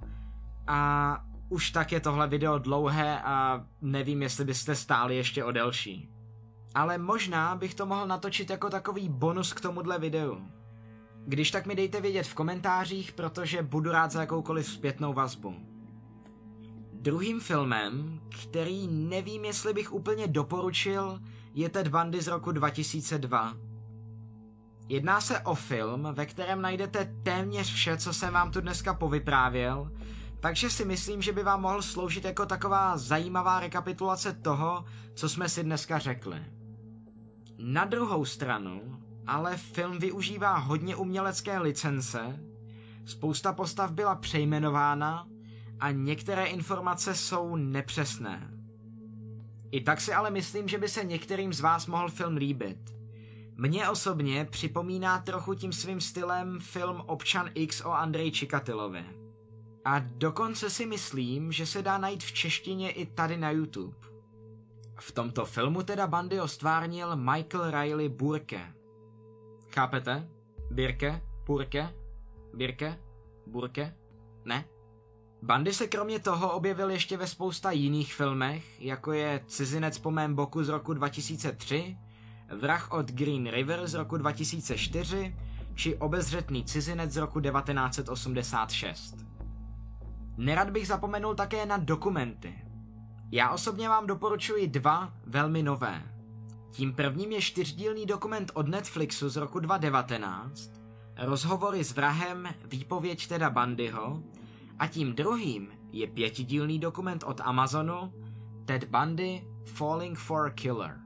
a 0.66 1.24
už 1.48 1.70
tak 1.70 1.92
je 1.92 2.00
tohle 2.00 2.28
video 2.28 2.58
dlouhé 2.58 3.22
a 3.22 3.64
nevím, 3.80 4.22
jestli 4.22 4.44
byste 4.44 4.74
stáli 4.74 5.16
ještě 5.16 5.44
o 5.44 5.52
delší. 5.52 6.10
Ale 6.74 6.98
možná 6.98 7.56
bych 7.56 7.74
to 7.74 7.86
mohl 7.86 8.06
natočit 8.06 8.50
jako 8.50 8.70
takový 8.70 9.08
bonus 9.08 9.52
k 9.52 9.60
tomuhle 9.60 9.98
videu. 9.98 10.38
Když 11.26 11.50
tak 11.50 11.66
mi 11.66 11.74
dejte 11.74 12.00
vědět 12.00 12.26
v 12.26 12.34
komentářích, 12.34 13.12
protože 13.12 13.62
budu 13.62 13.92
rád 13.92 14.10
za 14.10 14.20
jakoukoliv 14.20 14.66
zpětnou 14.66 15.12
vazbu. 15.12 15.54
Druhým 16.92 17.40
filmem, 17.40 18.20
který 18.42 18.88
nevím, 18.88 19.44
jestli 19.44 19.72
bych 19.72 19.92
úplně 19.92 20.26
doporučil, 20.26 21.20
je 21.54 21.68
Ted 21.68 21.88
Bundy 21.88 22.22
z 22.22 22.28
roku 22.28 22.52
2002. 22.52 23.56
Jedná 24.88 25.20
se 25.20 25.40
o 25.40 25.54
film, 25.54 26.08
ve 26.12 26.26
kterém 26.26 26.62
najdete 26.62 27.14
téměř 27.22 27.72
vše, 27.72 27.96
co 27.96 28.12
jsem 28.12 28.34
vám 28.34 28.50
tu 28.50 28.60
dneska 28.60 28.94
povyprávěl, 28.94 29.90
takže 30.40 30.70
si 30.70 30.84
myslím, 30.84 31.22
že 31.22 31.32
by 31.32 31.42
vám 31.42 31.60
mohl 31.60 31.82
sloužit 31.82 32.24
jako 32.24 32.46
taková 32.46 32.96
zajímavá 32.96 33.60
rekapitulace 33.60 34.32
toho, 34.32 34.84
co 35.14 35.28
jsme 35.28 35.48
si 35.48 35.64
dneska 35.64 35.98
řekli. 35.98 36.42
Na 37.58 37.84
druhou 37.84 38.24
stranu, 38.24 38.80
ale 39.26 39.56
film 39.56 39.98
využívá 39.98 40.56
hodně 40.56 40.96
umělecké 40.96 41.58
licence, 41.58 42.36
spousta 43.04 43.52
postav 43.52 43.92
byla 43.92 44.14
přejmenována 44.14 45.26
a 45.80 45.90
některé 45.90 46.46
informace 46.46 47.14
jsou 47.14 47.56
nepřesné. 47.56 48.50
I 49.70 49.80
tak 49.80 50.00
si 50.00 50.12
ale 50.14 50.30
myslím, 50.30 50.68
že 50.68 50.78
by 50.78 50.88
se 50.88 51.04
některým 51.04 51.52
z 51.52 51.60
vás 51.60 51.86
mohl 51.86 52.08
film 52.08 52.36
líbit. 52.36 52.78
Mně 53.56 53.88
osobně 53.88 54.44
připomíná 54.44 55.18
trochu 55.18 55.54
tím 55.54 55.72
svým 55.72 56.00
stylem 56.00 56.58
film 56.60 57.02
Občan 57.06 57.50
X 57.54 57.84
o 57.84 57.92
Andreji 57.92 58.30
Čikatilovi. 58.30 59.04
A 59.88 59.98
dokonce 59.98 60.70
si 60.70 60.86
myslím, 60.86 61.52
že 61.52 61.66
se 61.66 61.82
dá 61.82 61.98
najít 61.98 62.22
v 62.22 62.32
češtině 62.32 62.90
i 62.90 63.06
tady 63.06 63.36
na 63.36 63.50
YouTube. 63.50 63.96
V 65.00 65.12
tomto 65.12 65.46
filmu 65.46 65.82
teda 65.82 66.06
Bandy 66.06 66.40
ostvárnil 66.40 67.16
Michael 67.16 67.70
Riley 67.70 68.08
Burke. 68.08 68.74
Chápete? 69.70 70.28
Birke? 70.70 71.22
Burke? 71.46 71.94
Birke? 72.54 72.98
Burke? 73.46 73.94
Ne? 74.44 74.64
Bandy 75.42 75.72
se 75.72 75.86
kromě 75.86 76.18
toho 76.18 76.52
objevil 76.52 76.90
ještě 76.90 77.16
ve 77.16 77.26
spousta 77.26 77.70
jiných 77.70 78.14
filmech, 78.14 78.82
jako 78.82 79.12
je 79.12 79.44
Cizinec 79.46 79.98
po 79.98 80.10
mém 80.10 80.34
boku 80.34 80.64
z 80.64 80.68
roku 80.68 80.94
2003, 80.94 81.96
Vrah 82.60 82.92
od 82.92 83.06
Green 83.06 83.50
River 83.50 83.86
z 83.86 83.94
roku 83.94 84.16
2004 84.16 85.36
či 85.74 85.96
Obezřetný 85.96 86.64
cizinec 86.64 87.12
z 87.12 87.16
roku 87.16 87.40
1986. 87.40 89.27
Nerad 90.38 90.70
bych 90.70 90.86
zapomenul 90.86 91.34
také 91.34 91.66
na 91.66 91.76
dokumenty. 91.76 92.58
Já 93.30 93.50
osobně 93.50 93.88
vám 93.88 94.06
doporučuji 94.06 94.66
dva 94.66 95.12
velmi 95.26 95.62
nové. 95.62 96.02
Tím 96.70 96.94
prvním 96.94 97.32
je 97.32 97.40
čtyřdílný 97.40 98.06
dokument 98.06 98.50
od 98.54 98.68
Netflixu 98.68 99.28
z 99.28 99.36
roku 99.36 99.60
2019, 99.60 100.70
rozhovory 101.16 101.84
s 101.84 101.92
vrahem, 101.92 102.48
výpověď 102.64 103.26
teda 103.26 103.50
Bandyho, 103.50 104.22
a 104.78 104.86
tím 104.86 105.14
druhým 105.14 105.68
je 105.92 106.06
pětidílný 106.06 106.78
dokument 106.78 107.24
od 107.26 107.40
Amazonu 107.40 108.12
Ted 108.64 108.84
Bundy 108.84 109.46
Falling 109.64 110.18
for 110.18 110.46
a 110.46 110.50
Killer. 110.50 110.98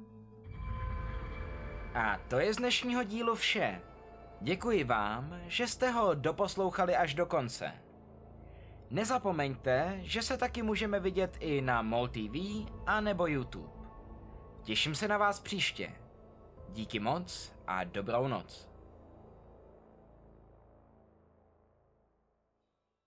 A 1.95 2.19
to 2.29 2.39
je 2.39 2.55
z 2.55 2.57
dnešního 2.57 3.05
dílu 3.05 3.35
vše. 3.35 3.81
Děkuji 4.41 4.85
vám, 4.85 5.35
že 5.47 5.67
jste 5.67 5.91
ho 5.91 6.15
doposlouchali 6.15 6.97
až 6.97 7.15
do 7.15 7.27
konce. 7.27 7.82
Nezapomeňte, 8.93 9.99
že 10.03 10.23
se 10.23 10.37
taky 10.37 10.63
můžeme 10.63 11.01
vidět 11.01 11.37
i 11.41 11.61
na 11.61 11.83
MOL 11.83 12.09
TV 12.09 12.67
a 12.87 13.01
nebo 13.01 13.27
YouTube. 13.27 13.69
Těším 14.63 14.95
se 14.95 15.09
na 15.09 15.19
vás 15.19 15.41
příště. 15.41 15.93
Díky 16.69 17.01
moc 17.01 17.53
a 17.67 17.85
dobrou 17.85 18.29
noc. 18.29 18.72